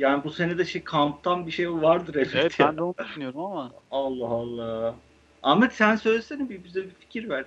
Yani 0.00 0.24
bu 0.24 0.30
sene 0.30 0.58
de 0.58 0.64
şey 0.64 0.84
kamptan 0.84 1.46
bir 1.46 1.50
şey 1.50 1.72
vardır 1.72 2.14
elbette. 2.14 2.38
Evet 2.38 2.56
ben 2.60 2.76
de 2.76 2.82
onu 2.82 2.94
düşünüyorum 2.98 3.40
ama. 3.40 3.70
Allah 3.90 4.26
Allah. 4.26 4.94
Ahmet 5.42 5.72
sen 5.72 5.96
söylesene 5.96 6.48
bir 6.48 6.64
bize 6.64 6.84
bir 6.84 6.90
fikir 6.90 7.28
ver. 7.28 7.44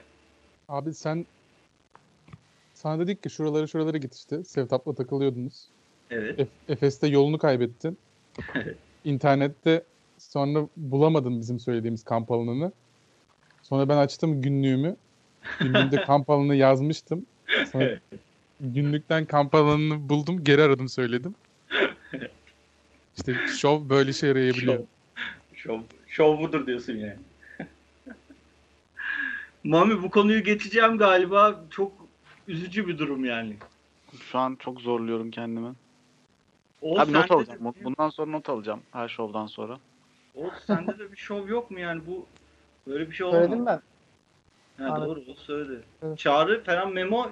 Abi 0.69 0.93
sen 0.93 1.25
sana 2.73 2.99
dedik 2.99 3.23
ki 3.23 3.29
şuralara 3.29 3.67
şuralara 3.67 3.97
git 3.97 4.15
işte. 4.15 4.43
Sevtap'la 4.43 4.95
takılıyordunuz. 4.95 5.67
Evet. 6.11 6.39
Ef- 6.39 6.71
Efes'te 6.73 7.07
yolunu 7.07 7.37
kaybettin. 7.37 7.97
İnternette 9.03 9.83
sonra 10.17 10.67
bulamadın 10.77 11.39
bizim 11.39 11.59
söylediğimiz 11.59 12.03
kamp 12.03 12.31
alanını. 12.31 12.71
Sonra 13.61 13.89
ben 13.89 13.97
açtım 13.97 14.41
günlüğümü. 14.41 14.95
Günlüğümde 15.59 16.01
kamp 16.05 16.29
alanını 16.29 16.55
yazmıştım. 16.55 17.25
Sonra 17.71 17.99
günlükten 18.59 19.25
kamp 19.25 19.55
alanını 19.55 20.09
buldum. 20.09 20.43
Geri 20.43 20.61
aradım 20.61 20.89
söyledim. 20.89 21.35
İşte 23.17 23.35
şov 23.47 23.89
böyle 23.89 24.09
işe 24.09 24.27
yarayabiliyor. 24.27 24.75
Şov. 24.75 24.83
Şov, 25.55 25.79
şov 26.07 26.39
budur 26.39 26.67
diyorsun 26.67 26.93
yani. 26.93 27.17
Mami 29.63 30.03
bu 30.03 30.09
konuyu 30.11 30.43
geçeceğim 30.43 30.97
galiba. 30.97 31.63
Çok 31.69 31.91
üzücü 32.47 32.87
bir 32.87 32.97
durum 32.97 33.25
yani. 33.25 33.55
Şu 34.31 34.39
an 34.39 34.55
çok 34.59 34.81
zorluyorum 34.81 35.31
kendimi. 35.31 35.73
O 36.81 36.99
Abi 36.99 37.13
not 37.13 37.31
alacağım. 37.31 37.65
de- 37.65 37.83
Bundan 37.83 38.09
sonra 38.09 38.31
not 38.31 38.49
alacağım. 38.49 38.81
Her 38.91 39.07
şovdan 39.07 39.47
sonra. 39.47 39.79
O 40.35 40.51
sende 40.67 40.99
de 40.99 41.11
bir 41.11 41.17
şov 41.17 41.47
yok 41.47 41.71
mu 41.71 41.79
yani 41.79 42.01
bu 42.07 42.25
böyle 42.87 43.09
bir 43.09 43.15
şey 43.15 43.25
olamaz. 43.25 43.45
Söyledim 43.45 43.65
ben. 43.65 43.81
Ha, 44.77 45.01
doğru 45.05 45.23
o 45.31 45.33
söyledi. 45.33 45.83
Evet. 46.03 46.17
Çağrı 46.17 46.63
falan 46.63 46.93
Memo 46.93 47.31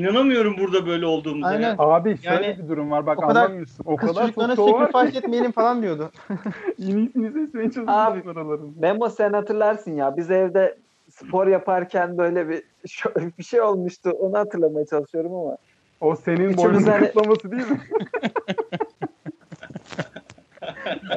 inanamıyorum 0.00 0.56
burada 0.58 0.86
böyle 0.86 1.06
olduğumuza. 1.06 1.46
Aynen. 1.48 1.68
ya. 1.68 1.74
Abi 1.78 2.18
şöyle 2.22 2.46
Yani 2.46 2.58
bir 2.62 2.68
durum 2.68 2.90
var 2.90 3.06
bak 3.06 3.18
o 3.18 3.26
kadar- 3.26 3.42
anlamıyorsun. 3.44 3.84
O 3.86 3.96
Kız 3.96 4.08
kadar 4.08 4.22
çocuklarına 4.22 4.56
sacrifice 4.56 5.18
etmeyelim 5.18 5.52
falan 5.52 5.82
diyordu. 5.82 6.10
iyisini 6.78 7.46
seçmeye 7.46 7.64
Abi. 7.66 7.74
çalışıyorlar 7.74 8.36
aralarında. 8.36 8.80
Memo 8.80 9.08
sen 9.08 9.32
hatırlarsın 9.32 9.96
ya 9.96 10.16
biz 10.16 10.30
evde 10.30 10.78
spor 11.10 11.46
yaparken 11.46 12.18
böyle 12.18 12.48
bir 12.48 12.62
bir 13.38 13.42
şey 13.44 13.60
olmuştu. 13.60 14.10
Onu 14.10 14.38
hatırlamaya 14.38 14.86
çalışıyorum 14.86 15.34
ama. 15.34 15.56
O 16.00 16.16
senin 16.16 16.36
Üçümüz 16.48 16.56
boynun 16.58 16.82
hani- 16.82 17.06
kutlaması 17.12 17.50
değil 17.50 17.70
mi? 17.70 17.80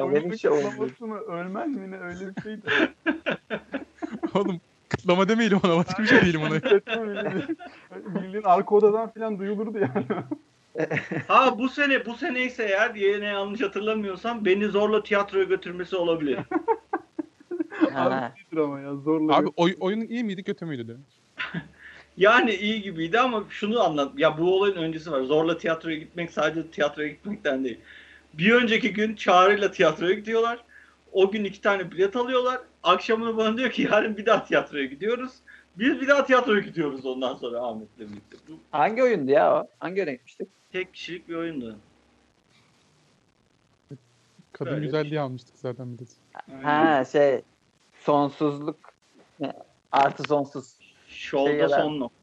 Boynun 0.00 0.30
bir 0.30 0.36
şey 0.36 0.50
mı? 0.50 1.18
Ölmez 1.28 1.68
mi 1.76 1.90
ne 1.90 1.96
öyle 2.00 2.36
bir 2.36 2.42
şeydi. 2.42 2.62
Oğlum 4.34 4.60
kıtlama 4.90 5.28
demeyelim 5.28 5.60
ona 5.64 5.76
başka 5.76 6.02
bir 6.02 6.08
şey 6.08 6.20
diyelim 6.22 6.42
ona. 6.42 6.54
Bildiğin 8.22 8.42
arka 8.44 8.74
odadan 8.74 9.10
falan 9.10 9.38
duyulurdu 9.38 9.78
yani. 9.78 10.06
Ha 11.28 11.58
bu 11.58 11.68
sene 11.68 12.06
bu 12.06 12.14
sene 12.14 12.42
ise 12.42 12.64
eğer 12.64 12.94
yine 12.94 13.26
yanlış 13.26 13.60
hatırlamıyorsam 13.60 14.44
beni 14.44 14.66
zorla 14.66 15.02
tiyatroya 15.02 15.44
götürmesi 15.44 15.96
olabilir. 15.96 16.38
Abi 17.94 18.14
iyidir 18.40 18.56
ama 18.56 18.80
ya 18.80 18.94
zorla. 18.94 19.36
Abi 19.36 19.48
oy, 19.56 19.76
oyunun 19.80 20.04
iyi 20.04 20.24
miydi 20.24 20.42
kötü 20.42 20.64
müydü 20.64 20.88
de? 20.88 20.96
Yani 22.16 22.54
iyi 22.54 22.82
gibiydi 22.82 23.20
ama 23.20 23.44
şunu 23.50 23.82
anlat. 23.82 24.12
Ya 24.18 24.38
bu 24.38 24.56
olayın 24.56 24.76
öncesi 24.76 25.12
var. 25.12 25.20
Zorla 25.22 25.58
tiyatroya 25.58 25.96
gitmek 25.96 26.30
sadece 26.30 26.70
tiyatroya 26.70 27.08
gitmekten 27.08 27.64
değil. 27.64 27.78
Bir 28.34 28.52
önceki 28.52 28.92
gün 28.92 29.14
Çağrı'yla 29.14 29.70
tiyatroya 29.70 30.14
gidiyorlar. 30.14 30.64
O 31.12 31.30
gün 31.30 31.44
iki 31.44 31.60
tane 31.60 31.90
bilet 31.90 32.16
alıyorlar. 32.16 32.60
Akşamını 32.82 33.36
bana 33.36 33.56
diyor 33.56 33.70
ki 33.70 33.82
yarın 33.82 34.16
bir 34.16 34.26
daha 34.26 34.44
tiyatroya 34.44 34.84
gidiyoruz. 34.84 35.32
Biz 35.78 36.00
bir 36.00 36.08
daha 36.08 36.24
tiyatroya 36.24 36.60
gidiyoruz 36.60 37.06
ondan 37.06 37.34
sonra 37.36 37.60
Ahmet'le 37.60 37.98
birlikte. 37.98 38.36
Bu 38.48 38.52
Hangi 38.70 39.02
oyundu 39.02 39.30
ya 39.30 39.54
o? 39.60 39.68
Hangi 39.78 40.00
oyuna 40.00 40.12
gitmiştik? 40.12 40.48
tek 40.72 40.94
kişilik 40.94 41.28
bir 41.28 41.34
oyundu. 41.34 41.76
Kadın 44.52 44.70
Öyle. 44.70 44.84
güzelliği 44.84 45.20
almıştık 45.20 45.58
zaten 45.58 45.98
bileti. 45.98 46.14
Ha 46.62 47.04
şey 47.04 47.42
sonsuzluk 48.00 48.76
artı 49.92 50.22
sonsuz. 50.22 50.74
Şovda 51.08 51.68
Şey 51.68 51.68
son 51.68 52.00
nokta. 52.00 52.20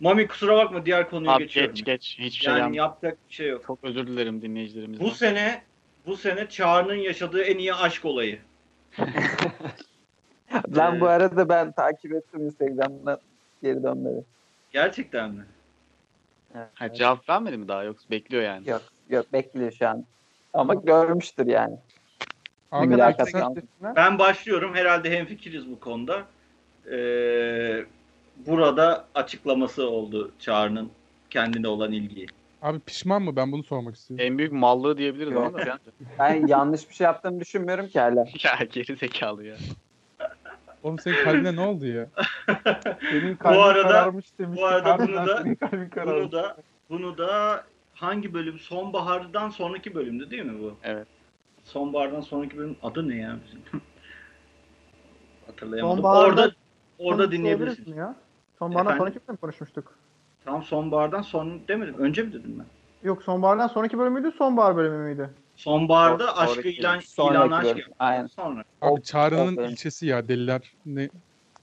Mami 0.00 0.28
kusura 0.28 0.56
bakma 0.56 0.86
diğer 0.86 1.10
konuya 1.10 1.32
Abi 1.32 1.42
geçiyorum. 1.42 1.74
geç 1.74 1.84
geç. 1.84 2.16
Hiçbir 2.18 2.44
şey 2.44 2.52
yani 2.52 2.60
yani 2.60 2.76
yapacak 2.76 3.18
bir 3.28 3.34
şey 3.34 3.48
yok. 3.48 3.64
Çok 3.66 3.78
özür 3.82 4.06
dilerim 4.06 4.42
dinleyicilerimizden. 4.42 5.06
Bu 5.06 5.10
sene 5.10 5.62
bu 6.06 6.16
sene 6.16 6.48
Çağrı'nın 6.48 6.94
yaşadığı 6.94 7.42
en 7.42 7.58
iyi 7.58 7.74
aşk 7.74 8.04
olayı. 8.04 8.38
Lan 10.76 10.96
Ee, 10.96 11.00
bu 11.00 11.06
arada 11.06 11.48
ben 11.48 11.72
takip 11.72 12.12
ettim 12.12 12.40
Instagram'dan 12.46 13.18
geri 13.62 13.82
dönmedi. 13.82 14.24
Gerçekten 14.72 15.30
mi? 15.30 15.44
Evet. 16.54 16.68
Ha, 16.74 16.92
cevap 16.92 17.28
vermedi 17.28 17.56
mi 17.56 17.68
daha 17.68 17.82
yoksa 17.84 18.10
bekliyor 18.10 18.42
yani. 18.42 18.70
Yok 18.70 18.82
yok 19.10 19.32
bekliyor 19.32 19.72
şu 19.72 19.88
an. 19.88 20.04
Ama 20.54 20.74
görmüştür 20.74 21.46
yani. 21.46 21.76
Aldım. 22.70 23.62
Ben 23.96 24.18
başlıyorum. 24.18 24.74
Herhalde 24.74 25.10
hemfikiriz 25.10 25.70
bu 25.70 25.80
konuda. 25.80 26.22
Ee, 26.90 27.84
burada 28.46 29.04
açıklaması 29.14 29.90
oldu 29.90 30.32
Çağrı'nın 30.38 30.90
kendine 31.30 31.68
olan 31.68 31.92
ilgiyi. 31.92 32.26
Abi 32.62 32.80
pişman 32.80 33.22
mı? 33.22 33.36
Ben 33.36 33.52
bunu 33.52 33.62
sormak 33.62 33.94
istiyorum. 33.94 34.26
En 34.26 34.38
büyük 34.38 34.52
mallığı 34.52 34.98
diyebiliriz 34.98 35.36
ona 35.36 35.54
da. 35.54 35.78
Ben 36.18 36.46
yanlış 36.46 36.90
bir 36.90 36.94
şey 36.94 37.04
yaptığımı 37.04 37.40
düşünmüyorum 37.40 37.88
ki 37.88 38.00
hala. 38.00 38.20
ya 38.44 38.58
geri 38.72 38.96
zekalı 38.96 39.44
ya. 39.44 39.56
Oğlum 40.82 40.98
senin 40.98 41.24
kalbine 41.24 41.56
ne 41.56 41.60
oldu 41.60 41.86
ya? 41.86 42.06
Senin 43.10 43.36
kalbin 43.36 43.58
arada- 43.58 43.88
kararmış 43.88 44.38
demiş. 44.38 44.60
bu 44.60 44.66
arada 44.66 44.98
bunu 44.98 45.16
da-. 45.16 45.44
Bunu 46.06 46.32
da 46.32 46.56
bunu 46.90 47.18
da 47.18 47.64
hangi 47.94 48.34
bölüm? 48.34 48.58
Sonbahardan 48.58 49.48
sonraki 49.48 49.94
bölümdü 49.94 50.30
değil 50.30 50.42
mi 50.42 50.62
bu? 50.62 50.76
Evet. 50.82 51.08
Sonbahardan 51.64 52.20
sonraki 52.20 52.58
bölüm 52.58 52.76
adı 52.82 53.08
ne 53.08 53.16
ya 53.16 53.38
bizim? 53.46 53.62
Hatırlayamadım. 55.46 55.96
Sonbaharda 55.96 56.40
orada 56.40 56.54
orada 56.98 57.32
dinleyebilirsiniz. 57.32 57.88
mi 57.88 57.98
Ya. 57.98 58.16
Sonbahardan 58.58 58.98
sonraki 58.98 59.20
bölüm 59.28 59.36
konuşmuştuk. 59.36 59.97
Tam 60.48 60.62
sonbahardan 60.62 61.22
son 61.22 61.60
demedim. 61.68 61.94
Önce 61.98 62.22
mi 62.22 62.32
dedim 62.32 62.56
ben? 62.58 62.66
Yok 63.08 63.22
sonbahardan 63.22 63.66
sonraki 63.66 63.98
bölüm 63.98 64.12
müydü, 64.12 64.32
sonbahar 64.38 64.76
bölümü 64.76 64.96
müydü? 64.98 65.30
Sonbaharda 65.56 66.26
Son- 66.26 66.42
aşkı 66.42 66.52
sonraki 66.54 66.70
ilan, 66.70 67.00
Sonraki 67.00 67.36
ilan 67.46 67.50
aşk 67.50 67.66
yaptı. 67.78 67.92
Aynen. 67.98 68.26
Sonra. 68.26 68.64
Abi 68.82 68.90
O- 68.92 69.00
Çağrı'nın 69.00 69.56
o 69.56 69.62
ilçesi 69.62 70.06
ya 70.06 70.28
deliler 70.28 70.72
ne? 70.86 71.08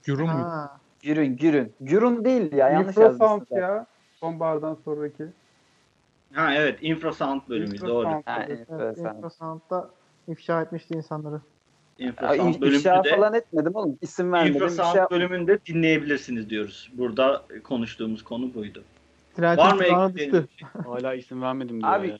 Gürün 0.03 0.25
mü? 0.25 0.31
Ha. 0.31 0.79
Gürün 1.03 1.37
Gürün. 1.37 1.75
Gürün 1.79 2.25
değil 2.25 2.51
ya 2.53 2.69
yanlış 2.69 2.87
Infrasound 2.97 3.21
yazmışsın. 3.31 3.55
ya. 3.55 3.85
Sonbahardan 4.13 4.77
sonraki. 4.85 5.25
Ha 6.33 6.53
evet 6.53 6.79
infrasound 6.81 7.41
bölümü 7.49 7.79
doğru. 7.79 8.07
Infrasound. 8.07 8.23
Ha, 8.25 8.45
Evet. 8.47 8.67
evet, 8.69 8.97
Evet, 8.97 9.15
Infrasound'da 9.15 9.89
ifşa 10.27 10.61
etmişti 10.61 10.93
insanları. 10.93 11.41
Ya, 11.99 12.07
Infrasound 12.07 12.61
bölümünde 12.61 12.77
ifşa 12.77 13.03
de 13.03 13.15
falan 13.15 13.33
etmedim 13.33 13.75
oğlum. 13.75 13.97
İsim 14.01 14.31
vermedim. 14.33 14.53
infrasound 14.53 14.95
İfşa... 14.95 15.09
bölümünde 15.11 15.59
dinleyebilirsiniz 15.65 16.49
diyoruz. 16.49 16.91
Burada 16.93 17.45
konuştuğumuz 17.63 18.23
konu 18.23 18.53
buydu. 18.53 18.83
Trentin 19.35 19.63
Var 19.63 19.75
mı 20.09 20.19
şey? 20.19 20.31
Hala 20.85 21.13
isim 21.13 21.41
vermedim 21.41 21.81
diyor 21.81 21.93
Abi, 21.93 22.09
ya. 22.09 22.17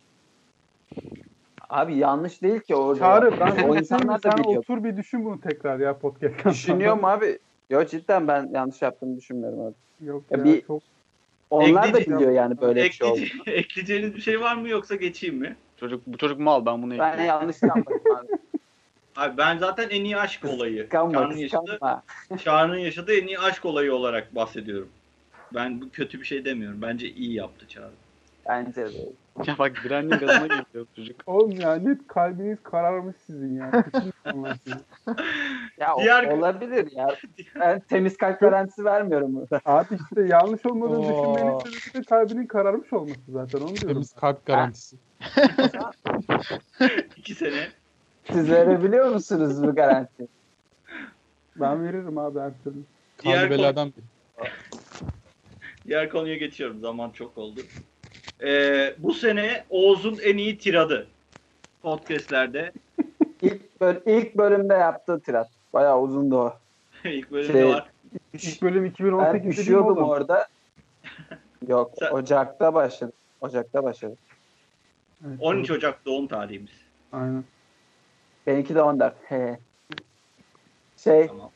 Abi 1.70 1.98
yanlış 1.98 2.42
değil 2.42 2.60
ki 2.60 2.76
orada. 2.76 3.00
Çağrı 3.00 3.40
ben 3.40 3.64
o 3.64 3.76
insanlar 3.76 4.24
da 4.24 4.32
Sen 4.32 4.44
biliyor. 4.44 4.60
otur 4.60 4.84
bir 4.84 4.98
düşün 4.98 5.26
bunu 5.26 5.42
tekrar 5.42 5.80
ya 5.80 5.98
podcast'tan 6.00 6.52
Düşünüyorum 6.52 7.06
abi. 7.06 7.40
Yok 7.70 7.90
cidden 7.90 8.28
ben 8.28 8.50
yanlış 8.54 8.82
yaptığımı 8.82 9.18
düşünmüyorum 9.18 9.60
abi. 9.60 9.76
Yok 10.02 10.24
Ya 10.32 10.38
ya, 10.38 10.44
bir- 10.44 10.62
çok 10.62 10.82
Onlar 11.50 11.84
da 11.84 11.88
Ekleyeceğim. 11.88 12.20
biliyor 12.20 12.36
yani 12.36 12.62
böyle 12.62 12.84
bir 12.84 12.92
şey 12.92 13.08
oldu. 13.08 13.20
Ekleyece- 13.20 13.52
ekleyeceğiniz 13.52 14.16
bir 14.16 14.22
şey 14.22 14.42
var 14.42 14.56
mı 14.56 14.70
yoksa 14.70 14.96
geçeyim 14.96 15.36
mi? 15.36 15.56
Çocuk 15.78 16.08
bu 16.08 16.18
çocuk 16.18 16.40
mal 16.40 16.66
ben 16.66 16.82
bunu 16.82 16.92
Ben 16.92 16.96
ekliyorum. 16.96 17.26
yanlış 17.26 17.62
yapmadım 17.64 18.02
abi. 18.18 18.28
Abi 19.16 19.38
ben 19.38 19.58
zaten 19.58 19.90
en 19.90 20.04
iyi 20.04 20.18
aşk 20.18 20.46
olayı. 20.46 20.82
Kıskanma 20.82 21.14
Çağrı'nın 21.14 21.38
yaşadığı. 21.38 21.80
Çağrı'nın 22.44 22.78
yaşadığı 22.78 23.14
en 23.14 23.28
iyi 23.28 23.40
aşk 23.40 23.66
olayı 23.66 23.94
olarak 23.94 24.36
bahsediyorum. 24.36 24.90
Ben 25.54 25.82
bu 25.82 25.90
kötü 25.90 26.20
bir 26.20 26.26
şey 26.26 26.46
demiyorum. 26.46 26.82
Bence 26.82 27.10
iyi 27.10 27.34
yaptı 27.34 27.68
Çağrı. 27.68 27.92
Bence 28.50 28.76
de. 28.86 29.10
Ya 29.48 29.56
bak 29.60 29.72
direnin 29.84 30.10
gazına 30.10 30.48
geliyor 30.48 30.86
çocuk. 30.96 31.22
Oğlum 31.28 31.52
ya 31.52 31.76
net 31.76 32.08
kalbiniz 32.08 32.58
kararmış 32.64 33.16
sizin 33.26 33.56
ya. 33.60 33.72
Ya 35.78 35.96
o- 35.96 36.02
Diğer- 36.02 36.38
olabilir 36.38 36.92
ya. 36.92 37.08
Ben 37.60 37.80
temiz 37.80 38.18
kalp 38.18 38.40
garantisi 38.40 38.86
vermiyorum 38.86 39.36
burada. 39.36 39.62
Abi 39.66 39.96
işte 39.96 40.22
yanlış 40.28 40.66
olmadığını 40.66 41.02
düşünmenin 41.04 41.60
sebebi 41.60 41.94
de 41.94 42.04
kalbinin 42.10 42.46
kararmış 42.48 42.94
olması 42.94 43.20
zaten 43.28 43.60
onu 43.60 43.68
diyorum. 43.76 43.88
Temiz 43.88 44.14
kalp 44.14 44.46
garantisi. 44.46 44.96
İki 47.18 47.36
sene. 47.36 47.68
Siz 48.32 48.50
verebiliyor 48.50 49.10
musunuz 49.10 49.64
bu 49.64 49.76
garanti? 49.76 50.28
Ben 51.56 51.84
veririm 51.84 52.18
abi 52.18 52.40
her 52.40 52.52
türlü. 52.64 52.78
Diğer 53.24 53.50
konu- 53.50 53.50
beladan 53.50 53.94
Diğer 55.88 56.10
konuya 56.10 56.36
geçiyorum. 56.36 56.80
Zaman 56.80 57.10
çok 57.10 57.38
oldu. 57.38 57.62
Ee, 58.44 58.96
bu 58.98 59.14
sene 59.14 59.64
Oğuz'un 59.70 60.18
en 60.24 60.38
iyi 60.38 60.58
tiradı. 60.58 61.08
Podcast'lerde. 61.82 62.72
İlk, 63.42 63.82
böl 63.82 63.96
ilk 64.06 64.38
bölümde 64.38 64.74
yaptığı 64.74 65.20
tirat. 65.20 65.50
Bayağı 65.74 66.02
uzundu 66.02 66.38
o. 66.38 66.54
İlk 67.04 67.32
bölümde 67.32 67.54
Şey, 67.54 67.66
var. 67.66 67.90
İlk 68.34 68.62
bölüm 68.62 68.84
Ben 68.84 68.90
2018'de 68.90 69.34
değil 69.34 69.44
mi 69.46 69.50
üşüyordum 69.50 69.98
orada. 69.98 70.48
Yok 71.68 71.92
Sen- 72.00 72.12
Ocak'ta 72.12 72.74
başladı. 72.74 73.14
Ocak'ta 73.42 73.84
başladı. 73.84 74.16
Evet, 75.28 75.38
13 75.42 75.72
Ocak 75.72 76.06
doğum 76.06 76.28
tarihimiz. 76.28 76.72
Aynen. 77.12 77.44
Benimki 78.48 78.76
de 78.76 78.82
14. 78.82 79.14
He. 79.28 79.60
Şey 80.98 81.28
Tamam. 81.28 81.50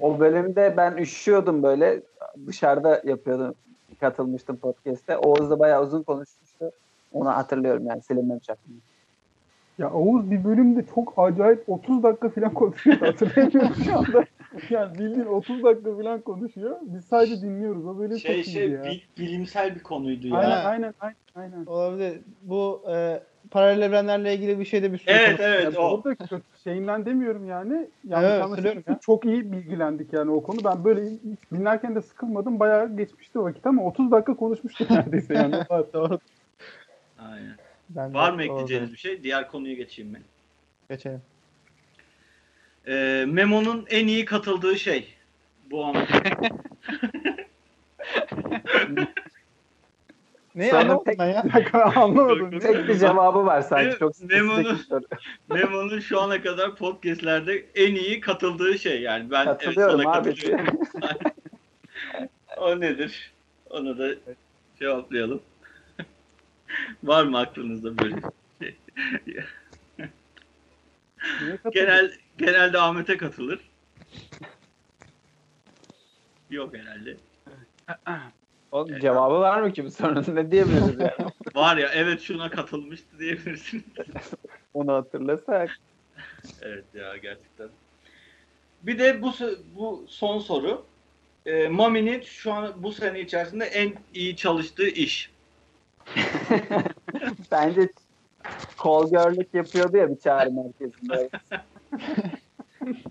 o 0.00 0.20
bölümde 0.20 0.74
ben 0.76 0.96
üşüyordum 0.96 1.62
böyle. 1.62 2.02
Dışarıda 2.46 3.02
yapıyordum. 3.04 3.54
Katılmıştım 4.00 4.56
podcast'te. 4.56 5.16
Oğuz 5.18 5.50
da 5.50 5.58
bayağı 5.58 5.82
uzun 5.82 6.02
konuşmuştu. 6.02 6.70
Onu 7.12 7.28
hatırlıyorum 7.28 7.86
yani 7.86 8.02
silinmemiş 8.02 8.50
aklımda. 8.50 8.80
Ya 9.78 9.92
Oğuz 9.92 10.30
bir 10.30 10.44
bölümde 10.44 10.84
çok 10.94 11.14
acayip 11.16 11.64
30 11.68 12.02
dakika 12.02 12.28
falan 12.28 12.54
konuşuyor. 12.54 12.96
Hatırlayamıyorum 12.96 13.74
şu 13.84 13.98
anda. 13.98 14.24
Yani 14.70 14.98
bildiğin 14.98 15.26
30 15.26 15.62
dakika 15.62 15.96
falan 15.96 16.20
konuşuyor. 16.20 16.76
Biz 16.82 17.04
sadece 17.04 17.42
dinliyoruz. 17.42 17.86
O 17.86 17.98
bölüm 17.98 18.18
Şey 18.18 18.42
çok 18.42 18.52
şey 18.52 18.62
iyiydi 18.64 18.72
ya. 18.72 18.84
bil- 18.84 19.00
bilimsel 19.18 19.74
bir 19.74 19.82
konuydu 19.82 20.26
ya. 20.28 20.36
Aynen 20.36 20.64
aynen 20.64 20.94
aynen. 21.00 21.16
aynen. 21.34 21.66
Olabilir. 21.66 22.20
Bu 22.42 22.82
e, 22.90 23.22
paralel 23.50 23.82
evrenlerle 23.82 24.34
ilgili 24.34 24.60
bir 24.60 24.64
şeyde 24.64 24.92
bir 24.92 24.98
sürü 24.98 25.10
Evet, 25.10 25.40
evet, 25.40 25.64
Yani 25.64 25.78
o. 25.78 25.82
O 25.90 26.04
da 26.04 26.14
kötü 26.14 26.42
şeyinden 26.64 27.06
demiyorum 27.06 27.48
yani. 27.48 27.88
Yanlış 28.08 28.60
Evet, 28.64 28.88
ya. 28.88 28.98
Çok 29.02 29.24
iyi 29.24 29.52
bilgilendik 29.52 30.12
yani 30.12 30.30
o 30.30 30.42
konu. 30.42 30.64
Ben 30.64 30.84
böyle 30.84 31.10
dinlerken 31.52 31.94
de 31.94 32.02
sıkılmadım. 32.02 32.60
Bayağı 32.60 32.96
geçmişti 32.96 33.40
vakit 33.40 33.66
ama 33.66 33.84
30 33.84 34.10
dakika 34.10 34.36
konuşmuştuk 34.36 34.90
neredeyse 34.90 35.34
yani. 35.34 35.54
Doğru. 35.94 36.18
Aynen. 37.18 37.56
Ben 37.88 38.10
de- 38.10 38.14
Var 38.14 38.32
mı 38.32 38.42
ekleyeceğiniz 38.42 38.92
bir 38.92 38.98
şey? 38.98 39.22
Diğer 39.22 39.48
konuya 39.48 39.74
geçeyim 39.74 40.10
mi? 40.10 40.22
Geçelim. 40.90 41.22
Ee, 42.86 43.24
Memo'nun 43.28 43.86
en 43.90 44.06
iyi 44.06 44.24
katıldığı 44.24 44.78
şey. 44.78 45.14
bu 45.70 45.84
ana 45.84 46.06
Ne 50.60 50.72
anlamadım 50.78 51.04
tek- 51.04 51.18
ya. 51.18 51.44
Anlamadım. 51.96 52.58
Tek 52.58 52.88
bir 52.88 52.98
cevabı 52.98 53.46
var 53.46 53.62
sanki. 53.62 53.98
Çok 53.98 54.20
Memo'nun-. 54.20 54.80
Memo'nun 55.48 56.00
şu 56.00 56.20
ana 56.20 56.42
kadar 56.42 56.76
podcastlerde 56.76 57.66
en 57.74 57.94
iyi 57.94 58.20
katıldığı 58.20 58.78
şey 58.78 59.00
yani. 59.00 59.30
Ben 59.30 59.46
evet, 59.46 59.58
Katılıyorum 59.58 60.02
sana 60.02 60.12
abi. 60.12 60.30
katılıyorum. 60.30 60.78
o 62.56 62.80
nedir? 62.80 63.32
Onu 63.70 63.98
da 63.98 64.14
cevaplayalım. 64.78 65.42
Var 67.04 67.24
mı 67.24 67.38
aklınızda 67.38 67.98
böyle 67.98 68.16
bir 68.16 68.22
şey? 68.62 68.76
Genel, 71.72 72.12
genelde 72.38 72.78
Ahmet'e 72.78 73.16
katılır. 73.16 73.60
Yok 76.50 76.74
herhalde. 76.74 77.16
Oğlum, 78.72 79.00
cevabı 79.00 79.40
var 79.40 79.62
mı 79.62 79.72
ki 79.72 79.84
bu 79.84 79.90
sorunun? 79.90 80.24
Ne 80.36 80.50
diyebiliriz 80.50 81.00
yani? 81.00 81.30
Var 81.54 81.76
ya 81.76 81.90
evet 81.94 82.20
şuna 82.20 82.50
katılmıştı 82.50 83.18
diyebilirsin. 83.18 83.84
Onu 84.74 84.92
hatırlasak. 84.92 85.70
evet 86.62 86.84
ya 86.94 87.16
gerçekten. 87.16 87.68
Bir 88.82 88.98
de 88.98 89.22
bu 89.22 89.32
bu 89.76 90.04
son 90.08 90.38
soru. 90.38 90.84
E, 91.46 91.68
Mami'nin 91.68 92.20
şu 92.20 92.52
an 92.52 92.72
bu 92.76 92.92
sene 92.92 93.20
içerisinde 93.20 93.64
en 93.64 93.94
iyi 94.14 94.36
çalıştığı 94.36 94.88
iş. 94.88 95.30
Bence 97.50 97.88
kol 98.76 99.10
görlük 99.10 99.54
yapıyordu 99.54 99.96
ya 99.96 100.10
bir 100.10 100.18
çağrı 100.18 100.50
merkezinde. 100.52 101.30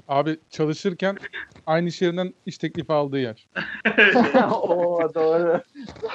Abi 0.07 0.39
çalışırken 0.49 1.17
aynı 1.65 1.87
iş 1.87 2.01
yerinden 2.01 2.33
iş 2.45 2.57
teklifi 2.57 2.93
aldığı 2.93 3.19
yer. 3.19 3.47
Oo 4.51 5.15
doğru. 5.15 5.61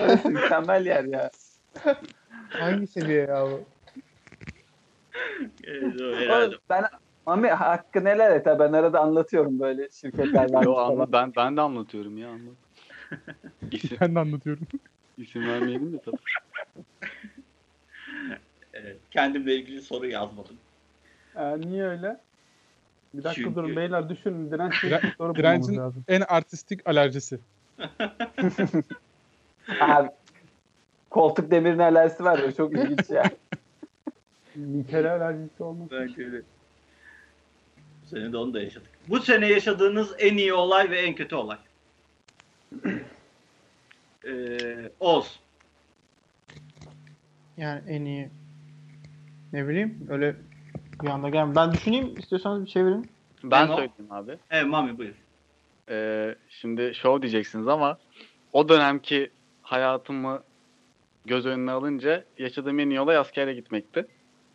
Orası 0.00 0.28
mükemmel 0.28 0.86
yer 0.86 1.04
ya. 1.04 1.30
Hangi 2.52 2.86
seviye 2.86 3.20
ya 3.20 3.42
bu? 3.44 3.64
Evet, 5.64 5.94
herhalde. 6.00 6.56
Ben 6.70 6.84
Mami 7.26 7.48
hakkı 7.48 8.04
neler 8.04 8.36
et 8.36 8.46
ben 8.46 8.72
arada 8.72 9.00
anlatıyorum 9.00 9.60
böyle 9.60 9.88
şirketler 9.90 10.52
varmış 10.52 10.64
Yo, 10.64 10.76
anla, 10.76 11.12
ben, 11.12 11.32
ben 11.36 11.56
de 11.56 11.60
anlatıyorum 11.60 12.18
ya 12.18 12.28
anlat. 12.28 12.54
İsim, 13.72 13.98
Ben 14.00 14.14
de 14.14 14.20
anlatıyorum. 14.20 14.66
isim 15.18 15.48
vermeyelim 15.48 15.92
de 15.92 15.98
tabii. 16.04 16.16
Evet, 18.72 18.96
kendimle 19.10 19.54
ilgili 19.56 19.82
soru 19.82 20.06
yazmadım. 20.06 20.56
Ee, 21.36 21.60
niye 21.60 21.84
öyle? 21.84 22.20
Bir 23.14 23.24
dakika 23.24 23.42
Çünkü- 23.42 23.54
durun 23.56 23.76
beyler 23.76 24.08
düşünün. 24.08 24.50
Direnç 24.50 24.74
soru 25.18 25.34
Direncin 25.34 25.76
lazım. 25.76 26.04
en 26.08 26.20
artistik 26.20 26.88
alerjisi. 26.88 27.38
Abi, 29.80 30.08
koltuk 31.10 31.50
demirin 31.50 31.78
alerjisi 31.78 32.24
var 32.24 32.38
ya 32.38 32.52
çok 32.52 32.72
ilginç 32.72 33.10
ya. 33.10 33.22
Nikel 34.56 35.12
alerjisi 35.12 35.62
olmaz. 35.62 35.88
Bence 35.90 36.24
öyle. 36.24 36.42
Bu 38.02 38.06
sene 38.08 38.32
de 38.32 38.36
onu 38.36 38.54
da 38.54 38.62
yaşadık. 38.62 38.88
Bu 39.08 39.20
sene 39.20 39.46
yaşadığınız 39.46 40.14
en 40.18 40.36
iyi 40.36 40.52
olay 40.54 40.90
ve 40.90 41.00
en 41.00 41.14
kötü 41.14 41.34
olay. 41.34 41.58
Ee, 44.28 44.90
Oz. 45.00 45.40
Yani 47.56 47.82
en 47.88 48.04
iyi 48.04 48.28
ne 49.52 49.68
bileyim 49.68 50.06
öyle 50.10 50.36
bir 51.02 51.08
anda 51.08 51.28
gel. 51.28 51.56
Ben 51.56 51.72
düşüneyim 51.72 52.14
istiyorsanız 52.18 52.64
bir 52.66 52.70
çevirin. 52.70 53.10
Ben 53.44 53.62
Memo? 53.62 53.76
söyleyeyim 53.76 54.10
abi. 54.12 54.38
Evet 54.50 54.66
Mami 54.66 54.98
buyur. 54.98 55.14
Ee, 55.90 56.34
şimdi 56.48 56.92
show 56.94 57.22
diyeceksiniz 57.22 57.68
ama 57.68 57.98
o 58.52 58.68
dönemki 58.68 59.30
hayatımı 59.62 60.42
göz 61.26 61.46
önüne 61.46 61.70
alınca 61.70 62.24
yaşadığım 62.38 62.78
en 62.80 62.90
iyi 62.90 63.00
olay 63.00 63.16
askere 63.16 63.54
gitmekti. 63.54 64.06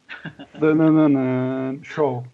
Dınınının 0.62 1.84
show. 1.84 2.30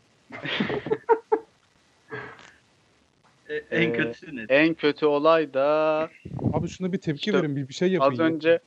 E, 3.49 3.55
en 3.55 3.89
Ee, 3.89 3.93
kötüsü 3.93 4.35
ne? 4.35 4.41
En 4.49 4.73
kötü 4.73 5.05
olay 5.05 5.53
da 5.53 6.09
Abi 6.53 6.67
şuna 6.67 6.91
bir 6.93 6.97
tepki 6.97 7.29
İşte 7.29 7.33
verin. 7.39 7.55
Bir, 7.55 7.67
bir 7.67 7.73
şey 7.73 7.91
yapın. 7.91 8.11
az 8.11 8.19
ya. 8.19 8.25
önce 8.25 8.59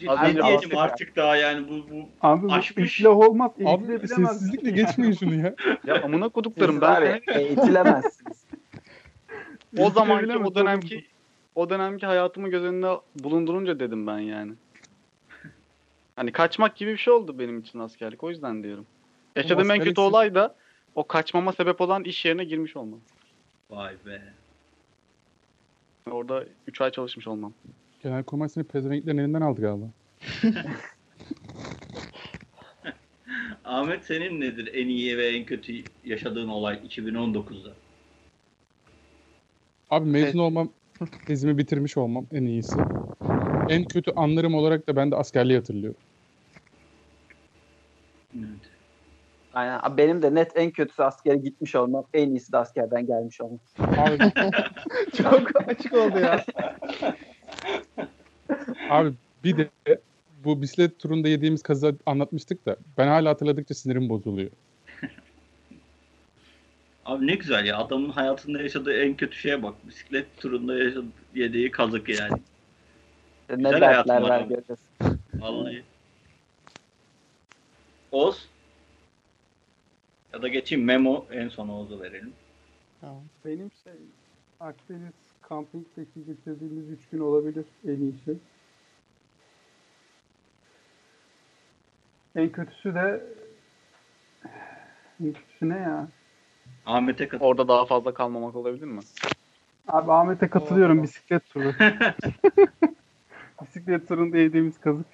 önce 0.00 0.22
değilim 0.24 0.40
bahsettim. 0.42 0.78
artık 0.78 1.16
daha 1.16 1.36
yani 1.36 1.68
bu 1.68 1.90
bu 1.90 2.08
Abi 2.20 2.48
bu 2.48 2.52
Aşmış. 2.52 3.00
iflah 3.00 3.16
olmaz. 3.16 3.50
Abi 3.66 3.98
sessizlikle 4.08 4.70
geçmeyin 4.70 5.12
şunu 5.12 5.34
ya. 5.34 5.54
ya 5.86 6.02
amına 6.02 6.28
koduklarım 6.28 6.80
ben 6.80 7.20
seni- 7.26 7.36
eğitilemezsiniz. 7.38 8.44
o 9.78 9.90
zamanki 9.90 10.12
Eğitilebilemez 10.24 10.50
o 10.50 10.54
dönemki 10.54 11.06
o 11.54 11.70
dönemki 11.70 12.06
hayatımı 12.06 12.48
göz 12.48 12.64
önüne 12.64 12.90
bulundurunca 13.16 13.80
dedim 13.80 14.06
ben 14.06 14.18
yani. 14.18 14.52
Hani 16.16 16.32
kaçmak 16.32 16.76
gibi 16.76 16.92
bir 16.92 16.96
şey 16.96 17.12
oldu 17.14 17.38
benim 17.38 17.58
için 17.58 17.78
askerlik 17.78 18.24
o 18.24 18.30
yüzden 18.30 18.62
diyorum. 18.62 18.86
Yaşadığım 19.36 19.70
en 19.70 19.80
kötü 19.80 20.00
olay 20.00 20.34
da 20.34 20.54
o 20.94 21.06
kaçmama 21.06 21.52
sebep 21.52 21.80
olan 21.80 22.04
iş 22.04 22.24
yerine 22.24 22.44
girmiş 22.44 22.76
olmam. 22.76 23.00
vay 23.70 23.94
be. 24.06 24.22
Orada 26.10 26.44
3 26.66 26.80
ay 26.80 26.90
çalışmış 26.90 27.26
olmam. 27.26 27.52
Genelkurmay 28.04 28.48
seni 28.48 28.64
pezevenklerin 28.64 29.18
elinden 29.18 29.40
aldı 29.40 29.60
galiba. 29.60 29.86
Ahmet 33.64 34.04
senin 34.04 34.40
nedir 34.40 34.70
en 34.74 34.88
iyi 34.88 35.18
ve 35.18 35.28
en 35.28 35.44
kötü 35.44 35.72
yaşadığın 36.04 36.48
olay 36.48 36.80
2019'da? 36.88 37.70
Abi 39.90 40.10
mezun 40.10 40.38
olmam, 40.38 40.68
tezimi 41.26 41.58
bitirmiş 41.58 41.96
olmam 41.96 42.26
en 42.32 42.42
iyisi. 42.42 42.78
En 43.68 43.84
kötü 43.84 44.12
anlarım 44.16 44.54
olarak 44.54 44.88
da 44.88 44.96
ben 44.96 45.10
de 45.10 45.16
askerliği 45.16 45.58
hatırlıyorum. 45.58 46.00
Evet. 48.38 48.70
Aynen. 49.54 49.80
Abi 49.82 49.96
Benim 50.02 50.22
de 50.22 50.34
net 50.34 50.52
en 50.56 50.70
kötüsü 50.70 51.02
askere 51.02 51.36
gitmiş 51.36 51.74
olmam. 51.74 52.04
En 52.14 52.30
iyisi 52.30 52.52
de 52.52 52.58
askerden 52.58 53.06
gelmiş 53.06 53.40
olmam. 53.40 53.60
Abi, 53.98 54.18
Çok 55.16 55.68
açık 55.68 55.94
oldu 55.94 56.18
ya. 56.18 56.44
abi 58.90 59.14
bir 59.44 59.56
de 59.56 59.70
bu 60.44 60.62
bisiklet 60.62 60.98
turunda 60.98 61.28
yediğimiz 61.28 61.62
kaza 61.62 61.92
anlatmıştık 62.06 62.66
da 62.66 62.76
ben 62.98 63.06
hala 63.06 63.30
hatırladıkça 63.30 63.74
sinirim 63.74 64.08
bozuluyor. 64.08 64.50
Abi 67.04 67.26
ne 67.26 67.34
güzel 67.34 67.64
ya 67.64 67.78
adamın 67.78 68.10
hayatında 68.10 68.62
yaşadığı 68.62 68.92
en 68.92 69.14
kötü 69.14 69.36
şeye 69.36 69.62
bak. 69.62 69.74
Bisiklet 69.88 70.36
turunda 70.36 70.78
yaşadığı, 70.78 71.06
yediği 71.34 71.70
kazık 71.70 72.08
yani. 72.08 72.40
Ne 73.50 73.56
Güzel 73.56 73.80
dertler 73.80 74.20
var 74.20 74.40
göreceğiz. 74.40 74.80
Vallahi. 75.34 75.82
Oz. 78.12 78.48
Ya 80.32 80.42
da 80.42 80.48
geçeyim 80.48 80.84
Memo 80.84 81.26
en 81.32 81.48
son 81.48 81.68
Oz'u 81.68 82.00
verelim. 82.00 82.32
Tamam. 83.00 83.22
Benim 83.44 83.70
şey 83.84 83.92
Akdeniz 84.60 85.12
campingdeki 85.48 86.24
geçirdiğimiz 86.26 86.90
3 86.90 87.08
gün 87.08 87.20
olabilir 87.20 87.64
en 87.88 87.96
iyi 87.96 88.14
şey. 88.24 88.36
En 92.36 92.52
kötüsü 92.52 92.94
de 92.94 93.24
en 95.20 95.32
kötüsü 95.32 95.68
ne 95.68 95.78
ya? 95.78 96.08
Ahmet'e 96.86 97.28
katıl. 97.28 97.44
Orada 97.44 97.68
daha 97.68 97.86
fazla 97.86 98.14
kalmamak 98.14 98.56
olabilir 98.56 98.86
mi? 98.86 99.00
Abi 99.88 100.12
Ahmet'e 100.12 100.48
katılıyorum 100.48 101.02
bisiklet 101.02 101.50
turu. 101.50 101.72
bisiklet 103.62 104.08
turunda 104.08 104.38
yediğimiz 104.38 104.80
kazık. 104.80 105.06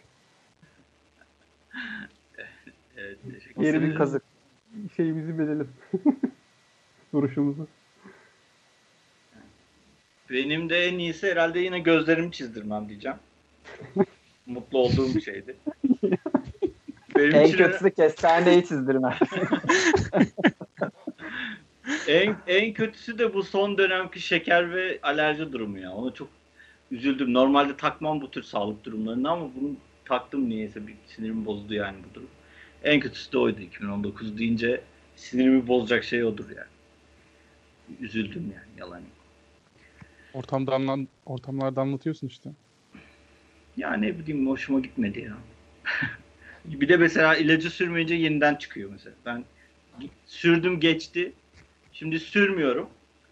Evet, 2.97 3.19
ederim. 3.57 3.83
bir 3.83 3.95
kazık. 3.95 4.23
Şeyimizi 4.97 5.39
bilelim. 5.39 5.69
Duruşumuzu. 7.13 7.67
Benim 10.31 10.71
de 10.71 10.85
en 10.85 10.99
iyisi 10.99 11.31
herhalde 11.31 11.61
yine 11.61 11.79
gözlerimi 11.79 12.33
çizdirmem 12.33 12.89
diyeceğim. 12.89 13.17
Mutlu 14.47 14.79
olduğum 14.79 15.15
bir 15.15 15.21
şeydi. 15.21 15.57
Benim 17.17 17.35
En 17.35 17.45
için 17.45 17.57
kötüsü 17.57 17.91
kestaneyi 17.91 18.67
çizdirme. 18.67 19.19
en, 22.09 22.37
en 22.47 22.73
kötüsü 22.73 23.19
de 23.19 23.35
bu 23.35 23.43
son 23.43 23.79
dönemki 23.79 24.21
şeker 24.21 24.75
ve 24.75 24.99
alerji 25.03 25.53
durumu 25.53 25.79
ya. 25.79 25.93
Ona 25.93 26.15
çok 26.15 26.29
üzüldüm. 26.91 27.35
Normalde 27.35 27.77
takmam 27.77 28.21
bu 28.21 28.31
tür 28.31 28.43
sağlık 28.43 28.85
durumlarını 28.85 29.31
ama 29.31 29.51
bunu 29.61 29.77
taktım 30.05 30.49
niyeyse 30.49 30.87
bir 30.87 30.95
sinirimi 31.07 31.47
bozdu 31.47 31.75
yani 31.75 31.97
bu 32.11 32.15
durum. 32.15 32.31
En 32.85 33.01
kötüsü 33.01 33.33
de 33.33 33.39
oydu 33.39 33.61
2019 33.61 34.39
deyince 34.39 34.81
sinirimi 35.17 35.69
bozacak 35.69 36.05
şey 36.05 36.25
odur 36.25 36.47
yani. 36.57 36.69
Üzüldüm 38.01 38.53
yani 38.55 38.79
yalan 38.79 38.99
yok. 38.99 39.20
Ortamda 40.35 40.75
anlan, 40.75 41.09
ortamlarda 41.27 41.81
anlatıyorsun 41.81 42.27
işte. 42.27 42.51
Ya 43.77 43.95
ne 43.95 44.19
bileyim 44.19 44.49
hoşuma 44.49 44.81
gitmedi 44.81 45.21
ya. 45.21 45.37
bir 46.81 46.89
de 46.89 46.97
mesela 46.97 47.37
ilacı 47.37 47.71
sürmeyince 47.71 48.15
yeniden 48.15 48.55
çıkıyor 48.55 48.91
mesela. 48.93 49.17
Ben 49.27 49.45
sürdüm 50.27 50.81
geçti. 50.81 51.33
Şimdi 51.93 52.21
sürmüyorum 52.21 52.89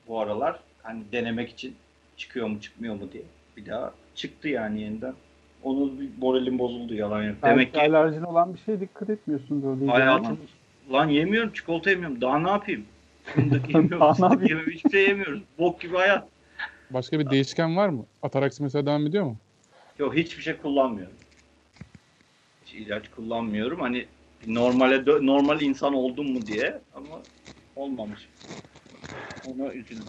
bu 0.08 0.20
aralar. 0.20 0.60
Hani 0.82 1.02
denemek 1.12 1.50
için. 1.50 1.74
çıkıyor 2.16 2.46
mu 2.46 2.60
çıkmıyor 2.60 2.94
mu 2.94 3.12
diye. 3.12 3.22
Bir 3.56 3.66
daha 3.66 3.94
çıktı 4.14 4.48
yani 4.48 4.80
yeniden. 4.80 5.14
Onun 5.62 6.00
bir 6.00 6.08
moralim 6.20 6.58
bozuldu 6.58 6.94
yalan 6.94 7.22
yok. 7.22 7.36
Demek 7.42 7.74
ki 7.74 7.80
alerjin 7.80 8.22
olan 8.22 8.54
bir 8.54 8.58
şeye 8.58 8.80
dikkat 8.80 9.10
etmiyorsun 9.10 9.62
böyle. 9.62 9.90
hayatım 9.90 10.38
lan 10.92 11.08
yemiyorum 11.08 11.52
çikolata 11.52 11.90
yemiyorum. 11.90 12.20
Daha 12.20 12.38
ne 12.38 12.50
yapayım? 12.50 12.84
Fındık 13.24 13.74
yemiyorum. 13.74 14.00
Daha 14.00 14.14
ne 14.18 14.24
yapayım? 14.24 14.48
yemiyorum. 14.48 14.72
Hiçbir 14.72 14.90
şey 14.90 15.02
yemiyoruz. 15.02 15.42
Bok 15.58 15.80
gibi 15.80 15.96
hayat. 15.96 16.28
Başka 16.90 17.18
bir 17.18 17.30
değişken 17.30 17.76
var 17.76 17.88
mı? 17.88 18.06
Ataraksi 18.22 18.62
mesela 18.62 18.86
devam 18.86 19.06
ediyor 19.06 19.24
mu? 19.24 19.36
Yok 19.98 20.16
hiçbir 20.16 20.42
şey 20.42 20.56
kullanmıyorum. 20.56 21.14
Hiç 22.64 22.74
ilaç 22.74 23.10
kullanmıyorum. 23.10 23.80
Hani 23.80 24.06
normale 24.46 25.26
normal 25.26 25.60
insan 25.60 25.94
oldum 25.94 26.32
mu 26.32 26.46
diye 26.46 26.80
ama 26.94 27.22
olmamış. 27.76 28.28
Ona 29.44 29.72
üzüldüm. 29.72 30.06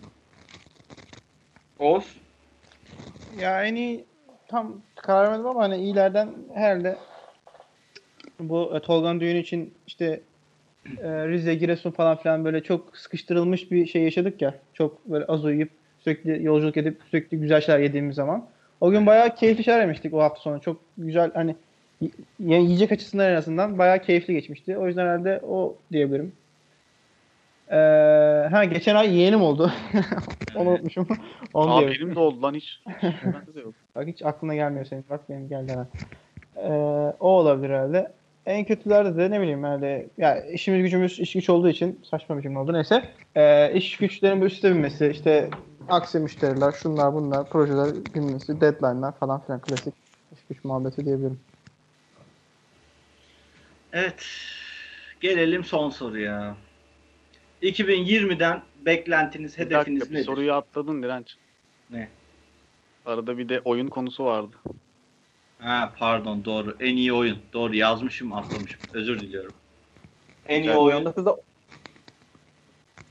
Oğuz 1.80 2.15
Ya 3.38 3.65
en 3.65 3.76
iyi 3.76 4.06
tam 4.47 4.81
karar 4.95 5.23
vermedim 5.23 5.47
ama 5.47 5.64
hani 5.64 5.77
iyilerden 5.77 6.30
herhalde 6.53 6.97
bu 8.39 8.77
e, 8.77 8.80
Tolga'nın 8.80 9.19
düğünü 9.19 9.39
için 9.39 9.73
işte 9.88 10.22
e, 10.97 11.27
Rize, 11.27 11.56
Giresun 11.56 11.91
falan 11.91 12.18
filan 12.18 12.45
böyle 12.45 12.64
çok 12.64 12.97
sıkıştırılmış 12.97 13.72
bir 13.72 13.85
şey 13.85 14.03
yaşadık 14.03 14.41
ya. 14.41 14.56
Çok 14.73 15.06
böyle 15.06 15.26
az 15.26 15.45
uyuyup 15.45 15.78
sürekli 16.04 16.44
yolculuk 16.44 16.78
edip 16.78 16.98
sürekli 17.12 17.40
güzel 17.40 17.62
şeyler 17.62 17.80
yediğimiz 17.80 18.16
zaman. 18.16 18.46
O 18.82 18.92
gün 18.92 19.06
bayağı 19.06 19.36
keyifli 19.36 19.64
şeyler 19.64 19.82
yemiştik 19.82 20.14
o 20.14 20.20
hafta 20.20 20.42
sonu. 20.42 20.62
Çok 20.62 20.82
güzel 20.98 21.32
hani 21.34 21.56
yani 22.40 22.66
yiyecek 22.66 22.92
açısından 22.92 23.32
en 23.32 23.36
azından 23.36 23.78
bayağı 23.78 24.00
keyifli 24.00 24.34
geçmişti. 24.34 24.78
O 24.78 24.88
yüzden 24.88 25.02
herhalde 25.02 25.42
o 25.48 25.76
diyebilirim. 25.92 26.32
Ee, 27.72 27.76
ha 28.52 28.64
geçen 28.64 28.96
ay 28.96 29.16
yeğenim 29.16 29.42
oldu. 29.42 29.72
Onu 30.56 30.70
unutmuşum. 30.70 31.08
Onu 31.54 31.76
Aa 31.76 31.88
benim 31.88 32.16
de 32.16 32.20
oldu 32.20 32.42
lan 32.42 32.54
hiç. 32.54 32.82
Bende 33.04 33.56
de 33.56 33.60
yok. 33.60 33.74
Bak 33.96 34.08
hiç 34.08 34.26
aklına 34.26 34.56
gelmiyor 34.56 34.86
senin. 34.86 35.06
Bak 35.10 35.30
benim 35.30 35.50
geldi 35.50 35.72
hemen. 35.72 35.88
Ee, 36.58 37.14
o 37.20 37.28
olabilir 37.28 37.70
herhalde. 37.70 38.12
En 38.46 38.66
kötülerde 38.66 39.18
de 39.18 39.32
ne 39.32 39.42
bileyim 39.42 39.64
herhalde 39.64 40.08
ya 40.18 40.46
işimiz 40.46 40.82
gücümüz 40.82 41.20
iş 41.20 41.34
güç 41.34 41.50
olduğu 41.50 41.70
için 41.70 42.00
saçma 42.04 42.38
bir 42.38 42.42
cümle 42.42 42.60
oldu 42.60 42.74
neyse. 42.74 43.04
Ee, 43.36 43.74
iş 43.74 43.98
güçlerin 43.98 44.42
bu 44.42 44.46
üste 44.46 44.72
binmesi 44.74 45.08
işte 45.08 45.50
aksi 45.90 46.20
müşteriler 46.20 46.72
şunlar 46.72 47.14
bunlar 47.14 47.49
projeler 47.49 47.95
binmesi 48.16 48.61
deadline'lar 48.61 49.11
falan 49.20 49.41
filan 49.41 49.61
klasik 49.61 49.94
iş 50.34 50.40
güç 50.49 50.64
muhabbeti 50.64 51.06
diyebilirim. 51.06 51.40
Evet. 53.94 54.26
Gelelim 55.22 55.64
son 55.64 55.90
soruya. 55.90 56.56
2020'den 57.61 58.61
beklentiniz, 58.86 59.53
Bir 59.57 59.60
dakika, 59.60 59.76
hedefiniz 59.80 60.10
bir 60.10 60.16
nedir? 60.16 60.26
soruyu 60.26 60.53
atladın 60.53 61.03
Direnç. 61.03 61.36
Ne? 61.90 62.10
Arada 63.06 63.38
bir 63.38 63.49
de 63.49 63.61
oyun 63.66 63.88
konusu 63.88 64.26
vardı. 64.26 64.56
Ha 65.60 65.94
pardon 65.99 66.45
doğru. 66.45 66.76
En 66.80 66.95
iyi 66.95 67.14
oyun. 67.14 67.38
Doğru 67.53 67.76
yazmışım 67.76 68.34
atlamışım. 68.34 68.80
Özür 68.94 69.20
diliyorum. 69.20 69.53
En 70.48 70.64
iyi 70.64 70.72
oyun. 70.72 71.06
2019'da 71.06 71.38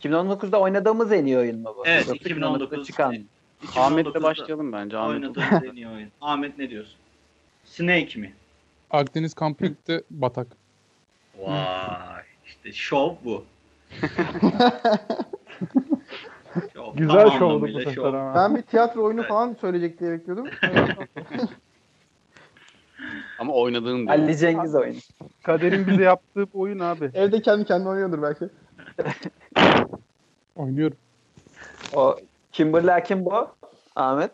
2019'da 0.04 0.60
oynadığımız 0.60 1.12
en 1.12 1.26
iyi 1.26 1.38
oyun 1.38 1.60
mu 1.60 1.74
bu? 1.78 1.82
Evet 1.86 2.08
Yoksa 2.08 2.28
2019'da 2.28 2.84
çıkan. 2.84 3.14
2019'da 3.14 3.80
Ahmet'le 3.80 4.22
başlayalım 4.22 4.72
bence. 4.72 4.98
Ahmet 4.98 5.14
Oynadığımız 5.14 5.64
en 5.64 5.76
iyi 5.76 5.88
oyun. 5.88 6.08
Ahmet 6.20 6.58
ne 6.58 6.70
diyorsun? 6.70 6.94
Snake 7.64 8.20
mi? 8.20 8.34
Akdeniz 8.90 9.34
Camping'de 9.40 10.02
batak. 10.10 10.46
Vay. 11.38 12.22
işte 12.46 12.72
şov 12.72 13.14
bu. 13.24 13.44
Şov, 16.74 16.96
Güzel 16.96 17.28
tam 17.28 17.38
şovdu 17.38 17.62
bu 17.62 17.80
sefer 17.80 18.02
ama. 18.02 18.34
Ben 18.34 18.56
bir 18.56 18.62
tiyatro 18.62 19.04
oyunu 19.04 19.22
falan 19.22 19.56
söyleyecek 19.60 20.00
diye 20.00 20.12
bekliyordum. 20.12 20.46
ama 23.38 23.52
oynadığın 23.52 24.06
diyor. 24.06 24.18
Ali 24.18 24.36
Cengiz 24.36 24.74
oyunu. 24.74 24.98
Kaderin 25.42 25.86
bize 25.86 26.02
yaptığı 26.02 26.52
bu 26.52 26.60
oyun 26.60 26.78
abi. 26.78 27.10
Evde 27.14 27.42
kendi 27.42 27.64
kendine 27.64 27.88
oynuyordur 27.88 28.22
belki. 28.22 28.44
Oynuyorum. 30.58 30.96
O 31.94 32.16
Kimberly 32.52 32.92
Akimbo. 32.92 33.54
Ahmet. 33.96 34.30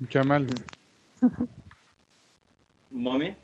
Mükemmeldi. 0.00 0.52
Mami? 2.90 3.36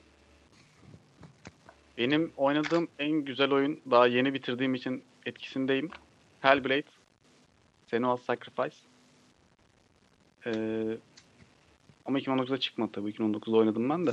Benim 1.98 2.32
oynadığım 2.36 2.89
en 2.98 3.10
güzel 3.10 3.52
oyun 3.52 3.81
daha 3.90 4.06
yeni 4.06 4.35
bitirdiğim 4.35 4.74
için 4.74 5.05
etkisindeyim. 5.27 5.90
Hellblade. 6.40 6.85
Senua's 7.86 8.23
Sacrifice. 8.23 8.77
Ee, 10.47 10.97
ama 12.05 12.19
2019'da 12.19 12.59
çıkmadı 12.59 12.93
tabii. 12.93 13.10
2019'da 13.10 13.56
oynadım 13.56 13.90
ben 13.90 14.06
de. 14.06 14.10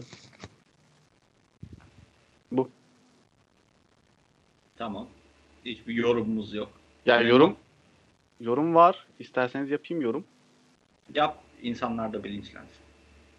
Bu. 2.51 2.69
Tamam. 4.77 5.07
Hiçbir 5.65 5.93
yorumumuz 5.93 6.53
yok. 6.53 6.69
Yani 7.05 7.29
yorum 7.29 7.57
yorum 8.39 8.75
var. 8.75 9.07
İsterseniz 9.19 9.71
yapayım 9.71 10.01
yorum. 10.03 10.23
Yap. 11.15 11.37
insanlar 11.61 12.13
da 12.13 12.23
bilinçlensin. 12.23 12.81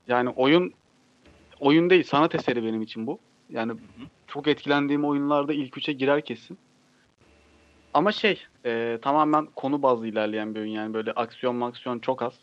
Yani 0.08 0.28
oyun 0.28 0.72
oyun 1.60 1.90
değil 1.90 2.02
sanat 2.02 2.34
eseri 2.34 2.64
benim 2.64 2.82
için 2.82 3.06
bu. 3.06 3.18
Yani 3.50 3.72
çok 4.26 4.48
etkilendiğim 4.48 5.04
oyunlarda 5.04 5.52
ilk 5.52 5.78
üçe 5.78 5.92
girer 5.92 6.24
kesin. 6.24 6.58
Ama 7.94 8.12
şey 8.12 8.42
e, 8.64 8.98
tamamen 9.02 9.46
konu 9.46 9.82
bazlı 9.82 10.06
ilerleyen 10.06 10.54
bir 10.54 10.60
oyun 10.60 10.70
yani 10.70 10.94
böyle 10.94 11.12
aksiyon 11.12 11.56
maksiyon 11.56 11.98
çok 11.98 12.22
az. 12.22 12.34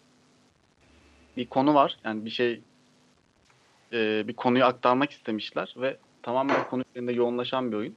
Bir 1.37 1.45
konu 1.45 1.73
var 1.73 1.97
yani 2.03 2.25
bir 2.25 2.29
şey 2.29 2.61
e, 3.93 4.27
bir 4.27 4.33
konuyu 4.33 4.65
aktarmak 4.65 5.11
istemişler 5.11 5.75
ve 5.77 5.97
tamamen 6.23 6.67
konu 6.69 6.83
üzerinde 6.91 7.13
yoğunlaşan 7.13 7.71
bir 7.71 7.77
oyun. 7.77 7.95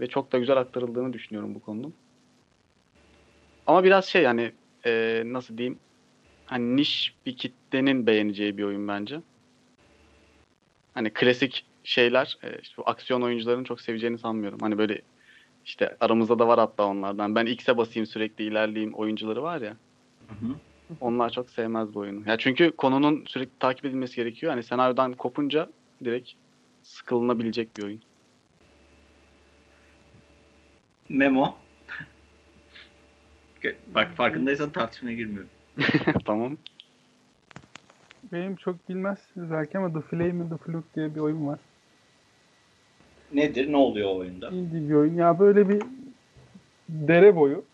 Ve 0.00 0.06
çok 0.06 0.32
da 0.32 0.38
güzel 0.38 0.56
aktarıldığını 0.56 1.12
düşünüyorum 1.12 1.54
bu 1.54 1.60
konunun. 1.60 1.94
Ama 3.66 3.84
biraz 3.84 4.06
şey 4.06 4.22
yani 4.22 4.52
e, 4.86 5.22
nasıl 5.26 5.58
diyeyim 5.58 5.78
hani 6.46 6.76
niş 6.76 7.14
bir 7.26 7.36
kitlenin 7.36 8.06
beğeneceği 8.06 8.58
bir 8.58 8.62
oyun 8.62 8.88
bence. 8.88 9.20
Hani 10.94 11.10
klasik 11.10 11.66
şeyler, 11.84 12.38
e, 12.42 12.60
işte 12.62 12.74
bu 12.76 12.88
aksiyon 12.88 13.22
oyuncuların 13.22 13.64
çok 13.64 13.80
seveceğini 13.80 14.18
sanmıyorum. 14.18 14.58
Hani 14.60 14.78
böyle 14.78 15.02
işte 15.64 15.96
aramızda 16.00 16.38
da 16.38 16.48
var 16.48 16.58
hatta 16.58 16.84
onlardan. 16.84 17.34
Ben 17.34 17.46
X'e 17.46 17.76
basayım 17.76 18.06
sürekli 18.06 18.44
ilerleyeyim 18.44 18.94
oyuncuları 18.94 19.42
var 19.42 19.60
ya. 19.60 19.76
Hı 20.28 20.46
hı. 20.46 20.54
Onlar 21.00 21.30
çok 21.30 21.50
sevmez 21.50 21.94
bu 21.94 21.98
oyunu. 21.98 22.28
Ya 22.28 22.38
çünkü 22.38 22.70
konunun 22.76 23.24
sürekli 23.26 23.58
takip 23.58 23.84
edilmesi 23.84 24.16
gerekiyor. 24.16 24.52
Hani 24.52 24.62
senaryodan 24.62 25.12
kopunca 25.12 25.68
direkt 26.04 26.30
sıkılınabilecek 26.82 27.76
bir 27.76 27.82
oyun. 27.82 28.00
Memo. 31.08 31.61
Bak 33.94 34.10
farkındaysan 34.16 34.70
tartışmaya 34.70 35.14
girmiyorum. 35.14 35.50
tamam. 36.24 36.56
Benim 38.32 38.56
çok 38.56 38.88
bilmezsiniz 38.88 39.50
belki 39.50 39.78
ama 39.78 39.92
The 39.92 40.00
Flame 40.00 40.42
and 40.42 40.50
the 40.50 40.56
Flute 40.56 40.86
diye 40.94 41.14
bir 41.14 41.20
oyun 41.20 41.46
var. 41.46 41.58
Nedir? 43.34 43.72
Ne 43.72 43.76
oluyor 43.76 44.08
o 44.08 44.16
oyunda? 44.16 44.48
İyi 44.48 44.88
bir 44.88 44.94
oyun. 44.94 45.14
Ya 45.14 45.38
böyle 45.38 45.68
bir 45.68 45.82
dere 46.88 47.36
boyu 47.36 47.64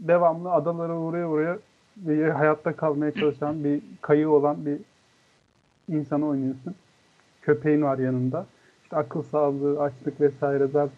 devamlı 0.00 0.52
adalara 0.52 0.98
uğraya 0.98 1.28
uğraya 1.28 1.58
bir 1.96 2.28
hayatta 2.28 2.76
kalmaya 2.76 3.12
çalışan 3.12 3.64
bir 3.64 3.80
kayığı 4.00 4.30
olan 4.30 4.66
bir 4.66 4.78
insanı 5.88 6.26
oynuyorsun. 6.26 6.74
Köpeğin 7.42 7.82
var 7.82 7.98
yanında. 7.98 8.46
İşte 8.82 8.96
akıl 8.96 9.22
sağlığı, 9.22 9.80
açlık 9.80 10.20
vesaire 10.20 10.66
zurt. 10.66 10.92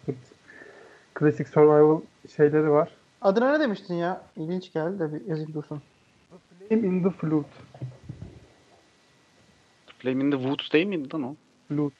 Klasik 1.17 1.47
survival 1.47 2.01
şeyleri 2.35 2.69
var. 2.69 2.91
Adına 3.21 3.51
ne 3.51 3.59
demiştin 3.59 3.93
ya? 3.93 4.21
İlginç 4.35 4.73
geldi 4.73 4.99
de 4.99 5.13
bir 5.13 5.25
yazayım 5.25 5.53
dursun. 5.53 5.81
Flame 6.69 6.87
in 6.87 7.03
the 7.03 7.09
Flute. 7.09 7.49
Flame 9.99 10.23
in 10.23 10.31
the 10.31 10.37
Woods 10.37 10.73
değil 10.73 10.85
miydi 10.85 11.09
lan 11.13 11.23
o? 11.23 11.35
Flute. 11.67 11.95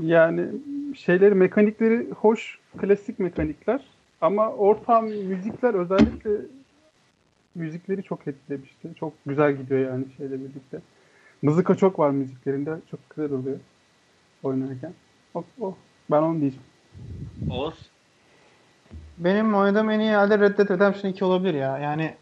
Yani 0.00 0.48
şeyleri, 0.96 1.34
mekanikleri 1.34 2.10
hoş, 2.10 2.58
klasik 2.78 3.18
mekanikler. 3.18 3.84
Ama 4.20 4.50
ortam, 4.50 5.06
müzikler 5.06 5.74
özellikle 5.74 6.30
müzikleri 7.54 8.02
çok 8.02 8.28
etkilemişti. 8.28 8.88
Çok 9.00 9.12
güzel 9.26 9.56
gidiyor 9.56 9.80
yani 9.80 10.04
şeyle 10.16 10.40
birlikte. 10.40 10.80
Mızıka 11.42 11.74
çok 11.74 11.98
var 11.98 12.10
müziklerinde. 12.10 12.78
Çok 12.90 13.00
güzel 13.10 13.32
oluyor 13.32 13.58
oynarken. 14.42 14.92
O, 15.34 15.44
o. 15.60 15.76
Ben 16.10 16.22
onu 16.22 16.40
diyeceğim. 16.40 16.64
Oğuz. 17.50 17.74
Benim 19.18 19.54
oynadığım 19.54 19.90
en 19.90 20.00
iyi 20.00 20.10
herhalde 20.10 20.38
Red 20.38 20.58
Dead 20.58 20.70
Redemption 20.70 21.10
2 21.10 21.24
olabilir 21.24 21.54
ya. 21.54 21.78
Yani 21.78 22.14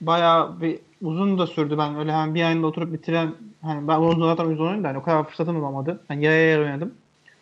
bayağı 0.00 0.60
bir 0.60 0.78
uzun 1.02 1.38
da 1.38 1.46
sürdü. 1.46 1.78
Ben 1.78 1.98
öyle 1.98 2.12
hemen 2.12 2.34
bir 2.34 2.44
ayında 2.44 2.66
oturup 2.66 2.92
bitiren 2.92 3.34
hani 3.62 3.88
ben 3.88 4.00
uzun 4.00 4.26
zaten 4.28 4.44
uzun 4.44 4.66
oynadım 4.66 4.84
da 4.84 4.88
hani 4.88 4.98
o 4.98 5.02
kadar 5.02 5.24
fırsatım 5.24 5.62
olamadı. 5.62 6.00
Hani 6.08 6.24
yaya 6.24 6.40
yaya 6.40 6.60
oynadım. 6.60 6.94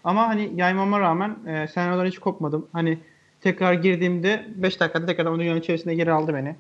Ama 0.04 0.28
hani 0.28 0.50
yaymama 0.56 1.00
rağmen 1.00 1.36
e, 1.46 1.68
senaryodan 1.68 2.06
hiç 2.06 2.18
kopmadım. 2.18 2.66
Hani 2.72 2.98
tekrar 3.40 3.72
girdiğimde 3.72 4.46
5 4.56 4.80
dakikada 4.80 5.06
tekrar 5.06 5.26
o 5.26 5.38
dünyanın 5.38 5.60
içerisine 5.60 5.94
geri 5.94 6.12
aldı 6.12 6.34
beni. 6.34 6.56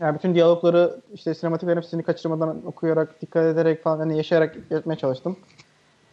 Yani 0.00 0.14
bütün 0.14 0.34
diyalogları 0.34 1.00
işte 1.14 1.34
sinematiklerin 1.34 1.76
hepsini 1.76 2.02
kaçırmadan 2.02 2.66
okuyarak, 2.66 3.22
dikkat 3.22 3.44
ederek 3.44 3.82
falan 3.82 3.98
hani 3.98 4.16
yaşayarak 4.16 4.56
yapmaya 4.70 4.96
çalıştım. 4.96 5.36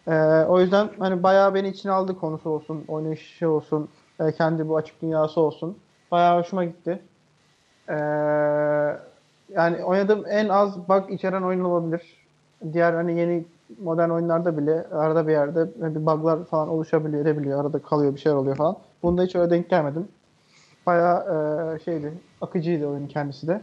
Ee, 0.08 0.46
o 0.48 0.60
yüzden 0.60 0.90
hani 1.00 1.24
bayağı 1.24 1.54
beni 1.54 1.70
içine 1.70 1.92
aldı 1.92 2.20
konusu 2.20 2.50
olsun, 2.50 2.86
oynayışı 2.88 3.50
olsun, 3.50 3.90
e, 4.20 4.32
kendi 4.32 4.70
bu 4.70 4.78
açık 4.78 5.02
dünyası 5.02 5.42
olsun. 5.42 5.78
Bayağı 6.12 6.40
hoşuma 6.40 6.66
gitti. 6.66 7.00
Ee, 7.90 7.94
yani 9.50 9.84
oynadığım 9.84 10.24
en 10.30 10.50
az 10.50 10.90
bug 10.90 11.12
içeren 11.12 11.42
oyun 11.42 11.64
olabilir. 11.64 12.02
Diğer 12.74 12.94
hani 12.94 13.20
yeni 13.20 13.46
modern 13.84 14.10
oyunlarda 14.10 14.58
bile 14.58 14.86
arada 14.92 15.28
bir 15.28 15.32
yerde 15.32 15.68
bir 15.96 16.06
bug'lar 16.06 16.46
falan 16.46 16.70
oluşabiliyor, 16.70 17.22
edebiliyor. 17.22 17.62
Arada 17.62 17.80
kalıyor, 17.80 18.16
bir 18.16 18.20
şeyler 18.20 18.38
oluyor 18.38 18.56
falan. 18.56 18.78
Bunda 19.04 19.24
hiç 19.24 19.36
öyle 19.36 19.50
denk 19.50 19.70
gelmedim. 19.70 20.08
Bayağı 20.86 21.76
e, 21.76 21.80
şeydi, 21.80 22.14
akıcıydı 22.42 22.88
oyunun 22.88 23.08
kendisi 23.08 23.48
de. 23.48 23.62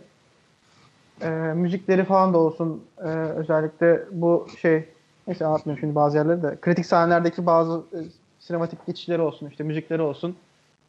E, 1.22 1.28
müzikleri 1.54 2.04
falan 2.04 2.34
da 2.34 2.38
olsun. 2.38 2.82
E, 2.98 3.08
özellikle 3.08 4.00
bu 4.12 4.46
şey, 4.58 4.88
neyse 5.28 5.46
anlatmayayım 5.46 5.80
şimdi 5.80 5.94
bazı 5.94 6.16
yerleri 6.16 6.42
de. 6.42 6.58
Kritik 6.60 6.86
sahnelerdeki 6.86 7.46
bazı 7.46 7.82
e, 7.92 7.98
sinematik 8.40 8.86
geçişleri 8.86 9.22
olsun, 9.22 9.48
işte 9.50 9.64
müzikleri 9.64 10.02
olsun. 10.02 10.36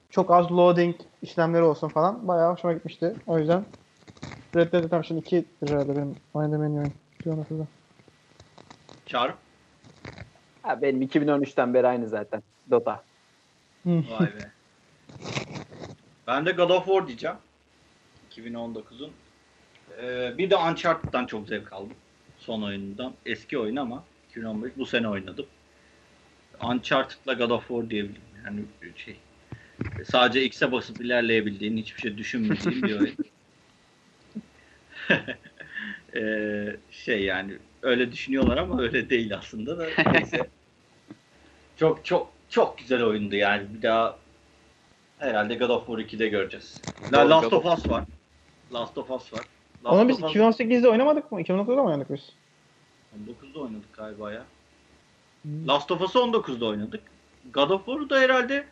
Çok 0.10 0.32
az 0.32 0.52
loading 0.52 0.96
işlemleri 1.22 1.64
olsun 1.64 1.88
falan. 1.88 2.28
Bayağı 2.28 2.54
hoşuma 2.54 2.74
gitmişti. 2.74 3.16
O 3.28 3.40
yüzden 3.40 3.64
Red 4.56 4.74
Dead 4.74 4.84
Redemption 4.84 5.18
2 5.18 5.46
herhalde 5.68 5.96
benim 5.96 6.16
oynadığım 6.34 6.64
en 6.64 6.70
iyi 6.70 6.80
oyun. 6.80 6.94
2019'da. 7.24 7.68
Çağrı. 9.06 9.34
Ha, 10.62 10.82
benim 10.82 11.02
2013'ten 11.02 11.74
beri 11.74 11.88
aynı 11.88 12.08
zaten. 12.08 12.44
Dota. 12.72 13.04
Vay 13.86 14.28
be. 14.28 14.52
Ben 16.28 16.46
de 16.46 16.52
God 16.52 16.70
of 16.70 16.86
War 16.86 17.08
diyeceğim. 17.08 17.38
2019'un. 18.32 19.12
Ee, 20.02 20.38
bir 20.38 20.50
de 20.50 20.58
Uncharted'dan 20.58 21.26
çok 21.26 21.48
zevk 21.48 21.74
aldım. 21.74 21.96
Son 22.38 22.62
oyunundan. 22.62 23.14
Eski 23.26 23.60
oyun 23.60 23.76
ama 23.76 24.04
2015 24.40 24.72
bu 24.78 24.86
sene 24.86 25.08
oynadım. 25.08 25.46
Uncharted'la 26.62 27.34
God 27.34 27.50
of 27.50 27.68
War 27.68 27.90
diyebilirim. 27.90 28.22
Yani 28.46 28.62
şey 28.96 29.18
sadece 30.06 30.44
X'e 30.44 30.72
basıp 30.72 31.02
ilerleyebildiğin, 31.02 31.78
hiçbir 31.78 32.02
şey 32.02 32.18
düşünmediğin 32.18 32.84
bir 32.84 33.00
oyun. 33.00 33.16
Ee, 36.16 36.76
şey 36.92 37.24
yani 37.24 37.54
öyle 37.82 38.12
düşünüyorlar 38.12 38.58
ama 38.58 38.82
öyle 38.82 39.10
değil 39.10 39.38
aslında 39.38 39.78
da 39.78 39.88
neyse. 40.12 40.50
çok 41.78 42.06
çok 42.06 42.32
çok 42.50 42.78
güzel 42.78 43.04
oyundu 43.04 43.36
yani 43.36 43.68
bir 43.74 43.82
daha 43.82 44.18
herhalde 45.20 45.56
God 45.56 45.70
of 45.70 45.86
War 45.86 46.00
2'de 46.00 46.28
göreceğiz. 46.28 46.82
La, 47.14 47.30
Last 47.30 47.54
of 47.54 47.66
Us 47.66 47.90
var. 47.90 48.04
Last 48.74 48.98
of 48.98 49.12
Us 49.12 49.34
var. 49.34 49.46
Last 49.86 49.96
Onu 49.96 50.10
biz 50.10 50.24
Us 50.24 50.36
2018'de 50.36 50.90
oynamadık 50.90 51.32
mı? 51.32 51.42
2019'da 51.42 51.84
mı 51.84 51.86
oynadık 51.86 52.14
biz? 52.14 52.30
19'da 53.20 53.60
oynadık 53.60 53.94
galiba 53.94 54.32
ya. 54.34 54.54
Last 55.68 55.92
of 55.92 56.02
Us'ı 56.02 56.20
19'da 56.22 56.66
oynadık. 56.66 57.12
God 57.54 57.70
of 57.70 57.86
War'u 57.86 58.10
da 58.10 58.20
herhalde 58.20 58.68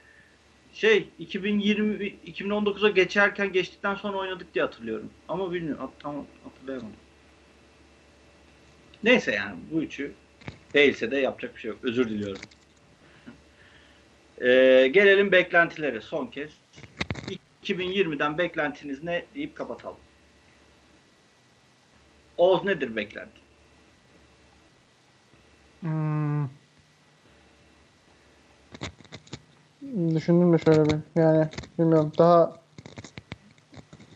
şey 0.72 1.16
2020 1.20 2.06
2019'a 2.08 2.90
geçerken 2.90 3.52
geçtikten 3.54 3.96
sonra 3.96 4.18
oynadık 4.18 4.54
diye 4.54 4.66
hatırlıyorum. 4.66 5.14
Ama 5.28 5.54
bilmiyorum. 5.54 5.82
Hat- 5.86 6.00
Tam 6.00 6.28
hatırlayamadım. 6.44 7.02
Neyse 9.04 9.32
yani 9.32 9.60
bu 9.72 9.84
üçü 9.84 10.20
değilse 10.74 11.12
de 11.12 11.18
yapacak 11.18 11.56
bir 11.56 11.60
şey 11.62 11.70
yok. 11.72 11.84
Özür 11.84 12.10
diliyorum. 12.10 12.50
Ee, 14.42 14.88
gelelim 14.94 15.32
beklentilere 15.32 16.02
son 16.02 16.28
kez. 16.28 16.62
2020'den 17.62 18.38
beklentiniz 18.38 19.04
ne 19.04 19.30
deyip 19.36 19.56
kapatalım. 19.58 20.04
Oğuz 22.38 22.64
nedir 22.66 22.96
beklenti? 22.96 23.47
Hmm. 25.82 26.46
Düşündüm 30.16 30.54
de 30.54 30.58
şöyle 30.58 30.88
bir. 30.92 31.22
Yani 31.22 31.50
bilmiyorum 31.80 32.14
daha 32.18 32.58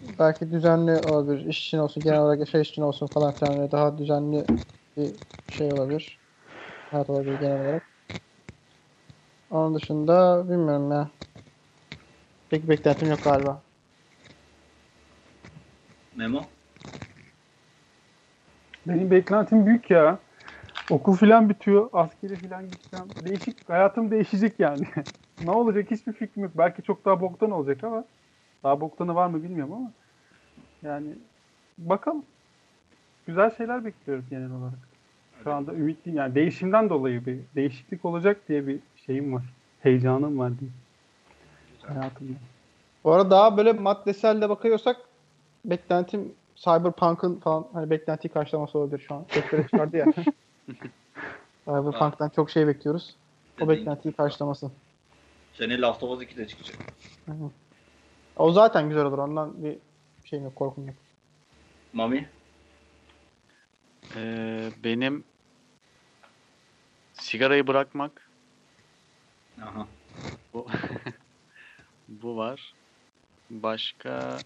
belki 0.01 0.51
düzenli 0.51 0.91
olabilir. 0.91 1.45
İş 1.45 1.67
için 1.67 1.77
olsun, 1.77 2.03
genel 2.03 2.19
olarak 2.19 2.47
şey 2.49 2.61
için 2.61 2.81
olsun 2.81 3.07
falan 3.07 3.33
filan. 3.33 3.71
Daha 3.71 3.97
düzenli 3.97 4.47
bir 4.97 5.11
şey 5.47 5.73
olabilir. 5.73 6.19
Hayat 6.91 7.09
olabilir 7.09 7.39
genel 7.39 7.59
olarak. 7.61 7.83
Onun 9.49 9.75
dışında 9.75 10.43
bilmiyorum 10.49 10.91
ya. 10.91 11.11
Pek 12.49 12.69
beklentim 12.69 13.09
yok 13.09 13.23
galiba. 13.23 13.61
Memo? 16.15 16.49
Benim 18.87 19.11
beklentim 19.11 19.65
büyük 19.65 19.91
ya. 19.91 20.19
Okul 20.91 21.15
filan 21.15 21.49
bitiyor. 21.49 21.89
Askeri 21.93 22.35
filan 22.35 22.63
gideceğim. 22.63 23.05
Değişik. 23.25 23.69
Hayatım 23.69 24.11
değişecek 24.11 24.59
yani. 24.59 24.83
ne 25.43 25.51
olacak 25.51 25.91
hiçbir 25.91 26.13
fikrim 26.13 26.43
yok. 26.43 26.51
Belki 26.57 26.81
çok 26.81 27.05
daha 27.05 27.21
boktan 27.21 27.51
olacak 27.51 27.83
ama 27.83 28.03
daha 28.63 28.81
boktanı 28.81 29.15
var 29.15 29.27
mı 29.27 29.43
bilmiyorum 29.43 29.73
ama 29.73 29.91
yani 30.83 31.07
bakalım. 31.77 32.23
Güzel 33.27 33.55
şeyler 33.55 33.85
bekliyoruz 33.85 34.29
genel 34.29 34.51
olarak. 34.51 34.79
Şu 35.43 35.53
anda 35.53 35.73
ümitliyim. 35.73 36.17
Yani 36.17 36.35
değişimden 36.35 36.89
dolayı 36.89 37.25
bir 37.25 37.39
değişiklik 37.55 38.05
olacak 38.05 38.37
diye 38.49 38.67
bir 38.67 38.79
şeyim 39.05 39.33
var. 39.33 39.43
Heyecanım 39.79 40.39
var 40.39 40.51
diye. 40.59 40.71
Hayatımda. 41.81 42.33
Bu 43.03 43.11
arada 43.11 43.29
daha 43.29 43.57
böyle 43.57 43.73
maddesel 43.73 44.41
de 44.41 44.49
bakıyorsak 44.49 44.97
beklentim 45.65 46.31
Cyberpunk'ın 46.55 47.35
falan 47.35 47.67
hani 47.73 47.89
beklentiyi 47.89 48.33
karşılaması 48.33 48.79
olabilir 48.79 49.05
şu 49.07 49.15
an. 49.15 49.25
Sektörü 49.29 49.63
çıkardı 49.63 49.97
ya. 49.97 50.05
Cyberpunk'tan 51.65 52.29
çok 52.29 52.51
şey 52.51 52.67
bekliyoruz. 52.67 53.15
O 53.59 53.67
Dediğin 53.67 53.79
beklentiyi 53.79 54.13
karşılaması. 54.13 54.71
Sene 55.53 55.81
Last 55.81 56.03
of 56.03 56.11
Us 56.11 56.23
2'de 56.27 56.47
çıkacak. 56.47 56.77
Hı 57.25 57.31
hı. 57.31 57.51
O 58.35 58.51
zaten 58.51 58.89
güzel 58.89 59.05
olur. 59.05 59.17
Ondan 59.17 59.63
bir 59.63 59.77
şeyim 60.25 60.45
yok, 60.45 60.55
korkum 60.55 60.87
yok. 60.87 60.95
Mami? 61.93 62.29
Ee, 64.15 64.69
benim 64.83 65.23
sigarayı 67.13 67.67
bırakmak 67.67 68.29
Aha. 69.61 69.87
bu 70.53 70.67
bu 72.07 72.37
var. 72.37 72.73
Başka 73.49 74.39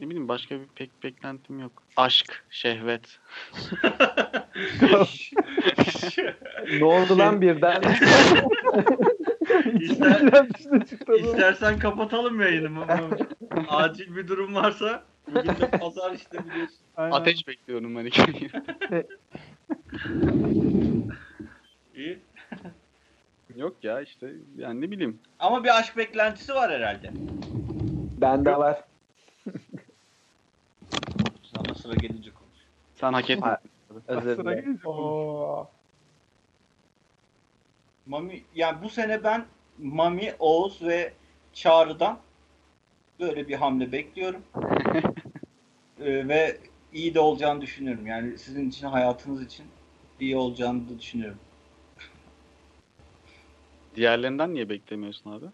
ne 0.00 0.06
bileyim 0.06 0.28
başka 0.28 0.60
bir 0.60 0.66
pek 0.66 1.02
beklentim 1.04 1.60
yok. 1.60 1.82
Aşk, 1.96 2.44
şehvet. 2.50 3.20
Ne 6.78 6.84
oldu 6.84 7.18
lan 7.18 7.40
birden? 7.40 7.82
İster, 9.80 10.46
istersen 11.18 11.78
kapatalım 11.78 12.40
yayını. 12.40 12.84
Acil 13.68 14.16
bir 14.16 14.28
durum 14.28 14.54
varsa 14.54 15.04
bugün 15.28 15.48
de 15.48 15.70
pazar 15.70 16.12
işte 16.12 16.38
biliyorsun. 16.50 16.78
Aynen. 16.96 17.16
Ateş 17.16 17.48
bekliyorum 17.48 17.96
ben 17.96 18.04
iki 18.04 18.50
İyi. 21.94 22.18
Yok 23.56 23.76
ya 23.82 24.00
işte 24.00 24.32
yani 24.56 24.80
ne 24.80 24.90
bileyim. 24.90 25.18
Ama 25.38 25.64
bir 25.64 25.78
aşk 25.78 25.96
beklentisi 25.96 26.54
var 26.54 26.70
herhalde. 26.70 27.10
Bende 28.20 28.56
var. 28.56 28.84
Sıra 31.82 31.94
gelince 31.94 32.30
konuş. 32.30 32.58
Sen 32.94 33.12
hak. 33.12 33.62
Özür 34.08 34.34
Sıra 34.34 34.44
dilerim. 34.44 34.64
gelince 34.64 34.82
konuş. 34.82 34.98
Oo. 34.98 35.68
Mami, 38.06 38.42
yani 38.54 38.82
bu 38.82 38.88
sene 38.90 39.24
ben 39.24 39.46
Mami, 39.78 40.34
Oğuz 40.38 40.82
ve 40.82 41.12
Çağrı'dan 41.52 42.18
böyle 43.20 43.48
bir 43.48 43.54
hamle 43.54 43.92
bekliyorum. 43.92 44.42
Ee, 46.00 46.28
ve 46.28 46.58
iyi 46.92 47.14
de 47.14 47.20
olacağını 47.20 47.60
düşünüyorum. 47.60 48.06
Yani 48.06 48.38
sizin 48.38 48.68
için, 48.68 48.86
hayatınız 48.86 49.42
için 49.42 49.66
iyi 50.20 50.36
olacağını 50.36 50.88
da 50.88 50.98
düşünüyorum. 50.98 51.38
Diğerlerinden 53.96 54.54
niye 54.54 54.68
beklemiyorsun 54.68 55.30
abi? 55.32 55.46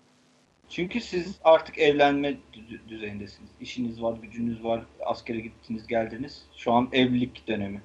Çünkü 0.69 1.01
siz 1.01 1.39
artık 1.45 1.79
evlenme 1.79 2.29
dü- 2.55 2.89
düzeyindesiniz. 2.89 3.51
İşiniz 3.61 4.03
var, 4.03 4.17
gücünüz 4.23 4.65
var, 4.65 4.83
askere 5.05 5.41
gittiniz, 5.41 5.87
geldiniz. 5.87 6.43
Şu 6.57 6.73
an 6.73 6.89
evlilik 6.93 7.49
dönemi. 7.49 7.81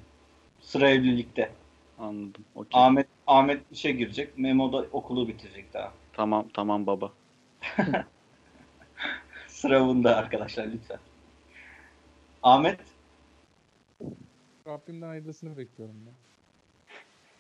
Sıra 0.62 0.90
evlilikte. 0.90 1.52
Anladım. 2.00 2.46
Okey. 2.56 2.82
Ahmet 2.82 3.08
Ahmet 3.28 3.62
işe 3.72 3.92
girecek, 3.92 4.38
Memo 4.38 4.74
da 4.74 4.86
okulu 4.92 5.28
bitirecek 5.28 5.74
daha. 5.74 5.94
Tamam 6.14 6.48
tamam 6.54 6.86
baba. 6.88 7.12
Sıra 9.48 9.88
bunda 9.88 10.18
arkadaşlar 10.18 10.68
lütfen. 10.68 11.00
Ahmet 12.44 12.80
Rabbimden 14.68 15.08
hayırlısını 15.08 15.58
bekliyorum 15.58 15.96
ben. 16.06 16.14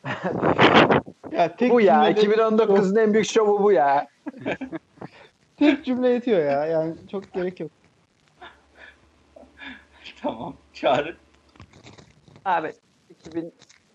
Ya 1.31 1.55
tek 1.55 1.72
bu 1.72 1.81
ya. 1.81 2.15
cümlede- 2.15 2.35
2019'un 2.35 2.95
en 2.95 3.13
büyük 3.13 3.26
şovu 3.27 3.63
bu 3.63 3.72
ya. 3.72 4.07
Tek 5.61 5.85
cümle 5.85 6.09
yetiyor 6.09 6.39
ya. 6.39 6.65
Yani 6.65 6.95
çok 7.11 7.33
gerek 7.33 7.59
yok. 7.59 7.71
Tamam. 10.21 10.55
Çağrı. 10.73 11.15
Abi 12.45 12.71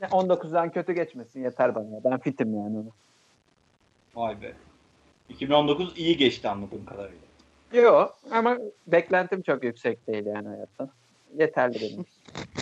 2019'dan 0.00 0.70
kötü 0.72 0.92
geçmesin 0.92 1.42
yeter 1.42 1.74
bana. 1.74 1.94
ya. 1.94 2.00
Ben 2.04 2.18
fitim 2.18 2.54
yani 2.54 2.78
ona. 2.78 2.90
Vay 4.14 4.42
be. 4.42 4.52
2019 5.28 5.98
iyi 5.98 6.16
geçti 6.16 6.48
anladığım 6.48 6.84
kadarıyla. 6.84 7.26
Yok 7.72 8.18
ama 8.30 8.58
beklentim 8.86 9.42
çok 9.42 9.64
yüksek 9.64 10.06
değil 10.06 10.26
yani 10.26 10.48
hayattan. 10.48 10.90
Yeterli 11.38 11.80
benim. 11.80 12.04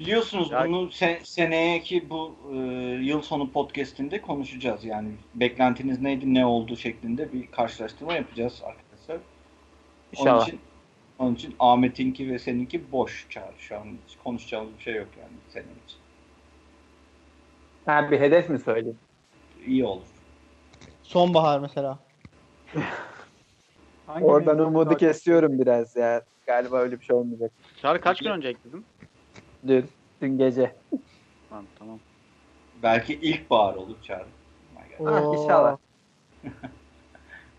Biliyorsunuz 0.00 0.50
Ya- 0.50 0.64
bunu 0.64 0.86
se- 0.88 1.24
seneyeki 1.24 2.10
bu 2.10 2.36
e, 2.52 2.56
yıl 3.04 3.22
sonu 3.22 3.50
podcast'inde 3.52 4.20
konuşacağız. 4.22 4.84
Yani 4.84 5.08
beklentiniz 5.34 6.00
neydi, 6.00 6.34
ne 6.34 6.46
oldu 6.46 6.76
şeklinde 6.76 7.32
bir 7.32 7.46
karşılaştırma 7.50 8.14
yapacağız 8.14 8.62
arkadaşlar. 8.64 9.16
Onun 9.16 9.22
İnşallah. 10.12 10.46
için, 10.48 10.60
onun 11.18 11.34
için 11.34 11.54
Ahmet'inki 11.58 12.30
ve 12.30 12.38
seninki 12.38 12.92
boş 12.92 13.26
çağrı. 13.30 13.52
Şu 13.58 13.76
an 13.76 13.84
hiç 14.08 14.16
konuşacağımız 14.24 14.72
bir 14.78 14.82
şey 14.82 14.94
yok 14.94 15.08
yani 15.20 15.32
senin 15.48 15.64
için. 15.86 15.98
Ha, 17.86 18.10
bir 18.10 18.20
hedef 18.20 18.50
mi 18.50 18.58
söyleyeyim? 18.58 18.98
İyi 19.66 19.84
olur. 19.84 20.06
Sonbahar 21.02 21.60
mesela. 21.60 21.98
Hangi 24.06 24.24
Oradan 24.24 24.58
umudu 24.58 24.96
kesiyorum 24.96 25.58
biraz 25.58 25.96
ya. 25.96 26.22
Galiba 26.46 26.78
öyle 26.78 27.00
bir 27.00 27.04
şey 27.04 27.16
olmayacak. 27.16 27.52
Çağrı 27.82 28.00
kaç 28.00 28.18
gün 28.20 28.30
önce 28.30 28.48
ekledin? 28.48 28.84
Dün, 29.66 29.88
dün 30.20 30.38
gece. 30.38 30.76
Tamam 31.50 31.64
tamam. 31.78 31.98
Belki 32.82 33.14
ilkbahar 33.14 33.74
olur 33.74 33.96
çağrı. 34.02 34.26
My 34.74 34.98
God. 34.98 35.06
Ah, 35.12 35.42
inşallah. 35.42 35.76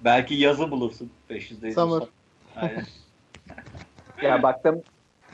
Belki 0.02 0.36
yazı 0.36 0.72
bulursun 0.72 1.12
500 1.30 1.62
değil. 1.62 1.74
Summer. 1.74 2.04
Aynen. 2.56 2.84
Ya 4.22 4.44
baktım 4.44 4.82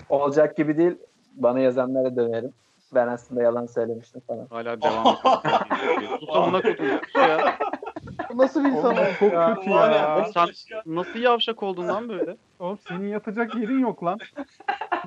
olacak 0.10 0.58
gibi 0.58 0.78
değil. 0.78 0.98
Bana 1.34 1.60
yazanlara 1.60 2.16
dönerim. 2.16 2.54
Ben 2.96 3.08
aslında 3.08 3.42
yalan 3.44 3.66
söylemiştim 3.66 4.22
falan. 4.28 4.48
Hala 4.50 4.82
devam 4.82 5.08
ediyor. 5.98 6.20
Sus 6.20 6.30
amına 6.36 6.62
koydum. 6.62 6.86
Sus 7.06 7.16
ya. 7.16 7.58
Nasıl 8.36 8.64
bir 8.64 8.70
insan? 8.70 8.94
Oğlum, 8.96 9.06
çok 9.20 9.34
Ya, 9.34 9.56
kötü 9.56 9.70
ya. 9.70 9.86
ya, 9.92 10.26
Sen 10.34 10.48
nasıl 10.86 11.20
yavşak 11.20 11.64
oldun 11.64 11.88
lan 11.88 12.10
böyle? 12.10 12.38
Oğlum 12.60 12.80
senin 12.88 13.08
yatacak 13.08 13.56
yerin 13.56 13.80
yok 13.80 14.04
lan. 14.04 14.20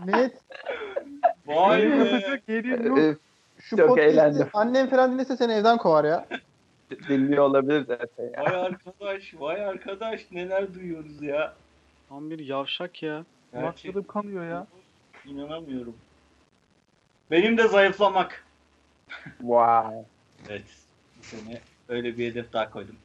Net. 0.06 0.43
Vay 1.48 1.80
Senin 1.80 2.00
be. 2.00 2.04
yatacak 2.04 2.48
yerin 2.48 2.84
yok. 2.84 2.98
Ee, 2.98 3.16
Şu 3.62 3.76
Çok 3.76 3.88
podcast'i 3.88 4.10
eğlendim. 4.12 4.48
annem 4.54 4.90
falan 4.90 5.12
dinlese 5.12 5.36
seni 5.36 5.52
evden 5.52 5.78
kovar 5.78 6.04
ya. 6.04 6.26
dinliyor 7.08 7.44
olabilir 7.44 7.84
zaten 7.86 8.24
ya. 8.24 8.44
Vay 8.44 8.54
arkadaş, 8.66 9.34
vay 9.38 9.64
arkadaş 9.64 10.26
neler 10.32 10.74
duyuyoruz 10.74 11.22
ya. 11.22 11.54
Tam 12.08 12.30
bir 12.30 12.38
yavşak 12.38 13.02
ya. 13.02 13.24
Kulaklarım 13.52 14.06
kanıyor 14.06 14.44
ya. 14.48 14.66
İnanamıyorum. 15.26 15.96
Benim 17.30 17.58
de 17.58 17.68
zayıflamak. 17.68 18.44
Vay. 19.40 19.94
Evet. 20.48 20.62
Bu 21.18 21.22
sene 21.24 21.60
öyle 21.88 22.18
bir 22.18 22.30
hedef 22.30 22.52
daha 22.52 22.70
koydum. 22.70 22.96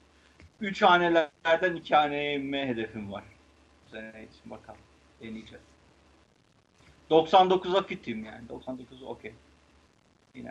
Üç 0.61 0.81
hanelerden 0.81 1.75
iki 1.75 1.95
haneye 1.95 2.35
inme 2.35 2.67
hedefim 2.67 3.11
var. 3.11 3.23
Bu 3.85 3.95
sene 3.95 4.09
için 4.09 4.51
bakalım. 4.51 4.79
Deneyeceğiz. 5.21 5.63
99'a 7.14 7.84
fitim 7.84 8.26
yani. 8.26 8.49
99 8.49 9.03
okey. 9.03 9.34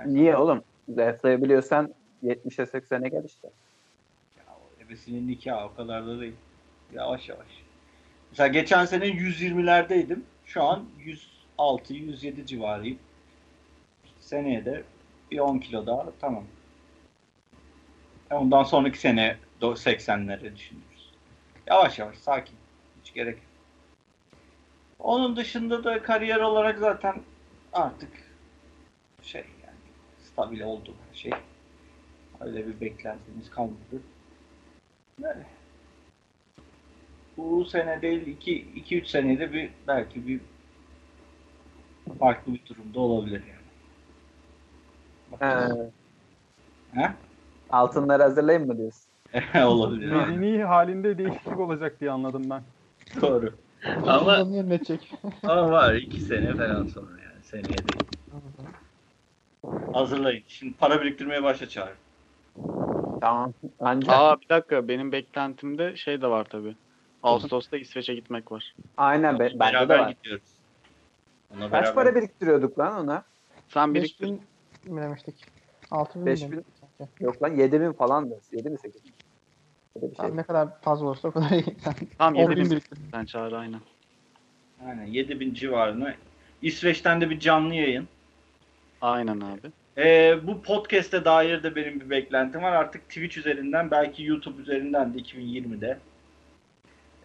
Niye 0.06 0.36
oğlum? 0.36 0.64
Zayıflayabiliyorsan 0.88 1.94
70'e 2.24 2.64
80'e 2.64 3.08
gel 3.08 3.24
işte. 3.24 3.48
Ya, 4.36 4.44
ebesinin 4.86 5.28
nikahı 5.28 5.66
o 5.66 5.74
kadar 5.74 6.06
da 6.06 6.20
değil. 6.20 6.34
Yavaş 6.92 7.28
yavaş. 7.28 7.46
Mesela 8.30 8.48
geçen 8.48 8.84
sene 8.84 9.06
120'lerdeydim. 9.06 10.20
Şu 10.46 10.62
an 10.62 10.84
106-107 11.58 12.46
civarıyım. 12.46 12.98
Seneye 14.20 14.64
de 14.64 14.82
bir 15.30 15.38
10 15.38 15.58
kilo 15.58 15.86
daha 15.86 16.06
tamam. 16.20 16.44
Ondan 18.30 18.62
sonraki 18.62 18.98
sene 18.98 19.36
do- 19.60 19.76
80'lere 19.76 20.56
düşünüyoruz. 20.56 21.12
Yavaş 21.66 21.98
yavaş 21.98 22.18
sakin. 22.18 22.56
Hiç 23.02 23.14
gerek 23.14 23.34
yok. 23.34 23.51
Onun 25.02 25.36
dışında 25.36 25.84
da 25.84 26.02
kariyer 26.02 26.40
olarak 26.40 26.78
zaten 26.78 27.14
artık 27.72 28.10
şey 29.22 29.44
yani 29.62 29.78
stabil 30.24 30.60
oldu 30.60 30.94
her 31.10 31.16
şey. 31.16 31.32
Öyle 32.40 32.66
bir 32.66 32.80
beklentimiz 32.80 33.50
kalmadı. 33.50 34.02
Böyle. 35.22 35.46
Bu 37.36 37.64
sene 37.64 38.02
değil 38.02 38.36
2-3 38.76 39.06
senede 39.06 39.52
bir 39.52 39.70
belki 39.88 40.26
bir 40.28 40.40
farklı 42.18 42.54
bir 42.54 42.66
durumda 42.66 43.00
olabilir 43.00 43.42
yani. 43.48 43.62
Ee, 45.28 45.32
Bakalım. 45.32 45.92
Ha? 46.94 47.14
altınları 47.70 48.22
hazırlayayım 48.22 48.68
mı 48.68 48.78
diyorsun? 48.78 49.10
olabilir. 49.66 50.12
Medeni 50.12 50.64
halinde 50.64 51.18
değişiklik 51.18 51.58
olacak 51.58 52.00
diye 52.00 52.10
anladım 52.10 52.50
ben. 52.50 52.62
Doğru. 53.20 53.54
Ama, 53.86 54.12
Ama... 54.12 54.56
Yönetecek. 54.56 55.12
ama 55.42 55.70
var 55.70 55.94
2 55.94 56.20
sene 56.20 56.54
falan 56.54 56.86
sonra 56.86 57.10
yani. 57.10 57.42
Seneye 57.42 57.64
değil. 57.68 58.06
Hazırlayın. 59.92 60.42
Şimdi 60.48 60.74
para 60.76 61.00
biriktirmeye 61.02 61.42
başla 61.42 61.68
çağır. 61.68 61.92
Tamam. 63.20 63.52
Ancak 63.80 64.14
Aa 64.14 64.40
bir 64.40 64.48
dakika 64.48 64.88
benim 64.88 65.12
beklentimde 65.12 65.96
şey 65.96 66.22
de 66.22 66.26
var 66.26 66.44
tabi. 66.44 66.76
Ağustos'ta 67.22 67.76
İsveç'e 67.76 68.14
gitmek 68.14 68.52
var. 68.52 68.74
aynen 68.96 69.34
be, 69.38 69.38
bende 69.44 69.54
de 69.54 69.58
beraber 69.60 69.98
var. 69.98 70.10
gidiyoruz. 70.10 70.42
Ona 71.56 71.70
Kaç 71.70 71.84
beraber- 71.84 71.94
para 71.94 72.14
biriktiriyorduk 72.14 72.78
lan 72.78 73.04
ona? 73.04 73.22
Sen 73.68 73.94
biriktir. 73.94 74.24
5000 74.84 74.94
mi 74.94 75.02
demiştik? 75.02 75.34
6000 75.90 76.26
Beş 76.26 76.42
mi 76.42 76.46
bin. 76.46 76.52
demiştik 76.52 76.74
sanki? 76.98 77.24
Yok 77.24 77.42
lan 77.42 77.48
7000 77.56 77.92
falan 77.92 78.30
da. 78.30 78.34
7 78.52 78.70
mi 78.70 78.78
8 78.78 79.04
mi? 79.04 79.10
Öyle 79.96 80.10
bir 80.10 80.16
şey. 80.16 80.36
Ne 80.36 80.42
kadar 80.42 80.80
fazla 80.80 81.06
olursa 81.06 81.28
o 81.28 81.30
kadar 81.30 81.50
iyi. 81.50 81.64
Sen 81.78 81.94
Tamam 82.18 82.42
10 82.42 82.50
bin 82.50 82.56
7000 82.56 82.70
biriktir. 82.70 82.98
sen 83.10 83.24
çağır 83.24 83.52
aynen. 83.52 83.80
Aynen 84.86 85.06
7000 85.06 85.54
civarına. 85.54 86.14
İsveç'ten 86.62 87.20
de 87.20 87.30
bir 87.30 87.40
canlı 87.40 87.74
yayın. 87.74 88.08
Aynen 89.00 89.40
abi. 89.40 89.70
Ee, 89.98 90.38
bu 90.42 90.62
podcast'e 90.62 91.24
dair 91.24 91.62
de 91.62 91.76
benim 91.76 92.00
bir 92.00 92.10
beklentim 92.10 92.62
var. 92.62 92.72
Artık 92.72 93.08
Twitch 93.08 93.38
üzerinden 93.38 93.90
belki 93.90 94.24
YouTube 94.24 94.62
üzerinden 94.62 95.14
de 95.14 95.18
2020'de 95.18 95.98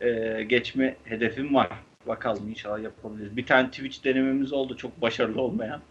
ee, 0.01 0.43
geçme 0.43 0.95
hedefim 1.03 1.55
var. 1.55 1.69
Bakalım 2.07 2.49
inşallah 2.49 2.83
yapabiliriz. 2.83 3.37
Bir 3.37 3.45
tane 3.45 3.69
Twitch 3.69 4.03
denememiz 4.03 4.53
oldu 4.53 4.77
çok 4.77 5.01
başarılı 5.01 5.41
olmayan. 5.41 5.81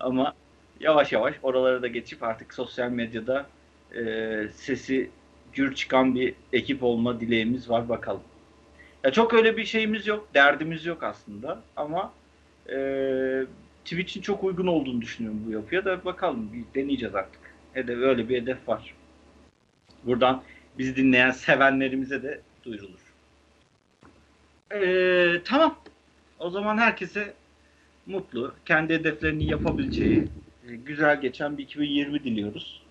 Ama 0.00 0.34
yavaş 0.80 1.12
yavaş 1.12 1.34
oralara 1.42 1.82
da 1.82 1.88
geçip 1.88 2.22
artık 2.22 2.54
sosyal 2.54 2.90
medyada 2.90 3.46
ee, 3.96 4.48
sesi 4.54 5.10
gür 5.54 5.74
çıkan 5.74 6.14
bir 6.14 6.34
ekip 6.52 6.82
olma 6.82 7.20
dileğimiz 7.20 7.70
var 7.70 7.88
bakalım. 7.88 8.22
Ya 9.04 9.12
çok 9.12 9.34
öyle 9.34 9.56
bir 9.56 9.64
şeyimiz 9.64 10.06
yok, 10.06 10.28
derdimiz 10.34 10.86
yok 10.86 11.02
aslında 11.02 11.62
ama 11.76 12.12
ee, 12.70 13.44
Twitch'in 13.84 14.20
çok 14.20 14.44
uygun 14.44 14.66
olduğunu 14.66 15.00
düşünüyorum 15.00 15.42
bu 15.46 15.50
yapıya 15.50 15.84
da 15.84 16.04
bakalım 16.04 16.50
bir 16.52 16.80
deneyeceğiz 16.80 17.14
artık. 17.14 17.40
Hedef 17.72 17.98
öyle 17.98 18.28
bir 18.28 18.42
hedef 18.42 18.68
var. 18.68 18.94
Buradan 20.04 20.42
bizi 20.78 20.96
dinleyen 20.96 21.30
sevenlerimize 21.30 22.22
de 22.22 22.40
duyurulur. 22.64 23.14
Ee, 24.72 25.40
tamam. 25.44 25.78
O 26.38 26.50
zaman 26.50 26.78
herkese 26.78 27.34
mutlu, 28.06 28.54
kendi 28.66 28.94
hedeflerini 28.94 29.44
yapabileceği, 29.50 30.28
e, 30.68 30.76
güzel 30.76 31.20
geçen 31.20 31.58
bir 31.58 31.62
2020 31.62 32.24
diliyoruz. 32.24 32.83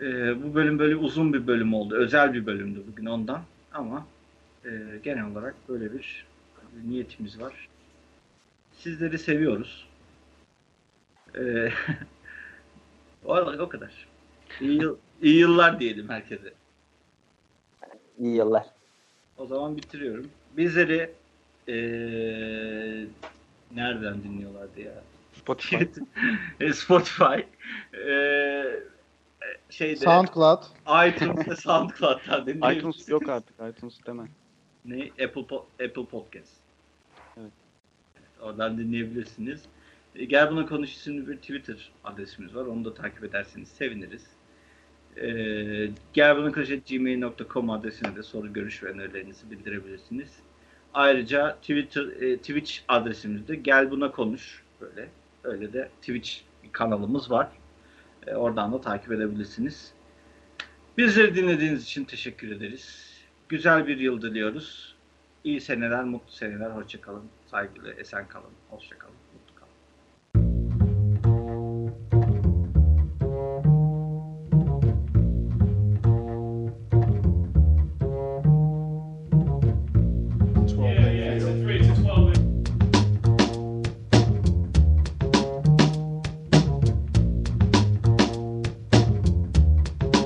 Ee, 0.00 0.42
bu 0.42 0.54
bölüm 0.54 0.78
böyle 0.78 0.96
uzun 0.96 1.32
bir 1.32 1.46
bölüm 1.46 1.74
oldu. 1.74 1.94
Özel 1.94 2.34
bir 2.34 2.46
bölümdü 2.46 2.82
bugün 2.92 3.06
ondan. 3.06 3.42
Ama 3.72 4.06
e, 4.64 4.70
genel 5.04 5.26
olarak 5.30 5.54
böyle 5.68 5.92
bir 5.92 6.26
niyetimiz 6.86 7.40
var. 7.40 7.68
Sizleri 8.72 9.18
seviyoruz. 9.18 9.88
Ee, 11.38 11.72
o, 13.24 13.36
o 13.36 13.68
kadar. 13.68 14.06
İyi, 14.60 14.82
yıl- 14.82 14.96
iyi 15.22 15.38
yıllar 15.38 15.80
diyelim 15.80 16.08
herkese. 16.08 16.52
İyi 18.18 18.36
yıllar. 18.36 18.66
O 19.36 19.46
zaman 19.46 19.76
bitiriyorum. 19.76 20.30
Bizleri 20.56 21.10
eee 21.68 23.06
nereden 23.74 24.22
dinliyorlardı 24.22 24.80
ya? 24.80 25.02
Spotify. 25.32 25.76
E, 26.60 26.72
Spotify, 26.72 27.40
eee 27.94 28.82
şeyde 29.70 29.96
SoundCloud. 29.96 30.62
iTunes 31.08 31.48
ve 31.48 31.56
SoundCloud'dan 31.56 32.46
dinleyebilirsiniz. 32.46 32.78
iTunes 32.78 33.08
yok 33.08 33.28
artık. 33.28 33.56
iTunes 33.70 33.94
deme. 34.06 34.22
Ne? 34.84 35.02
Apple 35.04 35.40
Po- 35.40 35.64
Apple 35.86 36.04
Podcast. 36.04 36.52
Evet. 37.40 37.52
Oradan 38.40 38.78
dinleyebilirsiniz. 38.78 39.62
E, 40.14 40.24
Gel 40.24 40.50
Buna 40.50 40.66
Konuş 40.66 40.92
isimli 40.92 41.28
bir 41.28 41.36
Twitter 41.36 41.92
adresimiz 42.04 42.54
var. 42.56 42.66
Onu 42.66 42.84
da 42.84 42.94
takip 42.94 43.24
ederseniz 43.24 43.68
seviniriz. 43.68 44.26
E, 45.16 45.26
Gel 46.12 46.36
Buna 46.36 46.52
Konuş 46.52 46.68
gmail.com 46.88 47.70
adresine 47.70 48.16
de 48.16 48.22
soru, 48.22 48.52
görüş 48.52 48.82
ve 48.82 48.88
önerilerinizi 48.88 49.50
bildirebilirsiniz. 49.50 50.30
Ayrıca 50.94 51.56
Twitter, 51.60 52.02
e, 52.06 52.36
Twitch 52.36 52.78
adresimizde 52.88 53.54
Gel 53.54 53.90
Buna 53.90 54.10
Konuş 54.12 54.62
böyle. 54.80 55.08
Öyle 55.44 55.72
de 55.72 55.88
Twitch 56.00 56.30
kanalımız 56.72 57.30
var. 57.30 57.48
E, 58.26 58.34
oradan 58.34 58.72
da 58.72 58.80
takip 58.80 59.12
edebilirsiniz. 59.12 59.92
Bizleri 60.98 61.34
dinlediğiniz 61.34 61.82
için 61.82 62.04
teşekkür 62.04 62.50
ederiz. 62.50 63.16
Güzel 63.48 63.86
bir 63.86 63.98
yıl 63.98 64.22
diliyoruz. 64.22 64.96
İyi 65.44 65.60
seneler, 65.60 66.04
mutlu 66.04 66.32
seneler. 66.32 66.70
Hoşçakalın. 66.70 67.24
Saygıyla 67.50 67.92
esen 67.92 68.28
kalın. 68.28 68.52
Hoşçakalın. 68.70 69.05